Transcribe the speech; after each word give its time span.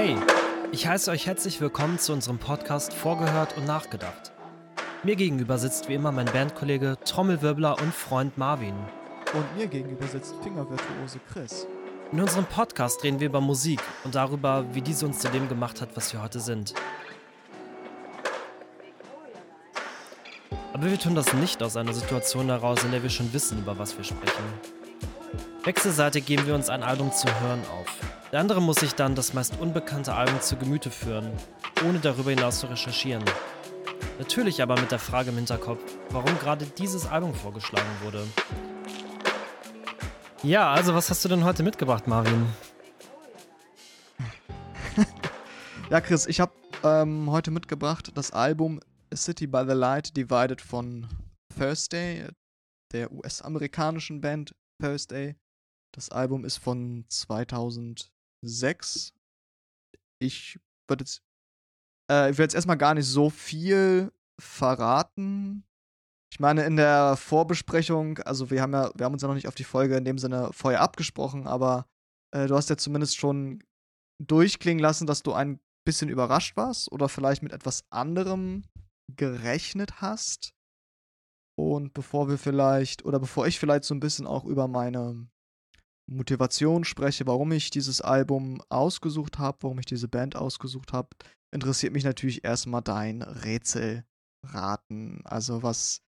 Hey, 0.00 0.14
ich 0.70 0.86
heiße 0.86 1.10
euch 1.10 1.26
herzlich 1.26 1.60
willkommen 1.60 1.98
zu 1.98 2.12
unserem 2.12 2.38
Podcast 2.38 2.94
Vorgehört 2.94 3.56
und 3.56 3.66
Nachgedacht. 3.66 4.30
Mir 5.02 5.16
gegenüber 5.16 5.58
sitzt 5.58 5.88
wie 5.88 5.94
immer 5.94 6.12
mein 6.12 6.26
Bandkollege, 6.26 6.98
Trommelwirbler 7.04 7.82
und 7.82 7.92
Freund 7.92 8.38
Marvin. 8.38 8.76
Und 9.34 9.56
mir 9.56 9.66
gegenüber 9.66 10.06
sitzt 10.06 10.36
Fingervirtuose 10.40 11.18
Chris. 11.32 11.66
In 12.12 12.20
unserem 12.20 12.44
Podcast 12.44 13.02
reden 13.02 13.18
wir 13.18 13.26
über 13.26 13.40
Musik 13.40 13.80
und 14.04 14.14
darüber, 14.14 14.64
wie 14.72 14.82
diese 14.82 15.04
uns 15.04 15.18
zu 15.18 15.30
dem 15.30 15.48
gemacht 15.48 15.80
hat, 15.80 15.88
was 15.96 16.12
wir 16.12 16.22
heute 16.22 16.38
sind. 16.38 16.74
Aber 20.74 20.88
wir 20.88 20.98
tun 21.00 21.16
das 21.16 21.32
nicht 21.32 21.60
aus 21.60 21.76
einer 21.76 21.92
Situation 21.92 22.46
heraus, 22.46 22.84
in 22.84 22.92
der 22.92 23.02
wir 23.02 23.10
schon 23.10 23.32
wissen, 23.32 23.58
über 23.58 23.76
was 23.76 23.96
wir 23.96 24.04
sprechen. 24.04 24.44
Wechselseitig 25.64 26.24
geben 26.24 26.46
wir 26.46 26.54
uns 26.54 26.68
ein 26.68 26.84
Album 26.84 27.10
zu 27.10 27.26
hören 27.40 27.64
auf. 27.80 28.07
Der 28.30 28.40
andere 28.40 28.60
muss 28.60 28.76
sich 28.76 28.94
dann 28.94 29.14
das 29.14 29.32
meist 29.32 29.58
unbekannte 29.58 30.14
Album 30.14 30.38
zu 30.42 30.56
Gemüte 30.56 30.90
führen, 30.90 31.32
ohne 31.86 31.98
darüber 31.98 32.30
hinaus 32.30 32.60
zu 32.60 32.66
recherchieren. 32.66 33.24
Natürlich 34.18 34.60
aber 34.60 34.78
mit 34.78 34.90
der 34.90 34.98
Frage 34.98 35.30
im 35.30 35.36
Hinterkopf, 35.36 35.80
warum 36.10 36.38
gerade 36.38 36.66
dieses 36.66 37.06
Album 37.06 37.32
vorgeschlagen 37.32 37.88
wurde. 38.02 38.26
Ja, 40.42 40.70
also 40.72 40.94
was 40.94 41.08
hast 41.08 41.24
du 41.24 41.30
denn 41.30 41.42
heute 41.44 41.62
mitgebracht, 41.62 42.06
Marvin? 42.06 42.46
ja, 45.90 46.00
Chris, 46.02 46.26
ich 46.26 46.40
habe 46.40 46.52
ähm, 46.84 47.30
heute 47.30 47.50
mitgebracht 47.50 48.10
das 48.14 48.30
Album 48.32 48.78
A 49.10 49.16
City 49.16 49.46
by 49.46 49.64
the 49.66 49.74
Light 49.74 50.14
Divided 50.16 50.60
von 50.60 51.06
Thursday, 51.56 52.26
der 52.92 53.10
US-amerikanischen 53.10 54.20
Band 54.20 54.54
Thursday. 54.82 55.34
Das 55.92 56.10
Album 56.10 56.44
ist 56.44 56.58
von 56.58 57.06
2006. 58.42 59.12
Ich 60.20 60.58
würde 60.88 61.02
jetzt, 61.02 61.22
äh, 62.10 62.30
ich 62.30 62.38
jetzt 62.38 62.54
erstmal 62.54 62.78
gar 62.78 62.94
nicht 62.94 63.06
so 63.06 63.30
viel 63.30 64.12
verraten. 64.40 65.64
Ich 66.32 66.40
meine, 66.40 66.64
in 66.64 66.76
der 66.76 67.16
Vorbesprechung, 67.16 68.18
also 68.18 68.50
wir 68.50 68.60
haben 68.60 68.72
ja, 68.72 68.90
wir 68.94 69.06
haben 69.06 69.14
uns 69.14 69.22
ja 69.22 69.28
noch 69.28 69.34
nicht 69.34 69.48
auf 69.48 69.54
die 69.54 69.64
Folge 69.64 69.96
in 69.96 70.04
dem 70.04 70.18
Sinne 70.18 70.50
vorher 70.52 70.82
abgesprochen, 70.82 71.46
aber 71.46 71.86
äh, 72.34 72.46
du 72.46 72.54
hast 72.54 72.68
ja 72.70 72.76
zumindest 72.76 73.16
schon 73.16 73.62
durchklingen 74.22 74.82
lassen, 74.82 75.06
dass 75.06 75.22
du 75.22 75.32
ein 75.32 75.60
bisschen 75.86 76.08
überrascht 76.08 76.56
warst 76.56 76.92
oder 76.92 77.08
vielleicht 77.08 77.42
mit 77.42 77.52
etwas 77.52 77.84
anderem 77.90 78.64
gerechnet 79.16 80.00
hast. 80.00 80.52
Und 81.58 81.92
bevor 81.94 82.28
wir 82.28 82.38
vielleicht, 82.38 83.04
oder 83.04 83.18
bevor 83.18 83.46
ich 83.46 83.58
vielleicht 83.58 83.84
so 83.84 83.94
ein 83.94 84.00
bisschen 84.00 84.26
auch 84.26 84.44
über 84.44 84.68
meine 84.68 85.28
Motivation 86.08 86.84
spreche, 86.84 87.26
warum 87.26 87.52
ich 87.52 87.70
dieses 87.70 88.00
Album 88.00 88.62
ausgesucht 88.70 89.38
habe, 89.38 89.58
warum 89.60 89.78
ich 89.78 89.86
diese 89.86 90.08
Band 90.08 90.36
ausgesucht 90.36 90.92
habe, 90.92 91.08
interessiert 91.52 91.92
mich 91.92 92.04
natürlich 92.04 92.44
erstmal 92.44 92.82
dein 92.82 93.22
Rätselraten. 93.22 95.22
Also 95.24 95.62
was 95.62 96.00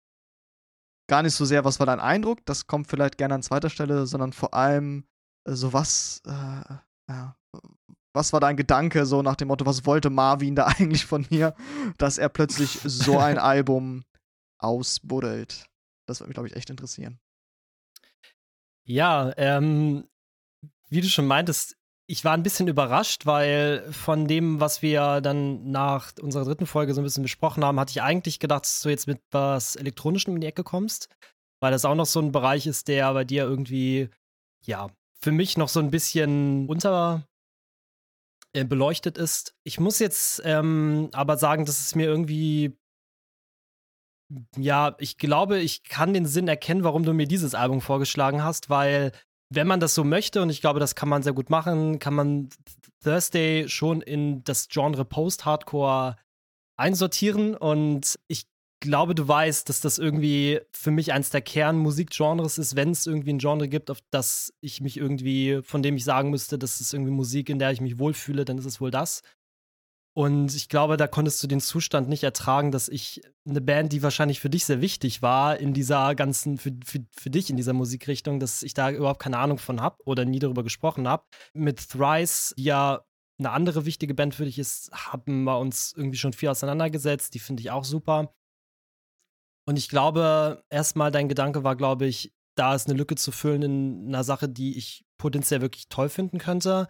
gar 1.09 1.23
nicht 1.23 1.35
so 1.35 1.45
sehr, 1.45 1.65
was 1.65 1.81
war 1.81 1.87
dein 1.87 2.01
Eindruck, 2.01 2.45
das 2.47 2.67
kommt 2.67 2.87
vielleicht 2.87 3.19
gerne 3.19 3.35
an 3.35 3.43
zweiter 3.43 3.69
Stelle, 3.69 4.07
sondern 4.07 4.33
vor 4.33 4.55
allem 4.55 5.05
äh, 5.47 5.55
so 5.55 5.73
was, 5.73 6.23
äh, 6.27 6.75
ja, 7.11 7.37
was 8.15 8.33
war 8.33 8.41
dein 8.41 8.57
Gedanke, 8.57 9.07
so 9.07 9.23
nach 9.23 9.37
dem 9.37 9.49
Motto, 9.49 9.67
was 9.67 9.87
wollte 9.87 10.11
Marvin 10.11 10.55
da 10.55 10.67
eigentlich 10.67 11.05
von 11.05 11.27
mir, 11.31 11.55
dass 11.99 12.19
er 12.19 12.29
plötzlich 12.29 12.81
so 12.85 13.19
ein 13.19 13.39
Album 13.39 14.05
ausbuddelt? 14.61 15.67
Das 16.09 16.21
würde 16.21 16.29
mich, 16.29 16.35
glaube 16.35 16.49
ich, 16.49 16.57
echt 16.57 16.71
interessieren. 16.71 17.19
Ja, 18.91 19.33
ähm, 19.37 20.09
wie 20.89 21.01
du 21.01 21.07
schon 21.07 21.29
meintest, 21.29 21.77
ich 22.09 22.25
war 22.25 22.33
ein 22.33 22.43
bisschen 22.43 22.67
überrascht, 22.67 23.25
weil 23.25 23.85
von 23.93 24.27
dem, 24.27 24.59
was 24.59 24.83
wir 24.83 25.21
dann 25.21 25.71
nach 25.71 26.13
unserer 26.21 26.45
dritten 26.45 26.67
Folge 26.67 26.93
so 26.93 27.01
ein 27.01 27.05
bisschen 27.05 27.23
besprochen 27.23 27.65
haben, 27.65 27.79
hatte 27.79 27.93
ich 27.93 28.03
eigentlich 28.03 28.41
gedacht, 28.41 28.65
dass 28.65 28.81
du 28.81 28.89
jetzt 28.89 29.07
mit 29.07 29.21
was 29.31 29.77
Elektronischem 29.77 30.35
in 30.35 30.41
die 30.41 30.49
Ecke 30.49 30.65
kommst, 30.65 31.09
weil 31.61 31.71
das 31.71 31.85
auch 31.85 31.95
noch 31.95 32.07
so 32.07 32.19
ein 32.19 32.33
Bereich 32.33 32.67
ist, 32.67 32.89
der 32.89 33.15
bei 33.15 33.23
dir 33.23 33.45
irgendwie, 33.45 34.11
ja, 34.67 34.91
für 35.21 35.31
mich 35.31 35.57
noch 35.57 35.69
so 35.69 35.79
ein 35.79 35.93
bisschen 35.93 36.69
unter 36.69 37.29
äh, 38.53 38.65
beleuchtet 38.65 39.19
ist. 39.19 39.55
Ich 39.63 39.79
muss 39.79 40.01
jetzt 40.01 40.43
ähm, 40.45 41.11
aber 41.13 41.37
sagen, 41.37 41.65
dass 41.65 41.79
es 41.79 41.95
mir 41.95 42.07
irgendwie 42.07 42.77
ja, 44.57 44.97
ich 44.99 45.19
glaube, 45.19 45.59
ich 45.59 45.85
kann 45.85 46.15
den 46.15 46.27
Sinn 46.27 46.49
erkennen, 46.49 46.85
warum 46.85 47.05
du 47.05 47.13
mir 47.13 47.27
dieses 47.27 47.55
Album 47.55 47.81
vorgeschlagen 47.81 48.45
hast, 48.45 48.71
weil 48.71 49.13
wenn 49.53 49.67
man 49.67 49.81
das 49.81 49.95
so 49.95 50.05
möchte, 50.05 50.43
und 50.43 50.51
ich 50.51 50.61
glaube, 50.61 50.81
das 50.81 50.95
kann 50.95 51.09
man 51.09 51.23
sehr 51.23 51.33
gut 51.33 51.51
machen, 51.51 51.99
kann 51.99 52.15
man 52.15 52.49
Thursday 53.03 53.69
schon 53.69 54.01
in 54.01 54.45
das 54.45 54.69
Genre 54.69 55.05
Post-Hardcore 55.05 56.17
einsortieren. 56.77 57.57
Und 57.57 58.19
ich 58.29 58.47
glaube, 58.81 59.15
du 59.15 59.27
weißt, 59.27 59.69
dass 59.69 59.81
das 59.81 59.99
irgendwie 59.99 60.61
für 60.73 60.91
mich 60.91 61.13
eins 61.13 61.31
der 61.31 61.43
Kernmusikgenres 61.43 62.59
ist, 62.59 62.77
wenn 62.77 62.91
es 62.91 63.07
irgendwie 63.07 63.33
ein 63.33 63.39
Genre 63.39 63.69
gibt, 63.69 63.91
auf 63.91 63.99
das 64.11 64.53
ich 64.61 64.81
mich 64.81 64.97
irgendwie, 64.97 65.61
von 65.63 65.83
dem 65.83 65.97
ich 65.97 66.05
sagen 66.05 66.31
müsste, 66.31 66.59
das 66.59 66.81
ist 66.81 66.95
irgendwie 66.95 67.13
Musik, 67.13 67.49
in 67.49 67.59
der 67.59 67.73
ich 67.73 67.81
mich 67.81 67.99
wohlfühle, 67.99 68.45
dann 68.45 68.59
ist 68.59 68.67
es 68.67 68.81
wohl 68.81 68.91
das. 68.91 69.23
Und 70.13 70.55
ich 70.57 70.69
glaube, 70.69 70.97
da 70.97 71.07
konntest 71.07 71.43
du 71.43 71.47
den 71.47 71.61
Zustand 71.61 72.09
nicht 72.09 72.25
ertragen, 72.25 72.73
dass 72.73 72.89
ich 72.89 73.23
eine 73.49 73.61
Band, 73.61 73.93
die 73.93 74.03
wahrscheinlich 74.03 74.41
für 74.41 74.51
dich 74.51 74.65
sehr 74.65 74.81
wichtig 74.81 75.23
war, 75.23 75.57
in 75.59 75.73
dieser 75.73 76.15
ganzen, 76.17 76.59
für, 76.59 76.73
für, 76.85 77.07
für 77.13 77.31
dich 77.31 77.49
in 77.49 77.57
dieser 77.57 77.73
Musikrichtung, 77.73 78.41
dass 78.41 78.65
ich 78.65 78.75
da 78.75 78.91
überhaupt 78.91 79.23
keine 79.23 79.39
Ahnung 79.39 79.59
von 79.59 79.81
habe 79.81 79.99
oder 80.05 80.25
nie 80.25 80.41
darüber 80.41 80.65
gesprochen 80.65 81.07
habe. 81.07 81.25
Mit 81.55 81.89
Thrice, 81.89 82.55
die 82.59 82.65
ja 82.65 83.05
eine 83.39 83.51
andere 83.51 83.87
wichtige 83.87 84.15
Band 84.15 84.35
für 84.35 84.45
dich 84.45 84.59
ist, 84.59 84.91
haben 84.93 85.45
wir 85.45 85.59
uns 85.59 85.95
irgendwie 85.97 86.19
schon 86.19 86.33
viel 86.33 86.49
auseinandergesetzt. 86.49 87.33
Die 87.35 87.39
finde 87.39 87.61
ich 87.63 87.71
auch 87.71 87.85
super. 87.85 88.35
Und 89.67 89.77
ich 89.77 89.89
glaube, 89.89 90.65
erstmal 90.71 91.13
dein 91.13 91.29
Gedanke 91.29 91.63
war, 91.63 91.77
glaube 91.77 92.07
ich, 92.07 92.33
da 92.57 92.75
ist 92.75 92.89
eine 92.89 92.99
Lücke 92.99 93.15
zu 93.15 93.31
füllen 93.31 93.63
in 93.63 94.09
einer 94.09 94.25
Sache, 94.25 94.49
die 94.49 94.77
ich 94.77 95.05
potenziell 95.19 95.61
wirklich 95.61 95.89
toll 95.89 96.09
finden 96.09 96.39
könnte. 96.39 96.89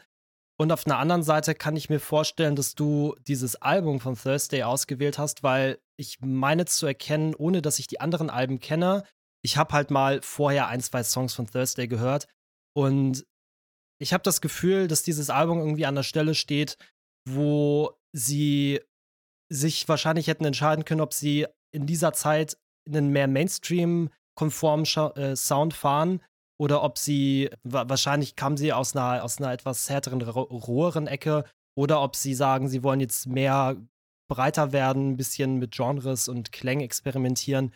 Und 0.61 0.73
auf 0.73 0.85
einer 0.85 0.99
anderen 0.99 1.23
Seite 1.23 1.55
kann 1.55 1.75
ich 1.75 1.89
mir 1.89 2.01
vorstellen, 2.01 2.55
dass 2.55 2.75
du 2.75 3.17
dieses 3.27 3.57
Album 3.57 3.99
von 3.99 4.15
Thursday 4.15 4.63
ausgewählt 4.63 5.17
hast, 5.17 5.43
weil 5.43 5.79
ich 5.97 6.19
meine 6.21 6.67
zu 6.67 6.85
erkennen, 6.85 7.35
ohne 7.35 7.63
dass 7.63 7.79
ich 7.79 7.87
die 7.87 7.99
anderen 7.99 8.29
Alben 8.29 8.61
kenne, 8.61 9.05
ich 9.43 9.57
habe 9.57 9.73
halt 9.73 9.91
mal 9.91 10.21
vorher 10.21 10.69
ein, 10.69 10.83
zwei 10.83 11.03
Songs 11.03 11.33
von 11.33 11.47
Thursday 11.47 11.89
gehört. 11.89 12.29
Und 12.77 13.25
ich 13.99 14.13
habe 14.13 14.23
das 14.23 14.43
Gefühl, 14.43 14.87
dass 14.87 15.03
dieses 15.03 15.31
Album 15.31 15.61
irgendwie 15.61 15.87
an 15.87 15.95
der 15.95 16.03
Stelle 16.03 16.35
steht, 16.35 16.77
wo 17.27 17.93
sie 18.13 18.83
sich 19.49 19.89
wahrscheinlich 19.89 20.27
hätten 20.27 20.45
entscheiden 20.45 20.85
können, 20.85 21.01
ob 21.01 21.15
sie 21.15 21.47
in 21.73 21.87
dieser 21.87 22.13
Zeit 22.13 22.59
einen 22.87 23.09
mehr 23.09 23.29
Mainstream-konformen 23.29 24.85
äh, 25.17 25.37
Sound 25.37 25.73
fahren 25.73 26.21
oder 26.61 26.83
ob 26.83 26.99
sie, 26.99 27.49
wahrscheinlich 27.63 28.37
kam 28.37 28.59
sie 28.59 28.75
aus 28.75 28.95
einer, 28.95 29.25
aus 29.25 29.39
einer 29.39 29.51
etwas 29.51 29.89
härteren, 29.89 30.21
roheren 30.21 31.07
Ecke, 31.07 31.45
oder 31.75 32.03
ob 32.03 32.17
sie 32.17 32.35
sagen, 32.35 32.69
sie 32.69 32.83
wollen 32.83 33.01
jetzt 33.01 33.27
mehr 33.27 33.77
breiter 34.29 34.71
werden, 34.73 35.13
ein 35.13 35.17
bisschen 35.17 35.59
mit 35.59 35.73
Genres 35.73 36.29
und 36.29 36.53
Klängen 36.53 36.85
experimentieren. 36.85 37.73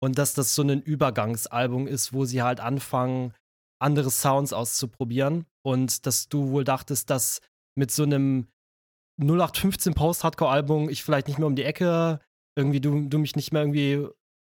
Und 0.00 0.18
dass 0.18 0.34
das 0.34 0.54
so 0.54 0.62
ein 0.62 0.80
Übergangsalbum 0.80 1.88
ist, 1.88 2.12
wo 2.12 2.26
sie 2.26 2.40
halt 2.40 2.60
anfangen, 2.60 3.34
andere 3.80 4.10
Sounds 4.10 4.52
auszuprobieren. 4.52 5.44
Und 5.64 6.06
dass 6.06 6.28
du 6.28 6.50
wohl 6.50 6.62
dachtest, 6.62 7.10
dass 7.10 7.40
mit 7.74 7.90
so 7.90 8.04
einem 8.04 8.46
0815 9.20 9.94
Post-Hardcore-Album 9.94 10.88
ich 10.90 11.02
vielleicht 11.02 11.26
nicht 11.26 11.40
mehr 11.40 11.48
um 11.48 11.56
die 11.56 11.64
Ecke 11.64 12.20
irgendwie 12.56 12.80
du, 12.80 13.08
du 13.08 13.18
mich 13.18 13.34
nicht 13.34 13.52
mehr 13.52 13.62
irgendwie 13.62 14.06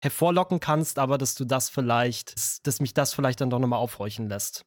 hervorlocken 0.03 0.59
kannst, 0.59 0.99
aber 0.99 1.17
dass 1.17 1.33
du 1.33 1.45
das 1.45 1.69
vielleicht, 1.69 2.67
dass 2.67 2.81
mich 2.81 2.93
das 2.93 3.13
vielleicht 3.13 3.39
dann 3.39 3.49
doch 3.49 3.59
nochmal 3.59 3.79
aufhorchen 3.79 4.27
lässt. 4.27 4.65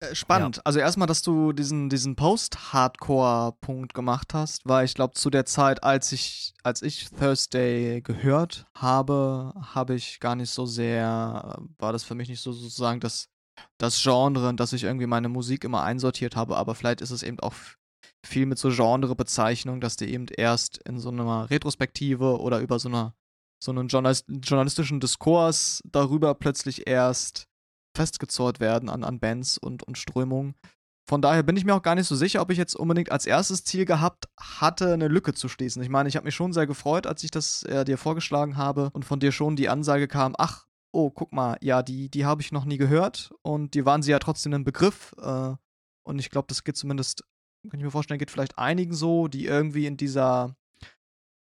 Äh, 0.00 0.16
spannend. 0.16 0.56
Ja. 0.56 0.62
Also 0.64 0.80
erstmal, 0.80 1.06
dass 1.06 1.22
du 1.22 1.52
diesen, 1.52 1.88
diesen 1.88 2.16
Post-Hardcore-Punkt 2.16 3.94
gemacht 3.94 4.34
hast, 4.34 4.66
weil 4.66 4.84
ich 4.84 4.94
glaube, 4.94 5.14
zu 5.14 5.30
der 5.30 5.46
Zeit, 5.46 5.84
als 5.84 6.10
ich, 6.10 6.54
als 6.64 6.82
ich 6.82 7.08
Thursday 7.10 8.00
gehört 8.02 8.66
habe, 8.74 9.54
habe 9.74 9.94
ich 9.94 10.18
gar 10.18 10.34
nicht 10.34 10.50
so 10.50 10.66
sehr, 10.66 11.56
war 11.78 11.92
das 11.92 12.02
für 12.02 12.16
mich 12.16 12.28
nicht 12.28 12.40
so 12.40 12.50
sozusagen 12.50 12.98
das, 12.98 13.28
das 13.78 14.02
Genre, 14.02 14.50
in 14.50 14.56
das 14.56 14.72
ich 14.72 14.82
irgendwie 14.82 15.06
meine 15.06 15.28
Musik 15.28 15.62
immer 15.62 15.84
einsortiert 15.84 16.34
habe, 16.34 16.56
aber 16.56 16.74
vielleicht 16.74 17.00
ist 17.00 17.12
es 17.12 17.22
eben 17.22 17.38
auch 17.38 17.54
viel 18.26 18.46
mit 18.46 18.58
so 18.58 18.70
Genrebezeichnung, 18.70 19.80
dass 19.80 19.96
die 19.96 20.12
eben 20.12 20.26
erst 20.36 20.78
in 20.78 20.98
so 20.98 21.10
einer 21.10 21.48
Retrospektive 21.48 22.40
oder 22.40 22.58
über 22.58 22.80
so 22.80 22.88
einer 22.88 23.14
so 23.62 23.72
einen 23.72 23.88
journalistischen 23.88 25.00
Diskurs 25.00 25.82
darüber 25.84 26.34
plötzlich 26.34 26.86
erst 26.86 27.46
festgezurrt 27.96 28.60
werden 28.60 28.88
an, 28.88 29.04
an 29.04 29.18
Bands 29.18 29.58
und, 29.58 29.82
und 29.82 29.98
Strömungen. 29.98 30.54
Von 31.08 31.22
daher 31.22 31.42
bin 31.42 31.56
ich 31.56 31.64
mir 31.64 31.74
auch 31.74 31.82
gar 31.82 31.94
nicht 31.94 32.06
so 32.06 32.14
sicher, 32.14 32.42
ob 32.42 32.50
ich 32.50 32.58
jetzt 32.58 32.76
unbedingt 32.76 33.10
als 33.10 33.24
erstes 33.26 33.64
Ziel 33.64 33.86
gehabt 33.86 34.26
hatte, 34.38 34.92
eine 34.92 35.08
Lücke 35.08 35.32
zu 35.32 35.48
schließen. 35.48 35.82
Ich 35.82 35.88
meine, 35.88 36.08
ich 36.08 36.16
habe 36.16 36.26
mich 36.26 36.34
schon 36.34 36.52
sehr 36.52 36.66
gefreut, 36.66 37.06
als 37.06 37.24
ich 37.24 37.30
das 37.30 37.62
äh, 37.62 37.84
dir 37.84 37.96
vorgeschlagen 37.96 38.56
habe 38.56 38.90
und 38.92 39.04
von 39.04 39.18
dir 39.18 39.32
schon 39.32 39.56
die 39.56 39.70
Ansage 39.70 40.06
kam, 40.06 40.34
ach, 40.36 40.66
oh, 40.92 41.10
guck 41.10 41.32
mal, 41.32 41.56
ja, 41.62 41.82
die, 41.82 42.10
die 42.10 42.26
habe 42.26 42.42
ich 42.42 42.52
noch 42.52 42.66
nie 42.66 42.76
gehört 42.76 43.32
und 43.42 43.74
die 43.74 43.86
waren 43.86 44.02
sie 44.02 44.10
ja 44.10 44.18
trotzdem 44.18 44.52
ein 44.52 44.64
Begriff. 44.64 45.14
Äh, 45.18 45.54
und 46.04 46.18
ich 46.18 46.30
glaube, 46.30 46.46
das 46.48 46.62
geht 46.62 46.76
zumindest 46.76 47.24
kann 47.70 47.80
ich 47.80 47.84
mir 47.84 47.90
vorstellen, 47.90 48.18
geht 48.18 48.30
vielleicht 48.30 48.58
einigen 48.58 48.94
so, 48.94 49.28
die 49.28 49.46
irgendwie 49.46 49.86
in 49.86 49.96
dieser 49.96 50.56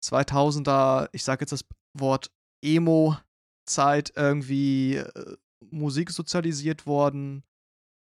2000er, 0.03 1.09
ich 1.11 1.23
sage 1.23 1.41
jetzt 1.43 1.51
das 1.51 1.65
Wort 1.93 2.31
Emo-Zeit 2.61 4.13
irgendwie 4.15 4.95
äh, 4.95 5.37
Musik 5.69 6.11
sozialisiert 6.11 6.85
worden. 6.85 7.43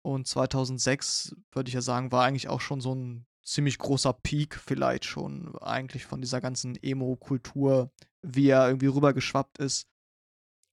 Und 0.04 0.28
2006, 0.28 1.36
würde 1.51 1.69
ich 1.69 1.75
ja 1.75 1.81
sagen, 1.81 2.12
war 2.12 2.24
eigentlich 2.25 2.50
auch 2.50 2.62
schon 2.62 2.81
so 2.81 2.95
ein 2.95 3.25
ziemlich 3.44 3.78
großer 3.78 4.13
Peak 4.13 4.56
vielleicht 4.56 5.06
schon 5.06 5.56
eigentlich 5.57 6.06
von 6.06 6.22
dieser 6.22 6.42
ganzen 6.42 6.75
Emo-Kultur, 6.81 7.92
wie 8.22 8.50
er 8.50 8.68
irgendwie 8.68 8.88
rübergeschwappt 8.88 9.60
ist. 9.60 9.88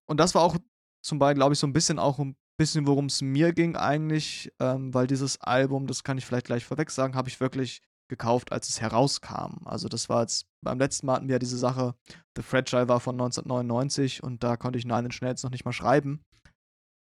Und 0.06 0.18
das 0.18 0.34
war 0.34 0.42
auch 0.42 0.56
zum 1.02 1.18
Beispiel, 1.18 1.36
glaube 1.36 1.54
ich, 1.54 1.58
so 1.58 1.66
ein 1.66 1.72
bisschen 1.72 1.98
auch 1.98 2.18
ein 2.18 2.36
bisschen, 2.58 2.86
worum 2.86 3.06
es 3.06 3.22
mir 3.22 3.52
ging 3.52 3.76
eigentlich, 3.76 4.52
ähm, 4.58 4.92
weil 4.92 5.06
dieses 5.06 5.40
Album, 5.40 5.86
das 5.86 6.02
kann 6.02 6.18
ich 6.18 6.26
vielleicht 6.26 6.46
gleich 6.46 6.64
vorweg 6.64 6.90
sagen, 6.90 7.14
habe 7.14 7.28
ich 7.28 7.40
wirklich 7.40 7.80
gekauft, 8.08 8.52
als 8.52 8.68
es 8.68 8.80
herauskam. 8.80 9.66
Also 9.66 9.88
das 9.88 10.08
war 10.08 10.22
jetzt, 10.22 10.46
beim 10.62 10.78
letzten 10.78 11.06
Mal 11.06 11.16
hatten 11.16 11.28
wir 11.28 11.34
ja 11.34 11.38
diese 11.38 11.58
Sache, 11.58 11.94
The 12.36 12.42
Fragile 12.42 12.88
war 12.88 13.00
von 13.00 13.14
1999 13.14 14.22
und 14.22 14.42
da 14.42 14.56
konnte 14.56 14.78
ich 14.78 14.84
Nine 14.84 15.06
Inch 15.06 15.20
Nails 15.20 15.42
noch 15.42 15.50
nicht 15.50 15.64
mal 15.64 15.72
schreiben. 15.72 16.24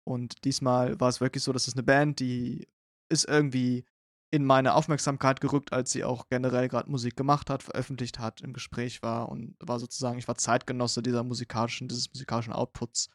Und 0.05 0.45
diesmal 0.45 0.99
war 1.01 1.09
es 1.09 1.21
wirklich 1.21 1.43
so, 1.43 1.53
dass 1.53 1.69
es 1.69 1.75
eine 1.75 1.83
Band, 1.83 2.21
die 2.21 2.69
ist 3.09 3.29
irgendwie 3.29 3.85
in 4.33 4.45
meine 4.45 4.75
Aufmerksamkeit 4.75 5.41
gerückt, 5.41 5.73
als 5.73 5.93
sie 5.93 6.05
auch 6.05 6.29
generell 6.29 6.69
gerade 6.69 6.91
Musik 6.91 7.17
gemacht 7.17 7.49
hat, 7.49 7.63
veröffentlicht 7.63 8.19
hat, 8.19 8.41
im 8.41 8.53
Gespräch 8.53 9.03
war 9.03 9.29
und 9.29 9.57
war 9.61 9.79
sozusagen, 9.79 10.19
ich 10.19 10.29
war 10.29 10.37
Zeitgenosse 10.37 11.03
dieser 11.03 11.23
musikalischen, 11.23 11.89
dieses 11.89 12.09
musikalischen 12.13 12.53
Outputs. 12.53 13.09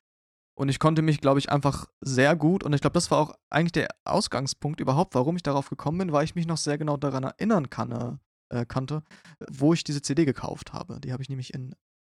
Und 0.53 0.69
ich 0.69 0.79
konnte 0.79 1.01
mich, 1.01 1.21
glaube 1.21 1.39
ich, 1.39 1.49
einfach 1.51 1.87
sehr 2.01 2.35
gut, 2.35 2.63
und 2.63 2.73
ich 2.73 2.81
glaube, 2.81 2.93
das 2.93 3.09
war 3.09 3.19
auch 3.19 3.33
eigentlich 3.49 3.71
der 3.71 3.87
Ausgangspunkt 4.03 4.79
überhaupt, 4.79 5.15
warum 5.15 5.35
ich 5.35 5.43
darauf 5.43 5.69
gekommen 5.69 5.99
bin, 5.99 6.11
weil 6.11 6.25
ich 6.25 6.35
mich 6.35 6.45
noch 6.45 6.57
sehr 6.57 6.77
genau 6.77 6.97
daran 6.97 7.23
erinnern 7.23 7.69
kann, 7.69 8.19
äh, 8.49 8.65
kannte, 8.65 9.03
wo 9.49 9.73
ich 9.73 9.83
diese 9.83 10.01
CD 10.01 10.25
gekauft 10.25 10.73
habe. 10.73 10.99
Die 10.99 11.13
habe 11.13 11.23
ich 11.23 11.29
nämlich 11.29 11.53
in 11.53 11.73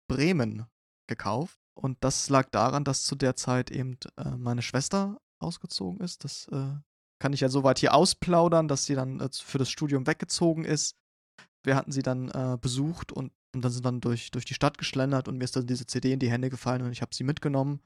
Bremen 0.08 0.66
gekauft. 1.06 1.58
Und 1.74 1.98
das 2.00 2.28
lag 2.30 2.48
daran, 2.50 2.84
dass 2.84 3.04
zu 3.04 3.16
der 3.16 3.36
Zeit 3.36 3.70
eben 3.70 3.98
äh, 4.16 4.30
meine 4.36 4.62
Schwester 4.62 5.18
ausgezogen 5.38 6.00
ist. 6.00 6.24
Das 6.24 6.48
äh, 6.48 6.74
kann 7.18 7.32
ich 7.32 7.40
ja 7.40 7.48
soweit 7.48 7.78
hier 7.78 7.94
ausplaudern, 7.94 8.68
dass 8.68 8.86
sie 8.86 8.94
dann 8.94 9.20
äh, 9.20 9.28
für 9.32 9.58
das 9.58 9.70
Studium 9.70 10.06
weggezogen 10.06 10.64
ist. 10.64 10.96
Wir 11.62 11.76
hatten 11.76 11.92
sie 11.92 12.02
dann 12.02 12.30
äh, 12.30 12.56
besucht 12.60 13.12
und, 13.12 13.32
und 13.56 13.62
dann 13.62 13.72
sind 13.72 13.86
dann 13.86 14.00
durch, 14.00 14.30
durch 14.30 14.44
die 14.44 14.54
Stadt 14.54 14.76
geschlendert 14.76 15.28
und 15.28 15.38
mir 15.38 15.44
ist 15.44 15.56
dann 15.56 15.66
diese 15.66 15.86
CD 15.86 16.12
in 16.12 16.18
die 16.18 16.30
Hände 16.30 16.50
gefallen 16.50 16.82
und 16.82 16.92
ich 16.92 17.00
habe 17.00 17.14
sie 17.14 17.24
mitgenommen. 17.24 17.80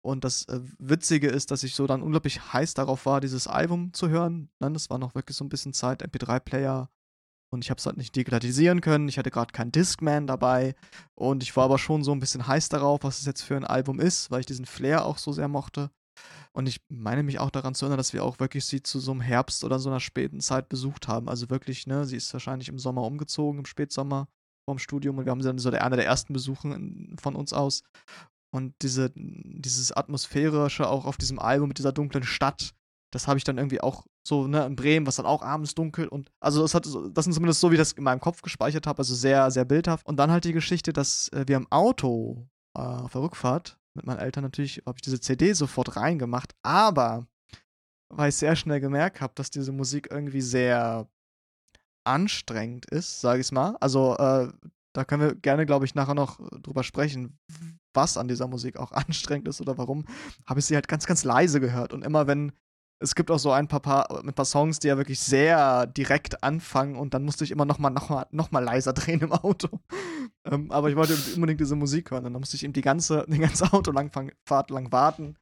Und 0.00 0.24
das 0.24 0.44
äh, 0.44 0.60
Witzige 0.78 1.28
ist, 1.28 1.50
dass 1.50 1.64
ich 1.64 1.74
so 1.74 1.86
dann 1.86 2.00
unglaublich 2.00 2.52
heiß 2.52 2.74
darauf 2.74 3.06
war, 3.06 3.20
dieses 3.20 3.48
Album 3.48 3.92
zu 3.92 4.08
hören. 4.08 4.48
Nein, 4.60 4.72
das 4.72 4.88
war 4.88 4.98
noch 4.98 5.14
wirklich 5.16 5.36
so 5.36 5.44
ein 5.44 5.48
bisschen 5.48 5.72
Zeit, 5.72 6.04
MP3-Player 6.04 6.88
und 7.50 7.64
ich 7.64 7.70
habe 7.70 7.78
es 7.78 7.86
halt 7.86 7.96
nicht 7.96 8.14
digitalisieren 8.14 8.80
können. 8.80 9.08
Ich 9.08 9.18
hatte 9.18 9.32
gerade 9.32 9.52
keinen 9.52 9.72
Discman 9.72 10.28
dabei 10.28 10.76
und 11.16 11.42
ich 11.42 11.56
war 11.56 11.64
aber 11.64 11.78
schon 11.78 12.04
so 12.04 12.12
ein 12.12 12.20
bisschen 12.20 12.46
heiß 12.46 12.68
darauf, 12.68 13.02
was 13.02 13.18
es 13.18 13.26
jetzt 13.26 13.42
für 13.42 13.56
ein 13.56 13.64
Album 13.64 13.98
ist, 13.98 14.30
weil 14.30 14.40
ich 14.40 14.46
diesen 14.46 14.66
Flair 14.66 15.04
auch 15.04 15.18
so 15.18 15.32
sehr 15.32 15.48
mochte. 15.48 15.90
Und 16.52 16.68
ich 16.68 16.80
meine 16.88 17.24
mich 17.24 17.40
auch 17.40 17.50
daran 17.50 17.74
zu 17.74 17.84
erinnern, 17.84 17.98
dass 17.98 18.12
wir 18.12 18.24
auch 18.24 18.38
wirklich 18.38 18.64
sie 18.64 18.82
zu 18.82 19.00
so 19.00 19.10
einem 19.10 19.20
Herbst 19.20 19.64
oder 19.64 19.80
so 19.80 19.90
einer 19.90 20.00
späten 20.00 20.40
Zeit 20.40 20.68
besucht 20.68 21.08
haben. 21.08 21.28
Also 21.28 21.50
wirklich, 21.50 21.86
ne, 21.86 22.06
sie 22.06 22.16
ist 22.16 22.32
wahrscheinlich 22.32 22.68
im 22.68 22.78
Sommer 22.78 23.02
umgezogen, 23.02 23.58
im 23.58 23.66
Spätsommer 23.66 24.28
vorm 24.66 24.78
Studium 24.78 25.16
und 25.16 25.24
wir 25.24 25.30
haben 25.30 25.40
sie 25.40 25.48
dann 25.48 25.58
so 25.58 25.70
der, 25.70 25.84
einer 25.84 25.96
der 25.96 26.06
ersten 26.06 26.32
Besuche 26.32 26.78
von 27.18 27.34
uns 27.34 27.52
aus. 27.52 27.82
Und 28.52 28.74
diese, 28.82 29.12
dieses 29.14 29.92
Atmosphärische 29.92 30.88
auch 30.88 31.04
auf 31.04 31.16
diesem 31.16 31.38
Album 31.38 31.68
mit 31.68 31.78
dieser 31.78 31.92
dunklen 31.92 32.24
Stadt, 32.24 32.74
das 33.12 33.28
habe 33.28 33.38
ich 33.38 33.44
dann 33.44 33.58
irgendwie 33.58 33.80
auch 33.80 34.06
so, 34.26 34.46
ne, 34.46 34.66
in 34.66 34.76
Bremen, 34.76 35.06
was 35.06 35.16
dann 35.16 35.26
auch 35.26 35.42
abends 35.42 35.74
dunkel 35.74 36.08
und 36.08 36.30
also 36.40 36.62
das 36.62 36.74
hat 36.74 36.84
das 36.84 37.24
sind 37.24 37.32
zumindest 37.32 37.60
so, 37.60 37.70
wie 37.70 37.74
ich 37.74 37.80
das 37.80 37.92
in 37.92 38.02
meinem 38.02 38.20
Kopf 38.20 38.42
gespeichert 38.42 38.86
habe, 38.86 38.98
also 38.98 39.14
sehr, 39.14 39.50
sehr 39.50 39.64
bildhaft. 39.64 40.04
Und 40.06 40.16
dann 40.16 40.30
halt 40.30 40.44
die 40.44 40.52
Geschichte, 40.52 40.92
dass 40.92 41.28
äh, 41.28 41.44
wir 41.46 41.56
im 41.56 41.70
Auto 41.70 42.48
äh, 42.76 42.80
auf 42.80 43.12
der 43.12 43.22
Rückfahrt 43.22 43.78
mit 43.94 44.04
meinen 44.04 44.18
Eltern 44.18 44.42
natürlich, 44.42 44.82
habe 44.84 44.98
ich 44.98 45.02
diese 45.02 45.20
CD 45.20 45.52
sofort 45.52 45.96
reingemacht, 45.96 46.54
aber 46.62 47.26
weil 48.08 48.28
ich 48.28 48.36
sehr 48.36 48.56
schnell 48.56 48.80
gemerkt 48.80 49.20
habe, 49.20 49.32
dass 49.34 49.50
diese 49.50 49.72
Musik 49.72 50.08
irgendwie 50.10 50.40
sehr 50.40 51.08
anstrengend 52.06 52.86
ist, 52.86 53.20
sage 53.20 53.40
ich 53.40 53.52
mal. 53.52 53.76
Also 53.80 54.16
äh, 54.16 54.48
da 54.94 55.04
können 55.04 55.22
wir 55.22 55.34
gerne, 55.34 55.66
glaube 55.66 55.84
ich, 55.84 55.94
nachher 55.94 56.14
noch 56.14 56.40
drüber 56.62 56.82
sprechen, 56.82 57.38
was 57.94 58.16
an 58.16 58.28
dieser 58.28 58.48
Musik 58.48 58.78
auch 58.78 58.92
anstrengend 58.92 59.48
ist 59.48 59.60
oder 59.60 59.76
warum. 59.78 60.04
Habe 60.46 60.60
ich 60.60 60.66
sie 60.66 60.74
halt 60.74 60.88
ganz, 60.88 61.06
ganz 61.06 61.24
leise 61.24 61.60
gehört. 61.60 61.92
Und 61.92 62.02
immer 62.02 62.26
wenn 62.26 62.52
es 62.98 63.14
gibt 63.14 63.30
auch 63.30 63.38
so 63.38 63.52
ein 63.52 63.68
paar, 63.68 63.80
paar, 63.80 64.24
ein 64.24 64.32
paar 64.32 64.44
Songs, 64.44 64.78
die 64.78 64.88
ja 64.88 64.96
wirklich 64.96 65.20
sehr 65.20 65.86
direkt 65.86 66.42
anfangen 66.42 66.96
und 66.96 67.12
dann 67.12 67.24
musste 67.24 67.44
ich 67.44 67.50
immer 67.50 67.66
noch 67.66 67.78
mal, 67.78 67.90
noch 67.90 68.08
mal, 68.08 68.26
noch 68.30 68.50
mal 68.50 68.64
leiser 68.64 68.92
drehen 68.94 69.20
im 69.20 69.32
Auto. 69.32 69.80
ähm, 70.44 70.70
aber 70.70 70.88
ich 70.88 70.96
wollte 70.96 71.16
unbedingt 71.34 71.60
diese 71.60 71.76
Musik 71.76 72.10
hören 72.10 72.24
und 72.24 72.32
dann 72.32 72.40
musste 72.40 72.56
ich 72.56 72.64
eben 72.64 72.72
die 72.72 72.82
ganze, 72.82 73.26
die 73.28 73.38
ganze 73.38 73.64
Autofahrt 73.72 74.70
lang 74.70 74.92
warten, 74.92 75.36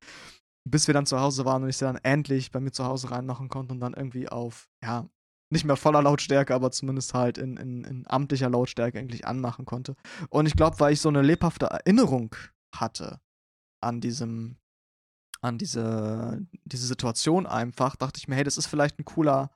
bis 0.69 0.87
wir 0.87 0.94
dann 0.94 1.06
zu 1.06 1.20
Hause 1.20 1.44
waren 1.44 1.62
und 1.62 1.69
ich 1.69 1.76
sie 1.76 1.84
dann 1.84 1.99
endlich 2.02 2.50
bei 2.50 2.61
mir 2.61 2.72
zu 2.72 2.84
Hause 2.84 3.11
reinmachen 3.11 3.49
konnte 3.49 3.75
und 3.75 3.81
dann 3.81 3.94
irgendwie 3.94 4.28
auf, 4.28 4.69
ja, 4.82 5.08
nicht 5.55 5.65
mehr 5.65 5.77
voller 5.77 6.03
Lautstärke, 6.03 6.55
aber 6.55 6.71
zumindest 6.71 7.15
halt 7.15 7.39
in, 7.39 7.56
in, 7.56 7.85
in 7.85 8.05
amtlicher 8.06 8.51
Lautstärke 8.51 8.99
eigentlich 8.99 9.27
anmachen 9.27 9.65
konnte. 9.65 9.97
Und 10.29 10.47
ich 10.47 10.56
glaube, 10.56 10.79
weil 10.81 10.93
ich 10.93 11.01
so 11.01 11.09
eine 11.09 11.23
lebhafte 11.23 11.67
Erinnerung 11.67 12.35
hatte 12.75 13.21
an 13.81 14.01
diesem 14.01 14.56
an 15.45 15.59
diese, 15.59 16.41
diese 16.65 16.87
Situation 16.87 17.47
einfach, 17.47 17.97
dachte 17.97 18.19
ich 18.19 18.29
mir, 18.29 18.35
hey, 18.35 18.45
das 18.45 18.56
ist 18.56 18.67
vielleicht 18.67 18.99
ein 18.99 19.05
cooler 19.05 19.51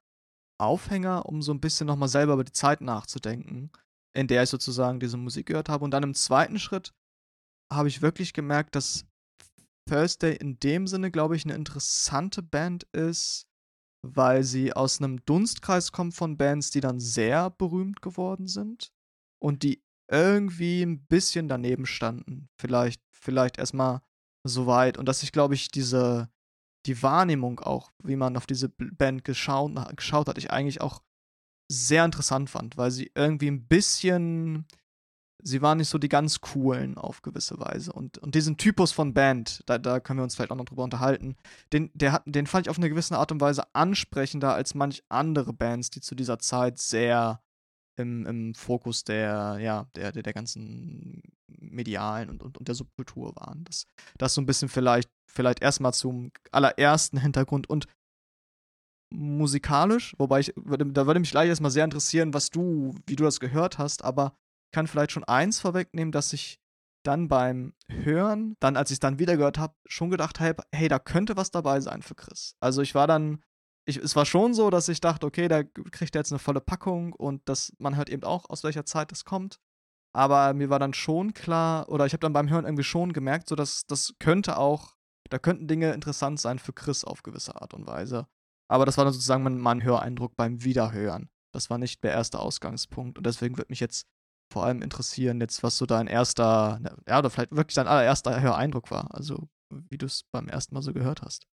Aufhänger, 0.61 1.25
um 1.25 1.41
so 1.41 1.51
ein 1.53 1.61
bisschen 1.61 1.87
nochmal 1.87 2.11
selber 2.11 2.35
über 2.35 2.45
die 2.45 2.53
Zeit 2.53 2.83
nachzudenken, 2.83 3.71
in 4.15 4.27
der 4.27 4.43
ich 4.43 4.51
sozusagen 4.51 5.01
diese 5.01 5.17
Musik 5.17 5.47
gehört 5.47 5.71
habe. 5.71 5.85
Und 5.85 5.93
dann 5.93 6.03
im 6.03 6.15
zweiten 6.15 6.59
Schritt 6.59 6.93
habe 7.73 7.89
ich 7.89 8.03
wirklich 8.03 8.35
gemerkt, 8.35 8.77
dass 8.77 9.07
Thursday 9.89 10.37
in 10.37 10.61
dem 10.61 10.87
Sinne, 10.87 11.11
glaube 11.11 11.37
ich, 11.37 11.45
eine 11.45 11.55
interessante 11.55 12.43
Band 12.43 12.85
ist, 12.93 13.48
weil 14.03 14.45
sie 14.45 14.73
aus 14.73 15.01
einem 15.01 15.25
Dunstkreis 15.25 15.93
kommt 15.93 16.15
von 16.15 16.37
Bands, 16.37 16.71
die 16.71 16.81
dann 16.81 17.01
sehr 17.01 17.51
berühmt 17.51 18.03
geworden 18.03 18.47
sind 18.47 18.93
und 19.43 19.63
die 19.63 19.83
irgendwie 20.11 20.83
ein 20.83 21.07
bisschen 21.07 21.49
daneben 21.49 21.87
standen. 21.87 22.49
Vielleicht, 22.61 23.03
vielleicht 23.13 23.59
erstmal 23.59 24.01
soweit. 24.45 24.99
Und 24.99 25.07
dass 25.07 25.23
ich, 25.23 25.33
glaube 25.33 25.55
ich, 25.55 25.69
diese, 25.69 26.31
die 26.87 27.03
Wahrnehmung 27.03 27.61
auch, 27.61 27.91
wie 28.03 28.17
man 28.17 28.37
auf 28.37 28.47
diese 28.47 28.69
Band 28.69 29.25
geschaut, 29.25 29.73
geschaut 29.97 30.29
hat, 30.29 30.39
ich 30.39 30.51
eigentlich 30.51 30.81
auch 30.81 31.03
sehr 31.71 32.05
interessant 32.05 32.49
fand, 32.49 32.77
weil 32.77 32.91
sie 32.91 33.11
irgendwie 33.15 33.51
ein 33.51 33.67
bisschen, 33.67 34.67
sie 35.43 35.63
waren 35.63 35.79
nicht 35.79 35.89
so 35.89 35.99
die 35.99 36.09
ganz 36.09 36.41
coolen 36.41 36.97
auf 36.97 37.23
gewisse 37.23 37.59
Weise. 37.59 37.93
Und, 37.93 38.19
und 38.19 38.35
diesen 38.35 38.57
Typus 38.57 38.93
von 38.93 39.15
Band, 39.15 39.63
da, 39.67 39.79
da 39.79 40.01
können 40.01 40.19
wir 40.19 40.25
uns 40.25 40.35
vielleicht 40.35 40.51
auch 40.51 40.57
noch 40.57 40.65
drüber 40.65 40.85
unterhalten, 40.85 41.37
den, 41.73 41.91
der 41.95 42.23
den 42.27 42.47
fand 42.47 42.67
ich 42.67 42.71
auf 42.71 42.79
eine 42.79 42.89
gewisse 42.89 43.17
Art 43.17 43.33
und 43.33 43.41
Weise 43.41 43.65
ansprechender 43.75 44.55
als 44.55 44.75
manch 44.75 45.03
andere 45.09 45.53
Bands, 45.53 45.91
die 45.91 46.01
zu 46.01 46.15
dieser 46.15 46.39
Zeit 46.39 46.79
sehr 46.79 47.41
im, 47.97 48.27
im 48.27 48.55
Fokus 48.55 49.05
der, 49.05 49.59
ja, 49.61 49.87
der, 49.97 50.13
der, 50.13 50.23
der 50.23 50.33
ganzen 50.33 51.23
medialen 51.47 52.31
und, 52.31 52.43
und, 52.43 52.59
und 52.59 52.69
der 52.69 52.75
Subkultur 52.75 53.35
waren. 53.37 53.65
Das, 53.65 53.87
das 54.19 54.35
so 54.35 54.41
ein 54.41 54.47
bisschen 54.47 54.69
vielleicht, 54.69 55.11
vielleicht 55.31 55.63
erstmal 55.63 55.95
zum 55.95 56.31
allerersten 56.53 57.19
Hintergrund 57.19 57.69
und 57.69 57.87
musikalisch, 59.11 60.15
wobei 60.19 60.41
ich, 60.41 60.53
da 60.57 61.07
würde 61.07 61.21
mich 61.21 61.31
gleich 61.31 61.49
erstmal 61.49 61.71
sehr 61.71 61.85
interessieren, 61.85 62.35
was 62.35 62.51
du, 62.51 62.95
wie 63.07 63.17
du 63.17 63.25
das 63.25 63.41
gehört 63.41 63.79
hast, 63.79 64.05
aber 64.05 64.35
kann 64.73 64.87
vielleicht 64.87 65.13
schon 65.13 65.25
eins 65.25 65.61
vorwegnehmen, 65.61 66.13
dass 66.13 66.33
ich 66.33 66.61
dann 67.05 67.29
beim 67.29 67.75
Hören, 67.89 68.57
dann 68.61 68.77
als 68.77 68.91
ich 68.91 68.97
es 68.97 69.01
dann 69.01 69.19
wieder 69.19 69.37
gehört 69.37 69.59
habe, 69.59 69.75
schon 69.87 70.11
gedacht 70.11 70.41
habe, 70.41 70.63
hey, 70.73 70.89
da 70.89 70.99
könnte 70.99 71.37
was 71.37 71.51
dabei 71.51 71.81
sein 71.81 72.03
für 72.03 72.15
Chris. 72.15 72.55
Also 72.61 72.83
ich 72.83 72.95
war 72.95 73.07
dann 73.07 73.43
ich, 73.89 73.97
es 73.97 74.15
war 74.17 74.27
schon 74.27 74.53
so, 74.53 74.69
dass 74.69 74.89
ich 74.89 75.01
dachte, 75.01 75.27
okay, 75.27 75.49
da 75.49 75.63
kriegt 75.63 76.15
er 76.15 76.21
jetzt 76.21 76.31
eine 76.31 76.39
volle 76.39 76.61
Packung 76.61 77.15
und 77.15 77.49
dass 77.49 77.73
man 77.79 77.97
hört 77.97 78.11
eben 78.11 78.23
auch, 78.23 78.51
aus 78.51 78.63
welcher 78.63 78.85
Zeit 78.85 79.11
das 79.11 79.25
kommt. 79.25 79.59
Aber 80.15 80.53
mir 80.53 80.69
war 80.69 80.79
dann 80.79 80.93
schon 80.93 81.33
klar, 81.33 81.89
oder 81.89 82.05
ich 82.05 82.13
habe 82.13 82.21
dann 82.21 82.35
beim 82.35 82.51
Hören 82.51 82.67
irgendwie 82.67 82.85
schon 82.85 83.15
gemerkt, 83.15 83.49
so 83.49 83.57
dass 83.57 83.87
das 83.87 84.15
könnte 84.19 84.59
auch, 84.59 84.95
da 85.31 85.39
könnten 85.39 85.69
Dinge 85.69 85.93
interessant 85.95 86.39
sein 86.39 86.59
für 86.59 86.75
Chris 86.75 87.03
auf 87.03 87.23
gewisse 87.23 87.59
Art 87.61 87.73
und 87.73 87.87
Weise. 87.87 88.27
Aber 88.71 88.85
das 88.85 88.99
war 88.99 89.05
dann 89.05 89.15
sozusagen 89.15 89.43
mein, 89.43 89.59
mein 89.59 89.83
Höreindruck 89.83 90.37
beim 90.37 90.63
Wiederhören. 90.63 91.31
Das 91.55 91.71
war 91.71 91.79
nicht 91.79 92.05
der 92.05 92.13
erste 92.13 92.41
Ausgangspunkt. 92.41 93.17
Und 93.17 93.25
deswegen 93.25 93.57
würde 93.57 93.71
mich 93.71 93.81
jetzt 93.81 94.07
vor 94.51 94.65
allem 94.65 94.83
interessieren, 94.83 95.41
jetzt, 95.41 95.63
was 95.63 95.77
so 95.77 95.87
dein 95.87 96.07
erster, 96.07 96.81
ja, 97.07 97.19
oder 97.19 97.31
vielleicht 97.31 97.53
wirklich 97.53 97.75
dein 97.75 97.87
allererster 97.87 98.41
Höreindruck 98.41 98.91
war. 98.91 99.15
Also, 99.15 99.49
wie 99.71 99.99
du 99.99 100.07
es 100.07 100.25
beim 100.33 100.49
ersten 100.49 100.75
Mal 100.75 100.83
so 100.83 100.93
gehört 100.93 101.23
hast. 101.23 101.47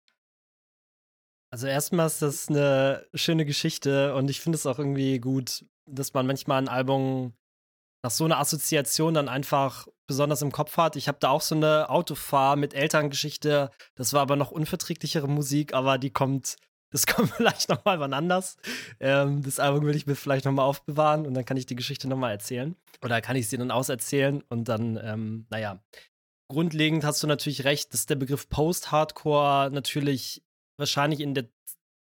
Also 1.51 1.69
erstmal 1.69 2.09
ist 2.09 2.21
das 2.21 2.49
eine 2.49 3.07
schöne 3.15 3.45
Geschichte 3.45 4.15
und 4.17 4.29
ich 4.29 4.41
finde 4.41 4.57
es 4.57 4.67
auch 4.67 4.81
irgendwie 4.81 5.21
gut, 5.21 5.65
dass 5.89 6.13
man 6.13 6.27
manchmal 6.27 6.61
ein 6.61 6.69
Album 6.69 7.33
nach 8.05 8.11
so 8.11 8.25
einer 8.25 8.39
Assoziation 8.39 9.15
dann 9.15 9.29
einfach 9.29 9.87
besonders 10.09 10.43
im 10.43 10.51
Kopf 10.53 10.77
hat. 10.77 10.97
Ich 10.97 11.07
habe 11.07 11.19
da 11.21 11.31
auch 11.31 11.41
so 11.41 11.55
eine 11.55 11.91
Autofahr 11.91 12.57
mit 12.57 12.75
Elterngeschichte. 12.75 13.71
Das 13.95 14.13
war 14.13 14.23
aber 14.23 14.35
noch 14.37 14.51
unverträglichere 14.51 15.29
Musik, 15.29 15.75
aber 15.75 15.97
die 15.97 16.11
kommt 16.11 16.57
Das 16.95 17.07
kommt 17.09 17.33
vielleicht 17.33 17.69
noch 17.69 17.85
mal 17.85 17.99
wann 17.99 18.13
anders. 18.13 18.57
Ähm, 19.01 19.43
das 19.43 19.59
Album 19.59 19.85
will 19.85 19.97
ich 19.97 20.07
mir 20.07 20.15
vielleicht 20.15 20.45
noch 20.45 20.53
mal 20.53 20.63
aufbewahren 20.63 21.27
und 21.27 21.35
dann 21.35 21.45
kann 21.45 21.57
ich 21.57 21.67
die 21.67 21.75
Geschichte 21.75 22.09
noch 22.09 22.17
mal 22.17 22.31
erzählen. 22.31 22.77
Oder 23.03 23.21
kann 23.21 23.35
ich 23.35 23.49
sie 23.49 23.59
dann 23.59 23.73
auserzählen 23.73 24.43
und 24.49 24.69
dann, 24.69 24.99
ähm, 25.03 25.47
naja. 25.51 25.83
Grundlegend 26.49 27.05
hast 27.05 27.21
du 27.23 27.27
natürlich 27.27 27.65
recht, 27.65 27.93
dass 27.93 28.07
der 28.07 28.15
Begriff 28.15 28.49
Post-Hardcore 28.49 29.71
natürlich 29.73 30.45
wahrscheinlich 30.77 31.19
in 31.21 31.35
der 31.35 31.49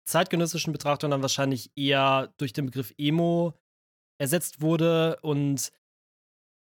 zeitgenössischen 0.05 0.73
Betrachtung 0.73 1.11
dann 1.11 1.21
wahrscheinlich 1.21 1.71
eher 1.77 2.33
durch 2.37 2.51
den 2.51 2.65
Begriff 2.65 2.93
Emo 2.97 3.53
ersetzt 4.19 4.59
wurde 4.59 5.19
und 5.21 5.71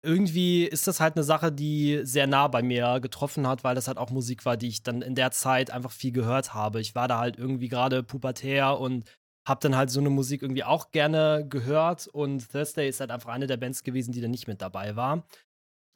irgendwie 0.03 0.65
ist 0.65 0.87
das 0.87 1.01
halt 1.01 1.17
eine 1.17 1.25
Sache, 1.25 1.53
die 1.53 2.01
sehr 2.05 2.27
nah 2.27 2.49
bei 2.49 2.63
mir 2.63 3.01
getroffen 3.01 3.47
hat, 3.47 3.65
weil 3.65 3.75
das 3.75 3.89
halt 3.89 3.99
auch 3.99 4.11
Musik 4.11 4.45
war, 4.47 4.57
die 4.57 4.69
ich 4.69 4.83
dann 4.83 5.03
in 5.03 5.15
der 5.15 5.31
Zeit 5.31 5.71
einfach 5.71 5.93
viel 5.93 6.13
gehört 6.13 6.55
habe. 6.55 6.81
Ich 6.81 6.95
war 6.95 7.09
da 7.09 7.19
halt 7.19 7.39
irgendwie 7.39 7.69
gerade 7.69 8.03
pubertär 8.03 8.79
und 8.79 9.05
habe 9.47 9.61
dann 9.61 9.77
halt 9.77 9.91
so 9.91 10.01
eine 10.01 10.11
Musik 10.11 10.43
irgendwie 10.43 10.65
auch 10.65 10.91
gerne 10.91 11.47
gehört 11.49 12.07
und 12.07 12.51
Thursday 12.51 12.89
ist 12.89 13.01
halt 13.01 13.11
einfach 13.11 13.31
eine 13.31 13.47
der 13.47 13.57
Bands 13.57 13.83
gewesen, 13.83 14.13
die 14.13 14.21
da 14.21 14.29
nicht 14.29 14.49
mit 14.49 14.63
dabei 14.63 14.97
war. 14.97 15.27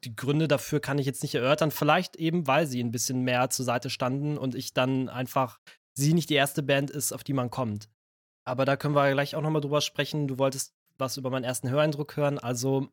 Die 0.05 0.15
Gründe 0.15 0.49
dafür 0.49 0.81
kann 0.81 0.99
ich 0.99 1.07
jetzt 1.07 1.23
nicht 1.23 1.35
erörtern, 1.35 1.71
vielleicht 1.71 2.17
eben, 2.17 2.47
weil 2.47 2.67
sie 2.67 2.83
ein 2.83 2.91
bisschen 2.91 3.23
mehr 3.23 3.49
zur 3.51 3.65
Seite 3.65 3.91
standen 3.91 4.37
und 4.37 4.55
ich 4.55 4.75
dann 4.75 5.09
einfach 5.09 5.59
sie 5.95 6.13
nicht 6.13 6.31
die 6.31 6.35
erste 6.35 6.63
Band 6.63 6.91
ist, 6.91 7.13
auf 7.13 7.25
die 7.25 7.33
man 7.33 7.51
kommt. 7.51 7.89
Aber 8.45 8.65
da 8.65 8.77
können 8.77 8.95
wir 8.95 9.11
gleich 9.13 9.37
auch 9.37 9.43
nochmal 9.43 9.63
drüber 9.63 9.81
sprechen. 9.81 10.29
Du 10.29 10.39
wolltest 10.39 10.75
was 10.99 11.17
über 11.17 11.31
meinen 11.31 11.45
ersten 11.45 11.71
Höreindruck 11.71 12.17
hören. 12.17 12.39
Also, 12.39 12.89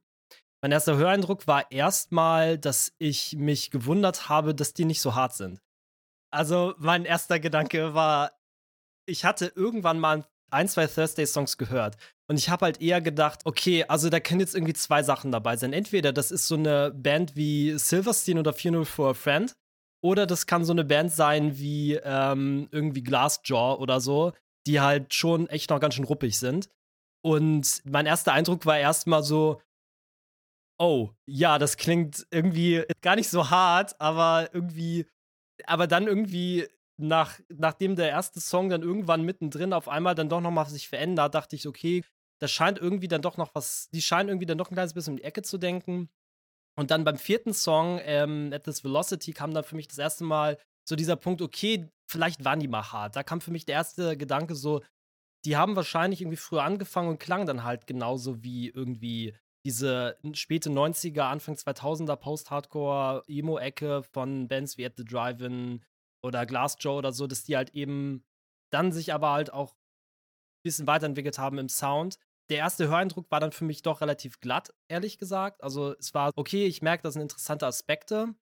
mein 0.62 0.72
erster 0.72 0.96
Höreindruck 0.96 1.48
war 1.48 1.72
erstmal, 1.72 2.58
dass 2.58 2.94
ich 3.00 3.36
mich 3.36 3.72
gewundert 3.72 4.30
habe, 4.30 4.53
dass 4.53 4.74
die 4.74 4.86
nicht 4.86 5.01
so 5.01 5.15
hart 5.15 5.34
sind. 5.34 5.62
Also, 6.32 6.75
mein 6.77 7.03
erster 7.06 7.39
Gedanke 7.39 7.94
war, 7.94 8.32
ich 9.06 9.25
hatte 9.25 9.51
irgendwann 9.56 10.00
mal 10.00 10.25
ein, 10.51 10.68
zwei 10.68 10.88
Thursday-Songs 10.88 11.58
gehört. 11.58 11.98
Und 12.27 12.38
ich 12.38 12.50
habe 12.50 12.65
halt 12.65 12.82
eher 12.82 13.01
gedacht, 13.01 13.41
okay, 13.46 13.86
also 13.86 14.10
da 14.10 14.20
können 14.20 14.39
jetzt 14.39 14.56
irgendwie 14.56 14.74
zwei 14.74 15.03
Sachen 15.03 15.32
dabei 15.32 15.58
sein. 15.58 15.74
Entweder 15.74 16.13
das 16.13 16.32
ist 16.32 16.48
so 16.48 16.56
eine 16.56 16.91
Band 16.91 17.36
wie 17.36 17.77
Silverstein 17.77 18.38
oder 18.38 18.53
404 18.53 18.86
for 18.86 19.10
a 19.10 19.13
Friend. 19.13 19.56
Oder 20.03 20.25
das 20.25 20.48
kann 20.48 20.65
so 20.65 20.74
eine 20.74 20.84
Band 20.84 21.12
sein 21.12 21.58
wie 21.58 21.96
ähm, 21.96 22.68
irgendwie 22.72 23.03
Glassjaw 23.03 23.80
oder 23.80 24.00
so, 24.00 24.34
die 24.65 24.80
halt 24.80 25.13
schon 25.13 25.48
echt 25.48 25.70
noch 25.70 25.80
ganz 25.80 25.96
schön 25.96 26.06
ruppig 26.06 26.39
sind. 26.39 26.70
Und 27.24 27.82
mein 27.86 28.06
erster 28.06 28.34
Eindruck 28.34 28.65
war 28.65 28.77
erstmal 28.77 29.24
so, 29.24 29.62
oh, 30.82 31.12
ja, 31.28 31.60
das 31.60 31.78
klingt 31.78 32.26
irgendwie 32.32 32.84
gar 33.02 33.16
nicht 33.16 33.30
so 33.30 33.52
hart, 33.52 34.02
aber 34.02 34.50
irgendwie, 34.52 35.06
aber 35.66 35.86
dann 35.86 36.08
irgendwie 36.08 36.68
nach, 36.98 37.40
nachdem 37.50 37.96
der 37.96 38.10
erste 38.10 38.42
Song 38.42 38.70
dann 38.70 38.82
irgendwann 38.82 39.22
mittendrin 39.22 39.74
auf 39.74 39.88
einmal 39.88 40.16
dann 40.16 40.28
doch 40.28 40.42
nochmal 40.42 40.68
sich 40.68 40.90
verändert, 40.90 41.36
dachte 41.36 41.56
ich, 41.56 41.68
okay, 41.68 42.04
das 42.40 42.52
scheint 42.52 42.80
irgendwie 42.80 43.08
dann 43.08 43.22
doch 43.22 43.38
noch 43.38 43.54
was, 43.54 43.90
die 43.92 44.02
scheinen 44.02 44.30
irgendwie 44.30 44.48
dann 44.48 44.58
doch 44.58 44.72
ein 44.72 44.74
kleines 44.74 44.96
bisschen 44.96 45.14
um 45.14 45.18
die 45.18 45.24
Ecke 45.24 45.44
zu 45.44 45.60
denken. 45.60 46.10
Und 46.76 46.90
dann 46.90 47.04
beim 47.04 47.18
vierten 47.18 47.54
Song, 47.54 48.00
ähm, 48.04 48.52
At 48.52 48.64
This 48.64 48.84
Velocity, 48.84 49.34
kam 49.34 49.54
dann 49.54 49.64
für 49.64 49.76
mich 49.76 49.88
das 49.88 50.00
erste 50.00 50.24
Mal 50.24 50.58
so 50.88 50.96
dieser 50.96 51.16
Punkt, 51.16 51.44
okay, 51.44 51.92
vielleicht 52.10 52.44
waren 52.44 52.60
die 52.60 52.68
mal 52.68 52.92
hart. 52.92 53.16
Da 53.16 53.22
kam 53.22 53.40
für 53.40 53.52
mich 53.52 53.66
der 53.66 53.76
erste 53.76 54.18
Gedanke 54.18 54.56
so, 54.56 54.82
die 55.46 55.58
haben 55.58 55.76
wahrscheinlich 55.76 56.22
irgendwie 56.22 56.38
früher 56.38 56.64
angefangen 56.64 57.10
und 57.10 57.20
klangen 57.20 57.46
dann 57.46 57.64
halt 57.64 57.86
genauso 57.86 58.44
wie 58.44 58.70
irgendwie 58.70 59.36
diese 59.65 60.18
späte 60.34 60.70
90er, 60.70 61.22
Anfang 61.22 61.56
2000er 61.56 62.15
Post-Hardcore-Emo-Ecke 62.15 64.03
von 64.03 64.48
Bands 64.48 64.77
wie 64.77 64.86
At 64.86 64.98
the 64.98 65.06
Drive-In 65.06 65.84
oder 66.24 66.46
Glass 66.46 66.77
Joe 66.80 66.98
oder 66.98 67.12
so, 67.12 67.27
dass 67.27 67.44
die 67.44 67.56
halt 67.56 67.72
eben 67.72 68.24
dann 68.72 68.91
sich 68.91 69.13
aber 69.13 69.32
halt 69.32 69.53
auch 69.53 69.74
ein 69.74 70.63
bisschen 70.63 70.88
weiterentwickelt 70.88 71.38
haben 71.38 71.58
im 71.58 71.70
Sound. 71.70 72.18
Der 72.50 72.58
erste 72.58 72.88
Höreindruck 72.88 73.30
war 73.32 73.39
dann 73.39 73.51
für 73.51 73.65
mich 73.65 73.82
doch 73.82 74.01
relativ 74.01 74.39
glatt, 74.39 74.74
ehrlich 74.88 75.18
gesagt. 75.18 75.63
Also 75.63 75.96
es 75.98 76.13
war 76.13 76.32
okay, 76.36 76.65
ich 76.65 76.82
merke, 76.82 77.03
das 77.03 77.13
sind 77.13 77.22
interessante 77.22 77.68
Aspekte, 77.68 78.34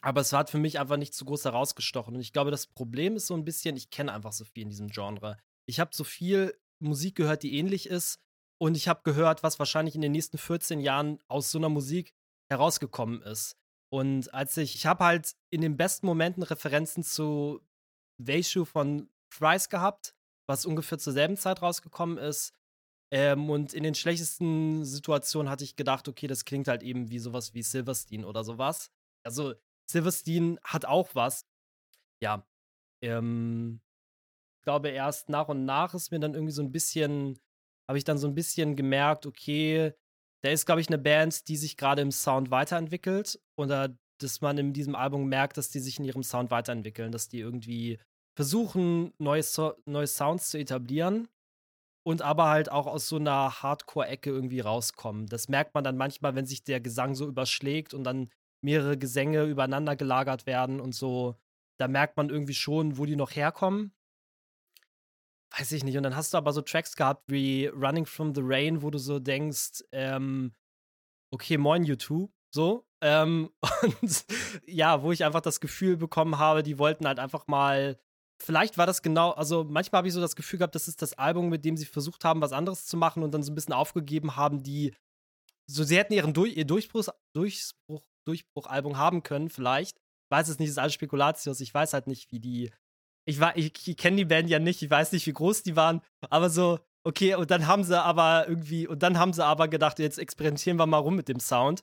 aber 0.00 0.20
es 0.20 0.32
hat 0.32 0.50
für 0.50 0.58
mich 0.58 0.78
einfach 0.78 0.96
nicht 0.96 1.14
zu 1.14 1.24
groß 1.24 1.44
herausgestochen. 1.44 2.14
Und 2.14 2.20
ich 2.20 2.32
glaube, 2.32 2.50
das 2.50 2.66
Problem 2.66 3.16
ist 3.16 3.26
so 3.26 3.34
ein 3.34 3.44
bisschen, 3.44 3.76
ich 3.76 3.90
kenne 3.90 4.12
einfach 4.12 4.32
so 4.32 4.44
viel 4.44 4.62
in 4.62 4.70
diesem 4.70 4.88
Genre 4.88 5.38
ich 5.66 5.80
habe 5.80 5.90
so 5.94 6.04
viel 6.04 6.58
Musik 6.78 7.16
gehört, 7.16 7.42
die 7.42 7.56
ähnlich 7.58 7.88
ist. 7.88 8.20
Und 8.58 8.76
ich 8.76 8.88
habe 8.88 9.02
gehört, 9.04 9.42
was 9.42 9.58
wahrscheinlich 9.58 9.94
in 9.94 10.00
den 10.00 10.12
nächsten 10.12 10.38
14 10.38 10.80
Jahren 10.80 11.18
aus 11.28 11.50
so 11.50 11.58
einer 11.58 11.68
Musik 11.68 12.14
herausgekommen 12.50 13.22
ist. 13.22 13.56
Und 13.92 14.32
als 14.32 14.56
ich, 14.56 14.74
ich 14.74 14.86
habe 14.86 15.04
halt 15.04 15.34
in 15.50 15.60
den 15.60 15.76
besten 15.76 16.06
Momenten 16.06 16.42
Referenzen 16.42 17.02
zu 17.02 17.60
Weishu 18.18 18.64
von 18.64 19.10
Thrice 19.30 19.68
gehabt, 19.68 20.14
was 20.48 20.66
ungefähr 20.66 20.98
zur 20.98 21.12
selben 21.12 21.36
Zeit 21.36 21.62
rausgekommen 21.62 22.18
ist. 22.18 22.52
Ähm, 23.12 23.50
und 23.50 23.72
in 23.74 23.82
den 23.82 23.94
schlechtesten 23.94 24.84
Situationen 24.84 25.50
hatte 25.50 25.64
ich 25.64 25.76
gedacht, 25.76 26.08
okay, 26.08 26.26
das 26.26 26.44
klingt 26.44 26.66
halt 26.66 26.82
eben 26.82 27.10
wie 27.10 27.18
sowas 27.18 27.54
wie 27.54 27.62
Silverstein 27.62 28.24
oder 28.24 28.42
sowas. 28.42 28.90
Also 29.22 29.54
Silverstein 29.88 30.58
hat 30.64 30.84
auch 30.84 31.14
was. 31.14 31.46
Ja. 32.20 32.46
Ähm, 33.02 33.80
glaube, 34.66 34.88
erst 34.88 35.28
nach 35.28 35.48
und 35.48 35.64
nach 35.64 35.94
ist 35.94 36.10
mir 36.10 36.18
dann 36.18 36.34
irgendwie 36.34 36.52
so 36.52 36.62
ein 36.62 36.72
bisschen, 36.72 37.38
habe 37.88 37.98
ich 37.98 38.04
dann 38.04 38.18
so 38.18 38.26
ein 38.26 38.34
bisschen 38.34 38.76
gemerkt, 38.76 39.26
okay, 39.26 39.92
da 40.42 40.50
ist, 40.50 40.66
glaube 40.66 40.80
ich, 40.80 40.88
eine 40.88 40.98
Band, 40.98 41.48
die 41.48 41.56
sich 41.56 41.76
gerade 41.76 42.02
im 42.02 42.12
Sound 42.12 42.50
weiterentwickelt 42.50 43.40
oder 43.58 43.96
dass 44.20 44.40
man 44.40 44.58
in 44.58 44.72
diesem 44.72 44.94
Album 44.94 45.28
merkt, 45.28 45.56
dass 45.56 45.70
die 45.70 45.80
sich 45.80 45.98
in 45.98 46.04
ihrem 46.04 46.22
Sound 46.22 46.50
weiterentwickeln, 46.50 47.12
dass 47.12 47.28
die 47.28 47.40
irgendwie 47.40 47.98
versuchen, 48.36 49.12
neue, 49.18 49.42
so 49.42 49.74
neue 49.86 50.06
Sounds 50.06 50.50
zu 50.50 50.58
etablieren 50.58 51.28
und 52.06 52.22
aber 52.22 52.48
halt 52.48 52.70
auch 52.70 52.86
aus 52.86 53.08
so 53.08 53.16
einer 53.16 53.62
Hardcore-Ecke 53.62 54.30
irgendwie 54.30 54.60
rauskommen. 54.60 55.26
Das 55.26 55.48
merkt 55.48 55.74
man 55.74 55.84
dann 55.84 55.96
manchmal, 55.96 56.34
wenn 56.34 56.46
sich 56.46 56.62
der 56.62 56.80
Gesang 56.80 57.14
so 57.14 57.26
überschlägt 57.26 57.94
und 57.94 58.04
dann 58.04 58.30
mehrere 58.64 58.96
Gesänge 58.96 59.44
übereinander 59.44 59.96
gelagert 59.96 60.46
werden 60.46 60.80
und 60.80 60.94
so. 60.94 61.36
Da 61.78 61.88
merkt 61.88 62.16
man 62.16 62.30
irgendwie 62.30 62.54
schon, 62.54 62.98
wo 62.98 63.04
die 63.04 63.16
noch 63.16 63.34
herkommen 63.34 63.92
weiß 65.50 65.72
ich 65.72 65.84
nicht. 65.84 65.96
Und 65.96 66.02
dann 66.02 66.16
hast 66.16 66.34
du 66.34 66.38
aber 66.38 66.52
so 66.52 66.62
Tracks 66.62 66.96
gehabt 66.96 67.24
wie 67.30 67.66
Running 67.66 68.06
from 68.06 68.34
the 68.34 68.42
Rain, 68.44 68.82
wo 68.82 68.90
du 68.90 68.98
so 68.98 69.18
denkst, 69.18 69.84
ähm, 69.92 70.52
okay, 71.32 71.58
moin, 71.58 71.84
YouTube, 71.84 72.30
so. 72.54 72.86
Ähm, 73.02 73.50
und 73.82 74.24
ja, 74.66 75.02
wo 75.02 75.12
ich 75.12 75.24
einfach 75.24 75.40
das 75.40 75.60
Gefühl 75.60 75.96
bekommen 75.96 76.38
habe, 76.38 76.62
die 76.62 76.78
wollten 76.78 77.06
halt 77.06 77.18
einfach 77.18 77.46
mal. 77.46 77.98
Vielleicht 78.42 78.76
war 78.76 78.84
das 78.84 79.00
genau, 79.00 79.30
also 79.30 79.64
manchmal 79.64 80.00
habe 80.00 80.08
ich 80.08 80.14
so 80.14 80.20
das 80.20 80.36
Gefühl 80.36 80.58
gehabt, 80.58 80.74
das 80.74 80.88
ist 80.88 81.00
das 81.00 81.14
Album, 81.14 81.48
mit 81.48 81.64
dem 81.64 81.78
sie 81.78 81.86
versucht 81.86 82.22
haben, 82.22 82.42
was 82.42 82.52
anderes 82.52 82.84
zu 82.84 82.98
machen 82.98 83.22
und 83.22 83.32
dann 83.32 83.42
so 83.42 83.50
ein 83.50 83.54
bisschen 83.54 83.72
aufgegeben 83.72 84.36
haben, 84.36 84.62
die 84.62 84.94
so 85.66 85.84
sie 85.84 85.96
hätten 85.96 86.12
ihren 86.12 86.34
Durch, 86.34 86.54
ihr 86.54 86.66
Durchbruch, 86.66 87.08
Durchbruch, 87.34 88.06
Durchbruchalbum 88.26 88.98
haben 88.98 89.22
können, 89.22 89.48
vielleicht. 89.48 89.96
Ich 89.98 90.30
weiß 90.30 90.48
es 90.48 90.58
nicht, 90.58 90.68
das 90.68 90.74
ist 90.74 90.78
alles 90.78 90.94
Spekulatius. 90.94 91.60
Ich 91.60 91.72
weiß 91.72 91.92
halt 91.92 92.08
nicht, 92.08 92.30
wie 92.30 92.40
die 92.40 92.70
ich, 93.26 93.40
ich, 93.56 93.88
ich 93.88 93.96
kenne 93.96 94.16
die 94.16 94.24
Band 94.24 94.48
ja 94.48 94.58
nicht, 94.58 94.80
ich 94.82 94.90
weiß 94.90 95.12
nicht, 95.12 95.26
wie 95.26 95.32
groß 95.32 95.64
die 95.64 95.76
waren, 95.76 96.00
aber 96.30 96.48
so, 96.48 96.78
okay, 97.04 97.34
und 97.34 97.50
dann 97.50 97.66
haben 97.66 97.84
sie 97.84 98.00
aber 98.00 98.48
irgendwie, 98.48 98.86
und 98.86 99.02
dann 99.02 99.18
haben 99.18 99.32
sie 99.32 99.44
aber 99.44 99.68
gedacht, 99.68 99.98
jetzt 99.98 100.18
experimentieren 100.18 100.78
wir 100.78 100.86
mal 100.86 100.98
rum 100.98 101.16
mit 101.16 101.28
dem 101.28 101.40
Sound. 101.40 101.82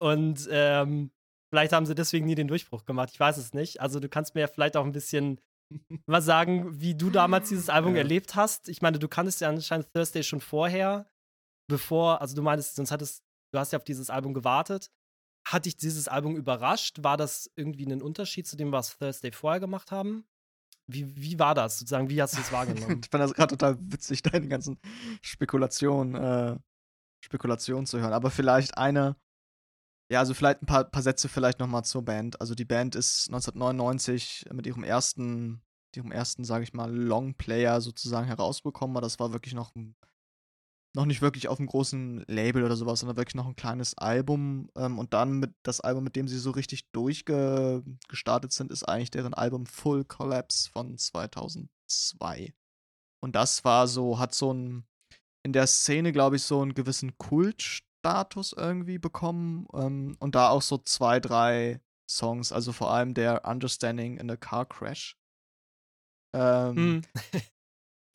Und 0.00 0.48
ähm, 0.50 1.10
vielleicht 1.50 1.72
haben 1.72 1.86
sie 1.86 1.94
deswegen 1.94 2.26
nie 2.26 2.34
den 2.34 2.48
Durchbruch 2.48 2.84
gemacht. 2.84 3.10
Ich 3.12 3.20
weiß 3.20 3.36
es 3.36 3.54
nicht. 3.54 3.80
Also 3.80 4.00
du 4.00 4.08
kannst 4.08 4.34
mir 4.34 4.42
ja 4.42 4.48
vielleicht 4.48 4.76
auch 4.76 4.84
ein 4.84 4.92
bisschen 4.92 5.40
was 6.06 6.24
sagen, 6.24 6.80
wie 6.80 6.94
du 6.94 7.10
damals 7.10 7.48
dieses 7.48 7.68
Album 7.68 7.92
ja. 7.94 7.98
erlebt 7.98 8.34
hast. 8.34 8.68
Ich 8.68 8.82
meine, 8.82 8.98
du 8.98 9.08
kanntest 9.08 9.40
ja 9.40 9.48
anscheinend 9.48 9.92
Thursday 9.92 10.22
schon 10.22 10.40
vorher, 10.40 11.08
bevor, 11.68 12.20
also 12.20 12.34
du 12.34 12.42
meintest, 12.42 12.76
sonst 12.76 12.90
hattest, 12.90 13.24
du 13.52 13.58
hast 13.58 13.72
ja 13.72 13.78
auf 13.78 13.84
dieses 13.84 14.10
Album 14.10 14.34
gewartet. 14.34 14.90
Hat 15.46 15.66
dich 15.66 15.76
dieses 15.76 16.08
Album 16.08 16.36
überrascht? 16.36 17.02
War 17.02 17.16
das 17.16 17.50
irgendwie 17.54 17.86
ein 17.86 18.02
Unterschied 18.02 18.46
zu 18.46 18.56
dem, 18.56 18.72
was 18.72 18.96
Thursday 18.98 19.30
vorher 19.30 19.60
gemacht 19.60 19.92
haben? 19.92 20.26
Wie, 20.86 21.16
wie 21.16 21.38
war 21.38 21.54
das 21.54 21.78
sozusagen? 21.78 22.10
Wie 22.10 22.20
hast 22.20 22.36
du 22.36 22.40
es 22.40 22.52
wahrgenommen? 22.52 23.00
ich 23.04 23.10
fand 23.10 23.22
das 23.24 23.34
gerade 23.34 23.56
total 23.56 23.78
witzig, 23.80 24.22
deine 24.22 24.48
ganzen 24.48 24.78
Spekulationen, 25.22 26.14
äh, 26.14 26.58
Spekulationen 27.24 27.86
zu 27.86 28.00
hören. 28.00 28.12
Aber 28.12 28.30
vielleicht 28.30 28.76
eine, 28.76 29.16
ja, 30.10 30.18
also 30.18 30.34
vielleicht 30.34 30.62
ein 30.62 30.66
paar, 30.66 30.84
paar 30.84 31.02
Sätze 31.02 31.28
vielleicht 31.28 31.58
nochmal 31.58 31.84
zur 31.84 32.04
Band. 32.04 32.40
Also 32.40 32.54
die 32.54 32.66
Band 32.66 32.94
ist 32.96 33.28
1999 33.28 34.46
mit 34.52 34.66
ihrem 34.66 34.84
ersten, 34.84 35.62
ihrem 35.96 36.12
ersten, 36.12 36.44
sage 36.44 36.64
ich 36.64 36.74
mal, 36.74 36.94
Longplayer 36.94 37.80
sozusagen 37.80 38.26
herausbekommen. 38.26 39.00
Das 39.00 39.18
war 39.18 39.32
wirklich 39.32 39.54
noch 39.54 39.74
ein 39.74 39.96
noch 40.94 41.06
nicht 41.06 41.22
wirklich 41.22 41.48
auf 41.48 41.58
einem 41.58 41.66
großen 41.66 42.24
Label 42.28 42.62
oder 42.62 42.76
sowas, 42.76 43.00
sondern 43.00 43.16
wirklich 43.16 43.34
noch 43.34 43.46
ein 43.46 43.56
kleines 43.56 43.98
Album. 43.98 44.70
Ähm, 44.76 44.98
und 44.98 45.12
dann 45.12 45.40
mit 45.40 45.52
das 45.64 45.80
Album, 45.80 46.04
mit 46.04 46.16
dem 46.16 46.28
sie 46.28 46.38
so 46.38 46.52
richtig 46.52 46.90
durchgestartet 46.92 48.52
sind, 48.52 48.70
ist 48.70 48.84
eigentlich 48.84 49.10
deren 49.10 49.34
Album 49.34 49.66
Full 49.66 50.04
Collapse 50.04 50.70
von 50.70 50.96
2002. 50.96 52.54
Und 53.20 53.34
das 53.34 53.64
war 53.64 53.88
so, 53.88 54.18
hat 54.18 54.34
so 54.34 54.54
ein, 54.54 54.86
in 55.42 55.52
der 55.52 55.66
Szene, 55.66 56.12
glaube 56.12 56.36
ich, 56.36 56.42
so 56.44 56.62
einen 56.62 56.74
gewissen 56.74 57.18
Kultstatus 57.18 58.54
irgendwie 58.56 58.98
bekommen. 58.98 59.66
Ähm, 59.74 60.16
und 60.20 60.36
da 60.36 60.50
auch 60.50 60.62
so 60.62 60.78
zwei, 60.78 61.18
drei 61.18 61.80
Songs, 62.08 62.52
also 62.52 62.72
vor 62.72 62.92
allem 62.92 63.14
der 63.14 63.44
Understanding 63.44 64.18
in 64.18 64.30
a 64.30 64.36
Car 64.36 64.66
Crash. 64.66 65.16
Ähm, 66.34 66.98
mm. 66.98 67.02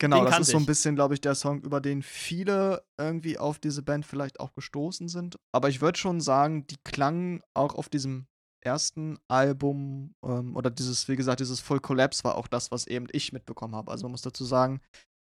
Genau, 0.00 0.24
das 0.24 0.40
ist 0.40 0.50
so 0.50 0.56
ein 0.56 0.64
bisschen, 0.64 0.94
glaube 0.94 1.12
ich, 1.12 1.20
der 1.20 1.34
Song, 1.34 1.60
über 1.60 1.80
den 1.80 2.02
viele 2.02 2.82
irgendwie 2.98 3.38
auf 3.38 3.58
diese 3.58 3.82
Band 3.82 4.06
vielleicht 4.06 4.40
auch 4.40 4.54
gestoßen 4.54 5.08
sind. 5.08 5.36
Aber 5.52 5.68
ich 5.68 5.82
würde 5.82 5.98
schon 5.98 6.22
sagen, 6.22 6.66
die 6.66 6.78
klangen 6.82 7.42
auch 7.52 7.74
auf 7.74 7.90
diesem 7.90 8.26
ersten 8.62 9.18
Album 9.28 10.14
ähm, 10.24 10.56
oder 10.56 10.70
dieses, 10.70 11.06
wie 11.08 11.16
gesagt, 11.16 11.40
dieses 11.40 11.60
Full 11.60 11.80
Collapse 11.80 12.24
war 12.24 12.36
auch 12.36 12.48
das, 12.48 12.70
was 12.70 12.86
eben 12.86 13.08
ich 13.12 13.32
mitbekommen 13.32 13.74
habe. 13.74 13.90
Also 13.90 14.04
man 14.04 14.12
muss 14.12 14.22
dazu 14.22 14.44
sagen, 14.44 14.80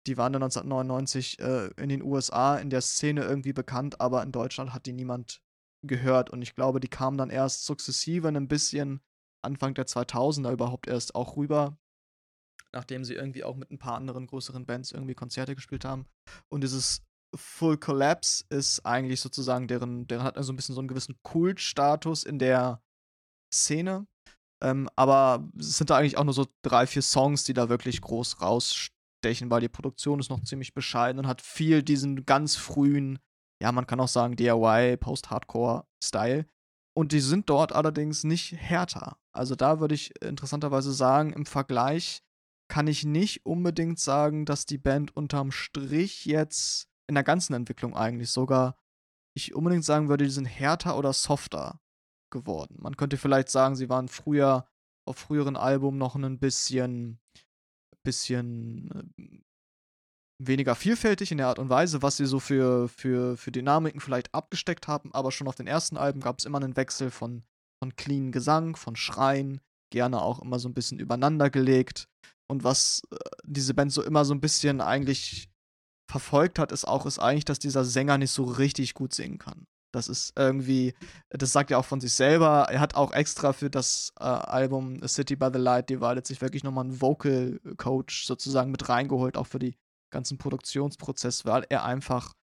die 0.07 0.17
waren 0.17 0.33
dann 0.33 0.43
1999 0.45 1.41
äh, 1.41 1.71
in 1.77 1.89
den 1.89 2.03
USA 2.03 2.57
in 2.57 2.71
der 2.71 2.81
Szene 2.81 3.23
irgendwie 3.23 3.53
bekannt, 3.53 4.01
aber 4.01 4.23
in 4.23 4.33
Deutschland 4.33 4.73
hat 4.73 4.87
die 4.87 4.93
niemand 4.93 5.43
gehört. 5.85 6.31
Und 6.31 6.43
ich 6.43 6.55
glaube, 6.55 6.79
die 6.79 6.89
kamen 6.89 7.19
dann 7.19 7.31
erst 7.31 7.67
sukzessive 7.67 8.29
ein 8.29 8.49
bisschen 8.49 9.01
Anfang 9.43 9.75
der 9.75 9.87
2000er 9.87 10.53
überhaupt 10.53 10.87
erst 10.87 11.17
auch 11.17 11.37
rüber 11.37 11.77
nachdem 12.75 13.05
sie 13.05 13.15
irgendwie 13.15 13.45
auch 13.45 13.57
mit 13.57 13.71
ein 13.71 13.79
paar 13.79 13.97
anderen 13.97 14.27
größeren 14.27 14.67
Bands 14.67 14.93
irgendwie 14.93 15.15
Konzerte 15.15 15.55
gespielt 15.55 15.85
haben. 15.85 16.07
Und 16.49 16.63
dieses 16.63 17.03
Full 17.37 17.79
Collapse 17.79 18.45
ist 18.49 18.85
eigentlich 18.85 19.21
sozusagen 19.21 19.69
deren, 19.69 20.07
deren 20.07 20.25
hat 20.25 20.37
also 20.37 20.53
ein 20.53 20.57
bisschen 20.57 20.75
so 20.75 20.81
einen 20.81 20.89
gewissen 20.89 21.17
Kultstatus 21.23 22.25
in 22.25 22.39
der 22.39 22.83
Szene. 23.53 24.07
Ähm, 24.63 24.89
aber 24.97 25.49
es 25.59 25.79
sind 25.79 25.91
da 25.91 25.97
eigentlich 25.97 26.19
auch 26.19 26.25
nur 26.25 26.35
so 26.35 26.47
drei, 26.63 26.87
vier 26.87 27.03
Songs, 27.03 27.45
die 27.45 27.55
da 27.55 27.69
wirklich 27.69 28.01
groß 28.01 28.41
rausstechen, 28.41 29.51
weil 29.51 29.61
die 29.61 29.69
Produktion 29.69 30.21
ist 30.21 30.31
noch 30.31 30.43
ziemlich 30.43 30.75
bescheiden 30.75 31.21
und 31.21 31.27
hat 31.27 31.41
viel 31.41 31.83
diesen 31.83 32.27
ganz 32.27 32.57
frühen, 32.57 33.19
ja, 33.63 33.73
man 33.73 33.87
kann 33.87 34.01
auch 34.01 34.09
sagen 34.09 34.37
DIY, 34.37 34.97
Post-Hardcore-Style. 34.99 36.47
Und 36.97 37.13
die 37.13 37.21
sind 37.21 37.49
dort 37.49 37.73
allerdings 37.73 38.25
nicht 38.25 38.53
härter. 38.53 39.17
Also 39.33 39.55
da 39.55 39.81
würde 39.81 39.95
ich 39.95 40.13
interessanterweise 40.23 40.93
sagen, 40.93 41.33
im 41.33 41.47
Vergleich 41.47 42.23
kann 42.71 42.87
ich 42.87 43.05
nicht 43.05 43.45
unbedingt 43.45 43.99
sagen, 43.99 44.47
dass 44.47 44.65
die 44.65 44.79
Band 44.79 45.15
unterm 45.15 45.51
Strich 45.51 46.25
jetzt 46.25 46.89
in 47.09 47.15
der 47.15 47.25
ganzen 47.25 47.53
Entwicklung 47.53 47.95
eigentlich 47.95 48.31
sogar, 48.31 48.79
ich 49.35 49.55
unbedingt 49.55 49.85
sagen 49.85 50.09
würde, 50.09 50.25
die 50.25 50.31
sind 50.31 50.47
härter 50.47 50.97
oder 50.97 51.13
softer 51.13 51.81
geworden. 52.31 52.77
Man 52.79 52.97
könnte 52.97 53.19
vielleicht 53.19 53.51
sagen, 53.51 53.75
sie 53.75 53.91
waren 53.91 54.09
früher 54.09 54.67
auf 55.05 55.19
früheren 55.19 55.57
Alben 55.57 55.99
noch 55.99 56.15
ein 56.15 56.39
bisschen, 56.39 57.19
bisschen 58.05 59.13
äh, 59.19 59.41
weniger 60.39 60.77
vielfältig 60.77 61.33
in 61.33 61.39
der 61.39 61.49
Art 61.49 61.59
und 61.59 61.69
Weise, 61.69 62.03
was 62.03 62.17
sie 62.17 62.27
so 62.27 62.39
für, 62.39 62.89
für, 62.89 63.37
für 63.37 63.51
Dynamiken 63.51 64.01
vielleicht 64.01 64.33
abgesteckt 64.33 64.87
haben, 64.87 65.13
aber 65.13 65.33
schon 65.33 65.49
auf 65.49 65.57
den 65.57 65.67
ersten 65.67 65.97
Alben 65.97 66.21
gab 66.21 66.39
es 66.39 66.45
immer 66.45 66.59
einen 66.63 66.77
Wechsel 66.77 67.11
von, 67.11 67.43
von 67.83 67.97
clean 67.97 68.31
Gesang, 68.31 68.77
von 68.77 68.95
Schreien, 68.95 69.61
gerne 69.91 70.23
auch 70.23 70.41
immer 70.41 70.61
so 70.61 70.69
ein 70.69 70.75
bisschen 70.75 71.01
übereinander 71.01 71.51
gelegt. 71.51 72.09
Und 72.51 72.65
was 72.65 73.03
äh, 73.13 73.17
diese 73.45 73.75
Band 73.75 73.93
so 73.93 74.03
immer 74.03 74.25
so 74.25 74.35
ein 74.35 74.41
bisschen 74.41 74.81
eigentlich 74.81 75.49
verfolgt 76.11 76.59
hat, 76.59 76.73
ist 76.73 76.85
auch, 76.85 77.07
ist 77.07 77.21
eigentlich, 77.21 77.45
dass 77.45 77.61
dieser 77.61 77.85
Sänger 77.85 78.19
nicht 78.19 78.33
so 78.33 78.43
richtig 78.43 78.95
gut 78.95 79.15
singen 79.15 79.39
kann. 79.39 79.69
Das 79.93 80.09
ist 80.09 80.33
irgendwie, 80.37 80.95
das 81.31 81.53
sagt 81.53 81.71
er 81.71 81.79
auch 81.79 81.85
von 81.85 82.01
sich 82.01 82.13
selber. 82.13 82.67
Er 82.69 82.81
hat 82.81 82.97
auch 82.97 83.13
extra 83.13 83.53
für 83.53 83.71
das 83.71 84.13
äh, 84.19 84.25
Album 84.25 85.01
A 85.03 85.09
City 85.09 85.37
by 85.37 85.51
the 85.53 85.61
Light 85.61 85.91
Divided 85.91 86.27
sich 86.27 86.41
wirklich 86.41 86.65
nochmal 86.65 86.85
einen 86.85 87.01
Vocal 87.01 87.61
Coach 87.77 88.27
sozusagen 88.27 88.73
mit 88.73 88.89
reingeholt, 88.89 89.37
auch 89.37 89.47
für 89.47 89.61
die 89.61 89.77
ganzen 90.11 90.37
Produktionsprozess, 90.37 91.45
weil 91.45 91.65
er 91.69 91.85
einfach 91.85 92.35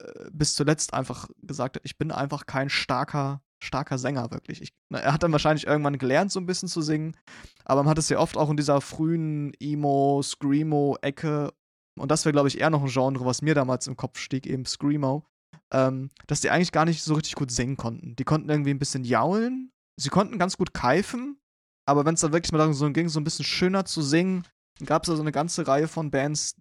äh, 0.00 0.30
bis 0.32 0.54
zuletzt 0.54 0.92
einfach 0.92 1.28
gesagt 1.42 1.76
hat, 1.76 1.82
ich 1.84 1.96
bin 1.96 2.10
einfach 2.10 2.44
kein 2.44 2.68
starker 2.68 3.42
starker 3.60 3.98
Sänger, 3.98 4.30
wirklich. 4.30 4.62
Ich, 4.62 4.72
na, 4.88 4.98
er 4.98 5.12
hat 5.12 5.22
dann 5.22 5.32
wahrscheinlich 5.32 5.66
irgendwann 5.66 5.98
gelernt, 5.98 6.32
so 6.32 6.40
ein 6.40 6.46
bisschen 6.46 6.68
zu 6.68 6.82
singen, 6.82 7.16
aber 7.64 7.82
man 7.82 7.90
hat 7.90 7.98
es 7.98 8.08
ja 8.08 8.18
oft 8.18 8.36
auch 8.36 8.50
in 8.50 8.56
dieser 8.56 8.80
frühen 8.80 9.52
Emo, 9.60 10.22
Screamo-Ecke, 10.22 11.52
und 11.98 12.10
das 12.10 12.24
wäre, 12.24 12.32
glaube 12.32 12.48
ich, 12.48 12.60
eher 12.60 12.70
noch 12.70 12.82
ein 12.82 12.88
Genre, 12.88 13.24
was 13.24 13.42
mir 13.42 13.54
damals 13.54 13.86
im 13.86 13.96
Kopf 13.96 14.18
stieg, 14.18 14.46
eben 14.46 14.64
Screamo, 14.64 15.24
ähm, 15.72 16.10
dass 16.26 16.40
die 16.40 16.50
eigentlich 16.50 16.72
gar 16.72 16.84
nicht 16.84 17.02
so 17.02 17.14
richtig 17.14 17.34
gut 17.34 17.50
singen 17.50 17.76
konnten. 17.76 18.16
Die 18.16 18.24
konnten 18.24 18.48
irgendwie 18.48 18.70
ein 18.70 18.78
bisschen 18.78 19.04
jaulen, 19.04 19.72
sie 19.96 20.08
konnten 20.08 20.38
ganz 20.38 20.56
gut 20.56 20.72
keifen, 20.72 21.38
aber 21.86 22.04
wenn 22.04 22.14
es 22.14 22.20
dann 22.20 22.32
wirklich 22.32 22.52
mal 22.52 22.58
darum 22.58 22.92
ging, 22.92 23.08
so 23.08 23.20
ein 23.20 23.24
bisschen 23.24 23.44
schöner 23.44 23.84
zu 23.84 24.02
singen, 24.02 24.44
gab 24.86 25.02
es 25.02 25.08
da 25.08 25.16
so 25.16 25.22
eine 25.22 25.32
ganze 25.32 25.66
Reihe 25.66 25.88
von 25.88 26.10
Bands, 26.10 26.56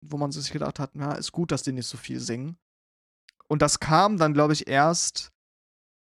wo 0.00 0.18
man 0.18 0.30
sich 0.30 0.52
gedacht 0.52 0.78
hat, 0.78 0.90
na, 0.94 1.14
ist 1.14 1.32
gut, 1.32 1.52
dass 1.52 1.62
die 1.62 1.72
nicht 1.72 1.86
so 1.86 1.96
viel 1.96 2.20
singen. 2.20 2.58
Und 3.48 3.62
das 3.62 3.80
kam 3.80 4.18
dann, 4.18 4.34
glaube 4.34 4.52
ich, 4.52 4.66
erst 4.66 5.32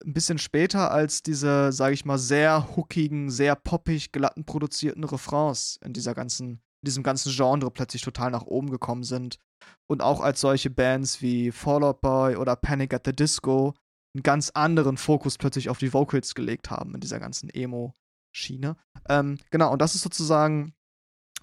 ein 0.03 0.13
bisschen 0.13 0.37
später 0.37 0.91
als 0.91 1.23
diese, 1.23 1.71
sage 1.71 1.93
ich 1.93 2.05
mal, 2.05 2.17
sehr 2.17 2.75
hookigen, 2.75 3.29
sehr 3.29 3.55
poppig 3.55 4.11
glatten 4.11 4.45
produzierten 4.45 5.03
Refrains 5.03 5.79
in 5.83 5.93
dieser 5.93 6.13
ganzen, 6.13 6.49
in 6.49 6.85
diesem 6.85 7.03
ganzen 7.03 7.31
Genre 7.31 7.71
plötzlich 7.71 8.01
total 8.01 8.31
nach 8.31 8.43
oben 8.43 8.69
gekommen 8.69 9.03
sind. 9.03 9.39
Und 9.87 10.01
auch 10.01 10.21
als 10.21 10.41
solche 10.41 10.69
Bands 10.69 11.21
wie 11.21 11.51
Fall 11.51 11.83
Out 11.83 12.01
Boy 12.01 12.35
oder 12.35 12.55
Panic 12.55 12.93
at 12.93 13.05
the 13.05 13.13
Disco 13.13 13.73
einen 14.13 14.23
ganz 14.23 14.51
anderen 14.51 14.97
Fokus 14.97 15.37
plötzlich 15.37 15.69
auf 15.69 15.77
die 15.77 15.93
Vocals 15.93 16.35
gelegt 16.35 16.69
haben 16.69 16.93
in 16.95 17.01
dieser 17.01 17.19
ganzen 17.19 17.49
Emo-Schiene. 17.49 18.77
Ähm, 19.09 19.37
genau, 19.49 19.71
und 19.71 19.81
das 19.81 19.95
ist 19.95 20.01
sozusagen 20.01 20.73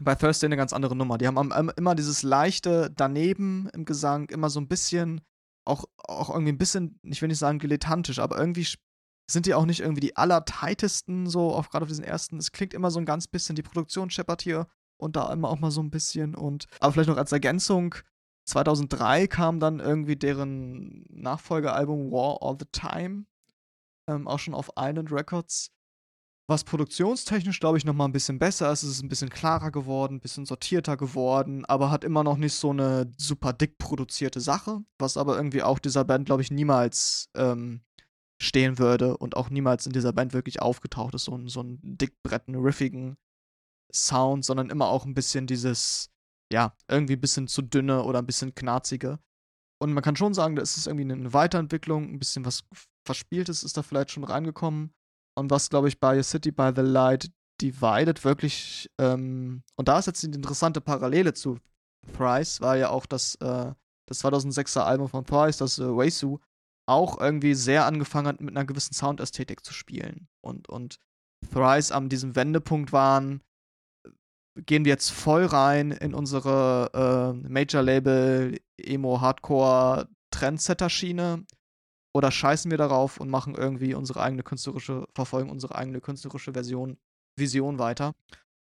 bei 0.01 0.15
Thursday 0.15 0.47
eine 0.47 0.57
ganz 0.57 0.73
andere 0.73 0.97
Nummer. 0.97 1.19
Die 1.19 1.27
haben 1.27 1.71
immer 1.77 1.95
dieses 1.95 2.23
leichte 2.23 2.91
daneben 2.97 3.69
im 3.75 3.85
Gesang, 3.85 4.29
immer 4.31 4.51
so 4.51 4.61
ein 4.61 4.69
bisschen 4.69 5.21
auch, 5.65 5.85
auch 5.99 6.31
irgendwie 6.31 6.53
ein 6.53 6.59
bisschen, 6.59 6.99
ich 7.03 7.23
will 7.23 7.29
nicht 7.29 7.39
sagen 7.39 7.59
dilettantisch, 7.59 8.19
aber 8.19 8.39
irgendwie 8.39 8.67
sind 9.31 9.47
die 9.47 9.55
auch 9.55 9.65
nicht 9.65 9.81
irgendwie 9.81 10.01
die 10.01 10.17
allertightesten, 10.17 11.27
so 11.27 11.55
auf 11.55 11.71
gerade 11.71 11.85
auf 11.85 11.89
diesen 11.89 12.05
ersten. 12.05 12.39
Es 12.39 12.53
klingt 12.53 12.75
immer 12.75 12.91
so 12.91 12.99
ein 12.99 13.07
ganz 13.07 13.27
bisschen, 13.27 13.57
die 13.57 13.63
Produktion 13.63 14.11
scheppert 14.11 14.43
hier 14.43 14.67
und 14.97 15.17
da 15.17 15.33
immer 15.33 15.49
auch 15.49 15.59
mal 15.59 15.71
so 15.71 15.83
ein 15.83 15.91
bisschen 15.91 16.35
und, 16.35 16.67
aber 16.81 16.93
vielleicht 16.93 17.09
noch 17.09 17.17
als 17.17 17.33
Ergänzung, 17.33 17.95
2003 18.45 19.29
kam 19.29 19.61
dann 19.61 19.79
irgendwie 19.79 20.17
deren 20.17 21.05
Nachfolgealbum 21.09 22.11
War 22.11 22.43
All 22.43 22.57
the 22.59 22.67
Time, 22.73 23.27
ähm, 24.09 24.27
auch 24.27 24.39
schon 24.39 24.55
auf 24.55 24.71
Island 24.77 25.13
Records 25.13 25.71
was 26.49 26.65
produktionstechnisch, 26.65 27.61
glaube 27.61 27.79
ich, 27.79 27.85
noch 27.85 27.95
mal 27.95 28.05
ein 28.05 28.13
bisschen 28.13 28.39
besser 28.39 28.71
ist. 28.73 28.83
Es 28.83 28.91
ist 28.91 29.03
ein 29.03 29.09
bisschen 29.09 29.31
klarer 29.31 29.71
geworden, 29.71 30.17
ein 30.17 30.21
bisschen 30.21 30.45
sortierter 30.45 30.97
geworden, 30.97 31.65
aber 31.65 31.91
hat 31.91 32.05
immer 32.05 32.25
noch 32.25 32.37
nicht 32.37 32.55
so 32.55 32.71
eine 32.71 33.11
super 33.17 33.53
dick 33.53 33.79
produzierte 33.79 34.41
Sache, 34.41 34.83
was 34.99 35.17
aber 35.17 35.37
irgendwie 35.37 35.63
auch 35.63 35.79
dieser 35.79 36.05
Band, 36.05 36.27
glaube 36.27 36.43
ich, 36.43 36.51
niemals 36.51 37.31
ähm, 37.37 37.83
stehen 38.41 38.79
würde 38.79 39.17
und 39.17 39.37
auch 39.37 39.51
niemals 39.51 39.87
in 39.87 39.93
dieser 39.93 40.13
Band 40.13 40.33
wirklich 40.33 40.61
aufgetaucht 40.61 41.15
ist, 41.15 41.25
so 41.25 41.37
ein, 41.37 41.49
so 41.49 41.63
ein 41.63 41.79
dickbretten, 41.83 42.57
riffigen 42.57 43.17
Sound, 43.95 44.45
sondern 44.45 44.71
immer 44.71 44.89
auch 44.89 45.05
ein 45.05 45.15
bisschen 45.15 45.47
dieses, 45.47 46.11
ja, 46.53 46.75
irgendwie 46.89 47.15
ein 47.15 47.21
bisschen 47.21 47.47
zu 47.47 47.63
dünne 47.63 48.03
oder 48.03 48.19
ein 48.19 48.27
bisschen 48.27 48.55
knarzige. 48.55 49.21
Und 49.81 49.93
man 49.93 50.03
kann 50.03 50.17
schon 50.17 50.35
sagen, 50.35 50.57
da 50.57 50.63
ist 50.63 50.77
es 50.77 50.87
irgendwie 50.87 51.13
eine 51.13 51.33
Weiterentwicklung, 51.33 52.13
ein 52.13 52.19
bisschen 52.19 52.45
was 52.45 52.65
Verspieltes 53.05 53.65
ist 53.65 53.77
da 53.77 53.83
vielleicht 53.83 54.13
schon 54.13 54.25
reingekommen. 54.25 54.95
Und 55.35 55.51
was, 55.51 55.71
glaube 55.71 55.89
ich, 55.89 55.99
bei 55.99 56.23
City 56.23 56.51
by 56.51 56.73
the 56.75 56.83
Light 56.83 57.31
Divided 57.61 58.25
wirklich, 58.25 58.91
ähm, 58.99 59.63
und 59.77 59.89
da 59.89 59.99
ist 59.99 60.07
jetzt 60.07 60.23
die 60.23 60.27
interessante 60.27 60.81
Parallele 60.81 61.33
zu 61.33 61.59
Thrice, 62.17 62.61
war 62.61 62.77
ja 62.77 62.91
auch 62.91 63.07
das, 63.07 63.37
äh, 63.37 63.73
das 64.09 64.25
2006er 64.25 64.81
Album 64.81 65.09
von 65.09 65.25
Thrice, 65.25 65.59
das 65.59 65.79
äh, 65.79 65.85
Weisu, 65.85 66.39
auch 66.89 67.21
irgendwie 67.21 67.55
sehr 67.55 67.87
angefangen 67.87 68.27
hat, 68.27 68.41
mit 68.41 68.57
einer 68.57 68.67
gewissen 68.67 68.95
Soundästhetik 68.95 69.65
zu 69.65 69.73
spielen. 69.73 70.29
Und, 70.41 70.69
und 70.69 70.99
Thrice 71.53 71.93
an 71.93 72.09
diesem 72.09 72.35
Wendepunkt 72.35 72.93
waren, 72.93 73.43
gehen 74.57 74.85
wir 74.85 74.91
jetzt 74.91 75.11
voll 75.11 75.47
rein 75.47 75.93
in 75.93 76.15
unsere 76.15 76.91
äh, 76.93 77.49
Major-Label, 77.49 78.59
Emo, 78.77 79.21
Hardcore, 79.21 80.09
Trendsetter-Schiene 80.31 81.45
oder 82.15 82.31
scheißen 82.31 82.71
wir 82.71 82.79
darauf 82.79 83.19
und 83.19 83.31
machen 83.31 83.55
irgendwie 83.55 83.95
unsere 83.95 84.21
eigene 84.21 84.43
künstlerische, 84.43 85.07
verfolgen 85.15 85.51
unsere 85.51 85.75
eigene 85.75 86.01
künstlerische 86.01 86.53
Version, 86.53 86.99
Vision 87.37 87.79
weiter. 87.79 88.15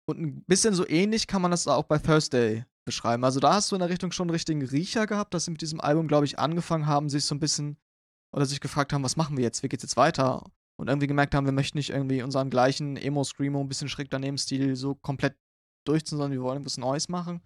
Und 0.07 0.21
ein 0.21 0.45
bisschen 0.45 0.75
so 0.75 0.87
ähnlich 0.87 1.27
kann 1.27 1.43
man 1.43 1.51
das 1.51 1.67
auch 1.67 1.85
bei 1.85 1.99
Thursday 1.99 2.65
beschreiben. 2.85 3.25
Also 3.25 3.41
da 3.41 3.55
hast 3.55 3.71
du 3.71 3.77
in 3.77 3.81
der 3.81 3.89
Richtung 3.89 4.13
schon 4.13 4.25
einen 4.25 4.35
richtigen 4.35 4.63
Riecher 4.63 5.07
gehabt, 5.07 5.35
dass 5.35 5.47
sie 5.47 5.51
mit 5.51 5.63
diesem 5.63 5.81
Album, 5.81 6.09
glaube 6.09 6.27
ich, 6.27 6.39
angefangen 6.39 6.87
haben, 6.87 7.09
sich 7.09 7.25
so 7.25 7.35
ein 7.35 7.41
bisschen 7.41 7.79
oder 8.33 8.47
sich 8.47 8.61
gefragt 8.61 8.93
haben, 8.93 9.05
was 9.05 9.17
machen 9.17 9.37
wir 9.37 9.45
jetzt, 9.45 9.63
wie 9.63 9.69
geht's 9.69 9.85
jetzt 9.85 9.97
weiter? 9.97 10.45
Und 10.77 10.89
irgendwie 10.89 11.07
gemerkt 11.07 11.35
haben, 11.35 11.47
wir 11.47 11.53
möchten 11.53 11.79
nicht 11.79 11.91
irgendwie 11.91 12.23
unseren 12.23 12.51
gleichen 12.51 12.97
Emo-Screamo, 12.97 13.61
ein 13.61 13.69
bisschen 13.69 13.89
schräg 13.89 14.11
daneben 14.11 14.39
Stil 14.39 14.75
so 14.75 14.97
komplett 14.97 15.37
durchziehen, 15.87 16.19
sondern 16.19 16.33
wir 16.33 16.43
wollen 16.43 16.65
was 16.65 16.77
Neues 16.77 17.09
machen. 17.09 17.41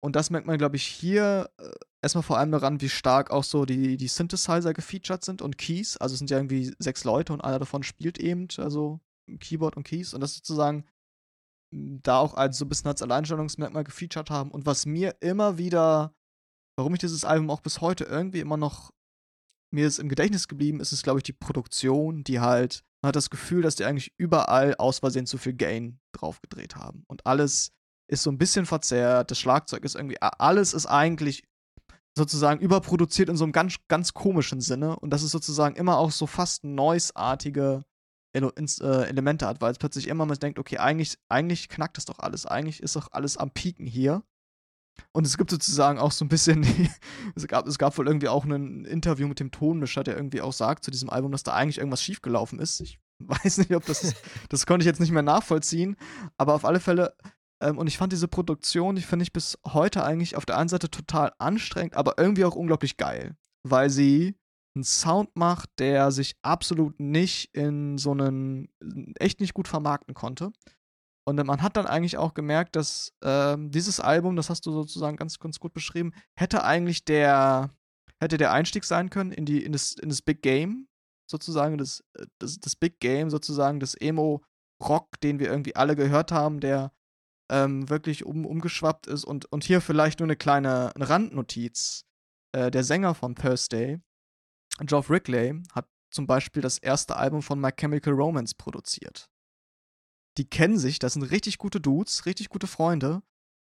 Und 0.00 0.16
das 0.16 0.30
merkt 0.30 0.46
man, 0.46 0.58
glaube 0.58 0.76
ich, 0.76 0.84
hier 0.84 1.50
äh, 1.58 1.70
erstmal 2.02 2.22
vor 2.22 2.38
allem 2.38 2.52
daran, 2.52 2.80
wie 2.80 2.88
stark 2.88 3.30
auch 3.30 3.44
so 3.44 3.64
die, 3.64 3.96
die 3.96 4.08
Synthesizer 4.08 4.74
gefeatured 4.74 5.24
sind 5.24 5.40
und 5.40 5.56
Keys. 5.56 5.96
Also 5.96 6.12
es 6.12 6.18
sind 6.18 6.30
ja 6.30 6.36
irgendwie 6.36 6.74
sechs 6.78 7.04
Leute 7.04 7.32
und 7.32 7.40
einer 7.40 7.58
davon 7.58 7.82
spielt 7.82 8.18
eben, 8.18 8.48
also 8.58 9.00
Keyboard 9.40 9.76
und 9.76 9.84
Keys. 9.84 10.12
Und 10.12 10.20
das 10.20 10.34
sozusagen 10.34 10.84
hm, 11.72 12.00
da 12.02 12.18
auch 12.18 12.34
als 12.34 12.58
so 12.58 12.66
ein 12.66 12.68
bisschen 12.68 12.88
als 12.88 13.02
Alleinstellungsmerkmal 13.02 13.84
gefeatured 13.84 14.30
haben. 14.30 14.50
Und 14.50 14.66
was 14.66 14.84
mir 14.84 15.16
immer 15.20 15.56
wieder, 15.56 16.14
warum 16.76 16.92
ich 16.94 17.00
dieses 17.00 17.24
Album 17.24 17.50
auch 17.50 17.60
bis 17.60 17.80
heute 17.80 18.04
irgendwie 18.04 18.40
immer 18.40 18.58
noch 18.58 18.92
mir 19.72 19.86
ist 19.86 19.98
im 19.98 20.08
Gedächtnis 20.08 20.48
geblieben, 20.48 20.80
ist 20.80 20.92
es, 20.92 21.02
glaube 21.02 21.18
ich, 21.18 21.24
die 21.24 21.32
Produktion, 21.32 22.24
die 22.24 22.40
halt, 22.40 22.84
man 23.02 23.08
hat 23.08 23.16
das 23.16 23.30
Gefühl, 23.30 23.62
dass 23.62 23.74
die 23.74 23.84
eigentlich 23.84 24.12
überall 24.18 24.74
aus 24.76 25.00
Versehen 25.00 25.26
zu 25.26 25.36
viel 25.36 25.54
Gain 25.54 25.98
draufgedreht 26.12 26.76
haben. 26.76 27.04
Und 27.08 27.26
alles 27.26 27.72
ist 28.08 28.22
so 28.22 28.30
ein 28.30 28.38
bisschen 28.38 28.66
verzerrt, 28.66 29.30
das 29.30 29.38
Schlagzeug 29.38 29.84
ist 29.84 29.96
irgendwie, 29.96 30.20
alles 30.20 30.74
ist 30.74 30.86
eigentlich 30.86 31.44
sozusagen 32.16 32.60
überproduziert 32.60 33.28
in 33.28 33.36
so 33.36 33.44
einem 33.44 33.52
ganz, 33.52 33.76
ganz 33.88 34.14
komischen 34.14 34.60
Sinne 34.60 34.96
und 34.96 35.10
das 35.10 35.22
ist 35.22 35.32
sozusagen 35.32 35.76
immer 35.76 35.98
auch 35.98 36.12
so 36.12 36.26
fast 36.26 36.64
noise-artige 36.64 37.84
äh, 38.34 39.08
Elemente 39.08 39.46
hat, 39.46 39.60
weil 39.60 39.72
es 39.72 39.78
plötzlich 39.78 40.08
immer 40.08 40.26
man 40.26 40.38
denkt, 40.38 40.58
okay, 40.58 40.78
eigentlich, 40.78 41.18
eigentlich 41.28 41.68
knackt 41.68 41.98
es 41.98 42.04
doch 42.04 42.18
alles, 42.18 42.46
eigentlich 42.46 42.82
ist 42.82 42.96
doch 42.96 43.08
alles 43.12 43.36
am 43.36 43.50
Pieken 43.50 43.86
hier. 43.86 44.22
Und 45.12 45.26
es 45.26 45.36
gibt 45.36 45.50
sozusagen 45.50 45.98
auch 45.98 46.12
so 46.12 46.24
ein 46.24 46.28
bisschen, 46.28 46.64
es, 47.34 47.46
gab, 47.48 47.66
es 47.66 47.78
gab 47.78 47.96
wohl 47.98 48.06
irgendwie 48.06 48.28
auch 48.28 48.44
ein 48.44 48.84
Interview 48.84 49.26
mit 49.26 49.40
dem 49.40 49.50
Tonmischer, 49.50 50.04
der 50.04 50.16
irgendwie 50.16 50.40
auch 50.40 50.52
sagt 50.52 50.84
zu 50.84 50.90
diesem 50.90 51.10
Album, 51.10 51.32
dass 51.32 51.42
da 51.42 51.54
eigentlich 51.54 51.78
irgendwas 51.78 52.02
schiefgelaufen 52.02 52.58
ist. 52.58 52.80
Ich 52.80 52.98
weiß 53.18 53.58
nicht, 53.58 53.74
ob 53.74 53.84
das, 53.86 54.14
das 54.48 54.66
konnte 54.66 54.82
ich 54.84 54.86
jetzt 54.86 55.00
nicht 55.00 55.12
mehr 55.12 55.22
nachvollziehen, 55.22 55.96
aber 56.36 56.54
auf 56.54 56.64
alle 56.64 56.80
Fälle, 56.80 57.16
ähm, 57.64 57.78
und 57.78 57.86
ich 57.86 57.98
fand 57.98 58.12
diese 58.12 58.28
Produktion, 58.28 58.94
die 58.94 59.02
finde 59.02 59.22
ich 59.22 59.32
bis 59.32 59.58
heute 59.66 60.04
eigentlich 60.04 60.36
auf 60.36 60.46
der 60.46 60.58
einen 60.58 60.68
Seite 60.68 60.90
total 60.90 61.32
anstrengend, 61.38 61.94
aber 61.94 62.18
irgendwie 62.18 62.44
auch 62.44 62.54
unglaublich 62.54 62.96
geil, 62.96 63.36
weil 63.66 63.90
sie 63.90 64.36
einen 64.76 64.84
Sound 64.84 65.34
macht, 65.34 65.70
der 65.78 66.10
sich 66.10 66.36
absolut 66.42 67.00
nicht 67.00 67.54
in 67.54 67.96
so 67.96 68.10
einen, 68.10 68.68
echt 69.18 69.40
nicht 69.40 69.54
gut 69.54 69.68
vermarkten 69.68 70.14
konnte. 70.14 70.52
Und 71.26 71.42
man 71.46 71.62
hat 71.62 71.76
dann 71.78 71.86
eigentlich 71.86 72.18
auch 72.18 72.34
gemerkt, 72.34 72.76
dass 72.76 73.14
ähm, 73.22 73.70
dieses 73.70 73.98
Album, 73.98 74.36
das 74.36 74.50
hast 74.50 74.66
du 74.66 74.72
sozusagen 74.72 75.16
ganz, 75.16 75.38
ganz 75.38 75.58
gut 75.58 75.72
beschrieben, 75.72 76.12
hätte 76.38 76.64
eigentlich 76.64 77.06
der, 77.06 77.70
hätte 78.20 78.36
der 78.36 78.52
Einstieg 78.52 78.84
sein 78.84 79.08
können 79.08 79.32
in, 79.32 79.46
die, 79.46 79.64
in, 79.64 79.72
das, 79.72 79.94
in 79.94 80.10
das 80.10 80.20
Big 80.20 80.42
Game, 80.42 80.86
sozusagen, 81.30 81.78
das, 81.78 82.04
das, 82.38 82.58
das 82.58 82.76
Big 82.76 83.00
Game, 83.00 83.30
sozusagen, 83.30 83.80
das 83.80 83.94
Emo-Rock, 83.94 85.18
den 85.22 85.38
wir 85.38 85.46
irgendwie 85.46 85.76
alle 85.76 85.96
gehört 85.96 86.30
haben, 86.30 86.60
der 86.60 86.92
ähm, 87.50 87.88
wirklich 87.88 88.24
um, 88.24 88.46
umgeschwappt 88.46 89.06
ist. 89.06 89.24
Und, 89.24 89.50
und 89.52 89.64
hier 89.64 89.80
vielleicht 89.80 90.20
nur 90.20 90.26
eine 90.26 90.36
kleine 90.36 90.92
Randnotiz. 90.96 92.04
Äh, 92.52 92.70
der 92.70 92.84
Sänger 92.84 93.14
von 93.14 93.34
Thursday, 93.34 94.00
Geoff 94.80 95.10
Rickley, 95.10 95.62
hat 95.72 95.88
zum 96.10 96.26
Beispiel 96.26 96.62
das 96.62 96.78
erste 96.78 97.16
Album 97.16 97.42
von 97.42 97.60
My 97.60 97.70
Chemical 97.72 98.12
Romance 98.14 98.54
produziert 98.54 99.28
die 100.36 100.44
kennen 100.48 100.78
sich, 100.78 100.98
das 100.98 101.14
sind 101.14 101.22
richtig 101.22 101.58
gute 101.58 101.80
Dudes, 101.80 102.26
richtig 102.26 102.48
gute 102.48 102.66
Freunde. 102.66 103.22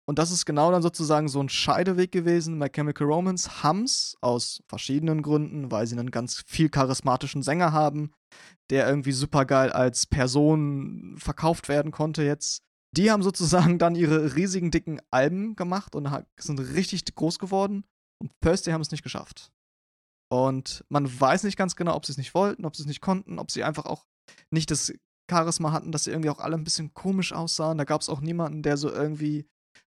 Und 0.08 0.20
das 0.20 0.30
ist 0.30 0.46
genau 0.46 0.72
dann 0.72 0.84
sozusagen 0.84 1.28
so 1.28 1.42
ein 1.42 1.50
Scheideweg 1.50 2.12
gewesen. 2.12 2.60
My 2.60 2.70
Chemical 2.70 3.08
Romance 3.08 3.64
haben's 3.64 4.16
aus 4.22 4.62
verschiedenen 4.68 5.24
Gründen, 5.24 5.72
weil 5.72 5.88
sie 5.88 5.98
einen 5.98 6.12
ganz 6.12 6.44
viel 6.46 6.70
charismatischen 6.70 7.42
Sänger 7.42 7.72
haben, 7.72 8.12
der 8.70 8.88
irgendwie 8.88 9.14
supergeil 9.14 9.72
als 9.72 10.06
Person 10.06 11.16
verkauft 11.18 11.70
werden 11.70 11.92
konnte 11.92 12.24
jetzt. 12.24 12.62
Die 12.96 13.12
haben 13.12 13.24
sozusagen 13.24 13.78
dann 13.78 13.96
ihre 13.96 14.36
riesigen 14.36 14.72
dicken 14.72 15.02
Alben 15.12 15.56
gemacht 15.56 15.96
und 15.96 16.10
sind 16.38 16.60
richtig 16.60 17.04
groß 17.14 17.40
geworden. 17.40 17.84
Und 18.22 18.32
Thursday 18.42 18.72
haben 18.72 18.82
es 18.82 18.92
nicht 18.92 19.04
geschafft. 19.04 19.52
Und 20.32 20.84
man 20.90 21.08
weiß 21.20 21.44
nicht 21.44 21.58
ganz 21.58 21.76
genau, 21.76 21.96
ob 21.96 22.06
sie 22.06 22.14
es 22.14 22.18
nicht 22.18 22.34
wollten, 22.34 22.66
ob 22.66 22.76
sie 22.76 22.84
es 22.84 22.88
nicht 22.88 23.02
konnten, 23.02 23.38
ob 23.38 23.52
sie 23.52 23.64
einfach 23.64 23.86
auch 23.86 24.06
nicht 24.50 24.72
das 24.72 24.94
Charisma 25.30 25.72
hatten, 25.72 25.92
dass 25.92 26.06
sie 26.06 26.12
irgendwie 26.12 26.30
auch 26.30 26.40
alle 26.40 26.56
ein 26.56 26.64
bisschen 26.64 26.94
komisch 26.94 27.34
aussahen. 27.34 27.78
Da 27.78 27.84
gab 27.84 28.02
es 28.02 28.10
auch 28.10 28.22
niemanden, 28.22 28.64
der 28.64 28.78
so 28.78 28.92
irgendwie, 28.92 29.46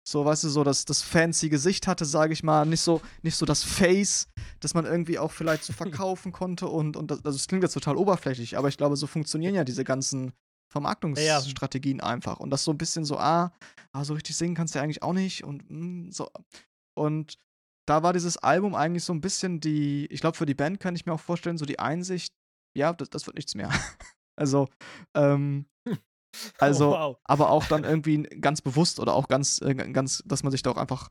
so, 0.07 0.25
weißt 0.25 0.45
du, 0.45 0.49
so 0.49 0.63
das, 0.63 0.85
das 0.85 1.01
fancy 1.01 1.49
Gesicht 1.49 1.87
hatte, 1.87 2.05
sage 2.05 2.33
ich 2.33 2.43
mal. 2.43 2.65
Nicht 2.65 2.81
so, 2.81 3.01
nicht 3.21 3.35
so 3.35 3.45
das 3.45 3.63
Face, 3.63 4.27
das 4.59 4.73
man 4.73 4.85
irgendwie 4.85 5.19
auch 5.19 5.31
vielleicht 5.31 5.63
so 5.63 5.73
verkaufen 5.73 6.31
konnte. 6.31 6.67
Und, 6.67 6.97
und 6.97 7.11
das, 7.11 7.23
also 7.23 7.37
das 7.37 7.47
klingt 7.47 7.63
jetzt 7.63 7.73
total 7.73 7.97
oberflächlich, 7.97 8.57
aber 8.57 8.67
ich 8.67 8.77
glaube, 8.77 8.97
so 8.97 9.07
funktionieren 9.07 9.55
ja 9.55 9.63
diese 9.63 9.83
ganzen 9.83 10.33
Vermarktungsstrategien 10.75 11.99
ja. 11.99 12.05
einfach. 12.05 12.39
Und 12.41 12.49
das 12.49 12.65
so 12.65 12.71
ein 12.71 12.77
bisschen 12.77 13.05
so, 13.05 13.17
ah, 13.17 13.53
ah, 13.93 14.03
so 14.03 14.13
richtig 14.13 14.35
singen 14.35 14.55
kannst 14.55 14.75
du 14.75 14.79
ja 14.79 14.83
eigentlich 14.83 15.03
auch 15.03 15.13
nicht. 15.13 15.45
Und 15.45 15.69
mh, 15.69 15.79
hm, 15.79 16.11
so. 16.11 16.29
Und 16.97 17.37
da 17.87 18.03
war 18.03 18.11
dieses 18.11 18.35
Album 18.37 18.75
eigentlich 18.75 19.05
so 19.05 19.13
ein 19.13 19.21
bisschen 19.21 19.61
die, 19.61 20.05
ich 20.07 20.19
glaube, 20.19 20.35
für 20.35 20.45
die 20.45 20.53
Band 20.53 20.81
kann 20.81 20.95
ich 20.95 21.05
mir 21.05 21.13
auch 21.13 21.19
vorstellen, 21.19 21.57
so 21.57 21.65
die 21.65 21.79
Einsicht, 21.79 22.33
ja, 22.75 22.91
das, 22.91 23.09
das 23.09 23.25
wird 23.25 23.37
nichts 23.37 23.55
mehr. 23.55 23.69
Also, 24.37 24.67
ähm, 25.13 25.65
also, 26.57 26.89
oh, 26.89 26.99
wow. 26.99 27.17
aber 27.23 27.49
auch 27.51 27.67
dann 27.67 27.85
irgendwie 27.85 28.23
ganz 28.23 28.61
bewusst 28.61 28.99
oder 28.99 29.13
auch 29.13 29.29
ganz, 29.29 29.61
äh, 29.61 29.73
ganz, 29.73 30.23
dass 30.25 30.43
man 30.43 30.51
sich 30.51 30.61
da 30.61 30.71
auch 30.71 30.77
einfach 30.77 31.09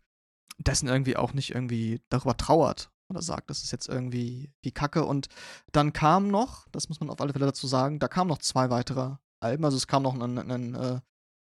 dessen 0.58 0.88
irgendwie 0.88 1.16
auch 1.16 1.32
nicht 1.32 1.54
irgendwie 1.54 2.02
darüber 2.10 2.36
trauert 2.36 2.90
oder 3.08 3.22
sagt, 3.22 3.48
das 3.48 3.62
ist 3.62 3.72
jetzt 3.72 3.88
irgendwie 3.88 4.52
wie 4.60 4.72
Kacke. 4.72 5.06
Und 5.06 5.28
dann 5.72 5.94
kam 5.94 6.28
noch, 6.28 6.68
das 6.68 6.90
muss 6.90 7.00
man 7.00 7.08
auf 7.08 7.18
alle 7.22 7.32
Fälle 7.32 7.46
dazu 7.46 7.66
sagen, 7.66 7.98
da 7.98 8.08
kamen 8.08 8.28
noch 8.28 8.40
zwei 8.40 8.68
weitere 8.68 9.16
Alben. 9.44 9.64
Also 9.64 9.76
es 9.76 9.86
kam 9.86 10.02
noch 10.02 10.14
ein, 10.14 10.38
ein, 10.38 10.50
ein 10.50 10.74
äh, 10.74 11.00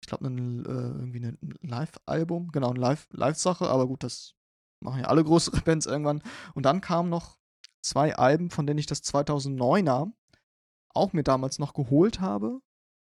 ich 0.02 0.08
glaube, 0.08 0.26
ein, 0.26 0.66
äh, 0.66 0.68
irgendwie 0.68 1.24
ein 1.24 1.38
Live-Album, 1.62 2.52
genau, 2.52 2.70
eine 2.70 2.98
Live-Sache, 3.10 3.66
aber 3.68 3.86
gut, 3.86 4.02
das 4.02 4.34
machen 4.80 5.00
ja 5.00 5.06
alle 5.06 5.24
größere 5.24 5.60
Bands 5.64 5.86
irgendwann. 5.86 6.22
Und 6.54 6.64
dann 6.64 6.80
kamen 6.80 7.08
noch 7.08 7.38
zwei 7.82 8.14
Alben, 8.16 8.50
von 8.50 8.66
denen 8.66 8.78
ich 8.78 8.86
das 8.86 9.02
2009er 9.02 10.12
auch 10.94 11.12
mir 11.12 11.22
damals 11.22 11.58
noch 11.58 11.72
geholt 11.74 12.20
habe. 12.20 12.60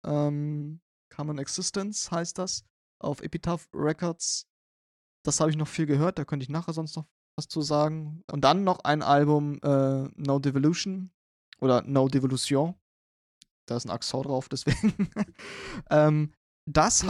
Ähm, 0.06 0.80
Common 1.10 1.38
Existence 1.38 2.10
heißt 2.10 2.38
das 2.38 2.64
auf 3.00 3.22
Epitaph 3.22 3.68
Records. 3.74 4.46
Das 5.24 5.40
habe 5.40 5.50
ich 5.50 5.56
noch 5.56 5.68
viel 5.68 5.86
gehört, 5.86 6.18
da 6.18 6.24
könnte 6.24 6.44
ich 6.44 6.50
nachher 6.50 6.72
sonst 6.72 6.96
noch 6.96 7.06
was 7.36 7.48
zu 7.48 7.60
sagen. 7.60 8.22
Und 8.30 8.42
dann 8.42 8.64
noch 8.64 8.80
ein 8.80 9.02
Album 9.02 9.58
äh, 9.62 10.08
No 10.16 10.38
Devolution 10.38 11.10
oder 11.60 11.82
No 11.82 12.08
Devolution. 12.08 12.74
Da 13.66 13.76
ist 13.76 13.86
ein 13.86 13.90
Accent 13.90 14.26
drauf, 14.26 14.48
deswegen. 14.48 15.08
ähm, 15.90 16.32
das, 16.66 17.06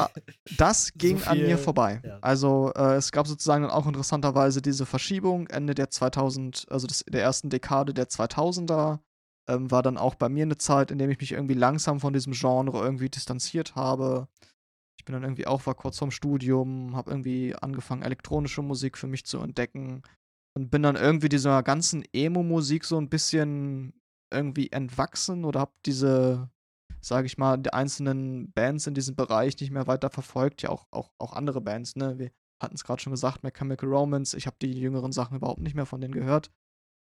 das 0.56 0.92
ging 0.96 1.18
so 1.18 1.24
viel, 1.24 1.32
an 1.32 1.38
mir 1.38 1.58
vorbei. 1.58 2.00
Ja. 2.04 2.18
Also 2.20 2.72
äh, 2.74 2.94
es 2.94 3.12
gab 3.12 3.26
sozusagen 3.26 3.66
auch 3.66 3.86
interessanterweise 3.86 4.60
diese 4.60 4.86
Verschiebung 4.86 5.46
Ende 5.48 5.74
der 5.74 5.90
2000, 5.90 6.66
also 6.70 6.86
des, 6.86 7.04
der 7.08 7.22
ersten 7.22 7.50
Dekade 7.50 7.94
der 7.94 8.08
2000er 8.08 8.98
ähm, 9.48 9.70
war 9.70 9.82
dann 9.82 9.98
auch 9.98 10.14
bei 10.14 10.28
mir 10.28 10.42
eine 10.42 10.58
Zeit, 10.58 10.90
in 10.90 10.98
der 10.98 11.08
ich 11.08 11.20
mich 11.20 11.32
irgendwie 11.32 11.54
langsam 11.54 12.00
von 12.00 12.12
diesem 12.12 12.32
Genre 12.32 12.82
irgendwie 12.82 13.10
distanziert 13.10 13.76
habe. 13.76 14.28
Ich 14.98 15.04
bin 15.04 15.12
dann 15.12 15.22
irgendwie 15.22 15.46
auch, 15.46 15.66
war 15.66 15.74
kurz 15.74 15.98
vorm 15.98 16.10
Studium, 16.10 16.96
habe 16.96 17.10
irgendwie 17.10 17.54
angefangen, 17.54 18.02
elektronische 18.02 18.62
Musik 18.62 18.96
für 18.96 19.06
mich 19.06 19.24
zu 19.24 19.38
entdecken 19.38 20.02
und 20.56 20.70
bin 20.70 20.82
dann 20.82 20.96
irgendwie 20.96 21.28
dieser 21.28 21.62
ganzen 21.62 22.04
Emo-Musik 22.12 22.84
so 22.84 22.96
ein 22.96 23.08
bisschen 23.08 23.92
irgendwie 24.32 24.70
entwachsen 24.72 25.44
oder 25.44 25.60
habe 25.60 25.72
diese, 25.86 26.50
sage 27.00 27.26
ich 27.26 27.38
mal, 27.38 27.58
die 27.58 27.72
einzelnen 27.72 28.52
Bands 28.52 28.86
in 28.86 28.94
diesem 28.94 29.16
Bereich 29.16 29.58
nicht 29.60 29.70
mehr 29.70 29.86
weiter 29.86 30.10
verfolgt. 30.10 30.62
Ja, 30.62 30.70
auch, 30.70 30.86
auch, 30.90 31.10
auch 31.18 31.32
andere 31.32 31.60
Bands, 31.60 31.96
ne? 31.96 32.18
Wir 32.18 32.30
hatten 32.62 32.74
es 32.74 32.84
gerade 32.84 33.02
schon 33.02 33.12
gesagt, 33.12 33.42
Mechanical 33.42 33.88
Romance. 33.88 34.34
Ich 34.36 34.46
habe 34.46 34.56
die 34.60 34.72
jüngeren 34.78 35.12
Sachen 35.12 35.36
überhaupt 35.36 35.60
nicht 35.60 35.74
mehr 35.74 35.86
von 35.86 36.00
denen 36.00 36.14
gehört 36.14 36.50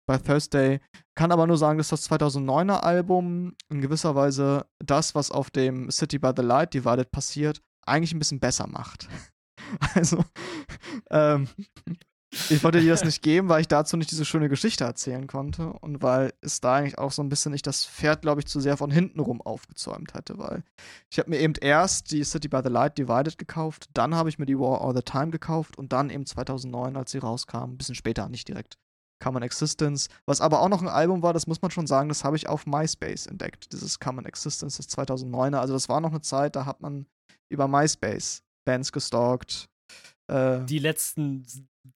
bei 0.09 0.17
Thursday. 0.17 0.79
Kann 1.13 1.31
aber 1.31 1.45
nur 1.45 1.57
sagen, 1.57 1.77
dass 1.77 1.89
das 1.89 2.09
2009er 2.09 2.79
Album 2.79 3.55
in 3.69 3.79
gewisser 3.79 4.15
Weise 4.15 4.65
das, 4.79 5.13
was 5.13 5.29
auf 5.29 5.51
dem 5.51 5.91
City 5.91 6.17
by 6.17 6.31
the 6.35 6.41
Light 6.41 6.73
Divided 6.73 7.11
passiert, 7.11 7.61
eigentlich 7.85 8.13
ein 8.13 8.19
bisschen 8.19 8.39
besser 8.39 8.65
macht. 8.65 9.07
also, 9.93 10.25
ähm, 11.11 11.47
ich 12.49 12.63
wollte 12.63 12.79
dir 12.79 12.91
das 12.91 13.03
nicht 13.03 13.21
geben, 13.21 13.49
weil 13.49 13.61
ich 13.61 13.67
dazu 13.67 13.97
nicht 13.97 14.11
diese 14.11 14.25
schöne 14.25 14.49
Geschichte 14.49 14.83
erzählen 14.83 15.25
konnte 15.27 15.73
und 15.73 16.03
weil 16.03 16.33
es 16.41 16.61
da 16.61 16.75
eigentlich 16.75 16.97
auch 16.97 17.11
so 17.11 17.23
ein 17.23 17.29
bisschen 17.29 17.51
nicht 17.51 17.65
das 17.65 17.85
Pferd, 17.85 18.21
glaube 18.21 18.41
ich, 18.41 18.47
zu 18.47 18.59
sehr 18.59 18.77
von 18.77 18.91
hinten 18.91 19.19
rum 19.19 19.41
aufgezäumt 19.41 20.13
hätte, 20.13 20.37
weil 20.37 20.63
ich 21.09 21.17
habe 21.19 21.29
mir 21.29 21.39
eben 21.39 21.53
erst 21.59 22.11
die 22.11 22.23
City 22.23 22.47
by 22.47 22.61
the 22.63 22.69
Light 22.69 22.97
Divided 22.97 23.37
gekauft, 23.37 23.89
dann 23.93 24.13
habe 24.13 24.29
ich 24.29 24.37
mir 24.37 24.45
die 24.45 24.59
War 24.59 24.81
All 24.81 24.95
the 24.95 25.01
Time 25.01 25.31
gekauft 25.31 25.77
und 25.77 25.91
dann 25.91 26.09
eben 26.09 26.25
2009, 26.25 26.95
als 26.95 27.11
sie 27.11 27.17
rauskam, 27.17 27.71
ein 27.71 27.77
bisschen 27.77 27.95
später, 27.95 28.29
nicht 28.29 28.47
direkt, 28.47 28.77
Common 29.19 29.43
Existence, 29.43 30.07
was 30.25 30.41
aber 30.41 30.61
auch 30.61 30.69
noch 30.69 30.81
ein 30.81 30.87
Album 30.87 31.21
war, 31.21 31.33
das 31.33 31.45
muss 31.45 31.61
man 31.61 31.71
schon 31.71 31.87
sagen, 31.87 32.09
das 32.09 32.23
habe 32.23 32.37
ich 32.37 32.47
auf 32.47 32.65
MySpace 32.65 33.27
entdeckt. 33.27 33.71
Dieses 33.73 33.99
Common 33.99 34.25
Existence, 34.25 34.77
das 34.77 34.89
2009er. 34.89 35.57
Also 35.57 35.73
das 35.73 35.89
war 35.89 35.99
noch 35.99 36.11
eine 36.11 36.21
Zeit, 36.21 36.55
da 36.55 36.65
hat 36.65 36.81
man 36.81 37.05
über 37.49 37.67
MySpace 37.67 38.43
Bands 38.65 38.91
gestalkt. 38.91 39.69
Äh, 40.27 40.63
die 40.65 40.79
letzten, 40.79 41.45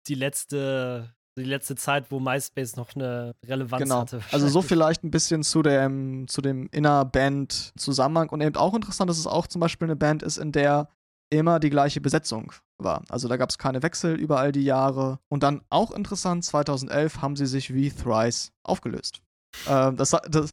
die 0.07 0.15
letzte, 0.15 1.13
die 1.37 1.43
letzte 1.43 1.75
Zeit, 1.75 2.11
wo 2.11 2.19
MySpace 2.19 2.75
noch 2.75 2.95
eine 2.95 3.33
Relevanz 3.45 3.83
genau. 3.83 4.01
hatte. 4.01 4.21
Also 4.31 4.47
so 4.47 4.61
vielleicht 4.61 5.03
ein 5.03 5.11
bisschen 5.11 5.43
zu 5.43 5.61
dem, 5.61 6.27
zu 6.27 6.41
dem 6.41 6.67
Inner-Band-Zusammenhang 6.71 8.29
und 8.29 8.41
eben 8.41 8.55
auch 8.55 8.73
interessant, 8.73 9.09
dass 9.09 9.17
es 9.17 9.27
auch 9.27 9.47
zum 9.47 9.59
Beispiel 9.59 9.87
eine 9.87 9.95
Band 9.95 10.23
ist, 10.23 10.37
in 10.37 10.51
der 10.51 10.89
immer 11.29 11.59
die 11.59 11.69
gleiche 11.69 12.01
Besetzung 12.01 12.53
war. 12.77 13.03
Also 13.09 13.27
da 13.27 13.37
gab 13.37 13.49
es 13.49 13.57
keine 13.57 13.81
Wechsel 13.81 14.15
über 14.15 14.39
all 14.39 14.51
die 14.51 14.63
Jahre. 14.63 15.19
Und 15.29 15.43
dann 15.43 15.61
auch 15.69 15.91
interessant, 15.91 16.45
2011 16.45 17.21
haben 17.21 17.35
sie 17.35 17.47
sich 17.47 17.73
wie 17.73 17.89
Thrice 17.89 18.51
aufgelöst. 18.63 19.21
Ähm, 19.67 19.95
das, 19.97 20.11
das, 20.29 20.51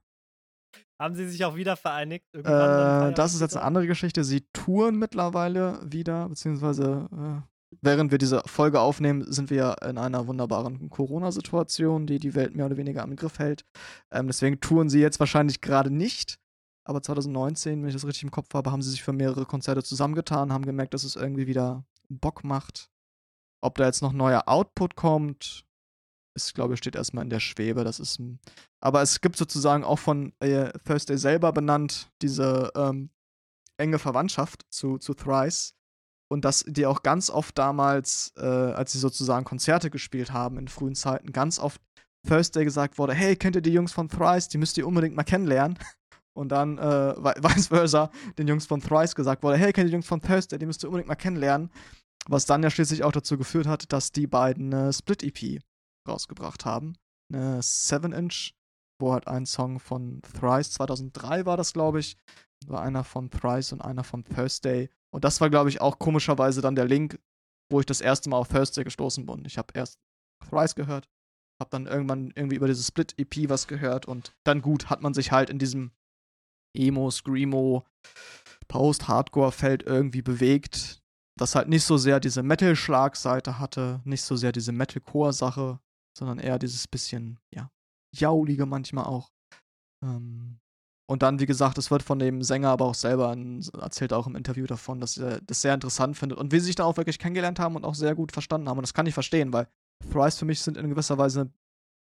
haben 1.01 1.15
sie 1.15 1.29
sich 1.29 1.45
auch 1.47 1.57
wieder 1.57 1.77
vereinigt? 1.77 2.27
Äh, 2.35 2.43
das 2.43 3.33
ist 3.35 3.41
jetzt 3.41 3.57
eine 3.57 3.65
andere 3.65 3.87
Geschichte. 3.87 4.23
Sie 4.23 4.47
touren 4.53 4.97
mittlerweile 4.97 5.81
wieder, 5.83 6.29
beziehungsweise 6.29 7.09
äh, 7.11 7.50
während 7.81 8.11
wir 8.11 8.19
diese 8.19 8.43
Folge 8.47 8.81
aufnehmen, 8.81 9.31
sind 9.31 9.51
wir 9.51 9.77
in 9.83 9.99
einer 9.99 10.27
wunderbaren 10.27 10.91
Corona-Situation, 10.91 12.07
die 12.07 12.19
die 12.19 12.35
Welt 12.35 12.55
mehr 12.55 12.67
oder 12.67 12.77
weniger 12.77 13.03
am 13.03 13.17
Griff 13.17 13.39
hält. 13.39 13.65
Ähm, 14.11 14.27
deswegen 14.27 14.61
touren 14.61 14.89
sie 14.89 15.01
jetzt 15.01 15.21
wahrscheinlich 15.21 15.61
gerade 15.61 15.91
nicht. 15.91 16.39
aber 16.85 17.03
2019, 17.03 17.83
wenn 17.83 17.89
ich 17.89 17.95
das 17.95 18.07
richtig 18.07 18.25
im 18.25 18.31
Kopf 18.31 18.53
habe, 18.55 18.73
haben 18.73 18.83
sie 18.83 18.91
sich 18.91 19.03
für 19.03 19.13
mehrere 19.13 19.47
Konzerte 19.47 19.83
zusammengetan, 19.83 20.53
haben 20.53 20.65
gemerkt, 20.65 20.95
dass 20.95 21.05
es 21.05 21.17
irgendwie 21.17 21.47
wieder 21.47 21.85
Bock 22.09 22.43
macht. 22.43 22.91
Ob 23.63 23.77
da 23.77 23.87
jetzt 23.87 24.03
noch 24.03 24.13
neuer 24.13 24.45
Output 24.47 24.97
kommt, 24.97 25.65
ist, 26.35 26.55
glaube 26.55 26.75
ich, 26.75 26.79
steht 26.79 26.97
erstmal 26.97 27.25
in 27.25 27.31
der 27.31 27.41
Schwebe. 27.41 27.85
Das 27.85 28.01
ist 28.01 28.21
aber 28.81 29.03
es 29.03 29.21
gibt 29.21 29.37
sozusagen 29.37 29.85
auch 29.85 29.99
von 29.99 30.33
äh, 30.41 30.73
Thursday 30.85 31.19
selber 31.19 31.53
benannt 31.53 32.11
diese 32.23 32.73
ähm, 32.75 33.11
enge 33.77 33.99
Verwandtschaft 33.99 34.65
zu, 34.71 34.99
zu 34.99 35.15
Thrice. 35.15 35.75
Und 36.31 36.45
dass 36.45 36.65
die 36.67 36.87
auch 36.87 37.03
ganz 37.03 37.29
oft 37.29 37.59
damals, 37.59 38.33
äh, 38.37 38.45
als 38.45 38.93
sie 38.93 38.99
sozusagen 38.99 39.45
Konzerte 39.45 39.91
gespielt 39.91 40.33
haben 40.33 40.59
in 40.59 40.69
frühen 40.69 40.95
Zeiten, 40.95 41.33
ganz 41.33 41.59
oft 41.59 41.81
Thursday 42.27 42.65
gesagt 42.65 42.99
wurde, 42.99 43.15
hey, 43.15 43.35
kennt 43.35 43.57
ihr 43.57 43.63
die 43.63 43.73
Jungs 43.73 43.93
von 43.93 44.09
Thrice? 44.09 44.49
Die 44.49 44.59
müsst 44.59 44.79
ihr 44.79 44.87
unbedingt 44.87 45.17
mal 45.17 45.25
kennenlernen. 45.25 45.79
Und 46.37 46.51
dann 46.51 46.79
äh, 46.79 47.17
vice 47.17 47.67
versa 47.69 48.11
den 48.39 48.47
Jungs 48.47 48.67
von 48.67 48.81
Thrice 48.81 49.15
gesagt 49.15 49.43
wurde, 49.43 49.57
hey, 49.57 49.73
kennt 49.73 49.87
ihr 49.87 49.91
die 49.91 49.95
Jungs 49.95 50.07
von 50.07 50.21
Thursday? 50.21 50.59
Die 50.59 50.67
müsst 50.67 50.85
ihr 50.85 50.89
unbedingt 50.89 51.09
mal 51.09 51.17
kennenlernen. 51.17 51.71
Was 52.29 52.47
dann 52.47 52.63
ja 52.63 52.71
schließlich 52.71 53.03
auch 53.03 53.13
dazu 53.13 53.37
geführt 53.37 53.67
hat, 53.67 53.93
dass 53.93 54.13
die 54.13 54.27
beiden 54.27 54.73
eine 54.73 54.93
Split-EP 54.93 55.61
rausgebracht 56.09 56.65
haben. 56.65 56.95
Eine 57.33 57.61
7-Inch, 57.61 58.53
wo 59.01 59.13
halt 59.13 59.27
ein 59.27 59.47
Song 59.47 59.81
von 59.81 60.23
Thrice, 60.23 60.73
2003 60.73 61.47
war 61.47 61.57
das, 61.57 61.73
glaube 61.73 61.99
ich, 61.99 62.17
war 62.67 62.83
einer 62.83 63.05
von 63.05 63.31
Thrice 63.31 63.73
und 63.73 63.81
einer 63.81 64.05
von 64.05 64.25
Thursday. 64.25 64.91
Und 65.13 65.25
das 65.25 65.41
war, 65.41 65.51
glaube 65.51 65.69
ich, 65.69 65.81
auch 65.81 65.99
komischerweise 65.99 66.61
dann 66.61 66.77
der 66.77 66.87
Link, 66.87 67.19
wo 67.71 67.81
ich 67.81 67.87
das 67.87 68.01
erste 68.01 68.31
Mal 68.31 68.39
auf 68.39 68.49
Thursday 68.49 68.85
gestoßen 68.85 69.27
bin. 69.27 69.45
Ich 69.45 69.59
habe 69.59 69.69
erst 69.75 69.99
Thrice 70.49 70.75
gehört, 70.75 71.09
habe 71.61 71.71
dann 71.71 71.87
irgendwann 71.87 72.33
irgendwie 72.35 72.57
über 72.57 72.67
diese 72.67 72.83
Split-EP 72.83 73.49
was 73.49 73.67
gehört 73.67 74.07
und 74.07 74.35
dann 74.45 74.63
gut 74.63 74.91
hat 74.91 75.03
man 75.03 75.15
sich 75.15 75.33
halt 75.33 75.51
in 75.51 75.59
diesem 75.59 75.93
Emo, 76.77 77.11
Screamo, 77.11 77.85
Post-Hardcore-Feld 78.69 79.83
irgendwie 79.83 80.23
bewegt, 80.23 81.03
das 81.39 81.55
halt 81.55 81.69
nicht 81.69 81.85
so 81.85 81.97
sehr 81.97 82.21
diese 82.21 82.43
Metal-Schlagseite 82.43 83.59
hatte, 83.59 84.01
nicht 84.05 84.23
so 84.23 84.37
sehr 84.37 84.53
diese 84.53 84.73
Metal-Core-Sache, 84.73 85.81
sondern 86.17 86.39
eher 86.39 86.59
dieses 86.59 86.87
bisschen, 86.87 87.39
ja, 87.53 87.71
jaulige 88.15 88.67
manchmal 88.67 89.05
auch. 89.05 89.33
Ähm, 90.05 90.61
und 91.11 91.25
dann, 91.25 91.41
wie 91.41 91.47
gesagt, 91.47 91.77
es 91.77 91.91
wird 91.91 92.05
von 92.05 92.21
dem 92.21 92.41
Sänger 92.41 92.69
aber 92.69 92.85
auch 92.85 92.95
selber 92.95 93.37
erzählt 93.81 94.13
auch 94.13 94.29
im 94.29 94.37
Interview 94.37 94.65
davon, 94.67 95.01
dass 95.01 95.19
er 95.19 95.41
das 95.41 95.61
sehr 95.61 95.75
interessant 95.75 96.17
findet 96.17 96.39
und 96.39 96.53
wie 96.53 96.61
sie 96.61 96.67
sich 96.67 96.77
da 96.77 96.85
auch 96.85 96.99
wirklich 96.99 97.19
kennengelernt 97.19 97.59
haben 97.59 97.75
und 97.75 97.85
auch 97.85 97.97
sehr 97.97 98.15
gut 98.15 98.31
verstanden 98.31 98.69
haben. 98.69 98.79
Und 98.79 98.87
das 98.87 98.95
kann 98.95 99.07
ich 99.07 99.15
verstehen, 99.15 99.53
weil 99.53 99.67
Thrice 100.13 100.39
für 100.39 100.45
mich 100.45 100.63
sind 100.63 100.77
in 100.77 100.89
gewisser 100.89 101.19
Weise 101.19 101.47
ein 101.47 101.55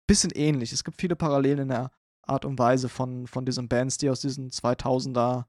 bisschen 0.06 0.30
ähnlich. 0.30 0.72
Es 0.72 0.84
gibt 0.84 0.98
viele 0.98 1.16
Parallelen 1.16 1.58
in 1.58 1.68
der 1.68 1.90
Art 2.22 2.46
und 2.46 2.58
Weise 2.58 2.88
von, 2.88 3.26
von 3.26 3.44
diesen 3.44 3.68
Bands, 3.68 3.98
die 3.98 4.08
aus 4.08 4.22
diesen 4.22 4.48
2000er, 4.48 5.44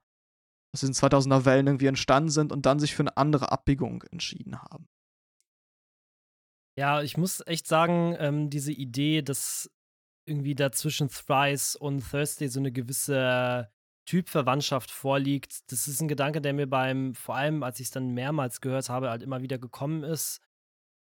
aus 0.74 0.80
diesen 0.82 0.94
2000er 0.94 1.46
Wellen 1.46 1.68
irgendwie 1.68 1.88
entstanden 1.88 2.32
sind 2.32 2.52
und 2.52 2.66
dann 2.66 2.80
sich 2.80 2.94
für 2.94 3.04
eine 3.04 3.16
andere 3.16 3.54
Abbiegung 3.54 4.04
entschieden 4.12 4.62
haben. 4.62 4.90
Ja, 6.78 7.02
ich 7.02 7.16
muss 7.16 7.42
echt 7.48 7.68
sagen, 7.68 8.18
ähm, 8.20 8.50
diese 8.50 8.74
Idee, 8.74 9.22
dass 9.22 9.72
irgendwie 10.26 10.56
da 10.56 10.72
zwischen 10.72 11.10
Thrice 11.10 11.76
und 11.76 12.10
Thursday 12.10 12.48
so 12.48 12.60
eine 12.60 12.72
gewisse 12.72 13.70
Typverwandtschaft 14.06 14.92
vorliegt. 14.92 15.72
Das 15.72 15.88
ist 15.88 16.02
ein 16.02 16.08
Gedanke, 16.08 16.42
der 16.42 16.54
mir 16.54 16.68
beim, 16.68 17.16
vor 17.16 17.36
allem 17.36 17.64
als 17.64 17.80
ich 17.80 17.88
es 17.88 17.92
dann 17.92 18.14
mehrmals 18.14 18.62
gehört 18.62 18.90
habe, 18.90 19.10
halt 19.10 19.24
immer 19.24 19.42
wieder 19.42 19.58
gekommen 19.58 20.04
ist. 20.04 20.42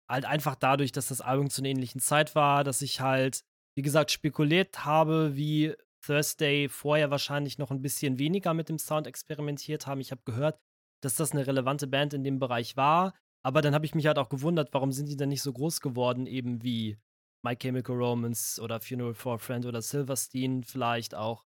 Halt 0.09 0.25
einfach 0.25 0.55
dadurch, 0.55 0.93
dass 0.93 1.09
das 1.09 1.21
Album 1.21 1.51
zu 1.51 1.61
einer 1.61 1.71
ähnlichen 1.71 2.01
Zeit 2.01 2.35
war, 2.35 2.65
dass 2.65 2.83
ich 2.83 3.01
halt, 3.01 3.45
wie 3.75 3.83
gesagt, 3.83 4.11
spekuliert 4.11 4.85
habe, 4.85 5.37
wie 5.37 5.75
Thursday 6.05 6.69
vorher 6.69 7.11
wahrscheinlich 7.11 7.59
noch 7.59 7.71
ein 7.71 7.83
bisschen 7.83 8.19
weniger 8.19 8.55
mit 8.55 8.69
dem 8.69 8.79
Sound 8.79 9.07
experimentiert 9.07 9.87
haben. 9.87 10.01
Ich 10.01 10.11
habe 10.11 10.23
gehört, 10.25 10.61
dass 11.01 11.17
das 11.17 11.33
eine 11.33 11.47
relevante 11.47 11.87
Band 11.87 12.15
in 12.15 12.25
dem 12.25 12.39
Bereich 12.39 12.77
war. 12.77 13.15
Aber 13.45 13.63
dann 13.63 13.75
habe 13.75 13.87
ich 13.87 13.95
mich 13.95 14.07
halt 14.07 14.19
auch 14.19 14.29
gewundert, 14.29 14.73
warum 14.73 14.93
sind 14.93 15.09
die 15.09 15.17
denn 15.17 15.29
nicht 15.29 15.43
so 15.43 15.53
groß 15.53 15.81
geworden, 15.81 16.27
eben 16.27 16.63
wie 16.63 16.99
My 17.43 17.57
Chemical 17.57 17.97
Romance 17.97 18.61
oder 18.61 18.81
Funeral 18.81 19.15
for 19.15 19.35
a 19.35 19.39
Friend 19.39 19.67
oder 19.67 19.83
Silverstein 19.83 20.63
vielleicht 20.65 21.15
auch. 21.15 21.45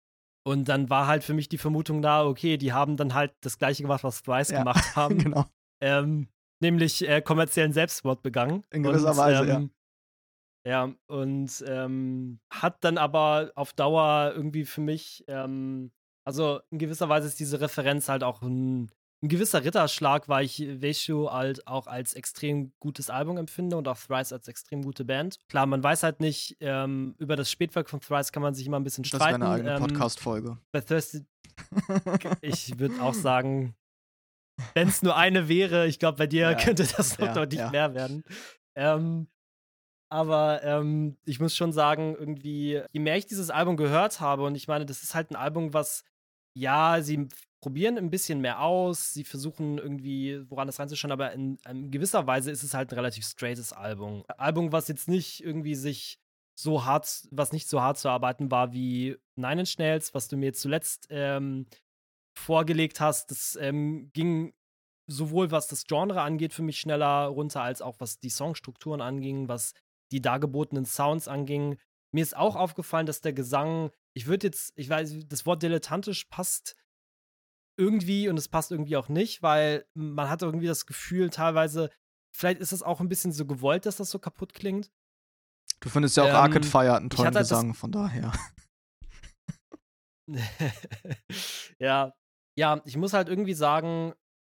Und 0.44 0.68
dann 0.68 0.90
war 0.90 1.06
halt 1.06 1.22
für 1.22 1.34
mich 1.34 1.48
die 1.48 1.58
Vermutung 1.58 2.02
da, 2.02 2.26
okay, 2.26 2.56
die 2.56 2.72
haben 2.72 2.96
dann 2.96 3.14
halt 3.14 3.32
das 3.42 3.58
gleiche 3.58 3.82
gemacht, 3.82 4.02
was 4.02 4.22
Thrice 4.22 4.50
ja, 4.50 4.58
gemacht 4.58 4.96
haben. 4.96 5.18
genau. 5.18 5.46
Ähm, 5.80 6.28
nämlich 6.60 7.06
äh, 7.08 7.22
kommerziellen 7.22 7.72
Selbstmord 7.72 8.22
begangen. 8.22 8.64
In 8.70 8.82
gewisser 8.82 9.10
und, 9.10 9.16
Weise, 9.16 9.42
ähm, 9.42 9.48
ja. 9.48 9.68
Ja, 10.64 10.94
und 11.08 11.64
ähm, 11.66 12.38
hat 12.52 12.84
dann 12.84 12.96
aber 12.96 13.50
auf 13.56 13.72
Dauer 13.72 14.32
irgendwie 14.34 14.64
für 14.64 14.80
mich, 14.80 15.24
ähm, 15.26 15.90
also 16.24 16.60
in 16.70 16.78
gewisser 16.78 17.08
Weise 17.08 17.26
ist 17.26 17.40
diese 17.40 17.60
Referenz 17.60 18.08
halt 18.08 18.22
auch 18.22 18.42
ein 18.42 18.90
ein 19.22 19.28
gewisser 19.28 19.64
Ritterschlag, 19.64 20.28
weil 20.28 20.44
ich 20.44 20.60
Weishu 20.60 21.30
halt 21.30 21.66
auch 21.66 21.86
als 21.86 22.14
extrem 22.14 22.72
gutes 22.80 23.08
Album 23.08 23.36
empfinde 23.36 23.76
und 23.76 23.86
auch 23.86 23.98
Thrice 23.98 24.32
als 24.32 24.48
extrem 24.48 24.82
gute 24.82 25.04
Band. 25.04 25.38
Klar, 25.48 25.66
man 25.66 25.82
weiß 25.82 26.02
halt 26.02 26.20
nicht, 26.20 26.56
ähm, 26.60 27.14
über 27.18 27.36
das 27.36 27.50
Spätwerk 27.50 27.88
von 27.88 28.00
Thrice 28.00 28.32
kann 28.32 28.42
man 28.42 28.54
sich 28.54 28.66
immer 28.66 28.80
ein 28.80 28.84
bisschen 28.84 29.04
streiten. 29.04 29.40
Das 29.40 29.50
wäre 29.50 29.60
eine 29.60 29.70
eigene 29.70 29.76
ähm, 29.76 29.92
Podcast-Folge. 29.92 30.58
Bei 30.72 30.80
Thirsty, 30.80 31.24
ich 32.40 32.78
würde 32.78 33.00
auch 33.00 33.14
sagen, 33.14 33.76
wenn 34.74 34.88
es 34.88 35.02
nur 35.02 35.16
eine 35.16 35.48
wäre, 35.48 35.86
ich 35.86 36.00
glaube, 36.00 36.18
bei 36.18 36.26
dir 36.26 36.50
ja, 36.50 36.54
könnte 36.54 36.84
das 36.84 37.18
noch 37.18 37.28
ja, 37.28 37.34
deutlich 37.34 37.60
ja. 37.60 37.70
mehr 37.70 37.94
werden. 37.94 38.24
Ähm, 38.76 39.28
aber 40.10 40.62
ähm, 40.64 41.16
ich 41.24 41.40
muss 41.40 41.56
schon 41.56 41.72
sagen, 41.72 42.16
irgendwie, 42.18 42.82
je 42.90 43.00
mehr 43.00 43.16
ich 43.16 43.26
dieses 43.26 43.50
Album 43.50 43.76
gehört 43.76 44.20
habe, 44.20 44.42
und 44.42 44.56
ich 44.56 44.68
meine, 44.68 44.84
das 44.84 45.02
ist 45.02 45.14
halt 45.14 45.30
ein 45.30 45.36
Album, 45.36 45.72
was, 45.72 46.04
ja, 46.54 47.00
sie 47.00 47.28
probieren 47.62 47.96
ein 47.96 48.10
bisschen 48.10 48.40
mehr 48.40 48.60
aus, 48.60 49.14
sie 49.14 49.24
versuchen 49.24 49.78
irgendwie, 49.78 50.44
woran 50.50 50.66
das 50.66 50.80
reinzuschauen, 50.80 51.12
aber 51.12 51.32
in, 51.32 51.56
in, 51.68 51.90
gewisser 51.90 52.26
Weise 52.26 52.50
ist 52.50 52.64
es 52.64 52.74
halt 52.74 52.90
ein 52.90 52.96
relativ 52.96 53.24
straightes 53.24 53.72
Album. 53.72 54.24
Album, 54.36 54.72
was 54.72 54.88
jetzt 54.88 55.08
nicht 55.08 55.42
irgendwie 55.42 55.76
sich 55.76 56.18
so 56.58 56.84
hart, 56.84 57.28
was 57.30 57.52
nicht 57.52 57.68
so 57.68 57.80
hart 57.80 57.98
zu 57.98 58.08
arbeiten 58.08 58.50
war 58.50 58.72
wie 58.72 59.16
Nine 59.36 59.60
Inch 59.60 59.78
Nails, 59.78 60.12
was 60.12 60.28
du 60.28 60.36
mir 60.36 60.52
zuletzt 60.52 61.06
ähm, 61.10 61.66
vorgelegt 62.36 63.00
hast. 63.00 63.30
Das 63.30 63.56
ähm, 63.60 64.10
ging 64.12 64.52
sowohl 65.06 65.52
was 65.52 65.68
das 65.68 65.84
Genre 65.84 66.20
angeht 66.20 66.52
für 66.52 66.62
mich 66.62 66.80
schneller 66.80 67.26
runter, 67.26 67.62
als 67.62 67.80
auch 67.80 68.00
was 68.00 68.18
die 68.18 68.30
Songstrukturen 68.30 69.00
anging, 69.00 69.48
was 69.48 69.72
die 70.10 70.20
dargebotenen 70.20 70.84
Sounds 70.84 71.28
anging. 71.28 71.78
Mir 72.12 72.22
ist 72.22 72.36
auch 72.36 72.56
aufgefallen, 72.56 73.06
dass 73.06 73.20
der 73.20 73.32
Gesang, 73.32 73.90
ich 74.14 74.26
würde 74.26 74.48
jetzt, 74.48 74.72
ich 74.76 74.88
weiß, 74.88 75.26
das 75.28 75.46
Wort 75.46 75.62
dilettantisch 75.62 76.24
passt 76.24 76.76
irgendwie 77.76 78.28
und 78.28 78.36
es 78.38 78.48
passt 78.48 78.70
irgendwie 78.70 78.96
auch 78.96 79.08
nicht, 79.08 79.42
weil 79.42 79.86
man 79.94 80.28
hat 80.28 80.42
irgendwie 80.42 80.66
das 80.66 80.86
Gefühl, 80.86 81.30
teilweise, 81.30 81.90
vielleicht 82.34 82.60
ist 82.60 82.72
es 82.72 82.82
auch 82.82 83.00
ein 83.00 83.08
bisschen 83.08 83.32
so 83.32 83.46
gewollt, 83.46 83.86
dass 83.86 83.96
das 83.96 84.10
so 84.10 84.18
kaputt 84.18 84.54
klingt. 84.54 84.90
Du 85.80 85.88
findest 85.88 86.16
ja 86.16 86.24
auch 86.24 86.28
ähm, 86.28 86.34
Arcade 86.36 86.66
Fire 86.66 86.96
einen 86.96 87.10
tollen 87.10 87.34
halt 87.34 87.38
Gesang, 87.38 87.74
von 87.74 87.90
daher. 87.90 88.32
ja, 91.78 92.12
ja, 92.56 92.80
ich 92.84 92.96
muss 92.96 93.12
halt 93.12 93.28
irgendwie 93.28 93.54
sagen, 93.54 94.14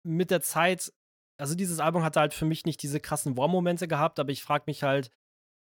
mit 0.04 0.30
der 0.30 0.40
Zeit, 0.40 0.92
also 1.38 1.54
dieses 1.54 1.78
Album 1.78 2.02
hatte 2.02 2.20
halt 2.20 2.34
für 2.34 2.44
mich 2.44 2.64
nicht 2.64 2.82
diese 2.82 3.00
krassen 3.00 3.36
War-Momente 3.36 3.86
gehabt, 3.86 4.18
aber 4.18 4.30
ich 4.30 4.42
frage 4.42 4.64
mich 4.66 4.82
halt, 4.82 5.10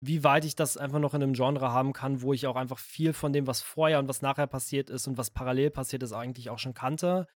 wie 0.03 0.23
weit 0.23 0.45
ich 0.45 0.55
das 0.55 0.77
einfach 0.77 0.99
noch 0.99 1.13
in 1.13 1.21
einem 1.21 1.33
Genre 1.33 1.71
haben 1.71 1.93
kann, 1.93 2.21
wo 2.21 2.33
ich 2.33 2.47
auch 2.47 2.55
einfach 2.55 2.79
viel 2.79 3.13
von 3.13 3.33
dem, 3.33 3.45
was 3.45 3.61
vorher 3.61 3.99
und 3.99 4.07
was 4.07 4.21
nachher 4.21 4.47
passiert 4.47 4.89
ist 4.89 5.07
und 5.07 5.17
was 5.17 5.29
parallel 5.29 5.69
passiert 5.69 6.01
ist, 6.01 6.11
eigentlich 6.11 6.49
auch 6.49 6.59
schon 6.59 6.73
kannte. 6.73 7.27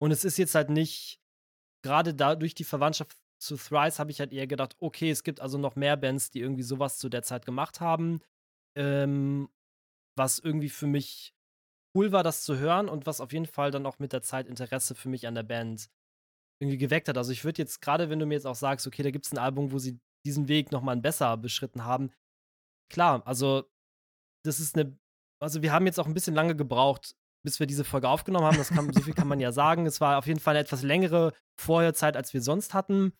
Und 0.00 0.12
es 0.12 0.24
ist 0.24 0.38
jetzt 0.38 0.54
halt 0.54 0.70
nicht, 0.70 1.20
gerade 1.84 2.14
da 2.14 2.36
durch 2.36 2.54
die 2.54 2.64
Verwandtschaft 2.64 3.18
zu 3.40 3.56
Thrice 3.56 3.98
habe 3.98 4.12
ich 4.12 4.20
halt 4.20 4.32
eher 4.32 4.46
gedacht, 4.46 4.76
okay, 4.78 5.10
es 5.10 5.24
gibt 5.24 5.40
also 5.40 5.58
noch 5.58 5.74
mehr 5.74 5.96
Bands, 5.96 6.30
die 6.30 6.40
irgendwie 6.40 6.62
sowas 6.62 6.98
zu 6.98 7.08
der 7.08 7.24
Zeit 7.24 7.44
gemacht 7.44 7.80
haben. 7.80 8.20
Ähm, 8.76 9.48
was 10.16 10.38
irgendwie 10.38 10.68
für 10.68 10.86
mich 10.86 11.34
cool 11.94 12.12
war, 12.12 12.22
das 12.22 12.44
zu 12.44 12.56
hören 12.56 12.88
und 12.88 13.06
was 13.06 13.20
auf 13.20 13.32
jeden 13.32 13.46
Fall 13.46 13.70
dann 13.72 13.86
auch 13.86 13.98
mit 13.98 14.12
der 14.12 14.22
Zeit 14.22 14.46
Interesse 14.46 14.94
für 14.94 15.08
mich 15.08 15.26
an 15.26 15.34
der 15.34 15.42
Band 15.42 15.90
irgendwie 16.60 16.78
geweckt 16.78 17.08
hat. 17.08 17.18
Also 17.18 17.32
ich 17.32 17.44
würde 17.44 17.60
jetzt, 17.60 17.82
gerade 17.82 18.08
wenn 18.08 18.20
du 18.20 18.26
mir 18.26 18.34
jetzt 18.34 18.46
auch 18.46 18.54
sagst, 18.54 18.86
okay, 18.86 19.02
da 19.02 19.10
gibt 19.10 19.26
es 19.26 19.32
ein 19.32 19.38
Album, 19.38 19.72
wo 19.72 19.78
sie 19.78 19.98
diesen 20.24 20.48
Weg 20.48 20.72
nochmal 20.72 20.96
besser 20.96 21.36
beschritten 21.36 21.84
haben. 21.84 22.12
Klar, 22.90 23.26
also 23.26 23.64
das 24.44 24.60
ist 24.60 24.76
eine, 24.76 24.96
also 25.40 25.62
wir 25.62 25.72
haben 25.72 25.86
jetzt 25.86 25.98
auch 25.98 26.06
ein 26.06 26.14
bisschen 26.14 26.34
lange 26.34 26.56
gebraucht, 26.56 27.16
bis 27.44 27.58
wir 27.58 27.66
diese 27.66 27.84
Folge 27.84 28.08
aufgenommen 28.08 28.46
haben. 28.46 28.56
Das 28.56 28.70
kann, 28.70 28.92
so 28.92 29.00
viel 29.00 29.14
kann 29.14 29.28
man 29.28 29.40
ja 29.40 29.52
sagen. 29.52 29.86
Es 29.86 30.00
war 30.00 30.18
auf 30.18 30.26
jeden 30.26 30.40
Fall 30.40 30.52
eine 30.52 30.64
etwas 30.64 30.82
längere 30.82 31.32
Vorherzeit, 31.58 32.16
als 32.16 32.32
wir 32.34 32.42
sonst 32.42 32.74
hatten. 32.74 33.12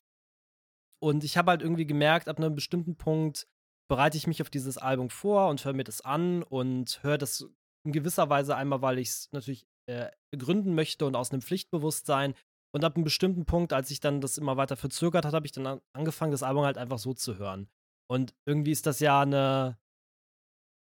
Und 1.03 1.25
ich 1.25 1.37
habe 1.37 1.51
halt 1.51 1.63
irgendwie 1.63 1.87
gemerkt, 1.87 2.29
ab 2.29 2.39
einem 2.39 2.55
bestimmten 2.55 2.97
Punkt 2.97 3.49
bereite 3.89 4.17
ich 4.17 4.27
mich 4.27 4.41
auf 4.41 4.51
dieses 4.51 4.79
Album 4.79 5.11
vor 5.11 5.49
und 5.49 5.65
höre 5.65 5.73
mir 5.73 5.85
das 5.85 6.01
an 6.01 6.43
und 6.45 7.03
höre 7.03 7.19
das 7.19 7.45
in 7.85 7.93
gewisser 7.93 8.31
Weise 8.31 8.57
einmal, 8.57 8.83
weil 8.83 8.99
ich 8.99 9.09
es 9.09 9.33
natürlich 9.33 9.67
äh, 9.87 10.11
begründen 10.31 10.75
möchte 10.75 11.05
und 11.05 11.17
aus 11.17 11.33
einem 11.33 11.43
Pflichtbewusstsein 11.43 12.35
und 12.75 12.85
ab 12.85 12.97
einem 12.97 13.05
bestimmten 13.05 13.45
Punkt, 13.45 13.73
als 13.73 13.91
ich 13.91 14.01
dann 14.01 14.21
das 14.21 14.39
immer 14.39 14.57
weiter 14.57 14.77
verzögert 14.77 15.25
hat, 15.25 15.35
habe 15.35 15.47
ich 15.47 15.53
dann 15.53 15.81
angefangen, 15.93 16.33
das 16.33 16.43
Album 16.43 16.65
halt 16.65 16.79
einfach 16.79 16.99
so 16.99 17.13
zu 17.13 17.39
hören. 17.39 17.69
Und 18.11 18.35
irgendwie 18.47 18.73
ist 18.73 18.87
das 18.87 19.01
ja 19.01 19.21
eine, 19.21 19.79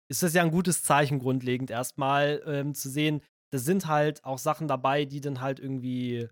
ist 0.09 0.23
das 0.23 0.33
ja 0.33 0.41
ein 0.43 0.51
gutes 0.51 0.83
Zeichen 0.83 1.19
grundlegend 1.19 1.71
erstmal 1.71 2.41
ähm, 2.45 2.73
zu 2.73 2.89
sehen, 2.89 3.21
da 3.51 3.59
sind 3.59 3.87
halt 3.87 4.23
auch 4.23 4.39
Sachen 4.39 4.67
dabei, 4.67 5.05
die 5.05 5.21
dann 5.21 5.39
halt 5.39 5.59
irgendwie, 5.59 6.27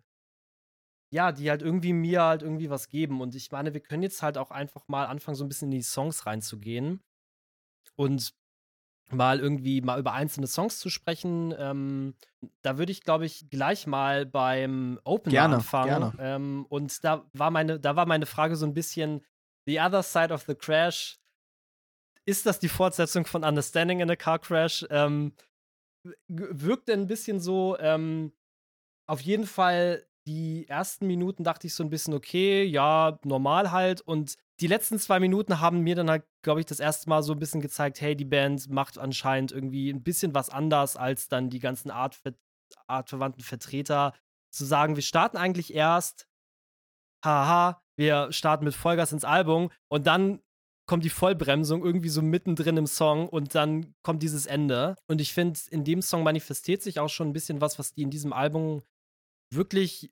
ja, 1.14 1.32
die 1.32 1.50
halt 1.50 1.62
irgendwie 1.62 1.94
mir 1.94 2.24
halt 2.24 2.42
irgendwie 2.42 2.70
was 2.70 2.88
geben. 2.88 3.22
Und 3.22 3.36
ich 3.36 3.52
meine, 3.52 3.74
wir 3.74 3.82
können 3.82 4.04
jetzt 4.04 4.24
halt 4.24 4.38
auch 4.38 4.50
einfach 4.50 4.88
mal 4.88 5.06
anfangen, 5.06 5.36
so 5.36 5.44
ein 5.44 5.48
bisschen 5.48 5.72
in 5.72 5.78
die 5.78 5.84
Songs 5.84 6.26
reinzugehen. 6.26 7.04
Und 7.96 8.34
mal 9.12 9.40
irgendwie 9.40 9.82
mal 9.82 10.00
über 10.00 10.14
einzelne 10.14 10.48
Songs 10.48 10.80
zu 10.80 10.90
sprechen. 10.90 11.54
Ähm, 11.58 12.16
da 12.62 12.78
würde 12.78 12.92
ich, 12.92 13.02
glaube 13.02 13.26
ich, 13.26 13.50
gleich 13.50 13.88
mal 13.88 14.26
beim 14.26 15.00
Opener 15.04 15.32
gerne, 15.32 15.56
anfangen. 15.56 15.88
Gerne. 15.88 16.14
Ähm, 16.20 16.66
und 16.70 17.04
da 17.04 17.26
war 17.34 17.52
meine, 17.52 17.80
da 17.80 17.96
war 17.96 18.06
meine 18.06 18.26
Frage 18.26 18.56
so 18.56 18.66
ein 18.66 18.74
bisschen: 18.74 19.26
The 19.66 19.80
Other 19.80 20.04
Side 20.04 20.34
of 20.34 20.44
the 20.48 20.56
Crash. 20.56 21.20
Ist 22.26 22.46
das 22.46 22.60
die 22.60 22.70
Fortsetzung 22.70 23.26
von 23.26 23.44
Understanding 23.44 24.00
in 24.00 24.12
a 24.12 24.16
Car 24.16 24.40
Crash? 24.40 24.86
Ähm, 24.90 25.34
wirkt 26.28 26.90
ein 26.90 27.08
bisschen 27.08 27.40
so. 27.40 27.78
Ähm, 27.80 28.32
auf 29.08 29.22
jeden 29.22 29.46
Fall 29.46 30.06
die 30.28 30.68
ersten 30.68 31.08
Minuten 31.08 31.44
dachte 31.44 31.68
ich 31.68 31.74
so 31.74 31.84
ein 31.84 31.90
bisschen, 31.90 32.14
okay, 32.14 32.64
ja, 32.64 33.20
normal 33.24 33.72
halt. 33.72 34.02
Und 34.02 34.36
die 34.60 34.68
letzten 34.68 35.00
zwei 35.00 35.20
Minuten 35.20 35.60
haben 35.60 35.82
mir 35.82 35.96
dann 35.96 36.10
halt, 36.10 36.24
glaube 36.44 36.60
ich, 36.60 36.66
das 36.66 36.80
erste 36.80 37.10
Mal 37.10 37.24
so 37.24 37.34
ein 37.34 37.40
bisschen 37.40 37.62
gezeigt, 37.62 38.02
hey, 38.02 38.16
die 38.16 38.26
Band 38.26 38.70
macht 38.70 38.98
anscheinend 38.98 39.52
irgendwie 39.52 39.90
ein 39.90 40.04
bisschen 40.04 40.36
was 40.36 40.50
anders 40.50 40.96
als 40.96 41.28
dann 41.28 41.50
die 41.50 41.60
ganzen 41.60 41.90
Art, 41.90 42.20
artverwandten 42.88 43.44
Vertreter. 43.44 44.14
Zu 44.52 44.66
sagen, 44.66 44.96
wir 44.96 45.04
starten 45.04 45.38
eigentlich 45.38 45.74
erst, 45.74 46.28
haha, 47.24 47.82
wir 47.96 48.32
starten 48.32 48.66
mit 48.66 48.76
Vollgas 48.76 49.14
ins 49.14 49.24
Album 49.24 49.72
und 49.88 50.08
dann 50.08 50.42
kommt 50.88 51.06
die 51.06 51.10
Vollbremsung 51.10 51.86
irgendwie 51.86 52.10
so 52.10 52.22
mittendrin 52.22 52.76
im 52.76 52.88
Song 52.88 53.30
und 53.30 53.56
dann 53.56 53.96
kommt 54.04 54.22
dieses 54.24 54.46
Ende. 54.46 54.98
Und 55.08 55.22
ich 55.22 55.34
finde, 55.34 55.58
in 55.70 55.86
dem 55.86 56.02
Song 56.02 56.24
manifestiert 56.24 56.82
sich 56.82 57.00
auch 57.00 57.08
schon 57.08 57.30
ein 57.30 57.34
bisschen 57.34 57.62
was, 57.62 57.80
was 57.80 57.94
die 57.94 58.02
in 58.02 58.10
diesem 58.10 58.34
Album 58.34 58.82
wirklich 59.54 60.12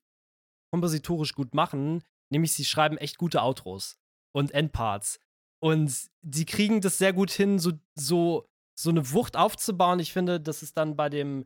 kompositorisch 0.72 1.34
gut 1.34 1.54
machen, 1.54 2.04
nämlich 2.32 2.54
sie 2.54 2.66
schreiben 2.66 2.98
echt 2.98 3.18
gute 3.18 3.42
Outros 3.42 3.98
und 4.36 4.52
Endparts. 4.52 5.20
Und 5.62 5.92
sie 6.22 6.46
kriegen 6.46 6.82
das 6.82 6.98
sehr 6.98 7.14
gut 7.14 7.32
hin, 7.32 7.60
so, 7.60 7.74
so, 7.96 8.48
so 8.80 8.90
eine 8.90 9.12
Wucht 9.12 9.36
aufzubauen. 9.36 10.00
Ich 10.00 10.14
finde, 10.14 10.40
das 10.40 10.64
ist 10.64 10.78
dann 10.78 10.96
bei 10.96 11.10
dem 11.10 11.46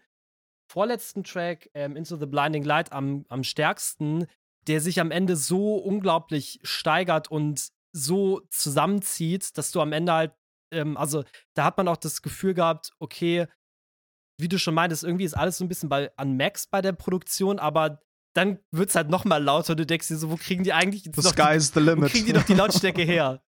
vorletzten 0.72 1.24
Track, 1.24 1.70
ähm, 1.74 1.96
Into 1.96 2.18
the 2.18 2.26
Blinding 2.26 2.64
Light, 2.64 2.92
am, 2.92 3.26
am 3.30 3.44
stärksten, 3.44 4.28
der 4.68 4.82
sich 4.82 5.00
am 5.00 5.12
Ende 5.12 5.36
so 5.36 5.76
unglaublich 5.76 6.60
steigert 6.64 7.30
und 7.30 7.70
so 7.92 8.42
zusammenzieht, 8.50 9.58
dass 9.58 9.72
du 9.72 9.82
am 9.82 9.94
Ende 9.94 10.14
halt, 10.14 10.34
ähm, 10.72 10.98
also 10.98 11.24
da 11.56 11.66
hat 11.66 11.78
man 11.78 11.88
auch 11.88 11.98
das 11.98 12.22
Gefühl 12.22 12.54
gehabt, 12.54 12.92
okay, 13.00 13.48
wie 14.40 14.48
du 14.48 14.58
schon 14.58 14.74
meintest, 14.74 15.04
irgendwie 15.04 15.26
ist 15.26 15.36
alles 15.36 15.58
so 15.58 15.66
ein 15.66 15.68
bisschen 15.68 15.90
bei, 15.90 16.12
an 16.18 16.38
Max 16.38 16.68
bei 16.68 16.82
der 16.82 16.94
Produktion, 16.94 17.60
aber 17.60 18.02
dann 18.34 18.60
wird 18.72 18.90
es 18.90 18.96
halt 18.96 19.10
noch 19.10 19.26
mal 19.26 19.42
lauter. 19.42 19.76
Du 19.76 19.86
denkst 19.86 20.08
dir 20.08 20.18
so, 20.18 20.32
wo 20.32 20.38
kriegen 20.38 20.64
die 20.64 20.74
eigentlich 20.74 21.04
the 21.04 21.22
sky's 21.22 21.72
the 21.74 21.80
limit. 21.80 22.06
Wo 22.06 22.12
kriegen 22.12 22.26
die 22.26 22.34
doch 22.34 22.44
die 22.44 22.56
Lautstärke 22.56 23.02
her? 23.04 23.44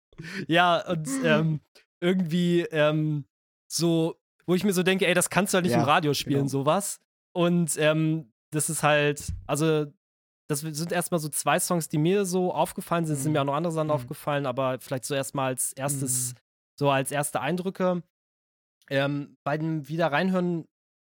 ja, 0.49 0.87
und 0.89 1.09
ähm, 1.25 1.61
irgendwie 2.01 2.63
ähm, 2.63 3.25
so, 3.71 4.21
wo 4.47 4.55
ich 4.55 4.65
mir 4.65 4.73
so 4.73 4.83
denke, 4.83 5.07
ey, 5.07 5.15
das 5.15 5.31
kannst 5.31 5.53
du 5.53 5.57
halt 5.57 5.65
nicht 5.65 5.73
ja, 5.73 5.81
im 5.81 5.85
Radio 5.85 6.15
spielen, 6.15 6.41
genau. 6.41 6.49
sowas. 6.49 7.01
Und 7.33 7.77
ähm, 7.79 8.33
das 8.51 8.71
ist 8.71 8.83
halt, 8.83 9.33
also 9.47 9.87
das 10.49 10.61
sind 10.61 10.91
erstmal 10.91 11.21
so 11.21 11.29
zwei 11.29 11.61
Songs, 11.61 11.89
die 11.89 11.99
mir 11.99 12.25
so 12.25 12.53
aufgefallen 12.53 13.07
sind. 13.07 13.17
Es 13.17 13.23
sind 13.23 13.33
mir 13.33 13.41
auch 13.41 13.45
noch 13.45 13.55
andere 13.55 13.73
Sachen 13.73 13.87
mhm. 13.87 13.93
aufgefallen, 13.93 14.47
aber 14.47 14.81
vielleicht 14.81 15.05
so 15.05 15.15
erstmal 15.15 15.53
als 15.53 15.73
erstes, 15.75 16.35
mhm. 16.35 16.39
so 16.77 16.91
als 16.91 17.13
erste 17.13 17.41
Eindrücke. 17.41 18.03
Ähm, 18.91 19.37
bei 19.45 19.57
dem 19.57 19.89
Wieder 19.89 20.11
reinhören 20.11 20.67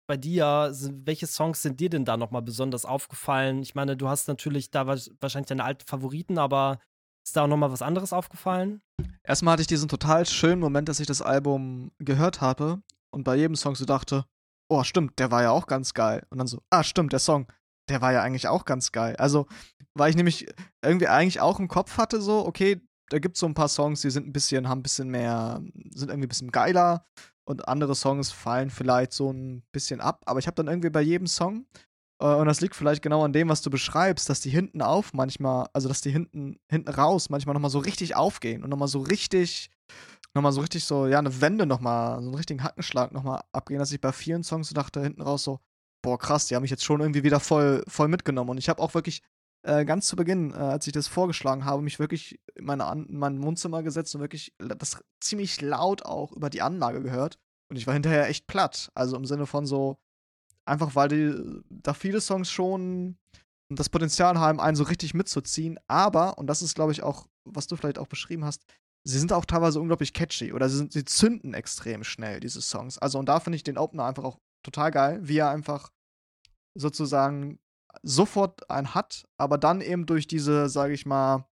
bei 0.07 0.17
dir, 0.17 0.71
welche 0.73 1.27
Songs 1.27 1.63
sind 1.63 1.81
dir 1.81 1.89
denn 1.89 2.05
da 2.05 2.17
nochmal 2.17 2.43
besonders 2.43 2.85
aufgefallen? 2.85 3.63
Ich 3.63 3.75
meine, 3.75 3.97
du 3.97 4.09
hast 4.09 4.29
natürlich 4.29 4.71
da 4.71 4.87
wahrscheinlich 4.87 5.49
deine 5.49 5.65
alten 5.65 5.87
Favoriten, 5.87 6.39
aber 6.39 6.79
ist 7.27 7.37
da 7.37 7.45
auch 7.45 7.49
nochmal 7.49 7.73
was 7.73 7.83
anderes 7.83 8.13
aufgefallen? 8.13 8.83
Erstmal 9.23 9.53
hatte 9.53 9.63
ich 9.63 9.67
diesen 9.67 9.89
total 9.89 10.27
schönen 10.27 10.61
Moment, 10.61 10.89
dass 10.89 11.01
ich 11.01 11.07
das 11.07 11.23
Album 11.23 11.91
gehört 11.99 12.43
habe 12.43 12.83
und 13.11 13.25
bei 13.25 13.37
jedem 13.37 13.57
Song 13.57 13.75
so 13.75 13.87
dachte, 13.87 14.27
oh, 14.69 14.85
stimmt, 14.85 15.19
der 15.19 15.31
war 15.31 15.43
ja 15.43 15.51
auch 15.51 15.67
ganz 15.67 15.95
geil. 15.95 16.27
Und 16.31 16.39
dann 16.39 16.47
so, 16.47 16.61
ah, 16.71 16.85
stimmt, 16.85 17.13
der 17.13 17.21
Song, 17.21 17.51
der 17.89 18.03
war 18.03 18.13
ja 18.13 18.23
eigentlich 18.23 18.49
auch 18.49 18.67
ganz 18.67 18.93
geil. 18.93 19.17
Also, 19.17 19.47
weil 19.95 20.11
ich 20.11 20.17
nämlich 20.17 20.47
irgendwie 20.85 21.09
eigentlich 21.09 21.41
auch 21.41 21.59
im 21.59 21.69
Kopf 21.69 21.97
hatte, 21.97 22.21
so, 22.21 22.45
okay, 22.45 22.87
da 23.09 23.19
gibt 23.19 23.37
es 23.37 23.41
so 23.41 23.47
ein 23.47 23.55
paar 23.55 23.69
Songs, 23.69 24.03
die 24.03 24.11
sind 24.11 24.27
ein 24.27 24.33
bisschen, 24.33 24.69
haben 24.69 24.81
ein 24.81 24.83
bisschen 24.83 25.09
mehr, 25.09 25.63
sind 25.95 26.11
irgendwie 26.11 26.27
ein 26.27 26.29
bisschen 26.29 26.51
geiler 26.51 27.07
und 27.45 27.69
andere 27.69 27.95
Songs 27.95 28.31
fallen 28.31 28.71
vielleicht 28.71 29.13
so 29.13 29.33
ein 29.33 29.63
bisschen 29.73 30.01
ab. 30.01 30.23
Aber 30.27 30.39
ich 30.39 30.47
habe 30.47 30.55
dann 30.55 30.69
irgendwie 30.69 30.91
bei 30.91 31.03
jedem 31.03 31.27
Song, 31.27 31.67
äh, 32.21 32.27
und 32.27 32.47
das 32.47 32.61
liegt 32.61 32.75
vielleicht 32.75 33.03
genau 33.03 33.25
an 33.25 33.33
dem, 33.33 33.49
was 33.49 33.63
du 33.63 33.71
beschreibst, 33.71 34.29
dass 34.29 34.41
die 34.41 34.51
hinten 34.51 34.83
auf 34.83 35.13
manchmal, 35.13 35.69
also 35.73 35.89
dass 35.89 36.01
die 36.01 36.11
hinten, 36.11 36.59
hinten 36.71 36.91
raus 36.91 37.31
manchmal 37.31 37.55
nochmal 37.55 37.71
so 37.71 37.79
richtig 37.79 38.17
aufgehen 38.17 38.63
und 38.63 38.71
nochmal 38.71 38.89
so 38.89 39.01
richtig, 39.01 39.71
nochmal 40.35 40.53
so 40.53 40.61
richtig 40.61 40.85
so, 40.85 41.07
ja, 41.07 41.19
eine 41.19 41.41
Wende 41.41 41.67
nochmal, 41.67 42.21
so 42.21 42.27
einen 42.27 42.35
richtigen 42.35 42.63
Hackenschlag 42.63 43.13
nochmal 43.13 43.43
abgehen, 43.53 43.79
dass 43.79 43.93
ich 43.93 44.01
bei 44.01 44.13
vielen 44.13 44.43
Songs 44.45 44.69
so 44.69 44.75
dachte, 44.75 45.03
hinten 45.03 45.23
raus 45.23 45.45
so, 45.45 45.61
boah, 46.03 46.19
krass, 46.19 46.47
die 46.47 46.55
haben 46.55 46.63
mich 46.63 46.71
jetzt 46.71 46.85
schon 46.85 47.01
irgendwie 47.01 47.25
wieder 47.25 47.41
voll, 47.41 47.83
voll 47.89 48.09
mitgenommen. 48.09 48.51
Und 48.51 48.59
ich 48.59 48.69
habe 48.69 48.83
auch 48.83 48.95
wirklich 48.95 49.23
äh, 49.65 49.85
ganz 49.85 50.07
zu 50.07 50.17
Beginn, 50.17 50.53
äh, 50.53 50.57
als 50.57 50.87
ich 50.87 50.93
das 50.93 51.09
vorgeschlagen 51.09 51.65
habe, 51.65 51.83
mich 51.83 51.99
wirklich 51.99 52.39
in, 52.55 52.67
meine 52.67 52.85
in 52.93 53.19
mein 53.19 53.43
Wohnzimmer 53.43 53.83
gesetzt 53.83 54.15
und 54.15 54.21
wirklich 54.21 54.55
das 54.59 55.03
ziemlich 55.21 55.61
laut 55.61 56.05
auch 56.05 56.33
über 56.33 56.51
die 56.51 56.63
Anlage 56.63 57.03
gehört. 57.03 57.39
Und 57.71 57.77
ich 57.77 57.87
war 57.87 57.95
hinterher 57.95 58.29
echt 58.29 58.47
platt. 58.47 58.91
Also 58.95 59.17
im 59.17 59.25
Sinne 59.25 59.47
von 59.47 59.67
so, 59.67 59.97
einfach 60.67 60.95
weil 60.95 61.09
die, 61.09 61.63
da 61.71 61.95
viele 61.95 62.21
Songs 62.21 62.51
schon 62.51 63.17
das 63.71 63.89
Potenzial 63.89 64.39
haben, 64.39 64.61
einen 64.61 64.77
so 64.77 64.85
richtig 64.85 65.15
mitzuziehen. 65.15 65.79
Aber, 65.89 66.39
und 66.39 66.47
das 66.47 66.63
ist, 66.63 66.75
glaube 66.75 66.93
ich, 66.93 67.03
auch, 67.03 67.27
was 67.45 67.67
du 67.67 67.77
vielleicht 67.77 67.99
auch 67.99 68.07
beschrieben 68.07 68.45
hast, 68.45 68.63
sie 69.07 69.19
sind 69.19 69.33
auch 69.33 69.47
teilweise 69.47 69.81
unglaublich 69.81 70.13
catchy 70.13 70.53
oder 70.53 70.69
sie, 70.69 70.77
sind, 70.77 70.93
sie 70.93 71.05
zünden 71.05 71.55
extrem 71.55 72.05
schnell, 72.05 72.41
diese 72.41 72.61
Songs. 72.61 72.99
Also, 72.99 73.19
und 73.19 73.29
da 73.29 73.41
finde 73.41 73.57
ich 73.57 73.65
den 73.65 73.79
Opener 73.79 74.05
einfach 74.05 74.25
auch 74.25 74.39
total 74.63 74.91
geil, 74.91 75.21
wie 75.23 75.39
er 75.39 75.51
einfach 75.51 75.91
sozusagen 76.77 77.59
sofort 78.03 78.71
einen 78.71 78.95
hat, 78.95 79.27
aber 79.37 79.59
dann 79.59 79.81
eben 79.81 80.07
durch 80.07 80.27
diese, 80.27 80.69
sage 80.69 80.95
ich 80.95 81.07
mal, 81.07 81.47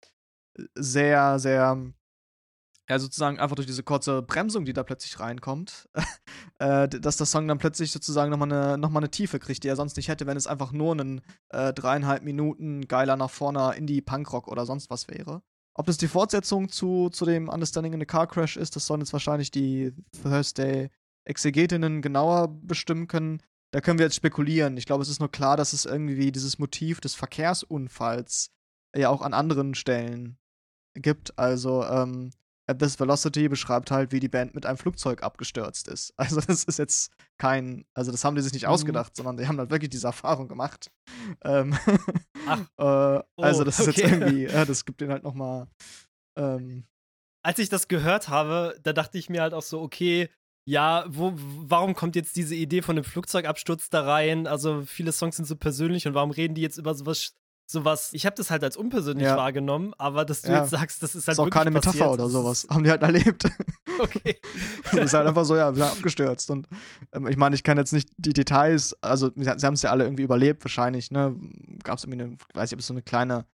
sehr, 0.76 1.40
sehr, 1.40 1.94
ja, 2.90 3.00
sozusagen 3.00 3.40
einfach 3.40 3.56
durch 3.56 3.68
diese 3.68 3.84
kurze 3.84 4.22
Bremsung, 4.22 4.66
die 4.66 4.74
da 4.74 4.84
plötzlich 4.84 5.20
reinkommt, 5.20 5.90
äh, 6.60 6.88
dass 6.90 7.18
der 7.18 7.26
Song 7.26 7.48
dann 7.48 7.58
plötzlich 7.58 7.92
sozusagen 7.92 8.32
nochmal 8.32 8.52
eine, 8.52 8.78
noch 8.78 8.94
eine 8.94 9.12
Tiefe 9.12 9.40
kriegt, 9.40 9.64
die 9.64 9.68
er 9.68 9.76
sonst 9.76 9.98
nicht 9.98 10.10
hätte, 10.10 10.28
wenn 10.28 10.38
es 10.38 10.48
einfach 10.48 10.72
nur 10.72 10.96
ein 10.96 11.22
äh, 11.50 11.74
dreieinhalb 11.74 12.24
Minuten 12.24 12.88
geiler 12.88 13.16
nach 13.16 13.30
vorne 13.30 13.76
Indie-Punkrock 13.76 14.48
oder 14.48 14.66
sonst 14.66 14.90
was 14.90 15.08
wäre. 15.08 15.42
Ob 15.74 15.86
das 15.86 15.98
die 15.98 16.10
Fortsetzung 16.10 16.68
zu, 16.68 17.10
zu 17.10 17.26
dem 17.26 17.48
Understanding 17.48 17.94
in 17.94 18.02
a 18.02 18.06
Car 18.06 18.28
Crash 18.28 18.58
ist, 18.58 18.76
das 18.76 18.86
sollen 18.86 19.00
jetzt 19.00 19.14
wahrscheinlich 19.14 19.52
die 19.52 19.94
Thursday-Exegetinnen 20.22 22.02
genauer 22.02 22.50
bestimmen 22.50 23.08
können 23.08 23.42
da 23.72 23.82
können 23.82 24.00
wir 24.00 24.06
jetzt 24.06 24.16
spekulieren. 24.16 24.78
Ich 24.78 24.86
glaube, 24.86 25.02
es 25.02 25.10
ist 25.10 25.20
nur 25.20 25.32
klar, 25.32 25.58
dass 25.58 25.74
es 25.74 25.86
irgendwie 25.86 26.32
dieses 26.32 26.60
Motiv 26.60 27.00
des 27.00 27.16
Verkehrsunfalls 27.16 28.52
ja 28.96 29.10
auch 29.10 29.22
an 29.22 29.34
anderen 29.34 29.76
Stellen 29.76 30.38
gibt. 30.94 31.38
Also, 31.40 31.84
ähm, 31.86 32.32
At 32.68 32.80
This 32.80 33.00
Velocity 33.00 33.50
beschreibt 33.50 33.92
halt, 33.92 34.12
wie 34.12 34.20
die 34.20 34.30
Band 34.30 34.56
mit 34.56 34.66
einem 34.66 34.78
Flugzeug 34.78 35.24
abgestürzt 35.24 35.88
ist. 35.88 36.14
Also, 36.18 36.42
das 36.42 36.66
ist 36.66 36.80
jetzt 36.80 37.12
kein, 37.38 37.86
also 37.94 38.12
das 38.12 38.24
haben 38.24 38.36
die 38.36 38.42
sich 38.42 38.54
nicht 38.54 38.66
mhm. 38.66 38.72
ausgedacht, 38.72 39.16
sondern 39.16 39.38
die 39.38 39.48
haben 39.48 39.58
halt 39.58 39.72
wirklich 39.72 39.90
diese 39.90 40.08
Erfahrung 40.08 40.48
gemacht. 40.48 40.92
Ähm, 41.44 41.78
Ach. 42.48 42.60
äh, 42.78 43.24
oh, 43.36 43.42
also, 43.44 43.64
das 43.64 43.80
ist 43.80 43.88
okay. 43.88 44.02
jetzt 44.02 44.12
irgendwie, 44.12 44.44
ja, 44.46 44.66
das 44.66 44.86
gibt 44.86 45.02
denen 45.02 45.12
halt 45.12 45.24
nochmal. 45.24 45.68
Ähm, 46.36 46.86
Als 47.44 47.60
ich 47.60 47.70
das 47.70 47.88
gehört 47.88 48.28
habe, 48.28 48.76
da 48.82 48.92
dachte 48.92 49.18
ich 49.18 49.30
mir 49.30 49.42
halt 49.42 49.54
auch 49.54 49.62
so, 49.62 49.82
okay, 49.82 50.30
ja, 50.66 51.06
wo, 51.08 51.34
warum 51.36 51.96
kommt 51.96 52.16
jetzt 52.16 52.36
diese 52.36 52.56
Idee 52.56 52.82
von 52.82 52.96
dem 52.96 53.06
Flugzeugabsturz 53.06 53.90
da 53.90 54.04
rein? 54.04 54.48
Also 54.48 54.84
viele 54.86 55.12
Songs 55.12 55.36
sind 55.38 55.46
so 55.46 55.56
persönlich 55.56 56.08
und 56.08 56.14
warum 56.14 56.32
reden 56.32 56.56
die 56.56 56.62
jetzt 56.62 56.78
über 56.78 56.94
sowas 56.94 57.34
sowas, 57.72 58.10
ich 58.14 58.26
habe 58.26 58.36
das 58.36 58.52
halt 58.52 58.64
als 58.64 58.78
unpersönlich 58.78 59.26
ja. 59.26 59.38
wahrgenommen, 59.38 59.94
aber 59.98 60.26
dass 60.26 60.42
du 60.42 60.52
ja. 60.52 60.60
jetzt 60.60 60.72
sagst, 60.72 61.02
das 61.02 61.16
ist 61.16 61.28
halt 61.28 61.38
das 61.38 61.46
ist 61.46 61.48
auch 61.48 61.50
keine 61.50 61.72
Metapher 61.72 61.98
passiert. 61.98 62.10
oder 62.10 62.30
sowas, 62.30 62.68
haben 62.70 62.84
die 62.84 62.90
halt 62.90 63.02
erlebt. 63.02 63.46
Okay. 64.00 64.40
das 64.92 65.06
ist 65.06 65.14
halt 65.14 65.28
einfach 65.28 65.46
so, 65.46 65.56
ja, 65.56 65.76
wir 65.76 65.84
sind 65.84 65.98
abgestürzt 65.98 66.52
und 66.52 66.68
ähm, 67.14 67.28
ich 67.28 67.38
meine, 67.38 67.56
ich 67.56 67.64
kann 67.64 67.78
jetzt 67.78 67.94
nicht 67.94 68.10
die 68.18 68.34
Details, 68.34 68.96
also 69.02 69.32
sie 69.36 69.50
haben 69.50 69.74
es 69.74 69.82
ja 69.82 69.92
alle 69.92 70.04
irgendwie 70.04 70.24
überlebt 70.24 70.64
wahrscheinlich, 70.64 71.12
ne, 71.12 71.36
gab 71.84 71.98
es 71.98 72.04
irgendwie 72.04 72.24
eine, 72.24 72.38
weiß 72.54 72.72
ich, 72.72 72.76
ob 72.76 72.80
es 72.82 72.88
so 72.88 72.94
eine 72.94 73.02
kleine 73.02 73.46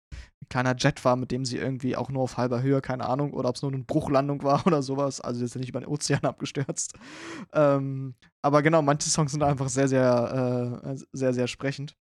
ein 0.43 0.49
kleiner 0.49 0.77
Jet 0.77 1.05
war, 1.05 1.17
mit 1.17 1.31
dem 1.31 1.45
sie 1.45 1.59
irgendwie 1.59 1.97
auch 1.97 2.09
nur 2.11 2.23
auf 2.23 2.37
halber 2.37 2.63
Höhe, 2.63 2.81
keine 2.81 3.07
Ahnung, 3.07 3.33
oder 3.33 3.49
ob 3.49 3.57
es 3.57 3.63
nur 3.63 3.73
eine 3.73 3.83
Bruchlandung 3.83 4.43
war 4.43 4.67
oder 4.67 4.83
sowas. 4.83 5.21
Also 5.21 5.43
jetzt 5.43 5.57
nicht 5.57 5.71
über 5.71 5.81
den 5.81 5.89
Ozean 5.89 6.25
abgestürzt. 6.25 6.95
Ähm, 7.53 8.15
aber 8.43 8.63
genau, 8.63 8.83
manche 8.83 9.09
Songs 9.09 9.33
sind 9.33 9.43
einfach 9.43 9.69
sehr, 9.69 9.89
sehr, 9.89 10.83
äh, 10.85 10.97
sehr, 11.13 11.35
sehr 11.35 11.47
sprechend. 11.47 11.97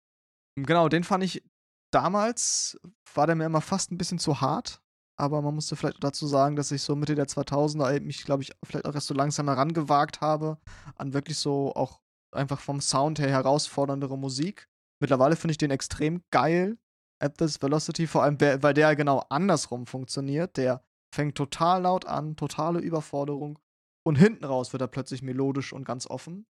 Genau, 0.56 0.88
den 0.88 1.04
fand 1.04 1.24
ich 1.24 1.42
damals 1.90 2.78
war 3.14 3.26
der 3.26 3.36
mir 3.36 3.46
immer 3.46 3.60
fast 3.60 3.90
ein 3.90 3.98
bisschen 3.98 4.18
zu 4.18 4.40
hart, 4.40 4.80
aber 5.16 5.42
man 5.42 5.54
musste 5.54 5.76
vielleicht 5.76 6.02
dazu 6.02 6.26
sagen, 6.26 6.56
dass 6.56 6.70
ich 6.70 6.82
so 6.82 6.96
Mitte 6.96 7.14
der 7.14 7.26
2000er 7.26 8.00
mich, 8.00 8.24
glaube 8.24 8.42
ich, 8.42 8.52
vielleicht 8.64 8.86
auch 8.86 8.94
erst 8.94 9.08
so 9.08 9.14
langsam 9.14 9.48
herangewagt 9.48 10.20
habe 10.20 10.58
an 10.96 11.12
wirklich 11.12 11.38
so 11.38 11.74
auch 11.74 12.00
einfach 12.32 12.60
vom 12.60 12.80
Sound 12.80 13.18
her 13.18 13.28
herausforderndere 13.28 14.16
Musik. 14.16 14.68
Mittlerweile 15.00 15.36
finde 15.36 15.52
ich 15.52 15.58
den 15.58 15.70
extrem 15.70 16.22
geil. 16.30 16.78
At 17.20 17.38
This 17.38 17.60
Velocity, 17.60 18.06
vor 18.06 18.22
allem, 18.22 18.40
weil 18.40 18.74
der 18.74 18.96
genau 18.96 19.24
andersrum 19.28 19.86
funktioniert. 19.86 20.56
Der 20.56 20.82
fängt 21.14 21.36
total 21.36 21.82
laut 21.82 22.06
an, 22.06 22.36
totale 22.36 22.80
Überforderung. 22.80 23.58
Und 24.06 24.16
hinten 24.16 24.44
raus 24.44 24.72
wird 24.72 24.80
er 24.80 24.88
plötzlich 24.88 25.22
melodisch 25.22 25.72
und 25.72 25.84
ganz 25.84 26.06
offen. 26.06 26.46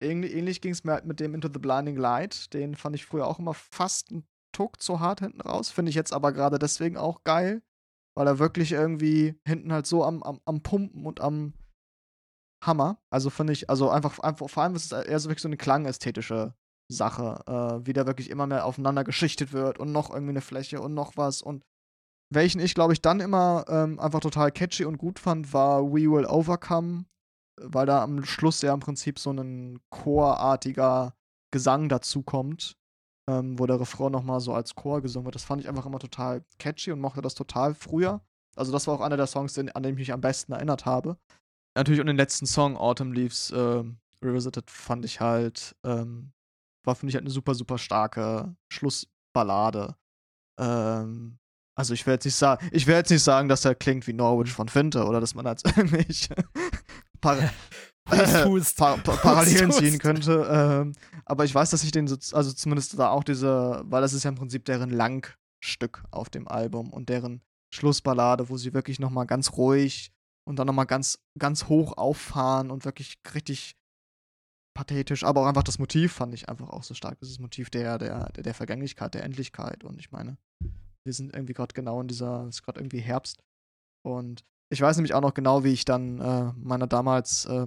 Ähnlich, 0.00 0.60
ging 0.60 0.72
es 0.72 0.84
mir 0.84 0.92
halt 0.92 1.04
mit 1.04 1.20
dem 1.20 1.34
Into 1.34 1.48
the 1.52 1.58
Blinding 1.58 1.96
Light. 1.96 2.52
Den 2.54 2.74
fand 2.76 2.96
ich 2.96 3.06
früher 3.06 3.26
auch 3.26 3.38
immer 3.38 3.54
fast 3.54 4.10
einen 4.10 4.26
Tuck 4.52 4.80
zu 4.80 5.00
hart 5.00 5.20
hinten 5.20 5.40
raus. 5.40 5.70
Finde 5.70 5.90
ich 5.90 5.96
jetzt 5.96 6.12
aber 6.12 6.32
gerade 6.32 6.58
deswegen 6.58 6.96
auch 6.96 7.24
geil, 7.24 7.62
weil 8.16 8.26
er 8.26 8.38
wirklich 8.38 8.72
irgendwie 8.72 9.40
hinten 9.46 9.72
halt 9.72 9.86
so 9.86 10.04
am, 10.04 10.22
am, 10.22 10.40
am 10.44 10.62
Pumpen 10.62 11.06
und 11.06 11.20
am 11.20 11.54
Hammer. 12.64 13.02
Also 13.10 13.30
finde 13.30 13.52
ich, 13.52 13.70
also 13.70 13.90
einfach, 13.90 14.18
einfach, 14.20 14.48
vor 14.48 14.62
allem 14.62 14.74
ist 14.76 14.92
es 14.92 15.06
eher 15.06 15.18
so 15.18 15.28
wirklich 15.28 15.42
so 15.42 15.48
eine 15.48 15.56
klangästhetische 15.56 16.54
Sache, 16.92 17.42
äh, 17.46 17.86
wie 17.86 17.92
der 17.92 18.06
wirklich 18.06 18.30
immer 18.30 18.46
mehr 18.46 18.64
aufeinander 18.64 19.04
geschichtet 19.04 19.52
wird 19.52 19.78
und 19.78 19.92
noch 19.92 20.10
irgendwie 20.10 20.30
eine 20.30 20.40
Fläche 20.40 20.80
und 20.80 20.94
noch 20.94 21.16
was 21.16 21.42
und 21.42 21.62
welchen 22.34 22.60
ich, 22.60 22.74
glaube 22.74 22.92
ich, 22.92 23.02
dann 23.02 23.20
immer 23.20 23.64
ähm, 23.68 23.98
einfach 24.00 24.20
total 24.20 24.50
catchy 24.52 24.84
und 24.84 24.98
gut 24.98 25.18
fand, 25.18 25.52
war 25.52 25.82
We 25.84 26.10
Will 26.10 26.26
Overcome, 26.26 27.04
weil 27.60 27.86
da 27.86 28.02
am 28.02 28.24
Schluss 28.24 28.62
ja 28.62 28.72
im 28.72 28.80
Prinzip 28.80 29.18
so 29.18 29.30
ein 29.30 29.80
chorartiger 29.90 31.14
Gesang 31.50 31.88
dazu 31.88 32.22
kommt, 32.22 32.76
ähm, 33.28 33.58
wo 33.58 33.66
der 33.66 33.80
Refrain 33.80 34.12
nochmal 34.12 34.40
so 34.40 34.54
als 34.54 34.74
Chor 34.74 35.02
gesungen 35.02 35.26
wird. 35.26 35.34
Das 35.34 35.44
fand 35.44 35.60
ich 35.60 35.68
einfach 35.68 35.86
immer 35.86 35.98
total 35.98 36.44
catchy 36.58 36.92
und 36.92 37.00
mochte 37.00 37.20
das 37.20 37.34
total 37.34 37.74
früher. 37.74 38.22
Also 38.56 38.72
das 38.72 38.86
war 38.86 38.94
auch 38.94 39.00
einer 39.00 39.16
der 39.16 39.26
Songs, 39.26 39.58
an 39.58 39.82
den 39.82 39.92
ich 39.92 39.98
mich 39.98 40.12
am 40.12 40.20
besten 40.20 40.52
erinnert 40.52 40.86
habe. 40.86 41.16
Natürlich 41.74 42.00
und 42.00 42.06
den 42.06 42.16
letzten 42.16 42.46
Song, 42.46 42.76
Autumn 42.76 43.12
Leaves 43.12 43.50
äh, 43.50 43.84
Revisited, 44.22 44.70
fand 44.70 45.04
ich 45.04 45.20
halt, 45.20 45.74
ähm, 45.84 46.32
war, 46.84 46.94
finde 46.94 47.10
ich 47.10 47.14
halt 47.14 47.24
eine 47.24 47.30
super, 47.30 47.54
super 47.54 47.78
starke 47.78 48.54
Schlussballade. 48.72 49.96
Ähm, 50.58 51.38
also 51.74 51.94
ich 51.94 52.06
will 52.06 52.14
jetzt 52.14 52.24
nicht 52.24 52.34
sagen, 52.34 52.68
ich 52.72 52.86
will 52.86 52.94
jetzt 52.94 53.10
nicht 53.10 53.22
sagen, 53.22 53.48
dass 53.48 53.64
er 53.64 53.74
klingt 53.74 54.06
wie 54.06 54.12
Norwich 54.12 54.52
von 54.52 54.68
Finte 54.68 55.04
oder 55.04 55.20
dass 55.20 55.34
man 55.34 55.46
als 55.46 55.64
irgendwelche 55.76 56.34
Par 57.20 57.38
äh, 58.10 58.60
Par 58.76 58.98
Par 58.98 59.16
Parallelen 59.16 59.72
ziehen 59.72 59.98
könnte. 59.98 60.46
Ähm, 60.50 60.92
aber 61.24 61.44
ich 61.44 61.54
weiß, 61.54 61.70
dass 61.70 61.84
ich 61.84 61.92
den, 61.92 62.08
so, 62.08 62.16
also 62.36 62.52
zumindest 62.52 62.98
da 62.98 63.10
auch 63.10 63.24
diese, 63.24 63.82
weil 63.84 64.02
das 64.02 64.12
ist 64.12 64.24
ja 64.24 64.30
im 64.30 64.36
Prinzip 64.36 64.64
deren 64.64 64.90
Langstück 64.90 66.04
auf 66.10 66.28
dem 66.28 66.48
Album 66.48 66.92
und 66.92 67.08
deren 67.08 67.42
Schlussballade, 67.74 68.48
wo 68.48 68.56
sie 68.56 68.74
wirklich 68.74 68.98
nochmal 68.98 69.26
ganz 69.26 69.52
ruhig 69.52 70.12
und 70.44 70.56
dann 70.58 70.66
nochmal 70.66 70.86
ganz, 70.86 71.20
ganz 71.38 71.68
hoch 71.68 71.96
auffahren 71.96 72.70
und 72.70 72.84
wirklich 72.84 73.18
richtig 73.34 73.76
pathetisch, 74.74 75.24
aber 75.24 75.42
auch 75.42 75.46
einfach 75.46 75.62
das 75.62 75.78
Motiv 75.78 76.12
fand 76.12 76.34
ich 76.34 76.48
einfach 76.48 76.70
auch 76.70 76.82
so 76.82 76.94
stark. 76.94 77.18
Das 77.20 77.38
Motiv 77.38 77.70
der, 77.70 77.98
der, 77.98 78.30
der 78.32 78.54
Vergänglichkeit, 78.54 79.14
der 79.14 79.24
Endlichkeit. 79.24 79.84
Und 79.84 79.98
ich 79.98 80.10
meine, 80.12 80.38
wir 81.04 81.12
sind 81.12 81.34
irgendwie 81.34 81.52
gerade 81.52 81.74
genau 81.74 82.00
in 82.00 82.08
dieser, 82.08 82.44
es 82.44 82.56
ist 82.56 82.62
gerade 82.62 82.80
irgendwie 82.80 83.00
Herbst. 83.00 83.42
Und 84.04 84.44
ich 84.70 84.80
weiß 84.80 84.96
nämlich 84.96 85.14
auch 85.14 85.20
noch 85.20 85.34
genau, 85.34 85.64
wie 85.64 85.72
ich 85.72 85.84
dann 85.84 86.18
äh, 86.18 86.52
meiner 86.56 86.86
damals 86.86 87.44
äh, 87.46 87.66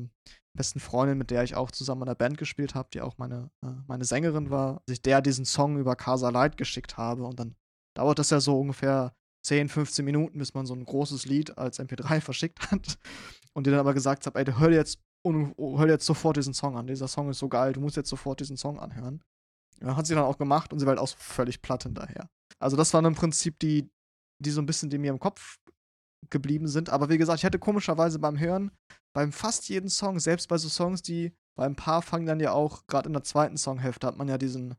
besten 0.56 0.80
Freundin, 0.80 1.18
mit 1.18 1.32
der 1.32 1.44
ich 1.44 1.56
auch 1.56 1.70
zusammen 1.72 2.04
in 2.04 2.08
der 2.08 2.16
Band 2.16 2.38
gespielt 2.38 2.76
habe, 2.76 2.90
die 2.94 3.02
auch 3.02 3.18
meine, 3.18 3.52
äh, 3.64 3.68
meine 3.88 4.06
Sängerin 4.06 4.50
war, 4.50 4.82
dass 4.86 4.94
ich 4.94 5.02
der 5.02 5.22
diesen 5.22 5.46
Song 5.46 5.78
über 5.78 5.96
Casa 5.96 6.30
Light 6.30 6.58
geschickt 6.58 6.98
habe. 6.98 7.26
Und 7.26 7.40
dann 7.40 7.56
dauert 7.96 8.20
das 8.20 8.32
ja 8.32 8.40
so 8.40 8.60
ungefähr 8.60 9.14
10, 9.46 9.70
15 9.70 10.04
Minuten, 10.04 10.40
bis 10.40 10.54
man 10.54 10.66
so 10.66 10.74
ein 10.74 10.86
großes 10.86 11.26
Lied 11.26 11.58
als 11.58 11.80
MP3 11.80 12.22
verschickt 12.22 12.72
hat. 12.72 12.98
Und 13.54 13.68
die 13.68 13.72
dann 13.72 13.80
aber 13.80 13.94
gesagt 13.94 14.26
habe, 14.26 14.40
ey, 14.40 14.46
hör 14.46 14.72
jetzt, 14.72 15.00
hör 15.34 15.88
jetzt 15.88 16.06
sofort 16.06 16.38
diesen 16.38 16.54
Song 16.54 16.78
an. 16.78 16.88
Dieser 16.88 17.08
Song 17.08 17.30
ist 17.30 17.40
so 17.40 17.50
geil, 17.50 17.74
du 17.74 17.82
musst 17.82 17.98
jetzt 17.98 18.10
sofort 18.10 18.40
diesen 18.40 18.58
Song 18.58 18.80
anhören. 18.80 19.24
Ja, 19.82 19.96
hat 19.96 20.08
sie 20.08 20.16
dann 20.16 20.24
auch 20.24 20.38
gemacht 20.38 20.72
und 20.72 20.80
sie 20.80 20.86
war 20.86 20.92
halt 20.92 21.00
auch 21.00 21.16
völlig 21.18 21.62
platt 21.62 21.84
hinterher. 21.84 22.30
Also 22.60 22.78
das 22.78 22.94
waren 22.94 23.06
im 23.06 23.16
Prinzip 23.16 23.60
die, 23.60 23.90
die 24.40 24.52
so 24.52 24.62
ein 24.62 24.66
bisschen, 24.66 24.90
die 24.90 24.98
mir 24.98 25.12
im 25.12 25.20
Kopf 25.20 25.58
geblieben 26.30 26.68
sind. 26.68 26.90
Aber 26.90 27.10
wie 27.10 27.18
gesagt, 27.18 27.40
ich 27.40 27.46
hatte 27.46 27.60
komischerweise 27.60 28.20
beim 28.20 28.40
Hören, 28.40 28.72
beim 29.14 29.32
fast 29.32 29.70
jeden 29.70 29.90
Song, 29.90 30.20
selbst 30.20 30.48
bei 30.48 30.58
so 30.58 30.70
Songs, 30.70 31.02
die 31.02 31.34
bei 31.58 31.66
ein 31.66 31.76
paar 31.76 32.02
fangen 32.02 32.26
dann 32.26 32.40
ja 32.40 32.52
auch, 32.52 32.86
gerade 32.88 33.08
in 33.08 33.14
der 33.14 33.24
zweiten 33.24 33.58
Songhälfte 33.58 34.08
hat 34.08 34.18
man 34.18 34.28
ja 34.28 34.38
diesen 34.38 34.76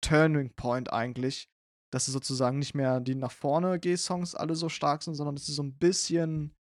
Turning 0.00 0.52
Point 0.54 0.92
eigentlich, 0.92 1.48
dass 1.92 2.06
es 2.06 2.12
sozusagen 2.12 2.58
nicht 2.58 2.74
mehr 2.74 3.00
die 3.00 3.14
nach 3.14 3.32
vorne 3.32 3.78
G-Songs 3.78 4.34
alle 4.34 4.54
so 4.54 4.68
stark 4.68 5.02
sind, 5.02 5.14
sondern 5.14 5.36
dass 5.36 5.46
sie 5.46 5.52
so 5.52 5.62
ein 5.62 5.76
bisschen, 5.76 6.54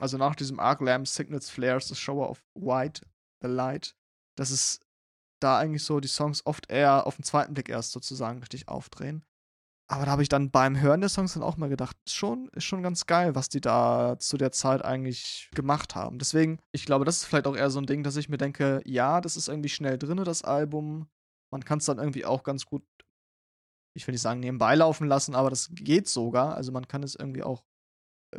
also 0.00 0.16
nach 0.16 0.34
diesem 0.34 0.58
Arc 0.58 0.80
Lamp, 0.80 1.06
Signals, 1.06 1.50
Flares, 1.50 1.88
The 1.88 1.94
Shower 1.94 2.30
of 2.30 2.42
White, 2.54 3.06
The 3.42 3.48
Light, 3.48 3.94
dass 4.36 4.50
es 4.50 4.80
da 5.40 5.58
eigentlich 5.58 5.84
so 5.84 6.00
die 6.00 6.08
Songs 6.08 6.44
oft 6.46 6.70
eher 6.70 7.06
auf 7.06 7.16
den 7.16 7.24
zweiten 7.24 7.54
Blick 7.54 7.68
erst 7.68 7.92
sozusagen 7.92 8.40
richtig 8.40 8.68
aufdrehen. 8.68 9.24
Aber 9.90 10.04
da 10.04 10.12
habe 10.12 10.22
ich 10.22 10.28
dann 10.28 10.52
beim 10.52 10.80
Hören 10.80 11.00
der 11.00 11.10
Songs 11.10 11.34
dann 11.34 11.42
auch 11.42 11.56
mal 11.56 11.68
gedacht, 11.68 11.96
schon, 12.08 12.48
ist 12.52 12.62
schon 12.62 12.82
ganz 12.82 13.06
geil, 13.06 13.34
was 13.34 13.48
die 13.48 13.60
da 13.60 14.16
zu 14.20 14.36
der 14.36 14.52
Zeit 14.52 14.84
eigentlich 14.84 15.50
gemacht 15.52 15.96
haben. 15.96 16.20
Deswegen, 16.20 16.60
ich 16.70 16.86
glaube, 16.86 17.04
das 17.04 17.16
ist 17.16 17.24
vielleicht 17.24 17.48
auch 17.48 17.56
eher 17.56 17.70
so 17.70 17.80
ein 17.80 17.86
Ding, 17.86 18.04
dass 18.04 18.16
ich 18.16 18.28
mir 18.28 18.38
denke, 18.38 18.82
ja, 18.84 19.20
das 19.20 19.36
ist 19.36 19.48
irgendwie 19.48 19.68
schnell 19.68 19.98
drin, 19.98 20.22
das 20.24 20.44
Album. 20.44 21.08
Man 21.52 21.64
kann 21.64 21.78
es 21.78 21.86
dann 21.86 21.98
irgendwie 21.98 22.24
auch 22.24 22.44
ganz 22.44 22.66
gut, 22.66 22.84
ich 23.96 24.06
will 24.06 24.12
nicht 24.12 24.22
sagen, 24.22 24.38
nebenbei 24.38 24.76
laufen 24.76 25.08
lassen, 25.08 25.34
aber 25.34 25.50
das 25.50 25.70
geht 25.72 26.06
sogar. 26.08 26.54
Also 26.54 26.70
man 26.70 26.86
kann 26.86 27.02
es 27.02 27.16
irgendwie 27.16 27.42
auch 27.42 27.64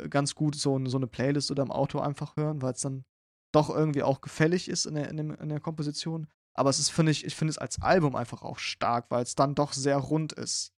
ganz 0.08 0.34
gut 0.34 0.54
so, 0.54 0.84
so 0.86 0.96
eine 0.96 1.06
Playlist 1.06 1.50
oder 1.50 1.62
im 1.62 1.70
Auto 1.70 2.00
einfach 2.00 2.36
hören, 2.36 2.62
weil 2.62 2.72
es 2.72 2.80
dann 2.80 3.04
doch 3.52 3.70
irgendwie 3.70 4.02
auch 4.02 4.20
gefällig 4.20 4.68
ist 4.68 4.86
in 4.86 4.94
der, 4.94 5.10
in, 5.10 5.16
dem, 5.16 5.30
in 5.32 5.48
der 5.48 5.60
Komposition. 5.60 6.26
Aber 6.54 6.70
es 6.70 6.78
ist, 6.78 6.90
finde 6.90 7.12
ich, 7.12 7.24
ich 7.24 7.34
finde 7.34 7.50
es 7.50 7.58
als 7.58 7.80
Album 7.80 8.16
einfach 8.16 8.42
auch 8.42 8.58
stark, 8.58 9.10
weil 9.10 9.22
es 9.22 9.34
dann 9.34 9.54
doch 9.54 9.72
sehr 9.72 9.96
rund 9.96 10.32
ist. 10.32 10.72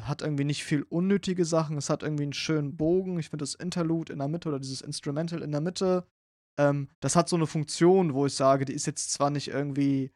Hat 0.00 0.22
irgendwie 0.22 0.44
nicht 0.44 0.64
viel 0.64 0.82
unnötige 0.82 1.44
Sachen, 1.44 1.76
es 1.76 1.90
hat 1.90 2.02
irgendwie 2.02 2.22
einen 2.24 2.32
schönen 2.32 2.76
Bogen. 2.76 3.18
Ich 3.18 3.30
finde 3.30 3.42
das 3.42 3.54
Interlude 3.54 4.12
in 4.12 4.18
der 4.18 4.28
Mitte 4.28 4.48
oder 4.48 4.60
dieses 4.60 4.82
Instrumental 4.82 5.42
in 5.42 5.52
der 5.52 5.60
Mitte, 5.60 6.06
ähm, 6.60 6.88
das 7.00 7.16
hat 7.16 7.28
so 7.28 7.36
eine 7.36 7.46
Funktion, 7.46 8.12
wo 8.12 8.26
ich 8.26 8.34
sage, 8.34 8.66
die 8.66 8.74
ist 8.74 8.86
jetzt 8.86 9.12
zwar 9.12 9.30
nicht 9.30 9.48
irgendwie, 9.48 10.12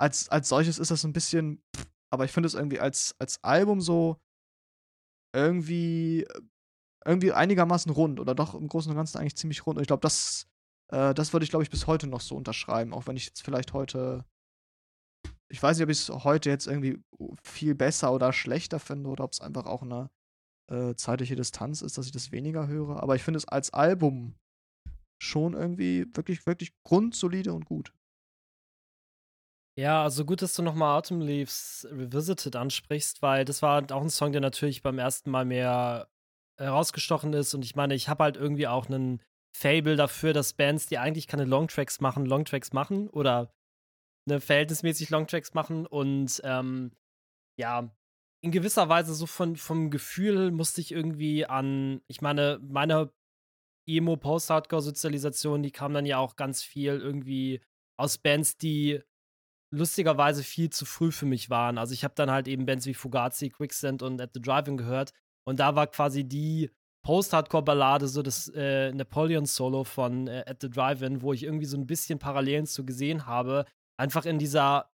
als, 0.00 0.28
als 0.30 0.48
solches 0.48 0.78
ist 0.78 0.90
das 0.90 1.04
ein 1.04 1.12
bisschen, 1.12 1.62
aber 2.10 2.24
ich 2.24 2.32
finde 2.32 2.46
es 2.46 2.54
irgendwie 2.54 2.80
als, 2.80 3.14
als 3.18 3.44
Album 3.44 3.82
so 3.82 4.18
irgendwie, 5.34 6.26
irgendwie 7.04 7.32
einigermaßen 7.32 7.92
rund 7.92 8.20
oder 8.20 8.34
doch 8.34 8.54
im 8.54 8.68
Großen 8.68 8.90
und 8.90 8.96
Ganzen 8.96 9.18
eigentlich 9.18 9.36
ziemlich 9.36 9.66
rund. 9.66 9.76
Und 9.76 9.82
ich 9.82 9.88
glaube, 9.88 10.00
das, 10.00 10.46
äh, 10.88 11.14
das 11.14 11.32
würde 11.32 11.44
ich, 11.44 11.50
glaube 11.50 11.62
ich, 11.62 11.70
bis 11.70 11.86
heute 11.86 12.06
noch 12.06 12.20
so 12.20 12.36
unterschreiben, 12.36 12.92
auch 12.94 13.06
wenn 13.06 13.16
ich 13.16 13.26
jetzt 13.26 13.42
vielleicht 13.42 13.72
heute 13.72 14.24
ich 15.52 15.62
weiß 15.62 15.76
nicht, 15.76 15.84
ob 15.84 15.90
ich 15.90 15.98
es 15.98 16.24
heute 16.24 16.48
jetzt 16.48 16.66
irgendwie 16.66 16.98
viel 17.42 17.74
besser 17.74 18.12
oder 18.14 18.32
schlechter 18.32 18.80
finde 18.80 19.10
oder 19.10 19.24
ob 19.24 19.32
es 19.32 19.40
einfach 19.42 19.66
auch 19.66 19.82
eine 19.82 20.10
äh, 20.70 20.94
zeitliche 20.94 21.36
Distanz 21.36 21.82
ist, 21.82 21.98
dass 21.98 22.06
ich 22.06 22.12
das 22.12 22.32
weniger 22.32 22.68
höre. 22.68 23.02
Aber 23.02 23.16
ich 23.16 23.22
finde 23.22 23.36
es 23.36 23.46
als 23.46 23.70
Album 23.70 24.34
schon 25.22 25.52
irgendwie 25.52 26.06
wirklich, 26.14 26.46
wirklich 26.46 26.72
grundsolide 26.84 27.52
und 27.52 27.66
gut. 27.66 27.92
Ja, 29.78 30.02
also 30.02 30.24
gut, 30.24 30.40
dass 30.40 30.54
du 30.54 30.62
nochmal 30.62 30.98
Autumn 30.98 31.20
Leaves 31.20 31.86
Revisited 31.90 32.56
ansprichst, 32.56 33.20
weil 33.20 33.44
das 33.44 33.60
war 33.60 33.90
auch 33.92 34.02
ein 34.02 34.10
Song, 34.10 34.32
der 34.32 34.40
natürlich 34.40 34.82
beim 34.82 34.98
ersten 34.98 35.30
Mal 35.30 35.44
mehr 35.44 36.08
herausgestochen 36.62 37.32
ist. 37.32 37.54
Und 37.54 37.64
ich 37.64 37.76
meine, 37.76 37.94
ich 37.94 38.08
habe 38.08 38.24
halt 38.24 38.36
irgendwie 38.36 38.66
auch 38.66 38.86
einen 38.86 39.20
Fable 39.54 39.96
dafür, 39.96 40.32
dass 40.32 40.54
Bands, 40.54 40.86
die 40.86 40.98
eigentlich 40.98 41.26
keine 41.26 41.44
Longtracks 41.44 42.00
machen, 42.00 42.24
Longtracks 42.24 42.72
machen 42.72 43.08
oder 43.08 43.52
ne, 44.26 44.40
verhältnismäßig 44.40 45.10
Longtracks 45.10 45.54
machen 45.54 45.86
und 45.86 46.40
ähm, 46.44 46.92
ja, 47.58 47.94
in 48.42 48.50
gewisser 48.50 48.88
Weise 48.88 49.14
so 49.14 49.26
von, 49.26 49.56
vom 49.56 49.90
Gefühl 49.90 50.50
musste 50.50 50.80
ich 50.80 50.90
irgendwie 50.90 51.46
an, 51.46 52.00
ich 52.08 52.22
meine, 52.22 52.58
meine 52.62 53.12
Emo-Post-Hardcore-Sozialisation, 53.86 55.62
die 55.62 55.70
kam 55.70 55.92
dann 55.92 56.06
ja 56.06 56.18
auch 56.18 56.36
ganz 56.36 56.62
viel 56.62 56.98
irgendwie 56.98 57.62
aus 57.98 58.18
Bands, 58.18 58.56
die 58.56 59.00
lustigerweise 59.72 60.42
viel 60.42 60.70
zu 60.70 60.84
früh 60.84 61.12
für 61.12 61.26
mich 61.26 61.50
waren. 61.50 61.78
Also 61.78 61.94
ich 61.94 62.04
habe 62.04 62.14
dann 62.14 62.30
halt 62.30 62.48
eben 62.48 62.66
Bands 62.66 62.86
wie 62.86 62.94
Fugazi, 62.94 63.50
Quicksand 63.50 64.02
und 64.02 64.20
At 64.20 64.32
the 64.34 64.40
Drive-In 64.40 64.76
gehört 64.76 65.12
und 65.44 65.60
da 65.60 65.74
war 65.74 65.86
quasi 65.86 66.24
die 66.24 66.70
Post-Hardcore-Ballade, 67.02 68.06
so 68.06 68.22
das 68.22 68.48
äh, 68.54 68.92
Napoleon-Solo 68.92 69.84
von 69.84 70.28
äh, 70.28 70.44
At 70.46 70.58
the 70.60 70.70
Drive-In, 70.70 71.22
wo 71.22 71.32
ich 71.32 71.42
irgendwie 71.42 71.66
so 71.66 71.76
ein 71.76 71.86
bisschen 71.86 72.18
Parallelen 72.18 72.66
zu 72.66 72.84
gesehen 72.84 73.26
habe, 73.26 73.64
einfach 73.96 74.24
in 74.24 74.38
dieser 74.38 74.90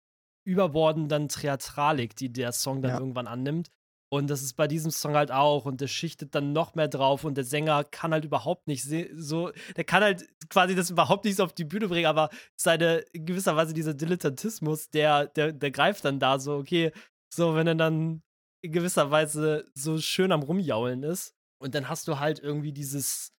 überbordenden 0.46 1.28
Theatralik, 1.28 2.16
die 2.16 2.32
der 2.32 2.52
Song 2.52 2.82
dann 2.82 2.92
ja. 2.92 3.00
irgendwann 3.00 3.28
annimmt. 3.28 3.72
Und 4.10 4.30
das 4.30 4.44
ist 4.44 4.54
bei 4.54 4.68
diesem 4.68 4.92
Song 4.92 5.16
halt 5.16 5.32
auch. 5.32 5.66
Und 5.66 5.82
der 5.82 5.88
schichtet 5.88 6.36
dann 6.36 6.54
noch 6.54 6.76
mehr 6.76 6.88
drauf. 6.88 7.24
Und 7.24 7.36
der 7.36 7.44
Sänger 7.44 7.84
kann 7.84 8.12
halt 8.12 8.24
überhaupt 8.24 8.68
nicht 8.68 8.88
so, 9.16 9.52
der 9.76 9.84
kann 9.84 10.04
halt 10.04 10.28
quasi 10.50 10.76
das 10.76 10.92
überhaupt 10.92 11.26
nicht 11.26 11.38
so 11.38 11.44
auf 11.44 11.54
die 11.54 11.66
Bühne 11.66 11.88
bringen. 11.88 12.06
Aber 12.06 12.30
seine, 12.56 12.98
in 13.14 13.26
gewisser 13.26 13.56
Weise 13.56 13.74
dieser 13.74 13.96
Dilettantismus, 13.96 14.92
der, 14.92 15.26
der, 15.28 15.52
der 15.54 15.72
greift 15.72 16.06
dann 16.06 16.20
da 16.20 16.38
so, 16.40 16.56
okay, 16.56 16.92
so, 17.34 17.56
wenn 17.56 17.68
er 17.68 17.76
dann 17.76 18.22
in 18.66 18.72
gewisser 18.72 19.12
Weise 19.12 19.70
so 19.74 19.98
schön 20.00 20.32
am 20.32 20.44
Rumjaulen 20.44 21.04
ist. 21.04 21.34
Und 21.62 21.76
dann 21.76 21.88
hast 21.88 22.08
du 22.08 22.20
halt 22.20 22.40
irgendwie 22.40 22.74
dieses, 22.74 23.34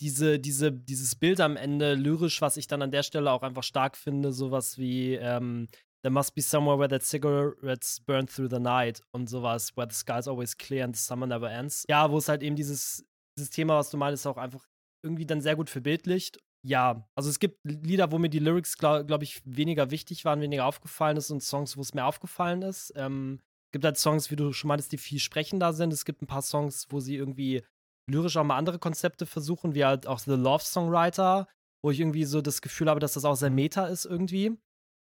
diese, 0.00 0.38
diese, 0.38 0.72
dieses 0.72 1.14
Bild 1.16 1.40
am 1.40 1.56
Ende 1.56 1.94
lyrisch, 1.94 2.40
was 2.40 2.56
ich 2.56 2.66
dann 2.66 2.82
an 2.82 2.90
der 2.90 3.02
Stelle 3.02 3.30
auch 3.30 3.42
einfach 3.42 3.62
stark 3.62 3.96
finde, 3.96 4.32
sowas 4.32 4.78
wie 4.78 5.14
ähm, 5.14 5.68
There 6.02 6.12
must 6.12 6.36
be 6.36 6.42
somewhere 6.42 6.78
where 6.78 6.88
that 6.88 7.02
cigarettes 7.02 8.00
burn 8.00 8.28
through 8.28 8.48
the 8.48 8.60
night 8.60 9.02
und 9.12 9.28
sowas, 9.28 9.76
where 9.76 9.88
the 9.90 9.96
sky's 9.96 10.28
always 10.28 10.56
clear 10.56 10.84
and 10.84 10.94
the 10.94 11.02
summer 11.02 11.26
never 11.26 11.50
ends. 11.50 11.84
Ja, 11.88 12.10
wo 12.10 12.18
es 12.18 12.28
halt 12.28 12.44
eben 12.44 12.54
dieses, 12.54 13.04
dieses 13.36 13.50
Thema, 13.50 13.76
was 13.78 13.90
du 13.90 13.96
meinst, 13.96 14.24
auch 14.26 14.36
einfach 14.36 14.64
irgendwie 15.02 15.26
dann 15.26 15.40
sehr 15.40 15.56
gut 15.56 15.68
verbildlicht. 15.68 16.38
Ja, 16.64 17.08
also 17.16 17.28
es 17.28 17.40
gibt 17.40 17.58
Lieder, 17.64 18.12
wo 18.12 18.18
mir 18.18 18.28
die 18.28 18.38
Lyrics, 18.38 18.78
glaube 18.78 19.04
glaub 19.04 19.22
ich, 19.22 19.42
weniger 19.44 19.90
wichtig 19.90 20.24
waren, 20.24 20.40
weniger 20.40 20.66
aufgefallen 20.66 21.16
ist 21.16 21.30
und 21.30 21.42
Songs, 21.42 21.76
wo 21.76 21.80
es 21.80 21.94
mehr 21.94 22.06
aufgefallen 22.06 22.62
ist. 22.62 22.92
Ähm, 22.94 23.40
gibt 23.76 23.84
halt 23.84 23.98
Songs, 23.98 24.30
wie 24.30 24.36
du 24.36 24.54
schon 24.54 24.68
meintest, 24.68 24.90
die 24.92 24.96
viel 24.96 25.18
sprechender 25.18 25.74
sind. 25.74 25.92
Es 25.92 26.06
gibt 26.06 26.22
ein 26.22 26.26
paar 26.26 26.40
Songs, 26.40 26.86
wo 26.88 26.98
sie 26.98 27.14
irgendwie 27.14 27.62
lyrisch 28.10 28.38
auch 28.38 28.44
mal 28.44 28.56
andere 28.56 28.78
Konzepte 28.78 29.26
versuchen, 29.26 29.74
wie 29.74 29.84
halt 29.84 30.06
auch 30.06 30.18
The 30.18 30.30
Love 30.30 30.64
Songwriter, 30.64 31.46
wo 31.82 31.90
ich 31.90 32.00
irgendwie 32.00 32.24
so 32.24 32.40
das 32.40 32.62
Gefühl 32.62 32.88
habe, 32.88 33.00
dass 33.00 33.12
das 33.12 33.26
auch 33.26 33.34
sehr 33.34 33.50
meta 33.50 33.86
ist 33.86 34.06
irgendwie. 34.06 34.56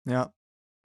Ja. 0.08 0.32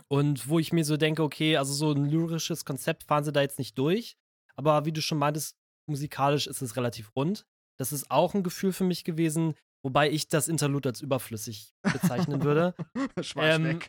Und 0.07 0.49
wo 0.49 0.57
ich 0.57 0.73
mir 0.73 0.85
so 0.85 0.97
denke, 0.97 1.21
okay, 1.21 1.57
also 1.57 1.71
so 1.71 1.91
ein 1.91 2.05
lyrisches 2.05 2.65
Konzept 2.65 3.03
fahren 3.03 3.23
sie 3.23 3.31
da 3.31 3.41
jetzt 3.41 3.59
nicht 3.59 3.77
durch. 3.77 4.17
Aber 4.55 4.85
wie 4.85 4.91
du 4.91 5.01
schon 5.01 5.19
meintest, 5.19 5.55
musikalisch 5.87 6.47
ist 6.47 6.63
es 6.63 6.77
relativ 6.77 7.15
rund. 7.15 7.45
Das 7.77 7.91
ist 7.91 8.09
auch 8.09 8.33
ein 8.33 8.41
Gefühl 8.41 8.73
für 8.73 8.85
mich 8.85 9.03
gewesen, 9.03 9.53
wobei 9.83 10.09
ich 10.09 10.27
das 10.27 10.47
Interlude 10.47 10.89
als 10.89 11.01
überflüssig 11.01 11.73
bezeichnen 11.81 12.43
würde. 12.43 12.75
Schwarz 13.21 13.59
ähm, 13.59 13.79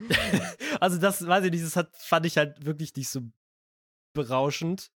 also 0.80 0.98
das, 0.98 1.26
weiß 1.26 1.44
ich 1.44 1.50
nicht, 1.50 1.64
das 1.64 1.76
hat, 1.76 1.96
fand 1.96 2.26
ich 2.26 2.36
halt 2.36 2.64
wirklich 2.64 2.94
nicht 2.94 3.08
so 3.08 3.22
berauschend. 4.14 4.90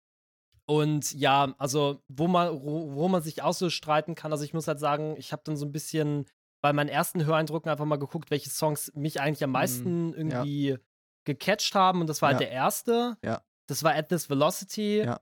Und 0.66 1.12
ja, 1.14 1.54
also 1.58 2.02
wo 2.08 2.28
man, 2.28 2.62
wo, 2.62 3.08
man 3.10 3.22
sich 3.22 3.42
auch 3.42 3.54
so 3.54 3.70
streiten 3.70 4.16
kann, 4.16 4.32
also 4.32 4.46
ich 4.46 4.54
muss 4.54 4.68
halt 4.68 4.80
sagen, 4.80 5.16
ich 5.18 5.34
habe 5.34 5.42
dann 5.46 5.58
so 5.58 5.66
ein 5.66 5.74
bisschen 5.74 6.26
bei 6.62 6.72
meinen 6.72 6.88
ersten 6.88 7.26
Höreindrücken 7.26 7.70
einfach 7.70 7.86
mal 7.86 7.98
geguckt, 7.98 8.32
welche 8.32 8.50
Songs 8.50 8.92
mich 8.96 9.20
eigentlich 9.20 9.44
am 9.44 9.50
mhm. 9.50 9.54
meisten 9.54 10.10
mm, 10.10 10.14
irgendwie 10.14 10.70
ja. 10.70 10.78
gecatcht 11.26 11.76
haben. 11.76 12.00
Und 12.00 12.08
das 12.08 12.22
war 12.22 12.30
halt 12.30 12.40
ja. 12.40 12.48
der 12.48 12.56
erste. 12.56 13.18
Ja. 13.22 13.44
Das 13.68 13.84
war 13.84 13.94
At 13.94 14.08
This 14.08 14.30
Velocity. 14.30 15.00
Ja. 15.00 15.20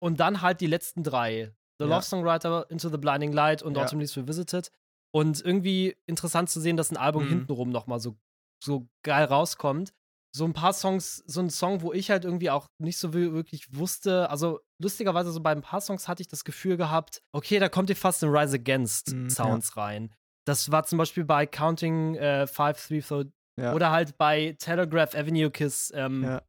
Und 0.00 0.20
dann 0.20 0.40
halt 0.40 0.62
die 0.62 0.66
letzten 0.66 1.02
drei. 1.02 1.54
The 1.78 1.84
Love 1.84 2.02
Songwriter, 2.02 2.66
Into 2.70 2.88
the 2.88 2.98
Blinding 2.98 3.32
Light 3.32 3.62
und 3.62 3.78
Autumn 3.78 4.00
Leaves 4.00 4.16
Revisited. 4.16 4.70
Und 5.10 5.40
irgendwie 5.44 5.96
interessant 6.06 6.50
zu 6.50 6.60
sehen, 6.60 6.76
dass 6.76 6.90
ein 6.90 6.96
Album 6.96 7.24
mhm. 7.24 7.28
hintenrum 7.28 7.70
nochmal 7.70 8.00
so, 8.00 8.16
so 8.62 8.88
geil 9.02 9.24
rauskommt. 9.24 9.92
So 10.34 10.44
ein 10.44 10.52
paar 10.52 10.74
Songs, 10.74 11.24
so 11.26 11.40
ein 11.40 11.48
Song, 11.48 11.80
wo 11.80 11.92
ich 11.92 12.10
halt 12.10 12.24
irgendwie 12.24 12.50
auch 12.50 12.66
nicht 12.78 12.98
so 12.98 13.14
wirklich 13.14 13.74
wusste, 13.74 14.28
also 14.28 14.60
lustigerweise 14.78 15.32
so 15.32 15.40
bei 15.40 15.52
ein 15.52 15.62
paar 15.62 15.80
Songs 15.80 16.06
hatte 16.06 16.20
ich 16.20 16.28
das 16.28 16.44
Gefühl 16.44 16.76
gehabt, 16.76 17.22
okay, 17.32 17.58
da 17.58 17.70
kommt 17.70 17.88
ihr 17.88 17.96
fast 17.96 18.22
in 18.22 18.28
Rise 18.28 18.56
Against 18.56 19.14
mhm, 19.14 19.30
Sounds 19.30 19.72
ja. 19.74 19.82
rein. 19.82 20.14
Das 20.44 20.70
war 20.70 20.84
zum 20.84 20.98
Beispiel 20.98 21.24
bei 21.24 21.46
Counting 21.46 22.16
äh, 22.16 22.46
Five, 22.46 22.86
Three, 22.86 23.00
Four 23.00 23.24
ja. 23.58 23.72
oder 23.72 23.90
halt 23.90 24.18
bei 24.18 24.54
Telegraph 24.58 25.14
Avenue 25.14 25.50
Kiss. 25.50 25.92
Ähm, 25.94 26.22
ja. 26.24 26.42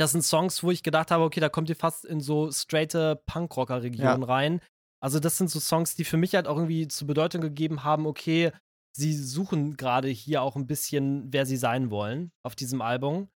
Das 0.00 0.12
sind 0.12 0.22
Songs, 0.22 0.62
wo 0.62 0.70
ich 0.70 0.82
gedacht 0.82 1.10
habe, 1.10 1.24
okay, 1.24 1.40
da 1.40 1.50
kommt 1.50 1.68
ihr 1.68 1.76
fast 1.76 2.06
in 2.06 2.20
so 2.20 2.50
straighte 2.50 3.22
Punkrocker-Regionen 3.26 4.22
rein. 4.22 4.60
Also, 4.98 5.20
das 5.20 5.36
sind 5.36 5.50
so 5.50 5.60
Songs, 5.60 5.94
die 5.94 6.04
für 6.04 6.16
mich 6.16 6.34
halt 6.34 6.46
auch 6.46 6.56
irgendwie 6.56 6.88
zur 6.88 7.06
Bedeutung 7.06 7.42
gegeben 7.42 7.84
haben, 7.84 8.06
okay, 8.06 8.50
sie 8.96 9.12
suchen 9.12 9.76
gerade 9.76 10.08
hier 10.08 10.40
auch 10.40 10.56
ein 10.56 10.66
bisschen, 10.66 11.30
wer 11.34 11.44
sie 11.44 11.58
sein 11.58 11.90
wollen 11.90 12.32
auf 12.42 12.56
diesem 12.56 12.80
Album. 12.80 13.28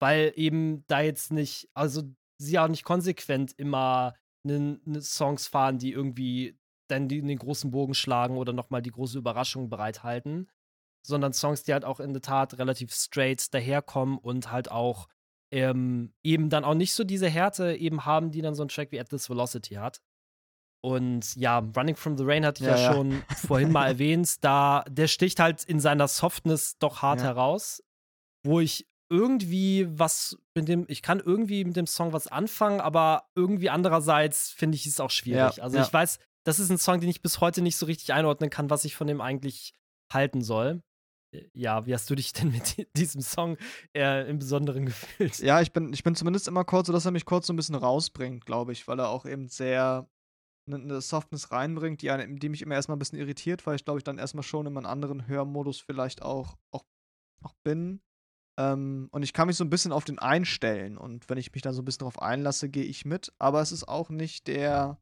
Weil 0.00 0.32
eben 0.36 0.84
da 0.86 1.00
jetzt 1.00 1.32
nicht, 1.32 1.68
also 1.74 2.02
sie 2.38 2.56
auch 2.60 2.68
nicht 2.68 2.84
konsequent 2.84 3.52
immer 3.58 4.14
ne, 4.44 4.78
ne 4.84 5.02
Songs 5.02 5.48
fahren, 5.48 5.78
die 5.78 5.90
irgendwie 5.90 6.56
dann 6.88 7.08
die, 7.08 7.20
den 7.20 7.38
großen 7.38 7.72
Bogen 7.72 7.94
schlagen 7.94 8.36
oder 8.36 8.52
nochmal 8.52 8.82
die 8.82 8.92
große 8.92 9.18
Überraschung 9.18 9.70
bereithalten, 9.70 10.48
sondern 11.04 11.32
Songs, 11.32 11.64
die 11.64 11.72
halt 11.72 11.84
auch 11.84 11.98
in 11.98 12.12
der 12.12 12.22
Tat 12.22 12.58
relativ 12.58 12.92
straight 12.94 13.52
daherkommen 13.52 14.18
und 14.18 14.52
halt 14.52 14.70
auch 14.70 15.08
ähm, 15.52 16.12
eben 16.24 16.48
dann 16.48 16.64
auch 16.64 16.74
nicht 16.74 16.94
so 16.94 17.04
diese 17.04 17.28
Härte 17.28 17.74
eben 17.74 18.04
haben, 18.04 18.30
die 18.30 18.42
dann 18.42 18.54
so 18.54 18.64
ein 18.64 18.68
Track 18.68 18.90
wie 18.90 18.98
At 18.98 19.10
This 19.10 19.30
Velocity 19.30 19.74
hat. 19.74 20.00
Und 20.84 21.36
ja, 21.36 21.58
Running 21.76 21.94
from 21.94 22.18
the 22.18 22.24
Rain 22.24 22.44
hatte 22.44 22.64
ich 22.64 22.68
ja, 22.68 22.76
ja, 22.76 22.82
ja. 22.82 22.92
schon 22.92 23.22
vorhin 23.36 23.70
mal 23.70 23.86
erwähnt, 23.92 24.42
da 24.42 24.84
der 24.88 25.06
sticht 25.06 25.38
halt 25.38 25.62
in 25.62 25.78
seiner 25.78 26.08
Softness 26.08 26.76
doch 26.78 27.02
hart 27.02 27.20
ja. 27.20 27.26
heraus, 27.26 27.82
wo 28.44 28.58
ich 28.58 28.88
irgendwie 29.08 29.86
was 29.90 30.38
mit 30.54 30.68
dem, 30.68 30.86
ich 30.88 31.02
kann 31.02 31.20
irgendwie 31.20 31.64
mit 31.64 31.76
dem 31.76 31.86
Song 31.86 32.12
was 32.12 32.26
anfangen, 32.26 32.80
aber 32.80 33.28
irgendwie 33.36 33.68
andererseits 33.68 34.50
finde 34.50 34.76
ich 34.76 34.86
es 34.86 34.98
auch 34.98 35.10
schwierig. 35.10 35.62
also 35.62 35.78
ich 35.78 35.92
weiß, 35.92 36.18
das 36.44 36.58
ist 36.58 36.70
ein 36.70 36.78
Song, 36.78 36.98
den 36.98 37.10
ich 37.10 37.22
bis 37.22 37.40
heute 37.40 37.60
nicht 37.62 37.76
so 37.76 37.86
richtig 37.86 38.12
einordnen 38.14 38.50
kann, 38.50 38.70
was 38.70 38.84
ich 38.84 38.96
von 38.96 39.06
dem 39.06 39.20
eigentlich 39.20 39.74
halten 40.12 40.42
soll. 40.42 40.82
Ja, 41.54 41.86
wie 41.86 41.94
hast 41.94 42.10
du 42.10 42.14
dich 42.14 42.32
denn 42.32 42.50
mit 42.50 42.86
diesem 42.96 43.20
Song 43.20 43.56
äh, 43.96 44.28
im 44.28 44.38
Besonderen 44.38 44.86
gefühlt? 44.86 45.38
Ja, 45.38 45.60
ich 45.60 45.72
bin, 45.72 45.92
ich 45.92 46.04
bin 46.04 46.14
zumindest 46.14 46.48
immer 46.48 46.64
kurz, 46.64 46.86
so 46.86 46.92
dass 46.92 47.04
er 47.04 47.10
mich 47.10 47.24
kurz 47.24 47.46
so 47.46 47.52
ein 47.52 47.56
bisschen 47.56 47.74
rausbringt, 47.74 48.44
glaube 48.44 48.72
ich, 48.72 48.86
weil 48.88 48.98
er 48.98 49.08
auch 49.08 49.26
eben 49.26 49.48
sehr 49.48 50.08
eine 50.66 50.78
ne 50.78 51.00
Softness 51.00 51.50
reinbringt, 51.50 52.02
die, 52.02 52.38
die 52.38 52.48
mich 52.48 52.62
immer 52.62 52.74
erstmal 52.74 52.96
ein 52.96 53.00
bisschen 53.00 53.18
irritiert, 53.18 53.66
weil 53.66 53.76
ich 53.76 53.84
glaube 53.84 53.98
ich 53.98 54.04
dann 54.04 54.18
erstmal 54.18 54.44
schon 54.44 54.66
in 54.66 54.76
einem 54.76 54.86
anderen 54.86 55.26
Hörmodus 55.26 55.80
vielleicht 55.80 56.22
auch, 56.22 56.56
auch, 56.70 56.84
auch 57.42 57.54
bin. 57.64 58.00
Ähm, 58.58 59.08
und 59.10 59.22
ich 59.22 59.32
kann 59.32 59.48
mich 59.48 59.56
so 59.56 59.64
ein 59.64 59.70
bisschen 59.70 59.92
auf 59.92 60.04
den 60.04 60.18
einstellen 60.18 60.98
und 60.98 61.28
wenn 61.28 61.38
ich 61.38 61.52
mich 61.52 61.62
dann 61.62 61.74
so 61.74 61.82
ein 61.82 61.84
bisschen 61.84 62.00
darauf 62.00 62.20
einlasse, 62.20 62.68
gehe 62.68 62.84
ich 62.84 63.04
mit. 63.04 63.32
Aber 63.38 63.60
es 63.60 63.72
ist 63.72 63.88
auch 63.88 64.10
nicht 64.10 64.46
der, 64.46 65.00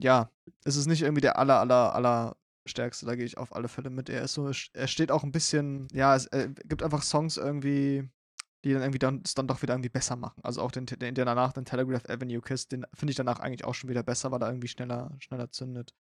ja, 0.00 0.30
es 0.64 0.76
ist 0.76 0.86
nicht 0.86 1.02
irgendwie 1.02 1.22
der 1.22 1.38
aller, 1.38 1.58
aller, 1.58 1.94
aller 1.94 2.36
stärkste, 2.66 3.06
da 3.06 3.16
gehe 3.16 3.24
ich 3.24 3.38
auf 3.38 3.54
alle 3.54 3.68
Fälle 3.68 3.90
mit. 3.90 4.08
Er 4.08 4.22
ist 4.22 4.34
so, 4.34 4.50
er 4.72 4.86
steht 4.86 5.10
auch 5.10 5.24
ein 5.24 5.32
bisschen, 5.32 5.88
ja, 5.92 6.14
es 6.14 6.26
äh, 6.26 6.48
gibt 6.64 6.82
einfach 6.82 7.02
Songs 7.02 7.36
irgendwie, 7.36 8.08
die 8.64 8.72
dann 8.72 8.82
irgendwie 8.82 8.98
dann, 8.98 9.22
es 9.24 9.34
dann 9.34 9.48
doch 9.48 9.62
wieder 9.62 9.74
irgendwie 9.74 9.88
besser 9.88 10.16
machen. 10.16 10.40
Also 10.42 10.62
auch 10.62 10.70
den, 10.70 10.86
den, 10.86 11.14
der 11.14 11.24
danach, 11.24 11.52
den 11.52 11.64
Telegraph 11.64 12.08
Avenue 12.08 12.40
Kiss, 12.40 12.68
den 12.68 12.86
finde 12.94 13.10
ich 13.10 13.16
danach 13.16 13.40
eigentlich 13.40 13.64
auch 13.64 13.74
schon 13.74 13.90
wieder 13.90 14.02
besser, 14.02 14.30
weil 14.30 14.42
er 14.42 14.48
irgendwie 14.48 14.68
schneller, 14.68 15.10
schneller 15.18 15.50
zündet. 15.50 15.94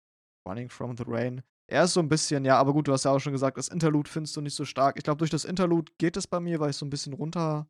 Running 0.46 0.68
from 0.68 0.96
the 0.96 1.04
Rain. 1.06 1.42
Er 1.70 1.84
ist 1.84 1.92
so 1.92 2.00
ein 2.00 2.08
bisschen, 2.08 2.44
ja, 2.44 2.56
aber 2.58 2.72
gut, 2.72 2.88
du 2.88 2.92
hast 2.92 3.04
ja 3.04 3.10
auch 3.10 3.18
schon 3.18 3.32
gesagt, 3.32 3.58
das 3.58 3.68
Interlude 3.68 4.10
findest 4.10 4.36
du 4.36 4.40
nicht 4.40 4.54
so 4.54 4.64
stark. 4.64 4.96
Ich 4.96 5.04
glaube, 5.04 5.18
durch 5.18 5.30
das 5.30 5.44
Interlude 5.44 5.92
geht 5.98 6.16
es 6.16 6.26
bei 6.26 6.40
mir, 6.40 6.58
weil 6.60 6.70
ich 6.70 6.76
so 6.76 6.86
ein 6.86 6.90
bisschen 6.90 7.12
runter, 7.12 7.68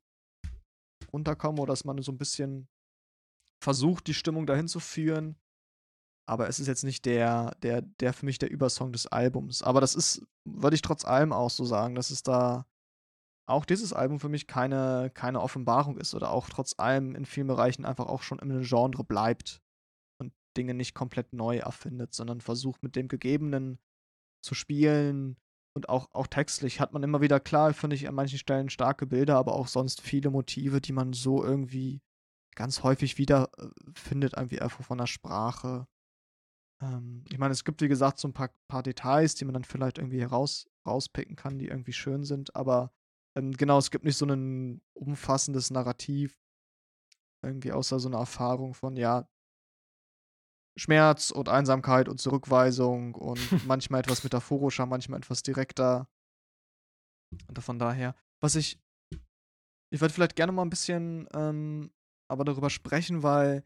runterkomme 1.12 1.60
oder 1.60 1.72
dass 1.72 1.84
man 1.84 2.00
so 2.00 2.12
ein 2.12 2.18
bisschen 2.18 2.68
versucht, 3.60 4.06
die 4.06 4.14
Stimmung 4.14 4.46
dahin 4.46 4.68
zu 4.68 4.78
führen 4.78 5.36
aber 6.28 6.48
es 6.48 6.60
ist 6.60 6.66
jetzt 6.66 6.84
nicht 6.84 7.04
der, 7.06 7.56
der, 7.62 7.82
der 7.82 8.12
für 8.12 8.26
mich 8.26 8.38
der 8.38 8.50
Übersong 8.50 8.92
des 8.92 9.06
Albums. 9.06 9.62
Aber 9.62 9.80
das 9.80 9.94
ist, 9.94 10.26
würde 10.44 10.74
ich 10.74 10.82
trotz 10.82 11.04
allem 11.04 11.32
auch 11.32 11.50
so 11.50 11.64
sagen, 11.64 11.94
dass 11.94 12.10
es 12.10 12.22
da 12.22 12.66
auch 13.46 13.64
dieses 13.64 13.94
Album 13.94 14.20
für 14.20 14.28
mich 14.28 14.46
keine, 14.46 15.10
keine 15.14 15.40
Offenbarung 15.40 15.96
ist 15.96 16.14
oder 16.14 16.30
auch 16.30 16.50
trotz 16.50 16.74
allem 16.78 17.14
in 17.14 17.24
vielen 17.24 17.46
Bereichen 17.46 17.86
einfach 17.86 18.06
auch 18.06 18.22
schon 18.22 18.38
im 18.40 18.62
Genre 18.62 19.04
bleibt 19.04 19.62
und 20.20 20.34
Dinge 20.56 20.74
nicht 20.74 20.94
komplett 20.94 21.32
neu 21.32 21.56
erfindet, 21.56 22.12
sondern 22.12 22.42
versucht 22.42 22.82
mit 22.82 22.94
dem 22.94 23.08
Gegebenen 23.08 23.78
zu 24.44 24.54
spielen 24.54 25.38
und 25.74 25.88
auch, 25.88 26.10
auch 26.12 26.26
textlich 26.26 26.78
hat 26.78 26.92
man 26.92 27.02
immer 27.02 27.22
wieder 27.22 27.40
klar, 27.40 27.72
finde 27.72 27.96
ich 27.96 28.06
an 28.06 28.14
manchen 28.14 28.38
Stellen 28.38 28.68
starke 28.68 29.06
Bilder, 29.06 29.36
aber 29.36 29.54
auch 29.54 29.68
sonst 29.68 30.02
viele 30.02 30.28
Motive, 30.30 30.82
die 30.82 30.92
man 30.92 31.14
so 31.14 31.42
irgendwie 31.42 32.02
ganz 32.54 32.82
häufig 32.82 33.16
wieder 33.16 33.50
äh, 33.56 33.68
findet, 33.94 34.34
irgendwie 34.36 34.60
einfach 34.60 34.84
von 34.84 34.98
der 34.98 35.06
Sprache 35.06 35.86
ähm, 36.80 37.24
ich 37.28 37.38
meine, 37.38 37.52
es 37.52 37.64
gibt, 37.64 37.80
wie 37.80 37.88
gesagt, 37.88 38.18
so 38.18 38.28
ein 38.28 38.32
paar, 38.34 38.50
paar 38.68 38.82
Details, 38.82 39.34
die 39.34 39.44
man 39.44 39.54
dann 39.54 39.64
vielleicht 39.64 39.98
irgendwie 39.98 40.22
raus, 40.22 40.68
rauspicken 40.86 41.36
kann, 41.36 41.58
die 41.58 41.68
irgendwie 41.68 41.92
schön 41.92 42.24
sind, 42.24 42.54
aber 42.56 42.92
ähm, 43.36 43.52
genau, 43.52 43.78
es 43.78 43.90
gibt 43.90 44.04
nicht 44.04 44.16
so 44.16 44.26
ein 44.26 44.80
umfassendes 44.94 45.70
Narrativ, 45.70 46.38
irgendwie 47.42 47.72
außer 47.72 48.00
so 48.00 48.08
eine 48.08 48.16
Erfahrung 48.16 48.74
von, 48.74 48.96
ja, 48.96 49.28
Schmerz 50.78 51.30
und 51.32 51.48
Einsamkeit 51.48 52.08
und 52.08 52.20
Zurückweisung 52.20 53.14
und 53.14 53.40
manchmal 53.66 54.00
etwas 54.00 54.22
metaphorischer, 54.22 54.86
manchmal 54.86 55.18
etwas 55.18 55.42
direkter. 55.42 56.08
Und 57.48 57.60
von 57.60 57.78
daher, 57.78 58.14
was 58.40 58.54
ich, 58.54 58.80
ich 59.90 60.00
würde 60.00 60.14
vielleicht 60.14 60.36
gerne 60.36 60.52
mal 60.52 60.62
ein 60.62 60.70
bisschen 60.70 61.28
ähm, 61.34 61.90
aber 62.30 62.44
darüber 62.44 62.70
sprechen, 62.70 63.22
weil 63.22 63.64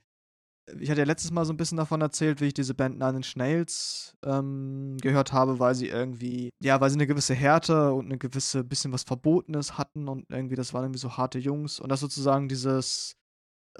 ich 0.79 0.91
hatte 0.91 1.01
ja 1.01 1.07
letztes 1.07 1.31
Mal 1.31 1.45
so 1.45 1.53
ein 1.53 1.57
bisschen 1.57 1.79
davon 1.79 2.01
erzählt, 2.01 2.41
wie 2.41 2.47
ich 2.47 2.55
diese 2.55 2.75
Band 2.75 2.99
Nine 2.99 3.17
Inch 3.17 3.37
Nails 3.37 4.17
ähm, 4.25 4.97
gehört 5.01 5.33
habe, 5.33 5.59
weil 5.59 5.75
sie 5.75 5.89
irgendwie, 5.89 6.51
ja, 6.63 6.81
weil 6.81 6.91
sie 6.91 6.97
eine 6.97 7.07
gewisse 7.07 7.35
Härte 7.35 7.93
und 7.93 8.07
eine 8.07 8.19
gewisse 8.19 8.63
bisschen 8.63 8.93
was 8.93 9.03
Verbotenes 9.03 9.77
hatten 9.77 10.09
und 10.09 10.27
irgendwie, 10.31 10.55
das 10.55 10.73
waren 10.73 10.85
irgendwie 10.85 11.01
so 11.01 11.17
harte 11.17 11.39
Jungs 11.39 11.81
und 11.81 11.91
das 11.91 12.01
sozusagen 12.01 12.49
dieses 12.49 13.17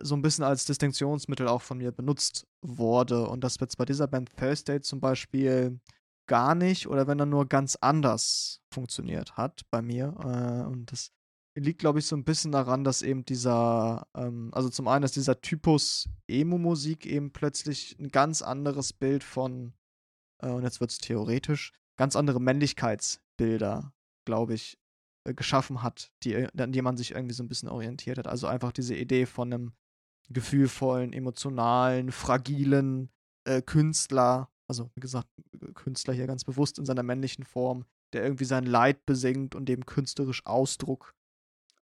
so 0.01 0.17
ein 0.17 0.23
bisschen 0.23 0.45
als 0.45 0.65
Distinktionsmittel 0.65 1.47
auch 1.47 1.63
von 1.63 1.79
mir 1.79 1.93
benutzt 1.93 2.47
wurde 2.63 3.29
und 3.29 3.45
das 3.45 3.59
jetzt 3.61 3.77
bei 3.77 3.85
dieser 3.85 4.09
Band 4.09 4.35
Thursday 4.37 4.81
zum 4.81 5.01
Beispiel 5.01 5.81
gar 6.27 6.55
nicht 6.55 6.87
oder 6.87 7.07
wenn 7.07 7.21
er 7.21 7.27
nur 7.27 7.47
ganz 7.47 7.77
anders 7.81 8.61
funktioniert 8.73 9.37
hat 9.37 9.63
bei 9.71 9.83
mir 9.83 10.15
äh, 10.25 10.67
und 10.67 10.91
das 10.91 11.11
liegt, 11.55 11.81
glaube 11.81 11.99
ich, 11.99 12.07
so 12.07 12.17
ein 12.17 12.25
bisschen 12.25 12.53
daran, 12.53 12.85
dass 12.85 13.03
eben 13.03 13.25
dieser, 13.25 14.07
ähm, 14.15 14.51
also 14.53 14.69
zum 14.69 14.89
einen, 14.89 15.03
dass 15.03 15.13
dieser 15.13 15.41
Typus 15.41 16.09
Emo-Musik 16.29 17.07
eben 17.07 17.33
plötzlich 17.33 17.97
ein 17.99 18.09
ganz 18.09 18.43
anderes 18.43 18.93
Bild 18.93 19.23
von 19.23 19.75
äh, 20.43 20.51
und 20.51 20.63
jetzt 20.63 20.81
wird 20.81 20.91
es 20.91 20.99
theoretisch, 20.99 21.73
ganz 21.97 22.17
andere 22.17 22.41
Männlichkeitsbilder, 22.41 23.93
glaube 24.27 24.55
ich, 24.55 24.79
äh, 25.25 25.35
geschaffen 25.35 25.83
hat, 25.83 26.13
die, 26.25 26.37
an 26.37 26.73
die 26.73 26.83
man 26.83 26.97
sich 26.97 27.13
irgendwie 27.13 27.35
so 27.35 27.43
ein 27.43 27.49
bisschen 27.49 27.69
orientiert 27.69 28.19
hat. 28.19 28.27
Also 28.27 28.47
einfach 28.47 28.73
diese 28.73 28.95
Idee 28.95 29.27
von 29.27 29.53
einem 29.53 29.73
gefühlvollen, 30.29 31.13
emotionalen, 31.13 32.13
fragilen 32.13 33.11
äh, 33.45 33.63
Künstler, 33.63 34.51
also 34.69 34.91
wie 34.95 35.01
gesagt, 35.01 35.29
Künstler 35.75 36.15
hier 36.15 36.27
ganz 36.27 36.45
bewusst 36.45 36.79
in 36.79 36.87
seiner 36.87 37.03
männlichen 37.03 37.45
Form, 37.45 37.85
der 38.13 38.23
irgendwie 38.23 38.45
sein 38.45 38.65
Leid 38.65 39.05
besingt 39.05 39.55
und 39.55 39.67
dem 39.67 39.85
künstlerisch 39.85 40.45
Ausdruck 40.47 41.15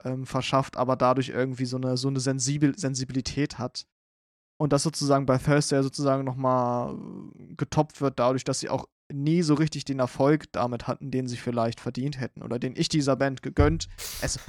ähm, 0.07 0.25
verschafft, 0.25 0.77
aber 0.77 0.95
dadurch 0.95 1.29
irgendwie 1.29 1.65
so 1.65 1.77
eine, 1.77 1.97
so 1.97 2.07
eine 2.07 2.19
Sensibil 2.19 2.77
Sensibilität 2.77 3.57
hat. 3.57 3.85
Und 4.59 4.73
das 4.73 4.83
sozusagen 4.83 5.25
bei 5.25 5.37
Thursday 5.37 5.83
sozusagen 5.83 6.23
nochmal 6.23 6.95
äh, 6.95 7.55
getoppt 7.55 8.01
wird, 8.01 8.19
dadurch, 8.19 8.43
dass 8.43 8.59
sie 8.59 8.69
auch 8.69 8.85
nie 9.11 9.41
so 9.41 9.53
richtig 9.53 9.85
den 9.85 9.99
Erfolg 9.99 10.51
damit 10.51 10.87
hatten, 10.87 11.11
den 11.11 11.27
sie 11.27 11.37
vielleicht 11.37 11.79
verdient 11.79 12.19
hätten 12.19 12.41
oder 12.41 12.59
den 12.59 12.75
ich 12.75 12.89
dieser 12.89 13.15
Band 13.15 13.41
gegönnt. 13.41 13.87
Es, 14.21 14.39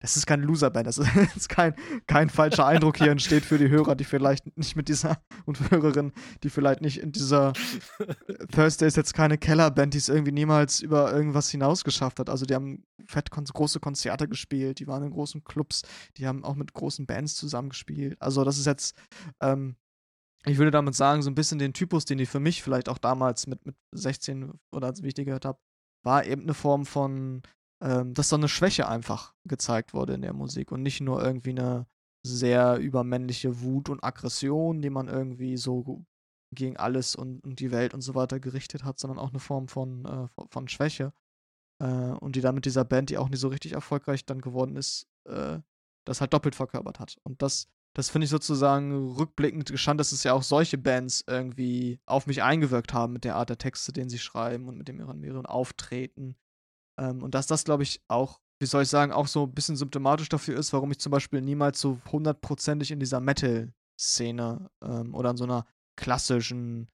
das 0.00 0.16
ist 0.16 0.26
keine 0.26 0.44
Loser-Band, 0.44 0.86
das 0.86 0.98
ist 1.36 1.48
kein, 1.48 1.74
kein 2.06 2.28
falscher 2.30 2.66
Eindruck 2.66 2.98
hier 2.98 3.10
entsteht 3.10 3.44
für 3.44 3.58
die 3.58 3.68
Hörer, 3.68 3.94
die 3.94 4.04
vielleicht 4.04 4.56
nicht 4.56 4.76
mit 4.76 4.88
dieser 4.88 5.18
und 5.44 5.70
Hörerinnen, 5.70 6.12
die 6.42 6.50
vielleicht 6.50 6.80
nicht 6.80 7.00
in 7.00 7.12
dieser 7.12 7.52
Thursday 8.52 8.86
ist 8.86 8.96
jetzt 8.96 9.14
keine 9.14 9.38
Kellerband, 9.38 9.94
die 9.94 9.98
es 9.98 10.08
irgendwie 10.08 10.32
niemals 10.32 10.80
über 10.80 11.12
irgendwas 11.12 11.50
hinaus 11.50 11.84
geschafft 11.84 12.20
hat. 12.20 12.30
Also 12.30 12.46
die 12.46 12.54
haben 12.54 12.84
fett 13.06 13.30
große 13.30 13.80
Konzerte 13.80 14.28
gespielt, 14.28 14.80
die 14.80 14.86
waren 14.86 15.02
in 15.02 15.10
großen 15.10 15.44
Clubs, 15.44 15.82
die 16.16 16.26
haben 16.26 16.44
auch 16.44 16.54
mit 16.54 16.72
großen 16.72 17.06
Bands 17.06 17.34
zusammengespielt. 17.34 18.20
Also 18.20 18.44
das 18.44 18.58
ist 18.58 18.66
jetzt 18.66 18.96
ähm, 19.40 19.76
ich 20.48 20.58
würde 20.58 20.70
damit 20.70 20.94
sagen, 20.94 21.22
so 21.22 21.30
ein 21.30 21.34
bisschen 21.34 21.58
den 21.58 21.72
Typus, 21.72 22.04
den 22.04 22.20
ich 22.20 22.28
für 22.28 22.38
mich 22.38 22.62
vielleicht 22.62 22.88
auch 22.88 22.98
damals 22.98 23.48
mit, 23.48 23.66
mit 23.66 23.74
16 23.92 24.52
oder 24.70 24.94
wie 25.00 25.08
ich 25.08 25.14
die 25.14 25.24
gehört 25.24 25.44
habe, 25.44 25.58
war 26.04 26.24
eben 26.24 26.42
eine 26.42 26.54
Form 26.54 26.86
von, 26.86 27.42
ähm, 27.82 28.14
dass 28.14 28.28
so 28.30 28.36
eine 28.36 28.48
Schwäche 28.48 28.88
einfach 28.88 29.34
gezeigt 29.44 29.94
wurde 29.94 30.14
in 30.14 30.22
der 30.22 30.32
Musik 30.32 30.72
und 30.72 30.82
nicht 30.82 31.00
nur 31.00 31.22
irgendwie 31.22 31.50
eine 31.50 31.86
sehr 32.24 32.78
übermännliche 32.78 33.60
Wut 33.60 33.88
und 33.88 34.02
Aggression, 34.02 34.82
die 34.82 34.90
man 34.90 35.08
irgendwie 35.08 35.56
so 35.56 36.04
gegen 36.52 36.76
alles 36.76 37.14
und, 37.14 37.40
und 37.44 37.60
die 37.60 37.70
Welt 37.70 37.94
und 37.94 38.00
so 38.00 38.14
weiter 38.14 38.40
gerichtet 38.40 38.84
hat, 38.84 38.98
sondern 38.98 39.18
auch 39.18 39.30
eine 39.30 39.40
Form 39.40 39.68
von, 39.68 40.04
äh, 40.04 40.28
von 40.50 40.68
Schwäche. 40.68 41.12
Äh, 41.80 41.86
und 41.86 42.36
die 42.36 42.40
dann 42.40 42.54
mit 42.54 42.64
dieser 42.64 42.84
Band, 42.84 43.10
die 43.10 43.18
auch 43.18 43.28
nicht 43.28 43.40
so 43.40 43.48
richtig 43.48 43.72
erfolgreich 43.72 44.24
dann 44.24 44.40
geworden 44.40 44.76
ist, 44.76 45.08
äh, 45.24 45.58
das 46.04 46.20
halt 46.20 46.32
doppelt 46.32 46.54
verkörpert 46.54 47.00
hat. 47.00 47.18
Und 47.24 47.42
das 47.42 47.68
das 47.96 48.10
finde 48.10 48.26
ich 48.26 48.30
sozusagen 48.30 49.14
rückblickend 49.14 49.70
gestanden, 49.70 49.96
dass 49.96 50.12
es 50.12 50.22
ja 50.22 50.34
auch 50.34 50.42
solche 50.42 50.76
Bands 50.76 51.24
irgendwie 51.26 51.98
auf 52.04 52.26
mich 52.26 52.42
eingewirkt 52.42 52.92
haben 52.92 53.14
mit 53.14 53.24
der 53.24 53.36
Art 53.36 53.48
der 53.48 53.56
Texte, 53.56 53.90
den 53.90 54.10
sie 54.10 54.18
schreiben 54.18 54.68
und 54.68 54.76
mit 54.76 54.86
dem 54.88 55.00
ihren 55.24 55.46
Auftreten. 55.46 56.36
Ähm, 57.00 57.22
und 57.22 57.34
dass 57.34 57.46
das, 57.46 57.64
glaube 57.64 57.82
ich, 57.82 58.02
auch, 58.08 58.40
wie 58.60 58.66
soll 58.66 58.82
ich 58.82 58.88
sagen, 58.88 59.12
auch 59.12 59.26
so 59.26 59.44
ein 59.44 59.54
bisschen 59.54 59.76
symptomatisch 59.76 60.28
dafür 60.28 60.58
ist, 60.58 60.72
warum 60.72 60.90
ich 60.90 60.98
zum 60.98 61.10
Beispiel 61.10 61.40
niemals 61.40 61.80
so 61.80 61.98
hundertprozentig 62.10 62.90
in 62.90 63.00
dieser 63.00 63.20
Metal-Szene 63.20 64.70
ähm, 64.82 65.14
oder 65.14 65.30
in 65.30 65.36
so 65.36 65.44
einer 65.44 65.66
klassischen, 65.98 66.88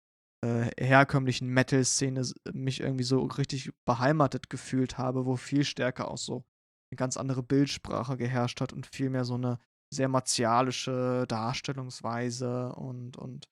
äh, 0.45 0.71
herkömmlichen 0.79 1.49
Metal-Szene 1.49 2.23
mich 2.53 2.81
irgendwie 2.81 3.05
so 3.05 3.23
richtig 3.23 3.71
beheimatet 3.85 4.51
gefühlt 4.51 4.99
habe, 4.99 5.27
wo 5.27 5.37
viel 5.37 5.65
stärker 5.65 6.11
auch 6.11 6.19
so 6.19 6.45
eine 6.91 6.97
ganz 6.97 7.17
andere 7.17 7.43
Bildsprache 7.43 8.17
geherrscht 8.17 8.61
hat 8.61 8.73
und 8.73 8.87
viel 8.87 9.11
mehr 9.11 9.25
so 9.25 9.35
eine 9.35 9.59
sehr 9.93 10.09
martialische 10.09 11.25
Darstellungsweise 11.29 12.73
und, 12.75 13.17
und 13.17 13.49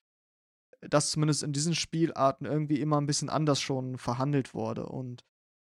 das 0.80 1.10
zumindest 1.10 1.42
in 1.42 1.52
diesen 1.52 1.74
Spielarten 1.74 2.46
irgendwie 2.46 2.80
immer 2.80 3.00
ein 3.00 3.06
bisschen 3.06 3.30
anders 3.30 3.60
schon 3.60 3.98
verhandelt 3.98 4.54
wurde. 4.54 4.86
Und 4.86 5.24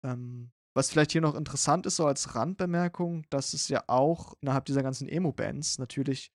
ähm, 0.05 0.51
was 0.77 0.91
vielleicht 0.91 1.12
hier 1.12 1.22
noch 1.22 1.35
interessant 1.35 1.87
ist, 1.87 1.97
so 1.97 2.07
als 2.07 2.35
Randbemerkung, 2.35 3.24
dass 3.31 3.55
es 3.55 3.68
ja 3.68 3.83
auch 3.87 4.35
innerhalb 4.43 4.66
dieser 4.66 4.83
ganzen 4.83 5.09
Emo-Bands 5.09 5.79
natürlich 5.79 6.31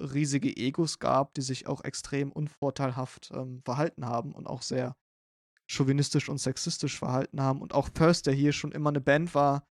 riesige 0.00 0.56
Egos 0.56 0.98
gab, 0.98 1.32
die 1.34 1.42
sich 1.42 1.68
auch 1.68 1.84
extrem 1.84 2.32
unvorteilhaft 2.32 3.30
ähm, 3.32 3.62
verhalten 3.64 4.04
haben 4.04 4.34
und 4.34 4.48
auch 4.48 4.62
sehr 4.62 4.96
chauvinistisch 5.70 6.28
und 6.28 6.38
sexistisch 6.38 6.98
verhalten 6.98 7.40
haben. 7.40 7.62
Und 7.62 7.72
auch 7.72 7.88
Thirst, 7.88 8.26
der 8.26 8.34
hier 8.34 8.50
schon 8.50 8.72
immer 8.72 8.88
eine 8.88 9.00
Band 9.00 9.32
war, 9.32 9.64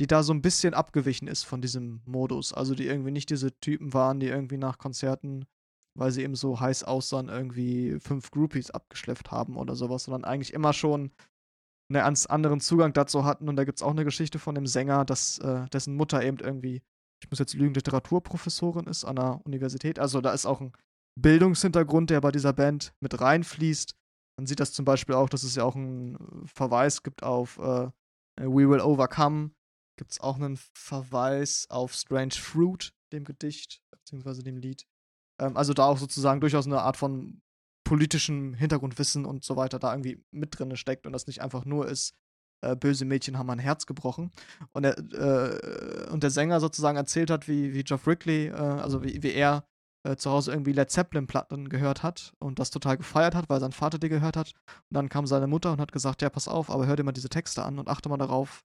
die 0.00 0.08
da 0.08 0.24
so 0.24 0.32
ein 0.32 0.42
bisschen 0.42 0.74
abgewichen 0.74 1.28
ist 1.28 1.44
von 1.44 1.62
diesem 1.62 2.02
Modus. 2.04 2.52
Also 2.52 2.74
die 2.74 2.86
irgendwie 2.86 3.12
nicht 3.12 3.30
diese 3.30 3.56
Typen 3.60 3.94
waren, 3.94 4.18
die 4.18 4.26
irgendwie 4.26 4.58
nach 4.58 4.78
Konzerten, 4.78 5.44
weil 5.94 6.10
sie 6.10 6.24
eben 6.24 6.34
so 6.34 6.58
heiß 6.58 6.82
aussahen, 6.82 7.28
irgendwie 7.28 8.00
fünf 8.00 8.32
Groupies 8.32 8.72
abgeschleppt 8.72 9.30
haben 9.30 9.56
oder 9.56 9.76
sowas, 9.76 10.02
sondern 10.02 10.24
eigentlich 10.24 10.52
immer 10.52 10.72
schon 10.72 11.12
einen 11.88 12.02
ganz 12.02 12.26
anderen 12.26 12.60
Zugang 12.60 12.92
dazu 12.92 13.24
hatten. 13.24 13.48
Und 13.48 13.56
da 13.56 13.64
gibt 13.64 13.78
es 13.78 13.82
auch 13.82 13.90
eine 13.90 14.04
Geschichte 14.04 14.38
von 14.38 14.54
dem 14.54 14.66
Sänger, 14.66 15.04
dass, 15.04 15.38
äh, 15.38 15.66
dessen 15.70 15.96
Mutter 15.96 16.22
eben 16.22 16.38
irgendwie, 16.38 16.82
ich 17.22 17.30
muss 17.30 17.38
jetzt 17.38 17.54
lügen, 17.54 17.74
Literaturprofessorin 17.74 18.86
ist 18.86 19.04
an 19.04 19.16
der 19.16 19.40
Universität. 19.44 19.98
Also 19.98 20.20
da 20.20 20.32
ist 20.32 20.46
auch 20.46 20.60
ein 20.60 20.72
Bildungshintergrund, 21.18 22.10
der 22.10 22.20
bei 22.20 22.30
dieser 22.30 22.52
Band 22.52 22.92
mit 23.00 23.20
reinfließt. 23.20 23.94
Man 24.38 24.46
sieht 24.46 24.60
das 24.60 24.72
zum 24.72 24.84
Beispiel 24.84 25.14
auch, 25.14 25.28
dass 25.28 25.42
es 25.42 25.56
ja 25.56 25.64
auch 25.64 25.74
einen 25.74 26.46
Verweis 26.46 27.02
gibt 27.02 27.22
auf 27.22 27.58
äh, 27.58 27.90
We 28.36 28.68
Will 28.68 28.80
Overcome, 28.80 29.50
gibt 29.98 30.12
es 30.12 30.20
auch 30.20 30.36
einen 30.36 30.58
Verweis 30.74 31.66
auf 31.70 31.92
Strange 31.92 32.34
Fruit, 32.34 32.92
dem 33.12 33.24
Gedicht, 33.24 33.82
beziehungsweise 33.90 34.44
dem 34.44 34.56
Lied. 34.56 34.86
Ähm, 35.40 35.56
also 35.56 35.74
da 35.74 35.86
auch 35.86 35.98
sozusagen 35.98 36.40
durchaus 36.40 36.66
eine 36.66 36.80
Art 36.82 36.96
von 36.96 37.40
politischem 37.88 38.52
Hintergrundwissen 38.52 39.24
und 39.24 39.44
so 39.44 39.56
weiter 39.56 39.78
da 39.78 39.94
irgendwie 39.94 40.22
mit 40.30 40.58
drin 40.58 40.76
steckt 40.76 41.06
und 41.06 41.14
das 41.14 41.26
nicht 41.26 41.40
einfach 41.40 41.64
nur 41.64 41.88
ist, 41.88 42.12
äh, 42.62 42.76
böse 42.76 43.06
Mädchen 43.06 43.38
haben 43.38 43.46
mein 43.46 43.58
Herz 43.58 43.86
gebrochen. 43.86 44.30
Und 44.72 44.82
der, 44.82 44.98
äh, 44.98 46.10
und 46.10 46.22
der 46.22 46.28
Sänger 46.28 46.60
sozusagen 46.60 46.98
erzählt 46.98 47.30
hat, 47.30 47.48
wie, 47.48 47.72
wie 47.72 47.82
Geoff 47.82 48.06
Rickley, 48.06 48.48
äh, 48.48 48.52
also 48.52 49.02
wie, 49.02 49.22
wie 49.22 49.32
er 49.32 49.64
äh, 50.06 50.16
zu 50.16 50.30
Hause 50.30 50.50
irgendwie 50.52 50.72
Led 50.72 50.90
Zeppelin-Platten 50.90 51.70
gehört 51.70 52.02
hat 52.02 52.34
und 52.40 52.58
das 52.58 52.70
total 52.70 52.98
gefeiert 52.98 53.34
hat, 53.34 53.48
weil 53.48 53.58
sein 53.58 53.72
Vater 53.72 53.98
die 53.98 54.10
gehört 54.10 54.36
hat. 54.36 54.52
Und 54.90 54.94
dann 54.94 55.08
kam 55.08 55.26
seine 55.26 55.46
Mutter 55.46 55.72
und 55.72 55.80
hat 55.80 55.92
gesagt, 55.92 56.20
ja, 56.20 56.28
pass 56.28 56.46
auf, 56.46 56.70
aber 56.70 56.86
hör 56.86 56.96
dir 56.96 57.04
mal 57.04 57.12
diese 57.12 57.30
Texte 57.30 57.64
an 57.64 57.78
und 57.78 57.88
achte 57.88 58.10
mal 58.10 58.18
darauf, 58.18 58.64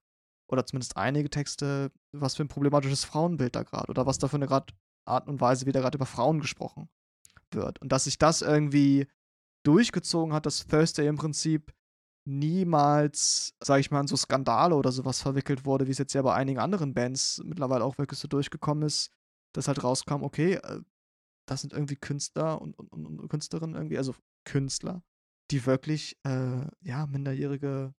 oder 0.52 0.66
zumindest 0.66 0.98
einige 0.98 1.30
Texte, 1.30 1.90
was 2.12 2.34
für 2.34 2.44
ein 2.44 2.48
problematisches 2.48 3.04
Frauenbild 3.04 3.56
da 3.56 3.62
gerade 3.62 3.88
oder 3.88 4.04
was 4.04 4.18
da 4.18 4.28
für 4.28 4.36
eine 4.36 4.50
Art 4.50 5.28
und 5.28 5.40
Weise, 5.40 5.64
wie 5.64 5.72
da 5.72 5.80
gerade 5.80 5.96
über 5.96 6.04
Frauen 6.04 6.40
gesprochen 6.40 6.90
wird. 7.54 7.80
Und 7.80 7.90
dass 7.92 8.04
sich 8.04 8.18
das 8.18 8.42
irgendwie 8.42 9.06
durchgezogen 9.64 10.34
hat, 10.34 10.46
dass 10.46 10.66
Thursday 10.66 11.06
im 11.06 11.16
Prinzip 11.16 11.72
niemals, 12.26 13.54
sag 13.62 13.80
ich 13.80 13.90
mal, 13.90 14.00
in 14.00 14.06
so 14.06 14.16
Skandale 14.16 14.74
oder 14.74 14.92
sowas 14.92 15.20
verwickelt 15.20 15.64
wurde, 15.64 15.86
wie 15.86 15.90
es 15.90 15.98
jetzt 15.98 16.14
ja 16.14 16.22
bei 16.22 16.34
einigen 16.34 16.58
anderen 16.58 16.94
Bands 16.94 17.42
mittlerweile 17.44 17.84
auch 17.84 17.98
wirklich 17.98 18.18
so 18.18 18.28
durchgekommen 18.28 18.84
ist, 18.84 19.10
dass 19.52 19.68
halt 19.68 19.84
rauskam, 19.84 20.22
okay, 20.22 20.54
äh, 20.54 20.80
das 21.46 21.60
sind 21.60 21.72
irgendwie 21.72 21.96
Künstler 21.96 22.60
und, 22.60 22.78
und, 22.78 22.92
und 22.92 23.28
Künstlerinnen 23.28 23.74
irgendwie, 23.74 23.98
also 23.98 24.14
Künstler, 24.44 25.02
die 25.50 25.66
wirklich, 25.66 26.18
äh, 26.24 26.66
ja, 26.80 27.06
minderjährige 27.06 27.94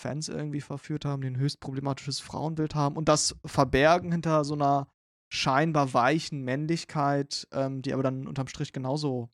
Fans 0.00 0.28
irgendwie 0.28 0.62
verführt 0.62 1.04
haben, 1.04 1.20
die 1.20 1.28
ein 1.28 1.36
höchst 1.36 1.60
problematisches 1.60 2.20
Frauenbild 2.20 2.74
haben 2.74 2.96
und 2.96 3.08
das 3.08 3.36
verbergen 3.44 4.10
hinter 4.10 4.44
so 4.44 4.54
einer 4.54 4.88
scheinbar 5.30 5.94
weichen 5.94 6.42
Männlichkeit, 6.42 7.46
ähm, 7.52 7.82
die 7.82 7.92
aber 7.92 8.02
dann 8.02 8.26
unterm 8.26 8.48
Strich 8.48 8.72
genauso 8.72 9.30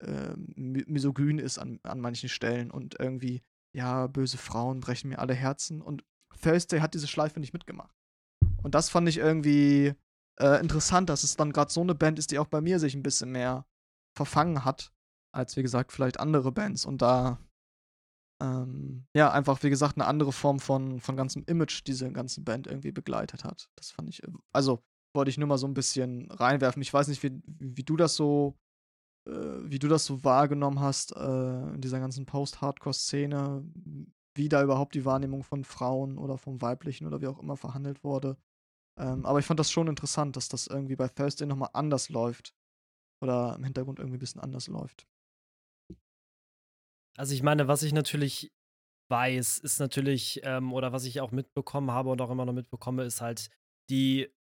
äh, 0.00 0.34
misogyn 0.36 1.38
ist 1.38 1.58
an, 1.58 1.80
an 1.82 2.00
manchen 2.00 2.28
Stellen 2.28 2.70
und 2.70 3.00
irgendwie, 3.00 3.42
ja, 3.74 4.06
böse 4.06 4.38
Frauen 4.38 4.80
brechen 4.80 5.08
mir 5.08 5.18
alle 5.18 5.34
Herzen 5.34 5.80
und 5.80 6.04
Thursday 6.42 6.80
hat 6.80 6.94
diese 6.94 7.08
Schleife 7.08 7.40
nicht 7.40 7.52
mitgemacht. 7.52 7.96
Und 8.62 8.74
das 8.74 8.90
fand 8.90 9.08
ich 9.08 9.18
irgendwie 9.18 9.94
äh, 10.38 10.60
interessant, 10.60 11.08
dass 11.08 11.24
es 11.24 11.36
dann 11.36 11.52
gerade 11.52 11.72
so 11.72 11.80
eine 11.80 11.94
Band 11.94 12.18
ist, 12.18 12.30
die 12.30 12.38
auch 12.38 12.46
bei 12.46 12.60
mir 12.60 12.78
sich 12.78 12.94
ein 12.94 13.02
bisschen 13.02 13.32
mehr 13.32 13.66
verfangen 14.14 14.64
hat, 14.64 14.92
als 15.32 15.56
wie 15.56 15.62
gesagt 15.62 15.92
vielleicht 15.92 16.20
andere 16.20 16.52
Bands. 16.52 16.84
Und 16.84 17.00
da 17.02 17.38
ähm, 18.40 19.06
ja, 19.14 19.32
einfach, 19.32 19.62
wie 19.62 19.70
gesagt, 19.70 19.96
eine 19.96 20.06
andere 20.06 20.32
Form 20.32 20.60
von, 20.60 21.00
von 21.00 21.16
ganzem 21.16 21.42
Image 21.46 21.82
diese 21.86 22.12
ganze 22.12 22.42
Band 22.42 22.66
irgendwie 22.66 22.92
begleitet 22.92 23.44
hat. 23.44 23.68
Das 23.74 23.90
fand 23.90 24.08
ich, 24.08 24.22
äh, 24.22 24.28
also 24.52 24.84
wollte 25.14 25.30
ich 25.30 25.38
nur 25.38 25.48
mal 25.48 25.58
so 25.58 25.66
ein 25.66 25.74
bisschen 25.74 26.30
reinwerfen. 26.30 26.82
Ich 26.82 26.92
weiß 26.92 27.08
nicht, 27.08 27.22
wie, 27.22 27.40
wie 27.44 27.82
du 27.82 27.96
das 27.96 28.14
so, 28.14 28.56
äh, 29.26 29.32
wie 29.32 29.78
du 29.78 29.88
das 29.88 30.04
so 30.04 30.24
wahrgenommen 30.24 30.80
hast 30.80 31.16
äh, 31.16 31.74
in 31.74 31.80
dieser 31.80 32.00
ganzen 32.00 32.26
Post-Hardcore-Szene, 32.26 33.64
wie 34.34 34.48
da 34.48 34.62
überhaupt 34.62 34.94
die 34.94 35.04
Wahrnehmung 35.04 35.42
von 35.42 35.64
Frauen 35.64 36.18
oder 36.18 36.38
vom 36.38 36.60
Weiblichen 36.62 37.06
oder 37.06 37.20
wie 37.20 37.26
auch 37.26 37.40
immer 37.40 37.56
verhandelt 37.56 38.04
wurde. 38.04 38.36
Ähm, 38.98 39.24
aber 39.24 39.38
ich 39.38 39.46
fand 39.46 39.60
das 39.60 39.70
schon 39.70 39.88
interessant, 39.88 40.36
dass 40.36 40.48
das 40.48 40.66
irgendwie 40.66 40.96
bei 40.96 41.08
Thursday 41.08 41.46
nochmal 41.46 41.70
anders 41.72 42.08
läuft. 42.08 42.54
Oder 43.20 43.56
im 43.56 43.64
Hintergrund 43.64 43.98
irgendwie 43.98 44.16
ein 44.16 44.20
bisschen 44.20 44.40
anders 44.40 44.68
läuft. 44.68 45.06
Also 47.16 47.34
ich 47.34 47.42
meine, 47.42 47.66
was 47.66 47.82
ich 47.82 47.92
natürlich 47.92 48.52
weiß, 49.10 49.58
ist 49.58 49.80
natürlich, 49.80 50.40
ähm, 50.44 50.72
oder 50.72 50.92
was 50.92 51.04
ich 51.04 51.20
auch 51.20 51.32
mitbekommen 51.32 51.90
habe 51.90 52.10
und 52.10 52.20
auch 52.20 52.30
immer 52.30 52.44
noch 52.44 52.52
mitbekomme, 52.52 53.02
ist 53.04 53.20
halt 53.20 53.50
die, 53.90 54.32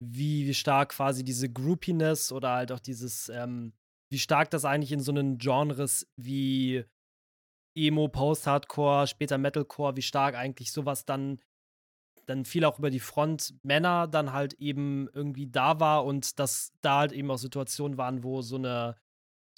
wie 0.00 0.52
stark 0.54 0.90
quasi 0.90 1.24
diese 1.24 1.50
Groupiness 1.50 2.32
oder 2.32 2.50
halt 2.52 2.72
auch 2.72 2.80
dieses, 2.80 3.28
ähm, 3.28 3.72
wie 4.10 4.18
stark 4.18 4.50
das 4.50 4.64
eigentlich 4.64 4.92
in 4.92 5.00
so 5.00 5.12
einen 5.12 5.38
Genres 5.38 6.06
wie 6.16 6.84
Emo, 7.74 8.08
Post-Hardcore, 8.08 9.06
später 9.06 9.38
Metalcore, 9.38 9.96
wie 9.96 10.02
stark 10.02 10.34
eigentlich 10.34 10.72
sowas 10.72 11.04
dann 11.04 11.40
dann 12.26 12.44
viel 12.44 12.64
auch 12.64 12.78
über 12.78 12.90
die 12.90 13.00
Front 13.00 13.54
Männer 13.62 14.08
dann 14.08 14.32
halt 14.32 14.54
eben 14.54 15.08
irgendwie 15.12 15.46
da 15.46 15.80
war 15.80 16.04
und 16.04 16.38
dass 16.38 16.72
da 16.80 16.98
halt 16.98 17.12
eben 17.12 17.30
auch 17.30 17.38
Situationen 17.38 17.98
waren, 17.98 18.24
wo 18.24 18.42
so 18.42 18.56
eine 18.56 18.96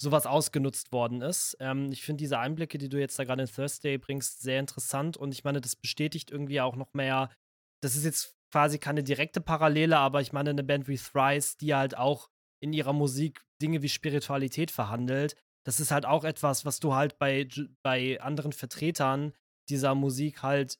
sowas 0.01 0.25
ausgenutzt 0.25 0.93
worden 0.93 1.21
ist. 1.21 1.57
Ähm, 1.59 1.91
ich 1.91 2.03
finde 2.03 2.21
diese 2.21 2.39
Einblicke, 2.39 2.77
die 2.77 2.87
du 2.87 2.97
jetzt 2.99 3.19
da 3.19 3.25
gerade 3.25 3.41
in 3.41 3.49
Thursday 3.49 3.97
bringst, 3.97 4.41
sehr 4.41 4.59
interessant 4.59 5.17
und 5.17 5.33
ich 5.33 5.43
meine, 5.43 5.59
das 5.59 5.75
bestätigt 5.75 6.31
irgendwie 6.31 6.61
auch 6.61 6.75
noch 6.75 6.93
mehr. 6.93 7.29
Das 7.81 7.95
ist 7.95 8.05
jetzt 8.05 8.38
quasi 8.51 8.79
keine 8.79 9.03
direkte 9.03 9.41
Parallele, 9.41 9.97
aber 9.97 10.21
ich 10.21 10.33
meine, 10.33 10.51
eine 10.51 10.63
Band 10.63 10.87
wie 10.87 10.97
Thrice, 10.97 11.57
die 11.57 11.75
halt 11.75 11.97
auch 11.97 12.29
in 12.61 12.73
ihrer 12.73 12.93
Musik 12.93 13.45
Dinge 13.61 13.81
wie 13.81 13.89
Spiritualität 13.89 14.71
verhandelt, 14.71 15.35
das 15.65 15.79
ist 15.79 15.91
halt 15.91 16.05
auch 16.05 16.23
etwas, 16.23 16.65
was 16.65 16.79
du 16.79 16.95
halt 16.95 17.19
bei, 17.19 17.47
bei 17.83 18.19
anderen 18.21 18.53
Vertretern 18.53 19.33
dieser 19.69 19.93
Musik 19.95 20.41
halt 20.41 20.79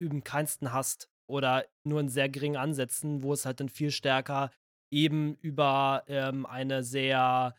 üben 0.00 0.24
keinsten 0.24 0.72
hast 0.72 1.10
oder 1.28 1.66
nur 1.84 2.00
in 2.00 2.08
sehr 2.08 2.28
geringen 2.28 2.56
Ansätzen, 2.56 3.22
wo 3.22 3.32
es 3.32 3.44
halt 3.44 3.60
dann 3.60 3.68
viel 3.68 3.90
stärker 3.90 4.50
eben 4.92 5.34
über 5.36 6.04
ähm, 6.06 6.46
eine 6.46 6.82
sehr, 6.82 7.54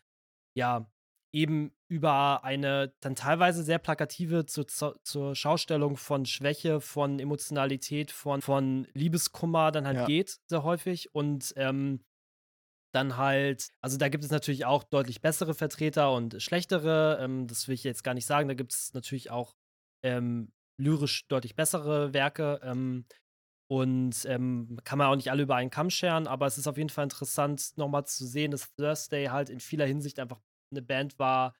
ja, 0.56 0.90
eben 1.32 1.72
über 1.88 2.44
eine 2.44 2.94
dann 3.00 3.14
teilweise 3.14 3.62
sehr 3.62 3.78
plakative 3.78 4.46
zu, 4.46 4.64
zu, 4.64 4.94
zur 5.02 5.34
Schaustellung 5.34 5.96
von 5.96 6.26
Schwäche, 6.26 6.80
von 6.80 7.18
Emotionalität, 7.18 8.10
von, 8.10 8.42
von 8.42 8.86
Liebeskummer 8.94 9.70
dann 9.72 9.86
halt 9.86 9.96
ja. 9.98 10.06
geht, 10.06 10.38
sehr 10.48 10.62
häufig. 10.62 11.14
Und 11.14 11.52
ähm, 11.56 12.00
dann 12.94 13.16
halt, 13.16 13.70
also 13.80 13.98
da 13.98 14.08
gibt 14.08 14.24
es 14.24 14.30
natürlich 14.30 14.64
auch 14.64 14.84
deutlich 14.84 15.20
bessere 15.20 15.54
Vertreter 15.54 16.12
und 16.12 16.42
schlechtere. 16.42 17.18
Ähm, 17.20 17.46
das 17.46 17.68
will 17.68 17.74
ich 17.74 17.84
jetzt 17.84 18.04
gar 18.04 18.14
nicht 18.14 18.26
sagen. 18.26 18.48
Da 18.48 18.54
gibt 18.54 18.72
es 18.72 18.94
natürlich 18.94 19.30
auch 19.30 19.54
ähm, 20.02 20.52
lyrisch 20.80 21.26
deutlich 21.28 21.54
bessere 21.54 22.14
Werke. 22.14 22.60
Ähm, 22.62 23.04
und 23.70 24.24
ähm, 24.24 24.78
kann 24.84 24.96
man 24.96 25.08
auch 25.08 25.16
nicht 25.16 25.30
alle 25.30 25.42
über 25.42 25.56
einen 25.56 25.68
Kamm 25.68 25.90
scheren, 25.90 26.26
aber 26.26 26.46
es 26.46 26.56
ist 26.56 26.66
auf 26.66 26.78
jeden 26.78 26.88
Fall 26.88 27.04
interessant, 27.04 27.76
nochmal 27.76 28.06
zu 28.06 28.26
sehen, 28.26 28.50
dass 28.50 28.74
Thursday 28.76 29.26
halt 29.26 29.50
in 29.50 29.60
vieler 29.60 29.84
Hinsicht 29.84 30.18
einfach 30.18 30.40
eine 30.70 30.82
Band 30.82 31.18
war, 31.18 31.54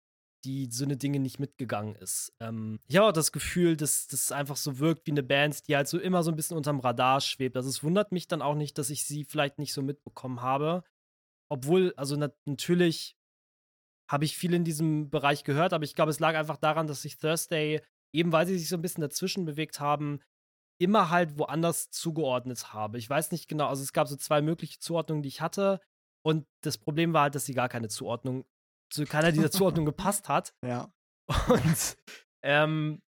die 0.44 0.68
so 0.70 0.84
eine 0.84 0.96
Dinge 0.96 1.18
nicht 1.18 1.40
mitgegangen 1.40 1.96
ist. 1.96 2.32
Ähm, 2.40 2.78
ich 2.86 2.96
habe 2.96 3.08
auch 3.08 3.12
das 3.12 3.32
Gefühl, 3.32 3.76
dass 3.76 4.06
das 4.06 4.30
einfach 4.30 4.56
so 4.56 4.78
wirkt 4.78 5.06
wie 5.06 5.10
eine 5.10 5.22
Band, 5.22 5.66
die 5.68 5.76
halt 5.76 5.88
so 5.88 5.98
immer 5.98 6.22
so 6.22 6.30
ein 6.30 6.36
bisschen 6.36 6.56
unterm 6.56 6.80
Radar 6.80 7.20
schwebt. 7.20 7.56
Also 7.56 7.68
es 7.68 7.82
wundert 7.82 8.12
mich 8.12 8.28
dann 8.28 8.42
auch 8.42 8.54
nicht, 8.54 8.78
dass 8.78 8.90
ich 8.90 9.04
sie 9.04 9.24
vielleicht 9.24 9.58
nicht 9.58 9.72
so 9.72 9.82
mitbekommen 9.82 10.40
habe. 10.40 10.84
Obwohl, 11.50 11.92
also 11.96 12.16
nat 12.16 12.36
natürlich 12.44 13.16
habe 14.10 14.24
ich 14.24 14.36
viel 14.36 14.54
in 14.54 14.64
diesem 14.64 15.10
Bereich 15.10 15.44
gehört, 15.44 15.72
aber 15.72 15.84
ich 15.84 15.94
glaube, 15.94 16.10
es 16.10 16.20
lag 16.20 16.34
einfach 16.34 16.56
daran, 16.56 16.86
dass 16.86 17.02
sich 17.02 17.18
Thursday, 17.18 17.82
eben 18.12 18.32
weil 18.32 18.46
sie 18.46 18.58
sich 18.58 18.68
so 18.68 18.76
ein 18.76 18.82
bisschen 18.82 19.02
dazwischen 19.02 19.44
bewegt 19.44 19.80
haben, 19.80 20.20
immer 20.80 21.10
halt 21.10 21.38
woanders 21.38 21.90
zugeordnet 21.90 22.72
habe. 22.72 22.98
Ich 22.98 23.10
weiß 23.10 23.32
nicht 23.32 23.48
genau, 23.48 23.66
also 23.66 23.82
es 23.82 23.92
gab 23.92 24.08
so 24.08 24.16
zwei 24.16 24.40
mögliche 24.40 24.78
Zuordnungen, 24.78 25.22
die 25.22 25.28
ich 25.28 25.40
hatte. 25.40 25.80
Und 26.22 26.46
das 26.62 26.78
Problem 26.78 27.12
war 27.12 27.22
halt, 27.22 27.34
dass 27.34 27.46
sie 27.46 27.54
gar 27.54 27.68
keine 27.68 27.88
Zuordnung, 27.88 28.44
zu 28.90 29.04
keiner 29.04 29.32
dieser 29.32 29.50
Zuordnungen 29.50 29.86
gepasst 29.86 30.28
hat. 30.28 30.54
Ja. 30.66 30.92
Und 31.48 31.98
ähm, 32.42 33.02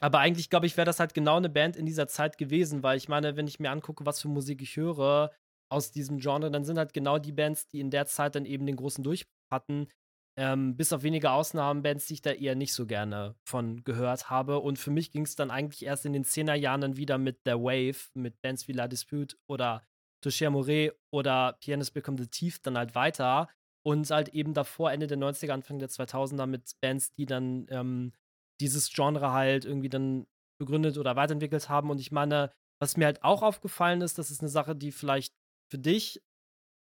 aber 0.00 0.18
eigentlich, 0.18 0.50
glaube 0.50 0.66
ich, 0.66 0.76
wäre 0.76 0.84
das 0.86 1.00
halt 1.00 1.14
genau 1.14 1.36
eine 1.36 1.48
Band 1.48 1.76
in 1.76 1.86
dieser 1.86 2.08
Zeit 2.08 2.38
gewesen, 2.38 2.82
weil 2.82 2.96
ich 2.96 3.08
meine, 3.08 3.36
wenn 3.36 3.46
ich 3.46 3.60
mir 3.60 3.70
angucke, 3.70 4.06
was 4.06 4.20
für 4.20 4.28
Musik 4.28 4.62
ich 4.62 4.76
höre, 4.76 5.30
aus 5.70 5.92
diesem 5.92 6.18
Genre, 6.18 6.50
dann 6.50 6.64
sind 6.64 6.78
halt 6.78 6.92
genau 6.92 7.18
die 7.18 7.32
Bands, 7.32 7.66
die 7.68 7.80
in 7.80 7.90
der 7.90 8.06
Zeit 8.06 8.34
dann 8.34 8.44
eben 8.44 8.66
den 8.66 8.76
großen 8.76 9.02
Durchbruch 9.02 9.32
hatten. 9.50 9.88
Ähm, 10.36 10.76
bis 10.76 10.92
auf 10.92 11.04
wenige 11.04 11.30
Ausnahmen 11.30 11.82
Bands, 11.82 12.06
die 12.06 12.14
ich 12.14 12.22
da 12.22 12.32
eher 12.32 12.56
nicht 12.56 12.74
so 12.74 12.86
gerne 12.86 13.36
von 13.44 13.84
gehört 13.84 14.30
habe. 14.30 14.58
Und 14.58 14.78
für 14.78 14.90
mich 14.90 15.10
ging 15.10 15.24
es 15.24 15.36
dann 15.36 15.50
eigentlich 15.50 15.84
erst 15.84 16.06
in 16.06 16.12
den 16.12 16.24
10er 16.24 16.54
Jahren 16.54 16.80
dann 16.80 16.96
wieder 16.96 17.18
mit 17.18 17.46
der 17.46 17.60
Wave, 17.60 18.10
mit 18.14 18.42
Bands 18.42 18.66
wie 18.66 18.72
La 18.72 18.88
Dispute 18.88 19.36
oder 19.48 19.84
Touché 20.24 20.46
Amore 20.46 20.94
oder 21.12 21.56
Pianist 21.60 21.94
Become 21.94 22.18
the 22.18 22.26
Thief 22.26 22.58
dann 22.60 22.76
halt 22.76 22.94
weiter. 22.94 23.48
Und 23.86 24.10
halt 24.10 24.30
eben 24.30 24.54
davor, 24.54 24.92
Ende 24.92 25.06
der 25.06 25.18
90er, 25.18 25.52
Anfang 25.52 25.78
der 25.78 25.90
2000er 25.90 26.46
mit 26.46 26.72
Bands, 26.80 27.12
die 27.14 27.26
dann 27.26 27.66
ähm, 27.68 28.12
dieses 28.60 28.90
Genre 28.90 29.32
halt 29.32 29.64
irgendwie 29.64 29.90
dann 29.90 30.26
begründet 30.58 30.96
oder 30.96 31.16
weiterentwickelt 31.16 31.68
haben. 31.68 31.90
Und 31.90 32.00
ich 32.00 32.10
meine, 32.10 32.50
was 32.80 32.96
mir 32.96 33.06
halt 33.06 33.22
auch 33.22 33.42
aufgefallen 33.42 34.00
ist, 34.00 34.18
das 34.18 34.30
ist 34.30 34.40
eine 34.40 34.48
Sache, 34.48 34.74
die 34.74 34.92
vielleicht 34.92 35.34
für 35.70 35.78
dich, 35.78 36.22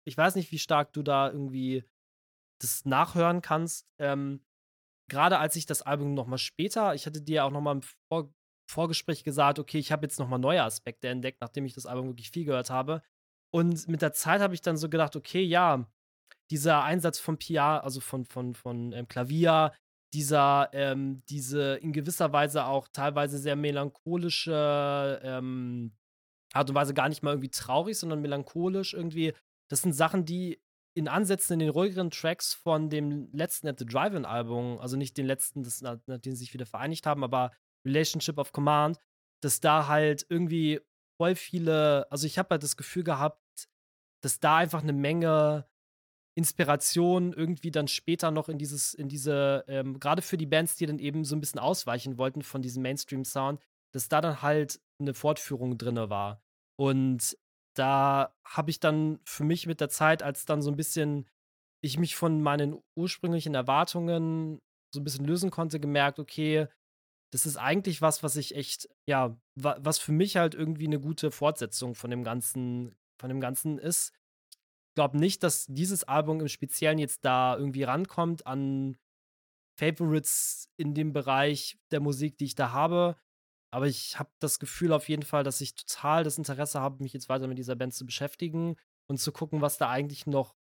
ich 0.06 0.16
weiß 0.16 0.34
nicht, 0.34 0.50
wie 0.52 0.58
stark 0.58 0.92
du 0.92 1.02
da 1.02 1.30
irgendwie 1.30 1.84
das 2.60 2.84
nachhören 2.84 3.42
kannst. 3.42 3.86
Ähm, 4.00 4.44
Gerade 5.10 5.38
als 5.38 5.56
ich 5.56 5.66
das 5.66 5.82
Album 5.82 6.14
noch 6.14 6.26
mal 6.26 6.38
später, 6.38 6.94
ich 6.94 7.06
hatte 7.06 7.22
dir 7.22 7.44
auch 7.44 7.50
noch 7.50 7.60
mal 7.60 7.72
im 7.72 7.82
Vor 7.82 8.32
Vorgespräch 8.70 9.24
gesagt, 9.24 9.58
okay, 9.58 9.78
ich 9.78 9.92
habe 9.92 10.04
jetzt 10.04 10.18
noch 10.18 10.28
mal 10.28 10.36
neue 10.36 10.62
Aspekte 10.62 11.08
entdeckt, 11.08 11.40
nachdem 11.40 11.64
ich 11.64 11.72
das 11.72 11.86
Album 11.86 12.08
wirklich 12.08 12.30
viel 12.30 12.44
gehört 12.44 12.68
habe. 12.68 13.02
Und 13.50 13.88
mit 13.88 14.02
der 14.02 14.12
Zeit 14.12 14.42
habe 14.42 14.52
ich 14.52 14.60
dann 14.60 14.76
so 14.76 14.90
gedacht, 14.90 15.16
okay, 15.16 15.42
ja, 15.42 15.90
dieser 16.50 16.82
Einsatz 16.82 17.18
von 17.18 17.38
Pia, 17.38 17.80
also 17.80 18.00
von, 18.00 18.24
von, 18.24 18.54
von 18.54 18.92
ähm, 18.92 19.08
Klavier, 19.08 19.72
dieser, 20.14 20.70
ähm, 20.72 21.22
diese 21.28 21.74
in 21.76 21.92
gewisser 21.92 22.32
Weise 22.32 22.64
auch 22.64 22.88
teilweise 22.88 23.38
sehr 23.38 23.56
melancholische 23.56 25.20
ähm, 25.22 25.92
Art 26.54 26.70
und 26.70 26.74
Weise 26.74 26.94
gar 26.94 27.08
nicht 27.08 27.22
mal 27.22 27.32
irgendwie 27.32 27.50
traurig, 27.50 27.98
sondern 27.98 28.22
melancholisch 28.22 28.94
irgendwie. 28.94 29.34
Das 29.70 29.82
sind 29.82 29.92
Sachen, 29.92 30.24
die 30.24 30.62
in 30.94 31.08
Ansätzen 31.08 31.54
in 31.54 31.58
den 31.60 31.68
ruhigeren 31.68 32.10
Tracks 32.10 32.54
von 32.54 32.88
dem 32.88 33.30
letzten 33.32 33.68
At 33.68 33.78
the 33.78 33.86
Drive-In-Album, 33.86 34.78
also 34.78 34.96
nicht 34.96 35.16
den 35.16 35.26
letzten, 35.26 35.62
das, 35.62 35.82
nachdem 35.82 36.32
sie 36.32 36.36
sich 36.36 36.54
wieder 36.54 36.66
vereinigt 36.66 37.06
haben, 37.06 37.22
aber 37.22 37.52
Relationship 37.86 38.38
of 38.38 38.52
Command, 38.52 38.98
dass 39.42 39.60
da 39.60 39.86
halt 39.86 40.26
irgendwie 40.28 40.80
voll 41.20 41.34
viele, 41.36 42.10
also 42.10 42.26
ich 42.26 42.38
habe 42.38 42.48
halt 42.50 42.62
das 42.62 42.76
Gefühl 42.76 43.04
gehabt, 43.04 43.40
dass 44.22 44.40
da 44.40 44.56
einfach 44.56 44.82
eine 44.82 44.92
Menge 44.92 45.68
Inspiration 46.38 47.32
irgendwie 47.32 47.72
dann 47.72 47.88
später 47.88 48.30
noch 48.30 48.48
in 48.48 48.58
dieses, 48.58 48.94
in 48.94 49.08
diese, 49.08 49.64
ähm, 49.66 49.98
gerade 49.98 50.22
für 50.22 50.36
die 50.36 50.46
Bands, 50.46 50.76
die 50.76 50.86
dann 50.86 51.00
eben 51.00 51.24
so 51.24 51.34
ein 51.34 51.40
bisschen 51.40 51.58
ausweichen 51.58 52.16
wollten 52.16 52.42
von 52.42 52.62
diesem 52.62 52.82
Mainstream-Sound, 52.84 53.60
dass 53.92 54.08
da 54.08 54.20
dann 54.20 54.40
halt 54.40 54.80
eine 55.00 55.14
Fortführung 55.14 55.78
drin 55.78 55.96
war. 55.96 56.40
Und 56.76 57.36
da 57.74 58.32
habe 58.44 58.70
ich 58.70 58.78
dann 58.78 59.18
für 59.24 59.42
mich 59.42 59.66
mit 59.66 59.80
der 59.80 59.88
Zeit, 59.88 60.22
als 60.22 60.44
dann 60.44 60.62
so 60.62 60.70
ein 60.70 60.76
bisschen 60.76 61.26
ich 61.80 61.98
mich 61.98 62.14
von 62.14 62.40
meinen 62.40 62.80
ursprünglichen 62.96 63.54
Erwartungen 63.56 64.60
so 64.94 65.00
ein 65.00 65.04
bisschen 65.04 65.24
lösen 65.24 65.50
konnte, 65.50 65.80
gemerkt, 65.80 66.20
okay, 66.20 66.68
das 67.32 67.46
ist 67.46 67.56
eigentlich 67.56 68.00
was, 68.00 68.22
was 68.22 68.36
ich 68.36 68.54
echt, 68.54 68.88
ja, 69.06 69.36
wa 69.56 69.76
was 69.80 69.98
für 69.98 70.12
mich 70.12 70.36
halt 70.36 70.54
irgendwie 70.54 70.86
eine 70.86 71.00
gute 71.00 71.32
Fortsetzung 71.32 71.96
von 71.96 72.10
dem 72.10 72.22
Ganzen, 72.22 72.96
von 73.20 73.28
dem 73.28 73.40
Ganzen 73.40 73.78
ist. 73.78 74.12
Ich 74.98 75.00
glaube 75.00 75.16
nicht, 75.16 75.44
dass 75.44 75.64
dieses 75.66 76.02
Album 76.02 76.40
im 76.40 76.48
Speziellen 76.48 76.98
jetzt 76.98 77.24
da 77.24 77.56
irgendwie 77.56 77.84
rankommt 77.84 78.48
an 78.48 78.96
Favorites 79.78 80.72
in 80.76 80.92
dem 80.92 81.12
Bereich 81.12 81.78
der 81.92 82.00
Musik, 82.00 82.36
die 82.36 82.46
ich 82.46 82.56
da 82.56 82.72
habe. 82.72 83.16
Aber 83.72 83.86
ich 83.86 84.18
habe 84.18 84.30
das 84.40 84.58
Gefühl 84.58 84.92
auf 84.92 85.08
jeden 85.08 85.22
Fall, 85.22 85.44
dass 85.44 85.60
ich 85.60 85.76
total 85.76 86.24
das 86.24 86.36
Interesse 86.36 86.80
habe, 86.80 87.00
mich 87.00 87.12
jetzt 87.12 87.28
weiter 87.28 87.46
mit 87.46 87.58
dieser 87.58 87.76
Band 87.76 87.94
zu 87.94 88.06
beschäftigen 88.06 88.74
und 89.06 89.18
zu 89.18 89.30
gucken, 89.30 89.60
was 89.60 89.78
da 89.78 89.88
eigentlich 89.88 90.26
noch 90.26 90.56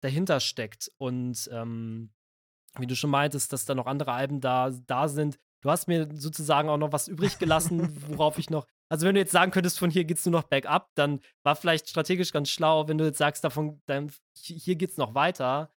dahinter 0.00 0.40
steckt. 0.40 0.90
Und 0.96 1.46
ähm, 1.52 2.14
wie 2.78 2.86
du 2.86 2.96
schon 2.96 3.10
meintest, 3.10 3.52
dass 3.52 3.66
da 3.66 3.74
noch 3.74 3.84
andere 3.84 4.12
Alben 4.12 4.40
da, 4.40 4.70
da 4.70 5.06
sind. 5.06 5.38
Du 5.60 5.70
hast 5.70 5.86
mir 5.86 6.08
sozusagen 6.14 6.70
auch 6.70 6.78
noch 6.78 6.92
was 6.92 7.08
übrig 7.14 7.38
gelassen, 7.38 7.94
worauf 8.08 8.38
ich 8.38 8.48
noch. 8.48 8.66
Also, 8.94 9.08
wenn 9.08 9.16
du 9.16 9.20
jetzt 9.20 9.32
sagen 9.32 9.50
könntest, 9.50 9.80
von 9.80 9.90
hier 9.90 10.04
geht's 10.04 10.24
nur 10.24 10.30
noch 10.40 10.46
bergab, 10.46 10.94
dann 10.94 11.18
war 11.42 11.56
vielleicht 11.56 11.88
strategisch 11.88 12.30
ganz 12.30 12.48
schlau, 12.48 12.86
wenn 12.86 12.96
du 12.96 13.04
jetzt 13.04 13.18
sagst, 13.18 13.42
davon, 13.42 13.82
dann, 13.86 14.12
hier 14.36 14.76
geht's 14.76 14.98
noch 14.98 15.16
weiter, 15.16 15.74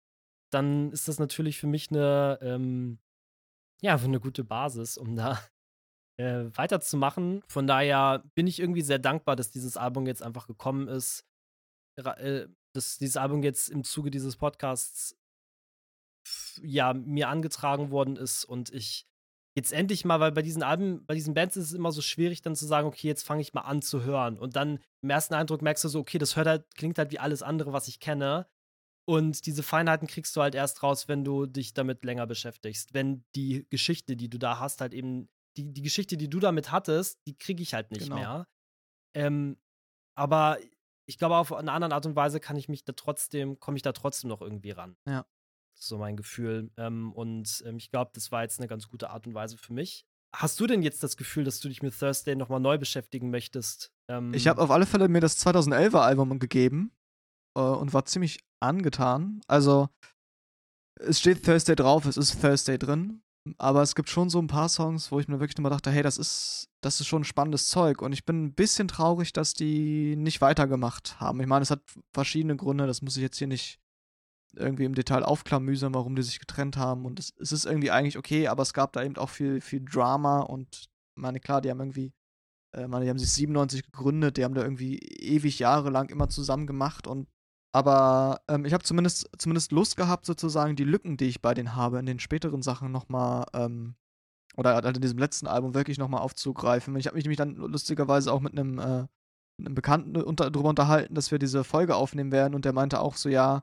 dann 0.52 0.92
ist 0.92 1.08
das 1.08 1.18
natürlich 1.18 1.58
für 1.58 1.66
mich 1.66 1.90
eine, 1.90 2.38
ähm, 2.42 2.98
ja, 3.80 3.96
eine 3.96 4.20
gute 4.20 4.44
Basis, 4.44 4.98
um 4.98 5.16
da 5.16 5.40
äh, 6.18 6.44
weiterzumachen. 6.58 7.42
Von 7.48 7.66
daher 7.66 8.22
bin 8.34 8.46
ich 8.46 8.60
irgendwie 8.60 8.82
sehr 8.82 8.98
dankbar, 8.98 9.34
dass 9.34 9.50
dieses 9.50 9.78
Album 9.78 10.06
jetzt 10.06 10.22
einfach 10.22 10.46
gekommen 10.46 10.86
ist. 10.86 11.24
Äh, 11.96 12.48
dass 12.74 12.98
dieses 12.98 13.16
Album 13.16 13.42
jetzt 13.42 13.70
im 13.70 13.82
Zuge 13.82 14.10
dieses 14.10 14.36
Podcasts 14.36 15.16
ja 16.60 16.92
mir 16.92 17.30
angetragen 17.30 17.90
worden 17.90 18.16
ist 18.16 18.44
und 18.44 18.68
ich 18.74 19.08
jetzt 19.56 19.72
endlich 19.72 20.04
mal, 20.04 20.20
weil 20.20 20.32
bei 20.32 20.42
diesen 20.42 20.62
Alben, 20.62 21.04
bei 21.06 21.14
diesen 21.14 21.34
Bands 21.34 21.56
ist 21.56 21.66
es 21.66 21.72
immer 21.72 21.90
so 21.90 22.02
schwierig, 22.02 22.42
dann 22.42 22.54
zu 22.54 22.66
sagen, 22.66 22.86
okay, 22.86 23.08
jetzt 23.08 23.26
fange 23.26 23.40
ich 23.40 23.54
mal 23.54 23.62
an 23.62 23.80
zu 23.80 24.04
hören. 24.04 24.38
Und 24.38 24.54
dann 24.54 24.80
im 25.02 25.10
ersten 25.10 25.34
Eindruck 25.34 25.62
merkst 25.62 25.82
du 25.82 25.88
so, 25.88 25.98
okay, 25.98 26.18
das 26.18 26.36
hört 26.36 26.46
halt, 26.46 26.74
klingt 26.74 26.98
halt 26.98 27.10
wie 27.10 27.18
alles 27.18 27.42
andere, 27.42 27.72
was 27.72 27.88
ich 27.88 27.98
kenne. 27.98 28.46
Und 29.08 29.46
diese 29.46 29.62
Feinheiten 29.62 30.08
kriegst 30.08 30.36
du 30.36 30.42
halt 30.42 30.54
erst 30.54 30.82
raus, 30.82 31.08
wenn 31.08 31.24
du 31.24 31.46
dich 31.46 31.72
damit 31.72 32.04
länger 32.04 32.26
beschäftigst. 32.26 32.92
Wenn 32.92 33.24
die 33.34 33.66
Geschichte, 33.70 34.16
die 34.16 34.28
du 34.28 34.38
da 34.38 34.58
hast, 34.58 34.80
halt 34.80 34.92
eben 34.92 35.28
die, 35.56 35.72
die 35.72 35.82
Geschichte, 35.82 36.18
die 36.18 36.28
du 36.28 36.38
damit 36.38 36.70
hattest, 36.70 37.18
die 37.26 37.38
kriege 37.38 37.62
ich 37.62 37.72
halt 37.72 37.90
nicht 37.92 38.04
genau. 38.04 38.16
mehr. 38.16 38.48
Ähm, 39.14 39.56
aber 40.16 40.58
ich 41.06 41.16
glaube, 41.18 41.36
auf 41.36 41.52
eine 41.52 41.72
andere 41.72 41.94
Art 41.94 42.04
und 42.04 42.16
Weise 42.16 42.40
kann 42.40 42.56
ich 42.56 42.68
mich 42.68 42.84
da 42.84 42.92
trotzdem, 42.92 43.58
komme 43.58 43.76
ich 43.76 43.82
da 43.82 43.92
trotzdem 43.92 44.28
noch 44.28 44.42
irgendwie 44.42 44.72
ran. 44.72 44.96
Ja. 45.06 45.24
So 45.78 45.98
mein 45.98 46.16
Gefühl. 46.16 46.70
Ähm, 46.76 47.12
und 47.12 47.62
ähm, 47.66 47.76
ich 47.76 47.90
glaube, 47.90 48.10
das 48.14 48.32
war 48.32 48.42
jetzt 48.42 48.58
eine 48.58 48.68
ganz 48.68 48.88
gute 48.88 49.10
Art 49.10 49.26
und 49.26 49.34
Weise 49.34 49.58
für 49.58 49.72
mich. 49.72 50.06
Hast 50.34 50.58
du 50.60 50.66
denn 50.66 50.82
jetzt 50.82 51.02
das 51.02 51.16
Gefühl, 51.16 51.44
dass 51.44 51.60
du 51.60 51.68
dich 51.68 51.82
mit 51.82 51.98
Thursday 51.98 52.34
nochmal 52.34 52.60
neu 52.60 52.78
beschäftigen 52.78 53.30
möchtest? 53.30 53.92
Ähm 54.08 54.34
ich 54.34 54.48
habe 54.48 54.60
auf 54.60 54.70
alle 54.70 54.86
Fälle 54.86 55.08
mir 55.08 55.20
das 55.20 55.44
2011er 55.46 56.00
Album 56.00 56.38
gegeben 56.38 56.92
äh, 57.56 57.60
und 57.60 57.92
war 57.92 58.04
ziemlich 58.06 58.40
angetan. 58.60 59.40
Also, 59.46 59.88
es 60.98 61.20
steht 61.20 61.44
Thursday 61.44 61.76
drauf, 61.76 62.06
es 62.06 62.16
ist 62.16 62.40
Thursday 62.40 62.78
drin. 62.78 63.22
Aber 63.58 63.82
es 63.82 63.94
gibt 63.94 64.10
schon 64.10 64.28
so 64.28 64.40
ein 64.40 64.48
paar 64.48 64.68
Songs, 64.68 65.12
wo 65.12 65.20
ich 65.20 65.28
mir 65.28 65.38
wirklich 65.38 65.58
nur 65.58 65.70
dachte, 65.70 65.90
hey, 65.90 66.02
das 66.02 66.18
ist, 66.18 66.68
das 66.80 67.00
ist 67.00 67.06
schon 67.06 67.22
spannendes 67.22 67.68
Zeug. 67.68 68.02
Und 68.02 68.12
ich 68.12 68.24
bin 68.24 68.46
ein 68.46 68.54
bisschen 68.54 68.88
traurig, 68.88 69.32
dass 69.32 69.54
die 69.54 70.16
nicht 70.16 70.40
weitergemacht 70.40 71.20
haben. 71.20 71.40
Ich 71.40 71.46
meine, 71.46 71.62
es 71.62 71.70
hat 71.70 71.82
verschiedene 72.12 72.56
Gründe, 72.56 72.88
das 72.88 73.02
muss 73.02 73.16
ich 73.16 73.22
jetzt 73.22 73.38
hier 73.38 73.46
nicht 73.46 73.78
irgendwie 74.54 74.84
im 74.84 74.94
Detail 74.94 75.22
aufklamüsern, 75.22 75.94
warum 75.94 76.16
die 76.16 76.22
sich 76.22 76.38
getrennt 76.38 76.76
haben. 76.76 77.04
Und 77.04 77.18
es, 77.18 77.34
es 77.38 77.52
ist 77.52 77.66
irgendwie 77.66 77.90
eigentlich 77.90 78.18
okay, 78.18 78.48
aber 78.48 78.62
es 78.62 78.72
gab 78.72 78.92
da 78.92 79.02
eben 79.02 79.16
auch 79.16 79.30
viel, 79.30 79.60
viel 79.60 79.84
Drama 79.84 80.40
und 80.40 80.88
meine, 81.14 81.40
klar, 81.40 81.60
die 81.60 81.70
haben 81.70 81.80
irgendwie, 81.80 82.12
äh, 82.74 82.86
meine, 82.86 83.04
die 83.04 83.10
haben 83.10 83.18
sich 83.18 83.32
97 83.32 83.84
gegründet, 83.84 84.36
die 84.36 84.44
haben 84.44 84.54
da 84.54 84.62
irgendwie 84.62 84.98
ewig 84.98 85.58
jahrelang 85.58 86.08
immer 86.08 86.28
zusammen 86.28 86.66
gemacht 86.66 87.06
und 87.06 87.28
aber 87.76 88.40
ähm, 88.48 88.64
ich 88.64 88.72
habe 88.72 88.84
zumindest, 88.84 89.28
zumindest 89.36 89.70
Lust 89.70 89.98
gehabt, 89.98 90.24
sozusagen 90.24 90.76
die 90.76 90.84
Lücken, 90.84 91.18
die 91.18 91.26
ich 91.26 91.42
bei 91.42 91.52
denen 91.52 91.76
habe, 91.76 91.98
in 91.98 92.06
den 92.06 92.18
späteren 92.18 92.62
Sachen 92.62 92.90
nochmal, 92.90 93.44
ähm, 93.52 93.96
oder 94.56 94.74
halt 94.74 94.96
in 94.96 95.02
diesem 95.02 95.18
letzten 95.18 95.46
Album 95.46 95.74
wirklich 95.74 95.98
nochmal 95.98 96.22
aufzugreifen. 96.22 96.96
Ich 96.96 97.06
habe 97.06 97.16
mich 97.16 97.24
nämlich 97.24 97.36
dann 97.36 97.54
lustigerweise 97.56 98.32
auch 98.32 98.40
mit 98.40 98.52
einem, 98.52 98.78
äh, 98.78 99.06
einem 99.60 99.74
Bekannten 99.74 100.16
unter, 100.16 100.50
darüber 100.50 100.70
unterhalten, 100.70 101.14
dass 101.14 101.30
wir 101.30 101.38
diese 101.38 101.64
Folge 101.64 101.96
aufnehmen 101.96 102.32
werden 102.32 102.54
und 102.54 102.64
der 102.64 102.72
meinte 102.72 103.00
auch 103.00 103.16
so, 103.16 103.28
ja, 103.28 103.62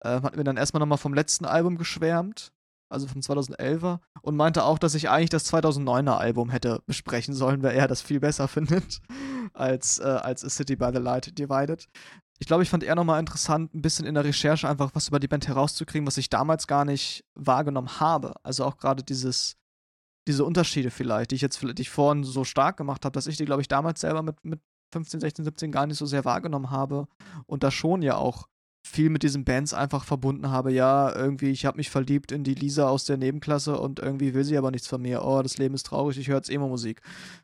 äh, 0.00 0.20
hatten 0.22 0.36
wir 0.36 0.44
dann 0.44 0.56
erstmal 0.56 0.80
nochmal 0.80 0.98
vom 0.98 1.14
letzten 1.14 1.44
Album 1.44 1.76
geschwärmt, 1.76 2.52
also 2.88 3.06
vom 3.06 3.20
2011er, 3.20 4.00
und 4.22 4.36
meinte 4.36 4.64
auch, 4.64 4.78
dass 4.78 4.94
ich 4.94 5.08
eigentlich 5.08 5.30
das 5.30 5.52
2009er 5.52 6.16
Album 6.16 6.50
hätte 6.50 6.82
besprechen 6.86 7.34
sollen, 7.34 7.62
weil 7.62 7.76
er 7.76 7.88
das 7.88 8.02
viel 8.02 8.20
besser 8.20 8.48
findet 8.48 9.00
als, 9.52 9.98
äh, 9.98 10.04
als 10.04 10.44
A 10.44 10.50
City 10.50 10.76
by 10.76 10.90
the 10.92 11.00
Light 11.00 11.38
Divided 11.38 11.88
ich 12.38 12.46
glaube, 12.46 12.62
ich 12.62 12.70
fand 12.70 12.82
eher 12.82 12.94
nochmal 12.94 13.20
interessant, 13.20 13.74
ein 13.74 13.82
bisschen 13.82 14.06
in 14.06 14.14
der 14.14 14.24
Recherche 14.24 14.68
einfach 14.68 14.90
was 14.94 15.08
über 15.08 15.20
die 15.20 15.28
Band 15.28 15.46
herauszukriegen, 15.46 16.06
was 16.06 16.16
ich 16.16 16.30
damals 16.30 16.66
gar 16.66 16.84
nicht 16.84 17.24
wahrgenommen 17.34 18.00
habe. 18.00 18.34
Also 18.42 18.64
auch 18.64 18.76
gerade 18.76 19.02
dieses, 19.02 19.56
diese 20.26 20.44
Unterschiede 20.44 20.90
vielleicht, 20.90 21.30
die 21.30 21.36
ich 21.36 21.42
jetzt 21.42 21.56
vielleicht 21.56 21.88
vorhin 21.88 22.24
so 22.24 22.44
stark 22.44 22.76
gemacht 22.76 23.04
habe, 23.04 23.12
dass 23.12 23.26
ich 23.26 23.36
die, 23.36 23.44
glaube 23.44 23.62
ich, 23.62 23.68
damals 23.68 24.00
selber 24.00 24.22
mit, 24.22 24.44
mit 24.44 24.60
15, 24.92 25.20
16, 25.20 25.44
17 25.44 25.72
gar 25.72 25.86
nicht 25.86 25.98
so 25.98 26.06
sehr 26.06 26.24
wahrgenommen 26.24 26.70
habe 26.70 27.06
und 27.46 27.62
da 27.62 27.70
schon 27.70 28.02
ja 28.02 28.16
auch 28.16 28.48
viel 28.86 29.08
mit 29.08 29.22
diesen 29.22 29.44
Bands 29.44 29.72
einfach 29.72 30.04
verbunden 30.04 30.50
habe. 30.50 30.70
Ja, 30.70 31.14
irgendwie, 31.14 31.50
ich 31.50 31.64
habe 31.64 31.78
mich 31.78 31.88
verliebt 31.88 32.30
in 32.32 32.44
die 32.44 32.54
Lisa 32.54 32.86
aus 32.88 33.06
der 33.06 33.16
Nebenklasse 33.16 33.78
und 33.78 33.98
irgendwie 33.98 34.34
will 34.34 34.44
sie 34.44 34.58
aber 34.58 34.70
nichts 34.70 34.86
von 34.86 35.00
mir. 35.00 35.24
Oh, 35.24 35.42
das 35.42 35.56
Leben 35.56 35.74
ist 35.74 35.86
traurig, 35.86 36.18
ich 36.18 36.28
höre 36.28 36.36
jetzt 36.36 36.50
Emo-Musik. 36.50 37.00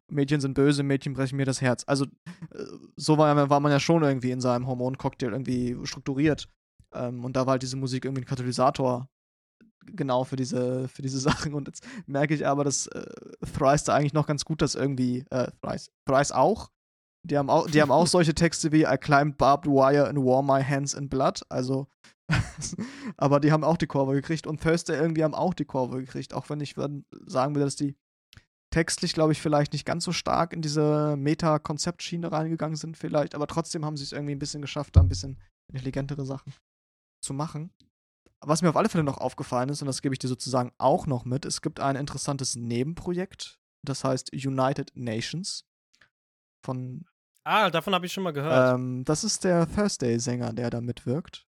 Mädchen 0.09 0.41
sind 0.41 0.55
böse, 0.55 0.83
Mädchen 0.83 1.15
brechen 1.15 1.37
mir 1.37 1.47
das 1.47 1.63
Herz. 1.63 1.85
Also, 1.87 2.05
äh, 2.05 2.65
so 2.97 3.17
war, 3.17 3.49
war 3.49 3.61
man 3.61 3.73
ja 3.73 3.81
schon 3.81 4.03
irgendwie 4.03 4.31
in 4.31 4.41
seinem 4.41 4.67
Hormoncocktail 4.67 5.33
irgendwie 5.33 5.79
strukturiert. 5.85 6.49
Ähm, 6.93 7.25
und 7.25 7.37
da 7.37 7.47
war 7.47 7.53
halt 7.53 7.63
diese 7.63 7.77
Musik 7.77 8.05
irgendwie 8.05 8.23
ein 8.23 8.27
Katalysator 8.27 9.09
genau 9.87 10.25
für 10.25 10.37
diese, 10.37 10.89
für 10.89 11.01
diese 11.01 11.19
Sachen. 11.21 11.55
Und 11.55 11.69
jetzt 11.69 11.87
merke 12.07 12.35
ich 12.35 12.47
aber, 12.47 12.65
dass 12.65 12.87
äh, 12.89 13.07
Thrice 13.57 13.85
da 13.85 13.95
eigentlich 13.95 14.13
noch 14.13 14.27
ganz 14.27 14.45
gut 14.45 14.61
das 14.61 14.75
irgendwie, 14.75 15.25
äh, 15.31 15.51
Thrice, 15.63 15.91
Thrice 16.05 16.33
auch, 16.33 16.71
die 17.23 17.37
haben 17.37 17.51
auch, 17.51 17.69
die 17.69 17.83
haben 17.83 17.91
auch 17.91 18.07
solche 18.07 18.35
Texte 18.35 18.73
wie 18.73 18.83
I 18.83 18.97
climbed 18.97 19.37
barbed 19.37 19.67
wire 19.67 20.09
and 20.09 20.19
wore 20.19 20.43
my 20.43 20.63
hands 20.63 20.95
in 20.95 21.09
blood. 21.09 21.43
Also, 21.49 21.89
aber 23.17 23.41
die 23.41 23.53
haben 23.53 23.65
auch 23.65 23.77
die 23.77 23.87
Kurve 23.87 24.15
gekriegt 24.15 24.47
und 24.47 24.63
Thursday 24.63 24.97
irgendwie 24.97 25.25
haben 25.25 25.35
auch 25.35 25.55
die 25.55 25.65
Kurve 25.65 26.01
gekriegt. 26.01 26.33
Auch 26.33 26.49
wenn 26.49 26.61
ich 26.61 26.75
sagen 26.75 27.55
würde, 27.55 27.67
dass 27.67 27.77
die 27.77 27.97
textlich, 28.73 29.13
glaube 29.13 29.33
ich, 29.33 29.41
vielleicht 29.41 29.73
nicht 29.73 29.85
ganz 29.85 30.05
so 30.05 30.13
stark 30.13 30.53
in 30.53 30.63
diese 30.63 31.17
Meta-Konzeptschiene 31.17 32.31
reingegangen 32.31 32.77
sind, 32.77 32.97
vielleicht. 32.97 33.35
Aber 33.35 33.47
trotzdem 33.47 33.85
haben 33.85 33.97
sie 33.97 34.05
es 34.05 34.13
irgendwie 34.13 34.35
ein 34.35 34.39
bisschen 34.39 34.63
geschafft, 34.63 34.97
da 34.97 35.01
ein 35.01 35.09
bisschen 35.09 35.39
intelligentere 35.73 36.25
Sachen 36.25 36.55
zu 37.23 37.35
machen. 37.35 37.71
Was 38.43 38.63
mir 38.63 38.71
auf 38.71 38.77
alle 38.77 38.89
Fälle 38.89 39.05
noch 39.05 39.19
aufgefallen 39.19 39.69
ist, 39.69 39.83
und 39.83 39.87
das 39.87 40.01
gebe 40.01 40.15
ich 40.15 40.19
dir 40.19 40.29
sozusagen 40.29 40.73
auch 40.79 41.07
noch 41.07 41.27
mit, 41.27 41.45
es 41.45 41.61
gibt 41.61 41.81
ein 41.81 41.97
interessantes 41.97 42.57
Nebenprojekt, 42.57 43.59
das 43.85 44.05
heißt 44.05 44.33
United 44.33 44.93
Nations 44.95 45.67
von 46.65 47.05
Ah, 47.45 47.71
davon 47.71 47.95
habe 47.95 48.07
ich 48.07 48.13
schon 48.13 48.25
mal 48.25 48.33
gehört. 48.33 48.75
Ähm, 48.75 49.05
das 49.05 49.25
ist 49.25 49.45
der 49.45 49.69
Thursday-Sänger, 49.69 50.53
der 50.53 50.71
da 50.71 50.81
mitwirkt. 50.81 51.47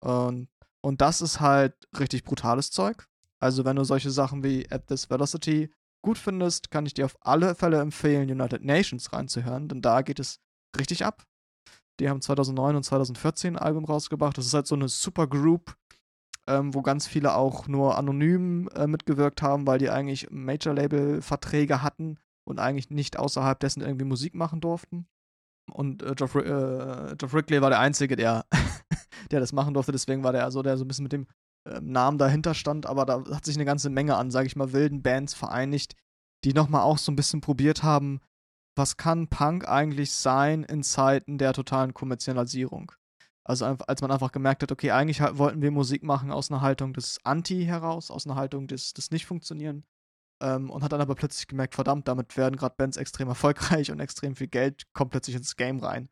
Und, 0.00 0.48
und 0.80 1.00
das 1.00 1.20
ist 1.20 1.40
halt 1.40 1.74
richtig 1.98 2.24
brutales 2.24 2.70
Zeug. 2.70 3.06
Also, 3.40 3.64
wenn 3.64 3.76
du 3.76 3.84
solche 3.84 4.10
Sachen 4.10 4.42
wie 4.42 4.70
At 4.70 4.86
This 4.86 5.10
Velocity 5.10 5.72
gut 6.02 6.18
findest, 6.18 6.70
kann 6.70 6.86
ich 6.86 6.94
dir 6.94 7.04
auf 7.06 7.16
alle 7.20 7.54
Fälle 7.54 7.80
empfehlen, 7.80 8.30
United 8.30 8.64
Nations 8.64 9.12
reinzuhören, 9.12 9.68
denn 9.68 9.82
da 9.82 10.02
geht 10.02 10.18
es 10.20 10.40
richtig 10.78 11.04
ab. 11.04 11.24
Die 12.00 12.08
haben 12.08 12.20
2009 12.20 12.76
und 12.76 12.82
2014 12.82 13.56
ein 13.56 13.62
Album 13.62 13.84
rausgebracht. 13.84 14.36
Das 14.36 14.46
ist 14.46 14.54
halt 14.54 14.66
so 14.66 14.74
eine 14.74 14.88
Supergroup, 14.88 15.76
ähm, 16.46 16.74
wo 16.74 16.82
ganz 16.82 17.06
viele 17.06 17.34
auch 17.34 17.68
nur 17.68 17.96
anonym 17.96 18.68
äh, 18.74 18.86
mitgewirkt 18.86 19.42
haben, 19.42 19.66
weil 19.66 19.78
die 19.78 19.90
eigentlich 19.90 20.28
Major-Label-Verträge 20.30 21.82
hatten 21.82 22.18
und 22.44 22.58
eigentlich 22.58 22.90
nicht 22.90 23.18
außerhalb 23.18 23.58
dessen 23.60 23.80
irgendwie 23.80 24.04
Musik 24.04 24.34
machen 24.34 24.60
durften. 24.60 25.06
Und 25.72 26.02
äh, 26.02 26.14
Geoff, 26.14 26.34
äh, 26.34 27.14
Geoff 27.16 27.34
Rickley 27.34 27.60
war 27.62 27.70
der 27.70 27.80
Einzige, 27.80 28.16
der, 28.16 28.44
der 29.30 29.40
das 29.40 29.52
machen 29.52 29.74
durfte. 29.74 29.92
Deswegen 29.92 30.22
war 30.22 30.32
der 30.32 30.50
so, 30.50 30.62
der 30.62 30.76
so 30.76 30.84
ein 30.84 30.88
bisschen 30.88 31.04
mit 31.04 31.12
dem 31.12 31.26
äh, 31.66 31.80
Namen 31.80 32.18
dahinter 32.18 32.54
stand. 32.54 32.86
Aber 32.86 33.06
da 33.06 33.24
hat 33.34 33.44
sich 33.44 33.56
eine 33.56 33.64
ganze 33.64 33.90
Menge 33.90 34.16
an, 34.16 34.30
sage 34.30 34.46
ich 34.46 34.56
mal, 34.56 34.72
wilden 34.72 35.02
Bands 35.02 35.34
vereinigt, 35.34 35.94
die 36.44 36.52
nochmal 36.52 36.82
auch 36.82 36.98
so 36.98 37.10
ein 37.10 37.16
bisschen 37.16 37.40
probiert 37.40 37.82
haben, 37.82 38.20
was 38.76 38.96
kann 38.96 39.28
Punk 39.28 39.68
eigentlich 39.68 40.12
sein 40.12 40.64
in 40.64 40.82
Zeiten 40.82 41.38
der 41.38 41.52
totalen 41.52 41.94
Kommerzialisierung? 41.94 42.92
Also 43.44 43.66
als 43.66 44.00
man 44.00 44.10
einfach 44.10 44.32
gemerkt 44.32 44.62
hat, 44.62 44.72
okay, 44.72 44.90
eigentlich 44.90 45.20
wollten 45.20 45.62
wir 45.62 45.70
Musik 45.70 46.02
machen 46.02 46.32
aus 46.32 46.50
einer 46.50 46.62
Haltung 46.62 46.94
des 46.94 47.18
Anti 47.24 47.64
heraus, 47.64 48.10
aus 48.10 48.26
einer 48.26 48.36
Haltung 48.36 48.66
des, 48.66 48.94
des 48.94 49.10
Nicht-Funktionieren. 49.10 49.84
Ähm, 50.42 50.70
und 50.70 50.82
hat 50.82 50.92
dann 50.92 51.00
aber 51.00 51.14
plötzlich 51.14 51.46
gemerkt, 51.46 51.74
verdammt, 51.74 52.08
damit 52.08 52.36
werden 52.36 52.56
gerade 52.56 52.74
Bands 52.76 52.96
extrem 52.96 53.28
erfolgreich 53.28 53.90
und 53.90 54.00
extrem 54.00 54.34
viel 54.34 54.48
Geld 54.48 54.84
kommt 54.92 55.10
plötzlich 55.10 55.36
ins 55.36 55.56
Game 55.56 55.78
rein. 55.78 56.08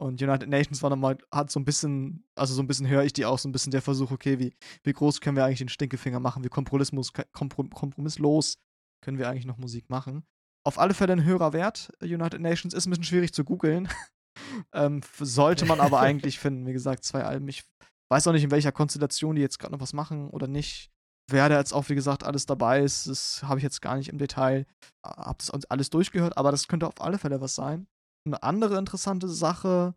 Und 0.00 0.22
United 0.22 0.48
Nations 0.48 0.80
war 0.82 0.90
nochmal, 0.90 1.18
hat 1.32 1.50
so 1.50 1.58
ein 1.58 1.64
bisschen, 1.64 2.24
also 2.36 2.54
so 2.54 2.62
ein 2.62 2.68
bisschen 2.68 2.88
höre 2.88 3.02
ich 3.02 3.12
die 3.12 3.26
auch, 3.26 3.38
so 3.38 3.48
ein 3.48 3.52
bisschen 3.52 3.72
der 3.72 3.82
Versuch, 3.82 4.12
okay, 4.12 4.38
wie, 4.38 4.54
wie 4.84 4.92
groß 4.92 5.20
können 5.20 5.36
wir 5.36 5.44
eigentlich 5.44 5.58
den 5.58 5.68
Stinkefinger 5.68 6.20
machen, 6.20 6.44
wie 6.44 6.48
Kompromisslos, 6.48 7.12
kompromisslos 7.32 8.58
können 9.00 9.18
wir 9.18 9.28
eigentlich 9.28 9.46
noch 9.46 9.58
Musik 9.58 9.90
machen. 9.90 10.24
Auf 10.64 10.78
alle 10.78 10.94
Fälle 10.94 11.14
ein 11.14 11.24
höherer 11.24 11.52
Wert. 11.52 11.90
United 12.00 12.40
Nations 12.40 12.74
ist 12.74 12.86
ein 12.86 12.90
bisschen 12.90 13.04
schwierig 13.04 13.32
zu 13.32 13.44
googeln. 13.44 13.88
ähm, 14.72 15.00
sollte 15.18 15.66
man 15.66 15.80
aber 15.80 16.00
eigentlich 16.00 16.38
finden. 16.38 16.66
Wie 16.66 16.72
gesagt, 16.72 17.04
zwei 17.04 17.24
Alben. 17.24 17.48
Ich 17.48 17.64
weiß 18.10 18.26
auch 18.26 18.32
nicht, 18.32 18.44
in 18.44 18.50
welcher 18.50 18.72
Konstellation 18.72 19.34
die 19.34 19.42
jetzt 19.42 19.58
gerade 19.58 19.72
noch 19.72 19.80
was 19.80 19.92
machen 19.92 20.30
oder 20.30 20.46
nicht. 20.46 20.90
Wer 21.30 21.48
da 21.48 21.58
jetzt 21.58 21.72
auch, 21.72 21.88
wie 21.90 21.94
gesagt, 21.94 22.24
alles 22.24 22.46
dabei 22.46 22.82
ist, 22.82 23.06
das 23.06 23.42
habe 23.42 23.58
ich 23.58 23.64
jetzt 23.64 23.82
gar 23.82 23.96
nicht 23.96 24.08
im 24.08 24.18
Detail, 24.18 24.66
habe 25.04 25.36
das 25.38 25.50
alles 25.66 25.90
durchgehört, 25.90 26.38
aber 26.38 26.50
das 26.50 26.68
könnte 26.68 26.86
auf 26.86 27.00
alle 27.00 27.18
Fälle 27.18 27.40
was 27.40 27.54
sein. 27.54 27.86
Eine 28.26 28.42
andere 28.42 28.78
interessante 28.78 29.28
Sache, 29.28 29.94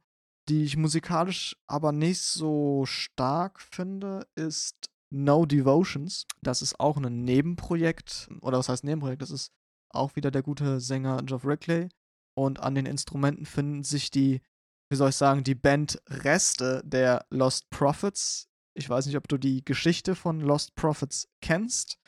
die 0.50 0.64
ich 0.64 0.76
musikalisch 0.76 1.56
aber 1.68 1.92
nicht 1.94 2.22
so 2.22 2.86
stark 2.86 3.62
finde, 3.62 4.28
ist 4.36 4.90
No 5.14 5.46
Devotions. 5.46 6.26
Das 6.42 6.62
ist 6.62 6.80
auch 6.80 6.98
ein 6.98 7.24
Nebenprojekt, 7.24 8.30
oder 8.42 8.58
was 8.58 8.70
heißt 8.70 8.84
Nebenprojekt? 8.84 9.22
Das 9.22 9.32
ist 9.32 9.52
auch 9.94 10.16
wieder 10.16 10.32
der 10.32 10.44
gute 10.44 10.80
Sänger 10.80 11.24
Geoff 11.24 11.46
Rickley. 11.46 11.90
Und 12.38 12.60
an 12.60 12.76
den 12.76 12.86
Instrumenten 12.86 13.46
finden 13.46 13.84
sich 13.84 14.10
die, 14.10 14.42
wie 14.90 14.96
soll 14.96 15.10
ich 15.10 15.16
sagen, 15.16 15.44
die 15.44 15.56
Bandreste 15.56 16.82
der 16.86 17.26
Lost 17.30 17.70
Prophets. 17.70 18.48
Ich 18.82 18.90
weiß 18.90 19.06
nicht, 19.06 19.18
ob 19.18 19.28
du 19.28 19.38
die 19.38 19.64
Geschichte 19.64 20.16
von 20.16 20.42
Lost 20.42 20.74
Prophets 20.76 21.30
kennst. 21.42 22.00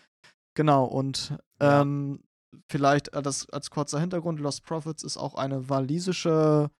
Genau, 0.56 0.86
und 0.86 1.38
ähm, 1.60 2.24
vielleicht 2.68 3.16
das 3.16 3.48
als 3.52 3.70
kurzer 3.70 4.00
Hintergrund: 4.00 4.40
Lost 4.40 4.64
Prophets 4.64 5.04
ist 5.04 5.18
auch 5.18 5.36
eine 5.36 5.70
walisische, 5.70 6.72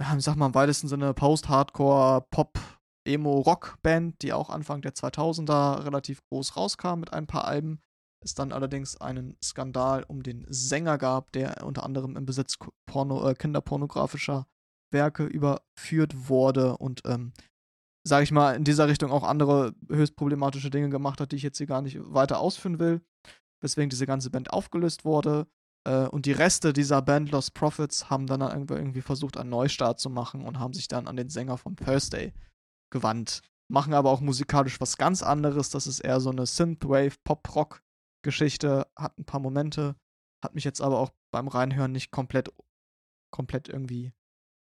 ja, 0.00 0.16
ich 0.16 0.24
sag 0.24 0.36
mal 0.36 0.46
im 0.46 0.54
weitesten 0.54 0.88
Sinne 0.88 1.12
Post-Hardcore, 1.12 2.26
Pop, 2.30 2.58
Emo-Rock-Band, 3.06 4.22
die 4.22 4.32
auch 4.32 4.48
Anfang 4.48 4.80
der 4.80 4.94
2000er 4.94 5.84
relativ 5.84 6.22
groß 6.24 6.56
rauskam 6.56 7.00
mit 7.00 7.12
ein 7.12 7.26
paar 7.26 7.44
Alben. 7.44 7.80
Es 8.22 8.34
dann 8.34 8.52
allerdings 8.52 9.00
einen 9.00 9.36
Skandal 9.42 10.04
um 10.04 10.22
den 10.22 10.46
Sänger 10.48 10.96
gab, 10.96 11.32
der 11.32 11.64
unter 11.66 11.84
anderem 11.84 12.16
im 12.16 12.26
Besitz 12.26 12.58
Porno, 12.86 13.28
äh, 13.28 13.34
kinderpornografischer 13.34 14.46
Werke 14.92 15.24
überführt 15.24 16.28
wurde 16.28 16.76
und 16.76 17.02
ähm, 17.06 17.32
sage 18.06 18.24
ich 18.24 18.32
mal, 18.32 18.56
in 18.56 18.64
dieser 18.64 18.88
Richtung 18.88 19.10
auch 19.10 19.24
andere 19.24 19.74
höchst 19.88 20.16
problematische 20.16 20.70
Dinge 20.70 20.88
gemacht 20.88 21.20
hat, 21.20 21.32
die 21.32 21.36
ich 21.36 21.42
jetzt 21.42 21.58
hier 21.58 21.66
gar 21.66 21.82
nicht 21.82 21.98
weiter 22.00 22.40
ausführen 22.40 22.78
will, 22.78 23.00
weswegen 23.60 23.90
diese 23.90 24.06
ganze 24.06 24.30
Band 24.30 24.52
aufgelöst 24.52 25.04
wurde. 25.04 25.46
Äh, 25.86 26.06
und 26.06 26.26
die 26.26 26.32
Reste 26.32 26.72
dieser 26.72 27.02
Band 27.02 27.30
Lost 27.30 27.54
Profits 27.54 28.10
haben 28.10 28.26
dann 28.26 28.40
irgendwie 28.40 29.02
versucht, 29.02 29.36
einen 29.36 29.50
Neustart 29.50 30.00
zu 30.00 30.10
machen 30.10 30.44
und 30.46 30.58
haben 30.58 30.72
sich 30.72 30.88
dann 30.88 31.08
an 31.08 31.16
den 31.16 31.28
Sänger 31.28 31.58
von 31.58 31.76
Thursday 31.76 32.32
gewandt. 32.90 33.42
machen 33.68 33.94
aber 33.94 34.10
auch 34.10 34.20
musikalisch 34.20 34.80
was 34.80 34.96
ganz 34.96 35.22
anderes. 35.22 35.70
Das 35.70 35.86
ist 35.86 36.00
eher 36.00 36.20
so 36.20 36.30
eine 36.30 36.46
Synthwave, 36.46 37.16
Pop-Rock-Geschichte, 37.24 38.86
hat 38.96 39.16
ein 39.18 39.24
paar 39.24 39.40
Momente, 39.40 39.94
hat 40.42 40.54
mich 40.54 40.64
jetzt 40.64 40.80
aber 40.80 40.98
auch 40.98 41.10
beim 41.32 41.46
Reinhören 41.46 41.92
nicht 41.92 42.10
komplett, 42.10 42.52
komplett 43.30 43.68
irgendwie 43.68 44.12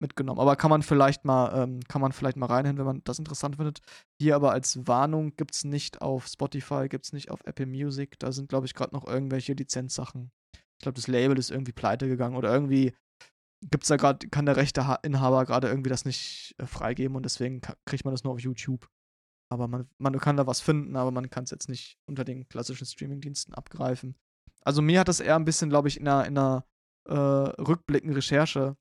mitgenommen. 0.00 0.40
Aber 0.40 0.56
kann 0.56 0.70
man 0.70 0.82
vielleicht 0.82 1.24
mal, 1.24 1.62
ähm, 1.62 1.80
kann 1.88 2.00
man 2.00 2.12
vielleicht 2.12 2.36
mal 2.36 2.46
reinhören, 2.46 2.78
wenn 2.78 2.86
man 2.86 3.04
das 3.04 3.18
interessant 3.18 3.56
findet. 3.56 3.80
Hier 4.20 4.36
aber 4.36 4.52
als 4.52 4.86
Warnung 4.86 5.36
gibt 5.36 5.54
es 5.54 5.64
nicht 5.64 6.02
auf 6.02 6.26
Spotify, 6.26 6.88
gibt 6.88 7.06
es 7.06 7.12
nicht 7.12 7.30
auf 7.30 7.40
Apple 7.44 7.66
Music. 7.66 8.18
Da 8.18 8.32
sind, 8.32 8.48
glaube 8.48 8.66
ich, 8.66 8.74
gerade 8.74 8.94
noch 8.94 9.06
irgendwelche 9.06 9.52
Lizenzsachen. 9.52 10.30
Ich 10.54 10.82
glaube, 10.82 10.96
das 10.96 11.08
Label 11.08 11.38
ist 11.38 11.50
irgendwie 11.50 11.72
pleite 11.72 12.08
gegangen 12.08 12.36
oder 12.36 12.52
irgendwie 12.52 12.94
gibt's 13.70 13.88
da 13.88 13.96
gerade, 13.96 14.26
kann 14.28 14.46
der 14.46 14.56
Rechteinhaber 14.56 15.44
gerade 15.44 15.68
irgendwie 15.68 15.90
das 15.90 16.04
nicht 16.04 16.54
äh, 16.58 16.66
freigeben 16.66 17.16
und 17.16 17.24
deswegen 17.24 17.60
kriegt 17.84 18.04
man 18.04 18.14
das 18.14 18.24
nur 18.24 18.32
auf 18.32 18.40
YouTube. 18.40 18.88
Aber 19.52 19.68
man, 19.68 19.88
man 19.98 20.18
kann 20.18 20.36
da 20.36 20.46
was 20.46 20.60
finden, 20.60 20.96
aber 20.96 21.10
man 21.10 21.28
kann 21.28 21.44
es 21.44 21.50
jetzt 21.50 21.68
nicht 21.68 21.98
unter 22.06 22.24
den 22.24 22.48
klassischen 22.48 22.86
Streamingdiensten 22.86 23.52
abgreifen. 23.52 24.16
Also 24.62 24.80
mir 24.80 25.00
hat 25.00 25.08
das 25.08 25.20
eher 25.20 25.36
ein 25.36 25.44
bisschen, 25.44 25.70
glaube 25.70 25.88
ich, 25.88 25.98
in 25.98 26.06
einer, 26.06 26.26
in 26.26 26.38
einer 26.38 26.64
äh, 27.08 27.14
rückblickenden 27.14 28.14
Recherche 28.14 28.76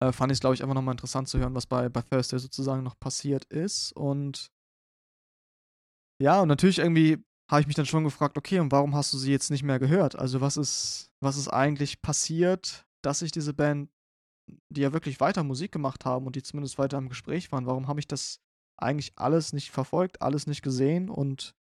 äh, 0.00 0.12
fand 0.12 0.30
ich 0.32 0.36
es, 0.36 0.40
glaube 0.40 0.54
ich, 0.54 0.62
einfach 0.62 0.74
nochmal 0.74 0.94
interessant 0.94 1.28
zu 1.28 1.38
hören, 1.38 1.54
was 1.54 1.66
bei, 1.66 1.88
bei 1.88 2.02
Thursday 2.02 2.38
sozusagen 2.38 2.82
noch 2.82 2.98
passiert 2.98 3.44
ist. 3.46 3.92
Und 3.92 4.50
ja, 6.20 6.40
und 6.40 6.48
natürlich 6.48 6.78
irgendwie 6.78 7.24
habe 7.50 7.62
ich 7.62 7.66
mich 7.66 7.76
dann 7.76 7.86
schon 7.86 8.04
gefragt, 8.04 8.36
okay, 8.36 8.60
und 8.60 8.72
warum 8.72 8.94
hast 8.94 9.12
du 9.12 9.18
sie 9.18 9.32
jetzt 9.32 9.50
nicht 9.50 9.62
mehr 9.62 9.78
gehört? 9.78 10.16
Also 10.18 10.40
was 10.40 10.56
ist, 10.56 11.10
was 11.20 11.36
ist 11.36 11.48
eigentlich 11.48 12.02
passiert, 12.02 12.86
dass 13.02 13.22
ich 13.22 13.32
diese 13.32 13.54
Band, 13.54 13.90
die 14.70 14.82
ja 14.82 14.92
wirklich 14.92 15.20
weiter 15.20 15.44
Musik 15.44 15.72
gemacht 15.72 16.04
haben 16.04 16.26
und 16.26 16.36
die 16.36 16.42
zumindest 16.42 16.78
weiter 16.78 16.98
im 16.98 17.08
Gespräch 17.08 17.50
waren, 17.52 17.66
warum 17.66 17.88
habe 17.88 18.00
ich 18.00 18.06
das 18.06 18.40
eigentlich 18.76 19.12
alles 19.16 19.52
nicht 19.52 19.70
verfolgt, 19.70 20.22
alles 20.22 20.46
nicht 20.46 20.62
gesehen 20.62 21.08
und 21.08 21.54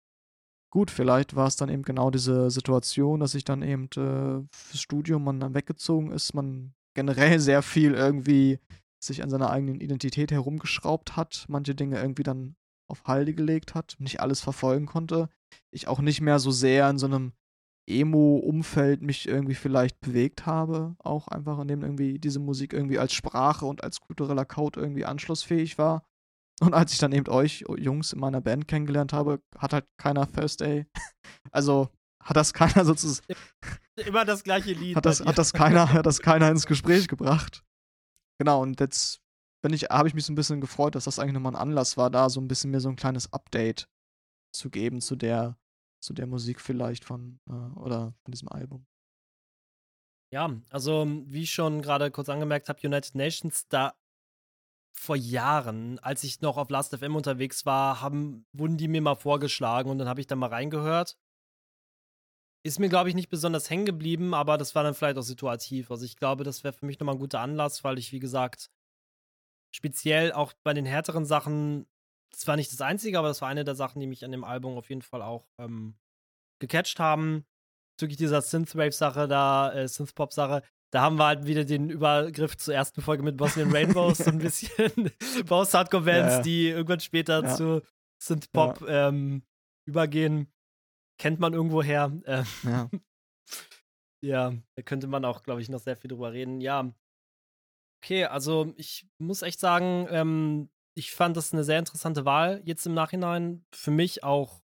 gut, 0.73 0.91
vielleicht 0.91 1.37
war 1.37 1.47
es 1.47 1.57
dann 1.57 1.69
eben 1.69 1.83
genau 1.83 2.11
diese 2.11 2.51
Situation, 2.51 3.21
dass 3.21 3.35
ich 3.35 3.45
dann 3.45 3.63
eben 3.63 3.85
äh, 3.97 4.45
fürs 4.53 4.81
Studium 4.81 5.23
man 5.23 5.39
dann 5.39 5.55
weggezogen 5.55 6.11
ist, 6.11 6.35
man 6.35 6.75
generell 6.95 7.41
sehr 7.41 7.63
viel 7.63 7.95
irgendwie 7.95 8.59
sich 9.05 9.23
an 9.23 9.31
seiner 9.31 9.51
eigenen 9.51 9.81
Identität 9.81 10.33
herumgeschraubt 10.33 11.17
hat, 11.17 11.45
manche 11.49 11.75
Dinge 11.75 12.01
irgendwie 12.01 12.23
dann 12.23 12.57
auf 12.89 13.05
Halde 13.05 13.35
gelegt 13.35 13.75
hat, 13.75 13.97
nicht 13.99 14.21
alles 14.21 14.41
verfolgen 14.41 14.87
konnte. 14.87 15.29
Ich 15.71 15.89
auch 15.89 16.01
nicht 16.01 16.21
mehr 16.21 16.39
so 16.39 16.51
sehr 16.51 16.89
in 16.89 16.99
so 16.99 17.07
einem 17.07 17.33
Emo-Umfeld 17.87 19.03
mich 19.03 19.29
irgendwie 19.29 19.55
vielleicht 19.55 20.01
bewegt 20.01 20.47
habe, 20.47 20.97
auch 20.99 21.29
einfach 21.29 21.59
in 21.61 21.69
dem 21.69 21.83
irgendwie 21.83 22.19
diese 22.19 22.41
Musik 22.41 22.73
irgendwie 22.73 22.99
als 22.99 23.13
Sprache 23.13 23.67
und 23.67 23.85
als 23.85 24.01
kultureller 24.01 24.45
Code 24.47 24.81
irgendwie 24.81 25.05
anschlussfähig 25.05 25.77
war. 25.77 26.05
Und 26.61 26.73
als 26.73 26.93
ich 26.93 26.99
dann 26.99 27.13
eben 27.13 27.29
euch 27.29 27.65
Jungs 27.77 28.13
in 28.13 28.21
meiner 28.21 28.41
Band 28.41 28.69
kennengelernt 28.69 29.13
habe, 29.13 29.41
hat 29.59 29.73
halt 29.73 29.87
keiner 29.99 30.31
Thursday, 30.31 30.87
also 31.51 31.89
hat 32.23 32.37
das 32.37 32.55
keiner 32.55 32.85
sozusagen. 32.85 33.35
Immer 33.97 34.25
das 34.25 34.43
gleiche 34.43 34.73
Lied. 34.73 34.97
Hat 34.97 35.07
das, 35.07 35.21
hat 35.21 35.39
das 35.39 35.53
keiner, 35.53 35.89
hat 35.93 36.07
das 36.07 36.21
keiner 36.21 36.51
ins 36.51 36.67
Gespräch 36.67 37.09
gebracht. 37.09 37.65
Genau, 38.39 38.63
und 38.63 38.81
jetzt 38.81 39.21
bin 39.63 39.73
ich, 39.73 39.85
habe 39.85 40.09
ich 40.09 40.15
mich 40.15 40.27
so 40.27 40.33
ein 40.33 40.37
bisschen 40.37 40.61
gefreut, 40.61 40.95
dass 40.95 41.05
das 41.05 41.19
eigentlich 41.19 41.35
nochmal 41.35 41.55
ein 41.55 41.61
Anlass 41.61 41.97
war, 41.97 42.11
da 42.11 42.29
so 42.29 42.41
ein 42.41 42.49
bisschen 42.49 42.71
mir 42.71 42.81
so 42.81 42.89
ein 42.89 42.97
kleines 42.97 43.33
Update 43.33 43.89
zu 44.53 44.71
geben 44.71 45.01
zu 45.01 45.17
der, 45.17 45.57
zu 46.01 46.13
der 46.13 46.27
Musik 46.27 46.61
vielleicht 46.61 47.05
von, 47.05 47.39
äh, 47.49 47.79
oder 47.79 48.15
von 48.23 48.33
diesem 48.33 48.49
Album. 48.49 48.87
Ja, 50.33 50.51
also 50.71 51.07
wie 51.27 51.43
ich 51.43 51.53
schon 51.53 51.81
gerade 51.81 52.11
kurz 52.11 52.29
angemerkt 52.29 52.69
habe, 52.69 52.81
United 52.85 53.15
Nations, 53.15 53.69
da 53.69 53.95
vor 54.93 55.17
Jahren, 55.17 55.99
als 56.01 56.25
ich 56.25 56.41
noch 56.41 56.57
auf 56.57 56.71
Last.fm 56.71 57.17
unterwegs 57.17 57.67
war, 57.67 58.01
haben, 58.01 58.47
wurden 58.53 58.77
die 58.77 58.89
mir 58.89 59.01
mal 59.01 59.17
vorgeschlagen 59.17 59.91
und 59.91 59.99
dann 59.99 60.09
habe 60.09 60.21
ich 60.21 60.27
da 60.27 60.37
mal 60.37 60.49
reingehört. 60.49 61.17
Ist 62.67 62.81
mir, 62.81 62.89
glaube 62.89 63.11
ich, 63.11 63.15
nicht 63.15 63.29
besonders 63.29 63.69
hängen 63.69 63.85
geblieben, 63.85 64.33
aber 64.33 64.57
das 64.57 64.75
war 64.75 64.83
dann 64.83 64.95
vielleicht 64.95 65.19
auch 65.19 65.23
situativ. 65.23 65.91
Also 65.91 66.07
ich 66.07 66.17
glaube, 66.17 66.45
das 66.45 66.65
wäre 66.65 66.73
für 66.73 66.87
mich 66.87 66.99
nochmal 66.99 67.17
ein 67.17 67.21
guter 67.21 67.41
Anlass, 67.41 67.85
weil 67.85 67.99
ich, 67.99 68.11
wie 68.13 68.21
gesagt, 68.21 68.71
speziell 69.75 70.33
auch 70.33 70.55
bei 70.65 70.73
den 70.73 70.87
härteren 70.87 71.27
Sachen, 71.27 71.87
das 72.33 72.47
war 72.47 72.57
nicht 72.57 72.73
das 72.73 72.81
Einzige, 72.81 73.19
aber 73.19 73.29
das 73.29 73.43
war 73.43 73.49
eine 73.49 73.65
der 73.65 73.75
Sachen, 73.75 74.01
die 74.01 74.07
mich 74.07 74.25
an 74.25 74.33
dem 74.33 74.45
Album 74.45 74.79
auf 74.79 74.89
jeden 74.89 75.03
Fall 75.03 75.21
auch 75.21 75.47
ähm, 75.61 75.95
gecatcht 76.59 76.99
haben. 76.99 77.45
Bezüglich 77.97 78.17
dieser 78.17 78.41
Synthwave-Sache 78.41 79.29
da, 79.29 79.73
äh, 79.73 79.87
Synthpop-Sache, 79.87 80.63
da 80.91 81.03
haben 81.03 81.17
wir 81.17 81.27
halt 81.27 81.47
wieder 81.47 81.65
den 81.65 81.91
Übergriff 81.91 82.57
zur 82.57 82.75
ersten 82.75 83.03
Folge 83.03 83.23
mit 83.23 83.37
Bosnian 83.37 83.73
Rainbows, 83.73 84.19
so 84.19 84.31
ein 84.31 84.39
bisschen 84.41 85.13
Post-Hardcore-Bands, 85.47 86.33
ja, 86.33 86.37
ja. 86.39 86.43
die 86.43 86.69
irgendwann 86.69 87.01
später 87.01 87.43
ja. 87.43 87.55
zu 87.55 87.83
Synthpop 88.23 88.83
ähm, 88.89 89.43
übergehen 89.87 90.54
kennt 91.19 91.41
man 91.41 91.53
irgendwoher. 91.53 92.13
Äh, 92.25 92.45
ja. 92.65 92.91
ja, 94.23 94.55
da 94.77 94.83
könnte 94.83 95.07
man 95.07 95.25
auch, 95.25 95.43
glaube 95.43 95.61
ich, 95.61 95.69
noch 95.69 95.81
sehr 95.81 95.97
viel 95.97 96.09
drüber 96.09 96.33
reden. 96.33 96.61
Ja. 96.61 96.93
Okay, 98.03 98.25
also 98.25 98.73
ich 98.77 99.07
muss 99.19 99.43
echt 99.43 99.61
sagen, 99.61 100.07
ähm, 100.11 100.71
ich 100.97 101.13
fand 101.13 101.37
das 101.37 101.53
eine 101.53 101.65
sehr 101.65 101.79
interessante 101.79 102.25
Wahl 102.25 102.61
jetzt 102.65 102.87
im 102.87 102.95
Nachhinein. 102.95 103.65
Für 103.75 103.91
mich 103.91 104.23
auch 104.23 104.63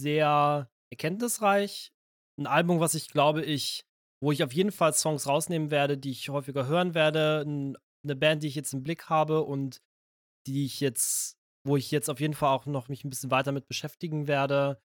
sehr 0.00 0.70
erkenntnisreich. 0.90 1.92
Ein 2.38 2.46
Album, 2.46 2.80
was 2.80 2.94
ich 2.94 3.08
glaube 3.08 3.44
ich, 3.44 3.84
wo 4.20 4.32
ich 4.32 4.42
auf 4.42 4.52
jeden 4.52 4.72
Fall 4.72 4.92
Songs 4.92 5.26
rausnehmen 5.26 5.70
werde, 5.70 5.96
die 5.98 6.10
ich 6.10 6.28
häufiger 6.28 6.66
hören 6.66 6.94
werde. 6.94 7.44
Ein, 7.46 7.76
eine 8.04 8.16
Band, 8.16 8.42
die 8.42 8.48
ich 8.48 8.56
jetzt 8.56 8.72
im 8.72 8.82
Blick 8.82 9.08
habe 9.08 9.42
und 9.42 9.80
die 10.46 10.64
ich 10.64 10.80
jetzt, 10.80 11.38
wo 11.64 11.76
ich 11.76 11.90
jetzt 11.92 12.10
auf 12.10 12.18
jeden 12.18 12.34
Fall 12.34 12.50
auch 12.50 12.66
noch 12.66 12.88
mich 12.88 13.04
ein 13.04 13.10
bisschen 13.10 13.30
weiter 13.30 13.52
mit 13.52 13.68
beschäftigen 13.68 14.26
werde 14.26 14.80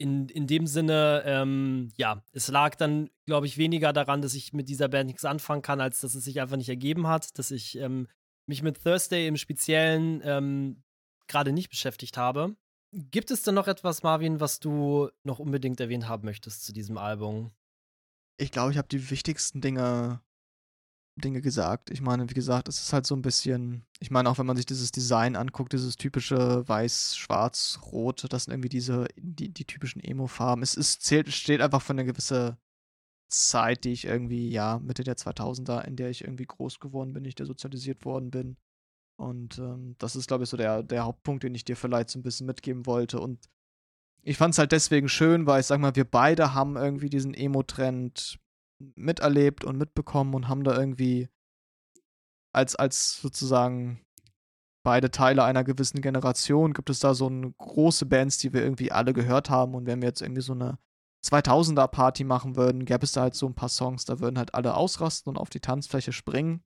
in, 0.00 0.30
in 0.30 0.46
dem 0.46 0.66
Sinne, 0.66 1.22
ähm, 1.26 1.92
ja, 1.96 2.24
es 2.32 2.48
lag 2.48 2.74
dann, 2.74 3.10
glaube 3.26 3.46
ich, 3.46 3.58
weniger 3.58 3.92
daran, 3.92 4.22
dass 4.22 4.32
ich 4.32 4.54
mit 4.54 4.70
dieser 4.70 4.88
Band 4.88 5.08
nichts 5.08 5.26
anfangen 5.26 5.60
kann, 5.60 5.78
als 5.82 6.00
dass 6.00 6.14
es 6.14 6.24
sich 6.24 6.40
einfach 6.40 6.56
nicht 6.56 6.70
ergeben 6.70 7.06
hat, 7.06 7.38
dass 7.38 7.50
ich 7.50 7.76
ähm, 7.76 8.08
mich 8.46 8.62
mit 8.62 8.82
Thursday 8.82 9.26
im 9.26 9.36
Speziellen 9.36 10.22
ähm, 10.24 10.82
gerade 11.28 11.52
nicht 11.52 11.68
beschäftigt 11.68 12.16
habe. 12.16 12.56
Gibt 12.92 13.30
es 13.30 13.42
denn 13.42 13.54
noch 13.54 13.68
etwas, 13.68 14.02
Marvin, 14.02 14.40
was 14.40 14.58
du 14.58 15.10
noch 15.22 15.38
unbedingt 15.38 15.78
erwähnt 15.80 16.08
haben 16.08 16.24
möchtest 16.24 16.64
zu 16.64 16.72
diesem 16.72 16.96
Album? 16.96 17.52
Ich 18.38 18.50
glaube, 18.50 18.72
ich 18.72 18.78
habe 18.78 18.88
die 18.88 19.10
wichtigsten 19.10 19.60
Dinge 19.60 20.22
Dinge 21.20 21.40
gesagt. 21.40 21.90
Ich 21.90 22.00
meine, 22.00 22.28
wie 22.28 22.34
gesagt, 22.34 22.68
es 22.68 22.80
ist 22.80 22.92
halt 22.92 23.06
so 23.06 23.14
ein 23.14 23.22
bisschen, 23.22 23.84
ich 24.00 24.10
meine, 24.10 24.28
auch 24.28 24.38
wenn 24.38 24.46
man 24.46 24.56
sich 24.56 24.66
dieses 24.66 24.92
Design 24.92 25.36
anguckt, 25.36 25.72
dieses 25.72 25.96
typische 25.96 26.68
weiß, 26.68 27.16
schwarz, 27.16 27.78
rot, 27.92 28.26
das 28.30 28.44
sind 28.44 28.52
irgendwie 28.52 28.68
diese, 28.68 29.06
die, 29.16 29.52
die 29.52 29.64
typischen 29.64 30.02
Emo-Farben. 30.02 30.62
Es 30.62 30.74
ist, 30.74 31.02
zählt, 31.02 31.32
steht 31.32 31.60
einfach 31.60 31.82
für 31.82 31.92
eine 31.92 32.04
gewisse 32.04 32.58
Zeit, 33.28 33.84
die 33.84 33.92
ich 33.92 34.06
irgendwie, 34.06 34.50
ja, 34.50 34.78
Mitte 34.80 35.04
der 35.04 35.16
2000er, 35.16 35.84
in 35.84 35.96
der 35.96 36.10
ich 36.10 36.24
irgendwie 36.24 36.46
groß 36.46 36.80
geworden 36.80 37.12
bin, 37.12 37.24
ich 37.24 37.36
der 37.36 37.46
sozialisiert 37.46 38.04
worden 38.04 38.30
bin. 38.30 38.56
Und 39.16 39.58
ähm, 39.58 39.96
das 39.98 40.16
ist, 40.16 40.28
glaube 40.28 40.44
ich, 40.44 40.50
so 40.50 40.56
der, 40.56 40.82
der 40.82 41.04
Hauptpunkt, 41.04 41.44
den 41.44 41.54
ich 41.54 41.64
dir 41.64 41.76
vielleicht 41.76 42.10
so 42.10 42.18
ein 42.18 42.22
bisschen 42.22 42.46
mitgeben 42.46 42.86
wollte. 42.86 43.20
Und 43.20 43.48
ich 44.22 44.36
fand 44.36 44.54
es 44.54 44.58
halt 44.58 44.72
deswegen 44.72 45.08
schön, 45.08 45.46
weil 45.46 45.60
ich 45.60 45.66
sag 45.66 45.80
mal, 45.80 45.94
wir 45.94 46.04
beide 46.04 46.54
haben 46.54 46.76
irgendwie 46.76 47.10
diesen 47.10 47.34
Emo-Trend 47.34 48.38
miterlebt 48.96 49.64
und 49.64 49.76
mitbekommen 49.76 50.34
und 50.34 50.48
haben 50.48 50.64
da 50.64 50.76
irgendwie 50.76 51.28
als, 52.52 52.76
als 52.76 53.20
sozusagen 53.20 54.04
beide 54.82 55.10
Teile 55.10 55.44
einer 55.44 55.64
gewissen 55.64 56.00
Generation 56.00 56.72
gibt 56.72 56.90
es 56.90 57.00
da 57.00 57.14
so 57.14 57.26
eine 57.26 57.52
große 57.58 58.06
Bands, 58.06 58.38
die 58.38 58.52
wir 58.52 58.62
irgendwie 58.62 58.92
alle 58.92 59.12
gehört 59.12 59.50
haben 59.50 59.74
und 59.74 59.86
wenn 59.86 60.00
wir 60.00 60.08
jetzt 60.08 60.22
irgendwie 60.22 60.42
so 60.42 60.54
eine 60.54 60.78
2000er 61.24 61.86
Party 61.88 62.24
machen 62.24 62.56
würden, 62.56 62.86
gäbe 62.86 63.04
es 63.04 63.12
da 63.12 63.22
halt 63.22 63.34
so 63.34 63.46
ein 63.46 63.54
paar 63.54 63.68
Songs, 63.68 64.06
da 64.06 64.20
würden 64.20 64.38
halt 64.38 64.54
alle 64.54 64.74
ausrasten 64.74 65.30
und 65.30 65.36
auf 65.36 65.50
die 65.50 65.60
Tanzfläche 65.60 66.12
springen. 66.12 66.62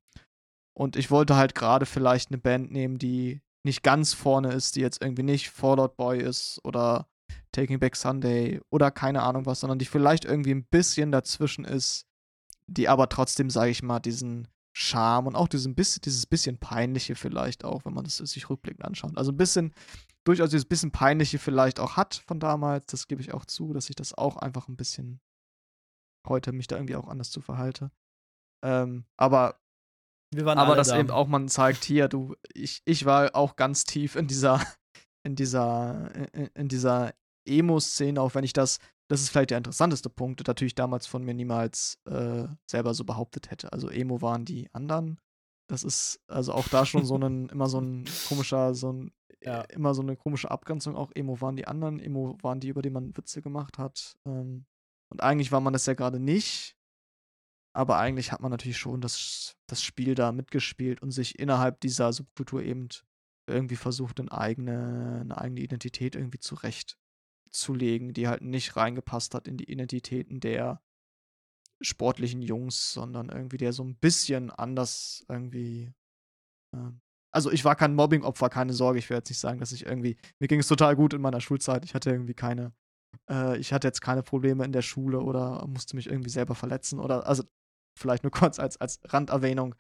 Und 0.76 0.96
ich 0.96 1.10
wollte 1.10 1.36
halt 1.36 1.54
gerade 1.54 1.86
vielleicht 1.86 2.30
eine 2.30 2.38
Band 2.38 2.70
nehmen, 2.70 2.98
die 2.98 3.42
nicht 3.64 3.82
ganz 3.82 4.12
vorne 4.12 4.52
ist, 4.52 4.76
die 4.76 4.80
jetzt 4.80 5.02
irgendwie 5.02 5.22
nicht 5.22 5.50
Fallout 5.50 5.96
Boy 5.96 6.20
ist 6.20 6.60
oder 6.64 7.08
Taking 7.52 7.78
Back 7.78 7.96
Sunday 7.96 8.60
oder 8.70 8.90
keine 8.90 9.22
Ahnung 9.22 9.46
was, 9.46 9.60
sondern 9.60 9.78
die 9.78 9.84
vielleicht 9.84 10.24
irgendwie 10.24 10.52
ein 10.52 10.64
bisschen 10.64 11.12
dazwischen 11.12 11.64
ist, 11.64 12.06
die 12.66 12.88
aber 12.88 13.08
trotzdem, 13.08 13.50
sage 13.50 13.70
ich 13.70 13.82
mal, 13.82 14.00
diesen 14.00 14.48
Charme 14.72 15.28
und 15.28 15.36
auch 15.36 15.48
diesen 15.48 15.74
bisschen, 15.74 16.02
dieses 16.02 16.26
bisschen 16.26 16.58
peinliche 16.58 17.14
vielleicht 17.14 17.64
auch, 17.64 17.84
wenn 17.84 17.94
man 17.94 18.04
das 18.04 18.16
sich 18.16 18.50
rückblickend 18.50 18.84
anschaut. 18.84 19.16
Also 19.16 19.30
ein 19.30 19.36
bisschen, 19.36 19.72
durchaus 20.24 20.50
dieses 20.50 20.64
bisschen 20.64 20.90
peinliche 20.90 21.38
vielleicht 21.38 21.78
auch 21.78 21.96
hat 21.96 22.14
von 22.26 22.40
damals, 22.40 22.86
das 22.86 23.06
gebe 23.06 23.20
ich 23.20 23.32
auch 23.32 23.44
zu, 23.44 23.72
dass 23.72 23.88
ich 23.88 23.96
das 23.96 24.14
auch 24.14 24.36
einfach 24.36 24.68
ein 24.68 24.76
bisschen 24.76 25.20
heute 26.26 26.52
mich 26.52 26.66
da 26.66 26.76
irgendwie 26.76 26.96
auch 26.96 27.08
anders 27.08 27.30
zu 27.30 27.40
verhalte. 27.40 27.90
Ähm, 28.64 29.04
aber 29.16 29.60
aber 30.58 30.74
das 30.74 30.88
da. 30.88 30.98
eben 30.98 31.10
auch 31.10 31.28
man 31.28 31.48
zeigt 31.48 31.84
hier, 31.84 32.08
du, 32.08 32.34
ich, 32.52 32.82
ich 32.86 33.04
war 33.04 33.36
auch 33.36 33.54
ganz 33.54 33.84
tief 33.84 34.16
in 34.16 34.26
dieser, 34.26 34.60
in 35.24 35.34
dieser, 35.36 36.10
in, 36.32 36.46
in 36.54 36.68
dieser 36.68 37.12
Emo-Szene, 37.46 38.20
auch 38.20 38.34
wenn 38.34 38.44
ich 38.44 38.52
das, 38.52 38.78
das 39.08 39.20
ist 39.20 39.30
vielleicht 39.30 39.50
der 39.50 39.58
interessanteste 39.58 40.08
Punkt, 40.08 40.46
natürlich 40.46 40.74
damals 40.74 41.06
von 41.06 41.24
mir 41.24 41.34
niemals 41.34 41.98
äh, 42.06 42.46
selber 42.70 42.94
so 42.94 43.04
behauptet 43.04 43.50
hätte. 43.50 43.72
Also 43.72 43.88
Emo 43.88 44.22
waren 44.22 44.44
die 44.44 44.68
anderen 44.72 45.20
Das 45.68 45.82
ist 45.84 46.20
also 46.26 46.52
auch 46.52 46.68
da 46.68 46.86
schon 46.86 47.04
so 47.04 47.16
ein, 47.18 47.48
immer 47.48 47.68
so 47.68 47.80
ein 47.80 48.04
komischer, 48.28 48.74
so 48.74 48.92
ein, 48.92 49.12
ja. 49.40 49.62
immer 49.62 49.94
so 49.94 50.02
eine 50.02 50.16
komische 50.16 50.50
Abgrenzung. 50.50 50.96
Auch 50.96 51.10
Emo 51.14 51.40
waren 51.40 51.56
die 51.56 51.66
anderen, 51.66 52.00
Emo 52.00 52.38
waren 52.42 52.60
die, 52.60 52.68
über 52.68 52.82
die 52.82 52.90
man 52.90 53.16
Witze 53.16 53.42
gemacht 53.42 53.78
hat. 53.78 54.16
Ähm, 54.26 54.66
und 55.10 55.22
eigentlich 55.22 55.52
war 55.52 55.60
man 55.60 55.72
das 55.72 55.86
ja 55.86 55.94
gerade 55.94 56.20
nicht. 56.20 56.76
Aber 57.76 57.98
eigentlich 57.98 58.30
hat 58.30 58.40
man 58.40 58.52
natürlich 58.52 58.78
schon 58.78 59.00
das, 59.00 59.56
das 59.66 59.82
Spiel 59.82 60.14
da 60.14 60.30
mitgespielt 60.32 61.02
und 61.02 61.10
sich 61.10 61.38
innerhalb 61.38 61.80
dieser 61.80 62.12
Subkultur 62.12 62.62
eben 62.62 62.88
irgendwie 63.46 63.76
versucht, 63.76 64.20
eine 64.20 64.32
eigene, 64.32 65.20
eine 65.20 65.38
eigene 65.38 65.60
Identität 65.60 66.16
irgendwie 66.16 66.38
zurechtzulegen, 66.38 68.12
die 68.12 68.28
halt 68.28 68.42
nicht 68.42 68.76
reingepasst 68.76 69.34
hat 69.34 69.48
in 69.48 69.56
die 69.56 69.70
Identitäten 69.70 70.40
der 70.40 70.80
sportlichen 71.80 72.42
Jungs, 72.42 72.92
sondern 72.92 73.28
irgendwie 73.28 73.56
der 73.56 73.72
so 73.72 73.84
ein 73.84 73.96
bisschen 73.96 74.50
anders 74.50 75.24
irgendwie. 75.28 75.92
Äh, 76.72 76.90
also 77.30 77.50
ich 77.50 77.64
war 77.64 77.74
kein 77.74 77.94
Mobbing-Opfer, 77.94 78.48
keine 78.48 78.72
Sorge. 78.72 78.98
Ich 78.98 79.10
will 79.10 79.16
jetzt 79.16 79.28
nicht 79.28 79.40
sagen, 79.40 79.60
dass 79.60 79.72
ich 79.72 79.86
irgendwie. 79.86 80.16
Mir 80.38 80.48
ging 80.48 80.60
es 80.60 80.68
total 80.68 80.96
gut 80.96 81.14
in 81.14 81.20
meiner 81.20 81.40
Schulzeit. 81.40 81.84
Ich 81.84 81.94
hatte 81.94 82.10
irgendwie 82.10 82.34
keine. 82.34 82.72
Äh, 83.28 83.58
ich 83.58 83.72
hatte 83.72 83.88
jetzt 83.88 84.00
keine 84.00 84.22
Probleme 84.22 84.64
in 84.64 84.72
der 84.72 84.82
Schule 84.82 85.20
oder 85.20 85.66
musste 85.66 85.96
mich 85.96 86.06
irgendwie 86.06 86.30
selber 86.30 86.54
verletzen 86.54 87.00
oder. 87.00 87.26
Also 87.26 87.44
vielleicht 87.96 88.22
nur 88.22 88.32
kurz 88.32 88.58
als, 88.58 88.76
als 88.76 89.00
Randerwähnung. 89.04 89.74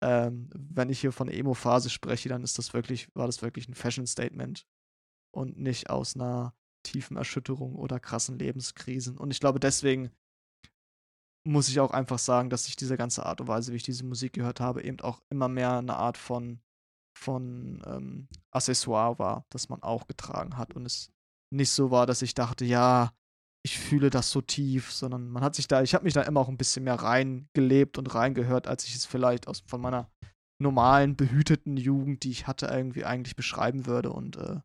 Ähm, 0.00 0.50
wenn 0.54 0.90
ich 0.90 1.00
hier 1.00 1.12
von 1.12 1.28
Emo-Phase 1.28 1.90
spreche, 1.90 2.28
dann 2.28 2.42
ist 2.42 2.58
das 2.58 2.74
wirklich, 2.74 3.08
war 3.14 3.26
das 3.26 3.42
wirklich 3.42 3.68
ein 3.68 3.74
Fashion-Statement 3.74 4.66
und 5.32 5.58
nicht 5.58 5.90
aus 5.90 6.14
einer 6.14 6.54
tiefen 6.82 7.16
Erschütterung 7.16 7.76
oder 7.76 8.00
krassen 8.00 8.38
Lebenskrisen. 8.38 9.18
Und 9.18 9.30
ich 9.30 9.40
glaube, 9.40 9.60
deswegen 9.60 10.10
muss 11.46 11.68
ich 11.68 11.80
auch 11.80 11.90
einfach 11.90 12.18
sagen, 12.18 12.50
dass 12.50 12.68
ich 12.68 12.76
diese 12.76 12.96
ganze 12.96 13.24
Art 13.24 13.40
und 13.40 13.48
Weise, 13.48 13.72
wie 13.72 13.76
ich 13.76 13.82
diese 13.82 14.04
Musik 14.04 14.34
gehört 14.34 14.60
habe, 14.60 14.82
eben 14.82 15.00
auch 15.00 15.22
immer 15.30 15.48
mehr 15.48 15.78
eine 15.78 15.96
Art 15.96 16.18
von, 16.18 16.60
von 17.16 17.82
ähm, 17.86 18.28
Accessoire 18.50 19.18
war, 19.18 19.46
das 19.50 19.68
man 19.68 19.82
auch 19.82 20.06
getragen 20.06 20.56
hat 20.56 20.74
und 20.74 20.86
es 20.86 21.10
nicht 21.52 21.70
so 21.70 21.90
war, 21.90 22.06
dass 22.06 22.22
ich 22.22 22.34
dachte, 22.34 22.64
ja, 22.64 23.12
ich 23.64 23.78
fühle 23.78 24.10
das 24.10 24.30
so 24.30 24.40
tief, 24.40 24.92
sondern 24.92 25.28
man 25.28 25.42
hat 25.42 25.54
sich 25.54 25.68
da, 25.68 25.82
ich 25.82 25.94
habe 25.94 26.04
mich 26.04 26.14
da 26.14 26.22
immer 26.22 26.40
auch 26.40 26.48
ein 26.48 26.56
bisschen 26.56 26.84
mehr 26.84 26.94
reingelebt 26.94 27.98
und 27.98 28.14
reingehört, 28.14 28.66
als 28.66 28.86
ich 28.86 28.94
es 28.94 29.06
vielleicht 29.06 29.48
aus, 29.48 29.62
von 29.66 29.80
meiner 29.80 30.10
normalen, 30.62 31.16
behüteten 31.16 31.76
Jugend, 31.76 32.24
die 32.24 32.30
ich 32.30 32.46
hatte, 32.46 32.66
irgendwie 32.66 33.04
eigentlich 33.04 33.36
beschreiben 33.36 33.86
würde. 33.86 34.12
Und 34.12 34.36
äh, 34.36 34.60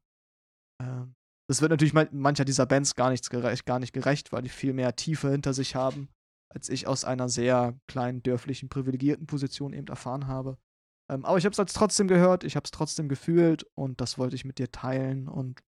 äh, 0.82 1.06
das 1.50 1.62
wird 1.62 1.72
natürlich 1.72 1.94
mancher 1.94 2.46
dieser 2.46 2.66
Bands 2.66 2.96
gar, 2.96 3.10
nichts 3.10 3.30
gerecht, 3.30 3.66
gar 3.66 3.80
nicht 3.80 3.94
gerecht, 3.94 4.32
weil 4.32 4.42
die 4.42 4.50
viel 4.50 4.74
mehr 4.74 4.96
Tiefe 4.96 5.30
hinter 5.30 5.54
sich 5.54 5.76
haben 5.76 6.10
als 6.56 6.70
ich 6.70 6.88
aus 6.88 7.04
einer 7.04 7.28
sehr 7.28 7.78
kleinen, 7.88 8.24
dörflichen, 8.24 8.70
privilegierten 8.70 9.28
Position 9.28 9.74
eben 9.74 9.88
erfahren 9.88 10.28
habe. 10.28 10.58
Ähm, 11.12 11.26
aber 11.26 11.38
ich 11.38 11.46
habe 11.46 11.62
es 11.62 11.74
trotzdem 11.74 12.08
gehört, 12.08 12.44
ich 12.44 12.56
habe 12.56 12.64
es 12.64 12.72
trotzdem 12.72 13.10
gefühlt 13.10 13.66
und 13.76 14.00
das 14.00 14.18
wollte 14.18 14.36
ich 14.36 14.46
mit 14.46 14.58
dir 14.58 14.72
teilen. 14.72 15.28
Und 15.28 15.62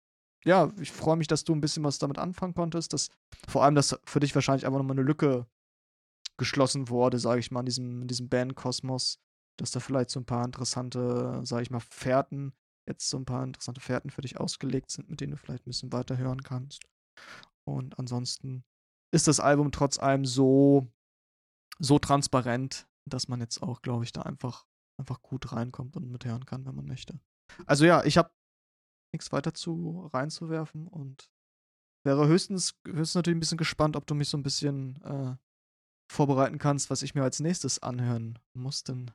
ja, 0.46 0.72
ich 0.80 0.92
freue 0.92 1.16
mich, 1.16 1.26
dass 1.26 1.44
du 1.44 1.54
ein 1.54 1.60
bisschen 1.60 1.82
was 1.82 1.98
damit 1.98 2.18
anfangen 2.18 2.54
konntest. 2.54 2.92
Dass 2.92 3.10
vor 3.48 3.64
allem, 3.64 3.74
dass 3.74 3.98
für 4.04 4.20
dich 4.20 4.34
wahrscheinlich 4.34 4.64
einfach 4.64 4.78
nochmal 4.78 4.96
eine 4.96 5.06
Lücke 5.06 5.46
geschlossen 6.38 6.88
wurde, 6.88 7.18
sage 7.18 7.40
ich 7.40 7.50
mal, 7.50 7.60
in 7.60 7.66
diesem, 7.66 8.02
in 8.02 8.08
diesem 8.08 8.28
Bandkosmos. 8.28 9.18
Dass 9.58 9.72
da 9.72 9.80
vielleicht 9.80 10.10
so 10.10 10.20
ein 10.20 10.26
paar 10.26 10.44
interessante, 10.44 11.40
sage 11.44 11.62
ich 11.62 11.70
mal, 11.70 11.80
Fährten, 11.80 12.52
jetzt 12.86 13.08
so 13.08 13.16
ein 13.16 13.24
paar 13.24 13.42
interessante 13.42 13.80
Fährten 13.80 14.10
für 14.10 14.20
dich 14.20 14.38
ausgelegt 14.38 14.90
sind, 14.90 15.10
mit 15.10 15.20
denen 15.20 15.32
du 15.32 15.36
vielleicht 15.36 15.66
ein 15.66 15.70
bisschen 15.70 15.92
weiter 15.92 16.16
hören 16.16 16.42
kannst. 16.42 16.84
Und 17.64 17.98
ansonsten 17.98 18.64
ist 19.12 19.26
das 19.26 19.40
Album 19.40 19.72
trotz 19.72 19.98
allem 19.98 20.24
so, 20.24 20.92
so 21.80 21.98
transparent, 21.98 22.86
dass 23.08 23.26
man 23.26 23.40
jetzt 23.40 23.62
auch, 23.62 23.82
glaube 23.82 24.04
ich, 24.04 24.12
da 24.12 24.22
einfach, 24.22 24.66
einfach 25.00 25.22
gut 25.22 25.52
reinkommt 25.52 25.96
und 25.96 26.10
mithören 26.10 26.44
kann, 26.44 26.66
wenn 26.66 26.76
man 26.76 26.86
möchte. 26.86 27.18
Also 27.66 27.84
ja, 27.84 28.04
ich 28.04 28.18
habe 28.18 28.30
nichts 29.12 29.32
weiter 29.32 29.54
zu 29.54 30.08
reinzuwerfen 30.12 30.86
und 30.88 31.30
wäre 32.04 32.28
höchstens, 32.28 32.74
höchstens 32.86 33.14
natürlich 33.16 33.36
ein 33.36 33.40
bisschen 33.40 33.58
gespannt, 33.58 33.96
ob 33.96 34.06
du 34.06 34.14
mich 34.14 34.28
so 34.28 34.36
ein 34.36 34.42
bisschen 34.42 35.02
äh, 35.02 35.36
vorbereiten 36.10 36.58
kannst, 36.58 36.90
was 36.90 37.02
ich 37.02 37.14
mir 37.14 37.22
als 37.22 37.40
nächstes 37.40 37.82
anhören 37.82 38.38
muss, 38.54 38.84
denn 38.84 39.10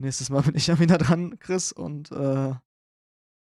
nächstes 0.00 0.30
Mal 0.30 0.42
bin 0.42 0.54
ich 0.54 0.66
ja 0.66 0.78
wieder 0.78 0.98
dran, 0.98 1.38
Chris, 1.38 1.72
und 1.72 2.12
äh, 2.12 2.54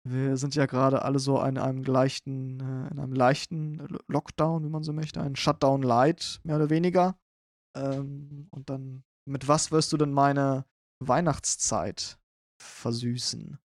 wir 0.08 0.36
sind 0.36 0.54
ja 0.54 0.66
gerade 0.66 1.02
alle 1.02 1.18
so 1.18 1.42
in 1.42 1.58
einem 1.58 1.82
leichten, 1.82 2.60
äh, 2.60 2.92
in 2.92 2.98
einem 2.98 3.12
leichten 3.12 3.86
Lockdown, 4.06 4.64
wie 4.64 4.68
man 4.68 4.82
so 4.82 4.92
möchte, 4.92 5.20
ein 5.20 5.36
Shutdown 5.36 5.82
Light, 5.82 6.40
mehr 6.44 6.56
oder 6.56 6.70
weniger. 6.70 7.18
Ähm, 7.76 8.46
und 8.50 8.70
dann, 8.70 9.04
mit 9.28 9.48
was 9.48 9.72
wirst 9.72 9.92
du 9.92 9.96
denn 9.96 10.12
meine 10.12 10.64
Weihnachtszeit 11.00 12.18
versüßen? 12.62 13.58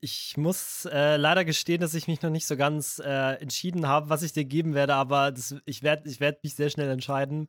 Ich 0.00 0.36
muss 0.36 0.84
äh, 0.84 1.16
leider 1.16 1.44
gestehen, 1.44 1.80
dass 1.80 1.94
ich 1.94 2.06
mich 2.06 2.22
noch 2.22 2.30
nicht 2.30 2.46
so 2.46 2.56
ganz 2.56 2.98
äh, 2.98 3.34
entschieden 3.40 3.86
habe, 3.86 4.10
was 4.10 4.22
ich 4.22 4.32
dir 4.32 4.44
geben 4.44 4.74
werde, 4.74 4.94
aber 4.94 5.32
das, 5.32 5.54
ich 5.64 5.82
werde 5.82 6.08
ich 6.08 6.20
werd 6.20 6.42
mich 6.44 6.54
sehr 6.54 6.70
schnell 6.70 6.90
entscheiden. 6.90 7.48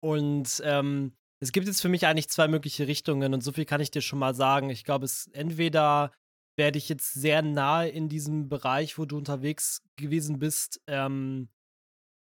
Und 0.00 0.62
ähm, 0.64 1.16
es 1.40 1.52
gibt 1.52 1.66
jetzt 1.66 1.80
für 1.80 1.88
mich 1.88 2.06
eigentlich 2.06 2.28
zwei 2.28 2.48
mögliche 2.48 2.86
Richtungen 2.86 3.32
und 3.32 3.42
so 3.42 3.52
viel 3.52 3.64
kann 3.64 3.80
ich 3.80 3.90
dir 3.90 4.02
schon 4.02 4.18
mal 4.18 4.34
sagen. 4.34 4.68
Ich 4.68 4.84
glaube, 4.84 5.06
es 5.06 5.28
entweder 5.32 6.12
werde 6.56 6.76
ich 6.76 6.90
jetzt 6.90 7.14
sehr 7.14 7.40
nahe 7.40 7.88
in 7.88 8.10
diesem 8.10 8.50
Bereich, 8.50 8.98
wo 8.98 9.06
du 9.06 9.16
unterwegs 9.16 9.82
gewesen 9.96 10.38
bist, 10.38 10.82
ähm, 10.86 11.48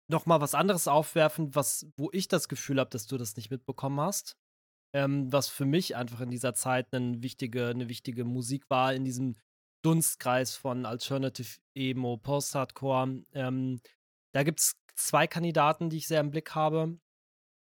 noch 0.09 0.27
mal 0.27 0.41
was 0.41 0.55
anderes 0.55 0.89
aufwerfen, 0.89 1.55
was, 1.55 1.87
wo 1.97 2.11
ich 2.13 2.29
das 2.29 2.49
Gefühl 2.49 2.79
habe, 2.79 2.91
dass 2.91 3.07
du 3.07 3.17
das 3.17 3.37
nicht 3.37 3.51
mitbekommen 3.51 4.01
hast. 4.01 4.37
Ähm, 4.93 5.33
was 5.33 5.49
für 5.49 5.67
mich 5.67 5.97
einfach 5.97 6.21
in 6.21 6.31
dieser 6.31 6.55
Zeit 6.55 6.93
eine 6.93 7.23
wichtige, 7.23 7.69
eine 7.69 7.89
wichtige 7.89 8.25
Musik 8.25 8.69
war, 8.71 8.95
in 8.95 9.05
diesem 9.05 9.37
Dunstkreis 9.83 10.57
von 10.57 10.87
Alternative 10.87 11.59
Emo, 11.75 12.17
Post-Hardcore. 12.17 13.23
Ähm, 13.33 13.81
da 14.33 14.43
gibt 14.43 14.61
es 14.61 14.77
zwei 14.97 15.27
Kandidaten, 15.27 15.91
die 15.91 15.99
ich 15.99 16.09
sehr 16.09 16.21
im 16.21 16.31
Blick 16.31 16.55
habe. 16.55 16.99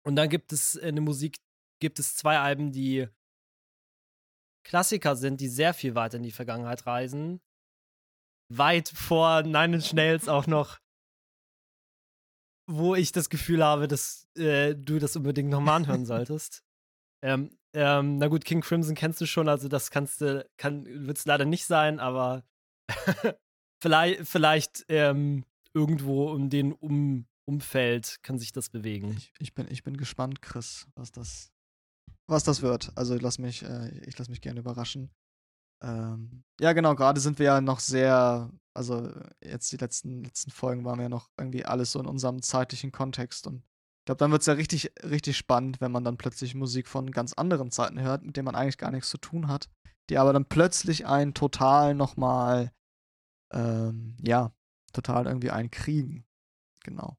Und 0.02 0.16
dann 0.16 0.28
gibt 0.28 0.52
es 0.52 0.74
in 0.74 0.96
der 0.96 1.04
Musik, 1.04 1.38
gibt 1.80 1.98
es 1.98 2.16
zwei 2.16 2.38
Alben, 2.38 2.72
die 2.72 3.06
Klassiker 4.64 5.16
sind, 5.16 5.40
die 5.40 5.48
sehr 5.48 5.74
viel 5.74 5.94
weiter 5.94 6.16
in 6.16 6.22
die 6.22 6.32
Vergangenheit 6.32 6.86
reisen. 6.86 7.40
Weit 8.52 8.88
vor 8.88 9.42
Nine 9.42 9.76
Inch 9.76 9.92
Nails 9.92 10.28
auch 10.28 10.46
noch, 10.46 10.80
wo 12.66 12.94
ich 12.94 13.12
das 13.12 13.30
Gefühl 13.30 13.64
habe, 13.64 13.88
dass 13.88 14.28
äh, 14.36 14.74
du 14.74 14.98
das 14.98 15.16
unbedingt 15.16 15.50
nochmal 15.50 15.76
anhören 15.76 16.04
solltest. 16.06 16.64
Ähm, 17.22 17.50
ähm, 17.72 18.16
na 18.16 18.28
gut, 18.28 18.44
King 18.44 18.62
Crimson 18.62 18.94
kennst 18.94 19.20
du 19.20 19.26
schon, 19.26 19.48
also 19.48 19.68
das 19.68 19.90
kannst 19.90 20.20
du, 20.20 20.46
kann, 20.56 20.84
wird 21.06 21.18
es 21.18 21.26
leider 21.26 21.44
nicht 21.44 21.66
sein, 21.66 22.00
aber 22.00 22.44
vielleicht, 23.82 24.26
vielleicht 24.26 24.84
ähm, 24.88 25.44
irgendwo 25.72 26.30
um 26.30 26.50
den 26.50 26.72
um 26.72 27.26
Umfeld 27.46 28.18
kann 28.22 28.38
sich 28.38 28.52
das 28.52 28.70
bewegen. 28.70 29.16
Ich, 29.16 29.32
ich, 29.40 29.54
bin, 29.54 29.66
ich 29.68 29.82
bin 29.82 29.96
gespannt, 29.96 30.40
Chris, 30.40 30.86
was 30.94 31.10
das, 31.10 31.50
was 32.28 32.44
das 32.44 32.62
wird. 32.62 32.92
Also 32.96 33.16
ich 33.16 33.22
lass 33.22 33.38
mich, 33.38 33.64
äh, 33.64 33.88
ich 34.06 34.16
lass 34.18 34.28
mich 34.28 34.40
gerne 34.40 34.60
überraschen. 34.60 35.10
Ähm, 35.82 36.44
ja, 36.60 36.72
genau, 36.72 36.94
gerade 36.94 37.20
sind 37.20 37.38
wir 37.38 37.46
ja 37.46 37.60
noch 37.60 37.80
sehr, 37.80 38.52
also 38.72 39.10
jetzt 39.42 39.72
die 39.72 39.78
letzten, 39.78 40.22
letzten 40.22 40.52
Folgen 40.52 40.84
waren 40.84 41.00
ja 41.00 41.08
noch 41.08 41.28
irgendwie 41.38 41.64
alles 41.64 41.90
so 41.90 41.98
in 41.98 42.06
unserem 42.06 42.40
zeitlichen 42.40 42.92
Kontext 42.92 43.46
und 43.48 43.64
ich 44.00 44.04
glaube, 44.06 44.18
dann 44.18 44.32
wird 44.32 44.40
es 44.40 44.46
ja 44.46 44.54
richtig, 44.54 44.92
richtig 45.02 45.36
spannend, 45.36 45.80
wenn 45.80 45.92
man 45.92 46.04
dann 46.04 46.16
plötzlich 46.16 46.54
Musik 46.54 46.88
von 46.88 47.10
ganz 47.10 47.34
anderen 47.34 47.70
Zeiten 47.70 48.00
hört, 48.00 48.24
mit 48.24 48.36
denen 48.36 48.46
man 48.46 48.54
eigentlich 48.54 48.78
gar 48.78 48.90
nichts 48.90 49.10
zu 49.10 49.18
tun 49.18 49.46
hat, 49.46 49.68
die 50.08 50.16
aber 50.16 50.32
dann 50.32 50.46
plötzlich 50.46 51.06
einen 51.06 51.34
total 51.34 51.94
nochmal, 51.94 52.72
ähm, 53.52 54.16
ja, 54.22 54.52
total 54.92 55.26
irgendwie 55.26 55.50
einkriegen. 55.50 56.24
Genau. 56.82 57.18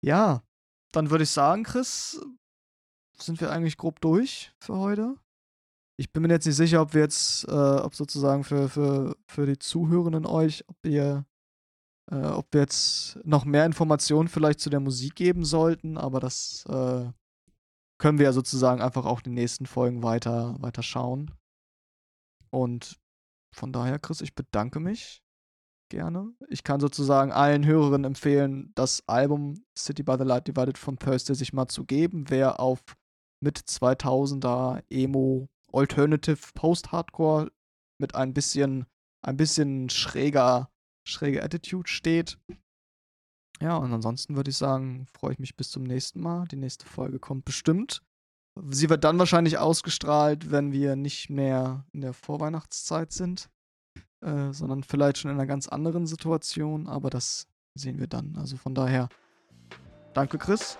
Ja, 0.00 0.44
dann 0.92 1.10
würde 1.10 1.24
ich 1.24 1.30
sagen, 1.30 1.64
Chris, 1.64 2.20
sind 3.20 3.40
wir 3.40 3.50
eigentlich 3.50 3.76
grob 3.76 4.00
durch 4.00 4.52
für 4.62 4.76
heute. 4.76 5.16
Ich 5.98 6.12
bin 6.12 6.22
mir 6.22 6.28
jetzt 6.28 6.46
nicht 6.46 6.54
sicher, 6.54 6.80
ob 6.80 6.94
wir 6.94 7.02
jetzt, 7.02 7.48
äh, 7.48 7.50
ob 7.50 7.94
sozusagen 7.96 8.44
für, 8.44 8.68
für, 8.68 9.16
für 9.26 9.46
die 9.46 9.58
Zuhörenden 9.58 10.24
euch, 10.24 10.64
ob 10.68 10.76
ihr, 10.86 11.26
äh, 12.10 12.26
ob 12.26 12.52
wir 12.52 12.62
jetzt 12.62 13.18
noch 13.24 13.44
mehr 13.44 13.66
Informationen 13.66 14.28
vielleicht 14.28 14.60
zu 14.60 14.70
der 14.70 14.80
Musik 14.80 15.14
geben 15.14 15.44
sollten, 15.44 15.96
aber 15.96 16.20
das 16.20 16.64
äh, 16.68 17.10
können 17.98 18.18
wir 18.18 18.26
ja 18.26 18.32
sozusagen 18.32 18.80
einfach 18.80 19.04
auch 19.04 19.18
in 19.18 19.24
den 19.24 19.34
nächsten 19.34 19.66
Folgen 19.66 20.02
weiter, 20.02 20.56
weiter 20.60 20.82
schauen. 20.82 21.32
Und 22.50 22.98
von 23.54 23.72
daher, 23.72 23.98
Chris, 23.98 24.20
ich 24.20 24.34
bedanke 24.34 24.80
mich 24.80 25.22
gerne. 25.90 26.32
Ich 26.48 26.64
kann 26.64 26.80
sozusagen 26.80 27.32
allen 27.32 27.64
Hörerinnen 27.64 28.04
empfehlen, 28.04 28.72
das 28.74 29.02
Album 29.08 29.64
City 29.76 30.02
by 30.02 30.16
the 30.18 30.24
Light 30.24 30.46
Divided 30.46 30.78
from 30.78 30.98
Thursday 30.98 31.34
sich 31.34 31.52
mal 31.52 31.68
zu 31.68 31.84
geben. 31.84 32.26
Wer 32.28 32.60
auf 32.60 32.80
mit 33.40 33.58
2000er 33.58 34.82
Emo 34.90 35.48
Alternative 35.72 36.38
Post-Hardcore 36.54 37.50
mit 37.98 38.14
ein 38.14 38.32
bisschen, 38.32 38.86
ein 39.22 39.36
bisschen 39.36 39.90
schräger, 39.90 40.70
schräger 41.08 41.42
Attitude 41.44 41.88
steht. 41.88 42.38
Ja, 43.60 43.76
und 43.76 43.92
ansonsten 43.92 44.36
würde 44.36 44.50
ich 44.50 44.56
sagen, 44.56 45.06
freue 45.12 45.32
ich 45.32 45.38
mich 45.38 45.56
bis 45.56 45.70
zum 45.70 45.82
nächsten 45.82 46.20
Mal. 46.20 46.46
Die 46.46 46.56
nächste 46.56 46.86
Folge 46.86 47.18
kommt 47.18 47.44
bestimmt. 47.44 48.02
Sie 48.70 48.88
wird 48.90 49.04
dann 49.04 49.18
wahrscheinlich 49.18 49.58
ausgestrahlt, 49.58 50.50
wenn 50.50 50.72
wir 50.72 50.96
nicht 50.96 51.30
mehr 51.30 51.84
in 51.92 52.00
der 52.00 52.12
Vorweihnachtszeit 52.12 53.12
sind, 53.12 53.48
äh, 54.20 54.52
sondern 54.52 54.82
vielleicht 54.82 55.18
schon 55.18 55.30
in 55.30 55.36
einer 55.36 55.46
ganz 55.46 55.68
anderen 55.68 56.06
Situation, 56.06 56.88
aber 56.88 57.10
das 57.10 57.46
sehen 57.74 57.98
wir 57.98 58.08
dann. 58.08 58.36
Also 58.36 58.56
von 58.56 58.74
daher, 58.74 59.08
danke 60.12 60.38
Chris 60.38 60.78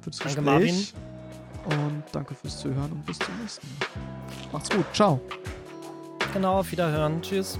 für 0.00 0.10
das 0.10 0.18
Danke, 0.18 0.42
Gespräch. 0.42 0.94
Und 1.64 2.02
danke 2.12 2.34
fürs 2.34 2.60
Zuhören 2.60 2.92
und 2.92 3.04
bis 3.04 3.18
zum 3.18 3.38
nächsten 3.40 3.66
Mal. 3.68 4.52
Macht's 4.52 4.70
gut. 4.70 4.86
Ciao. 4.94 5.20
Genau, 6.32 6.60
auf 6.60 6.70
Wiederhören. 6.70 7.20
Tschüss. 7.20 7.58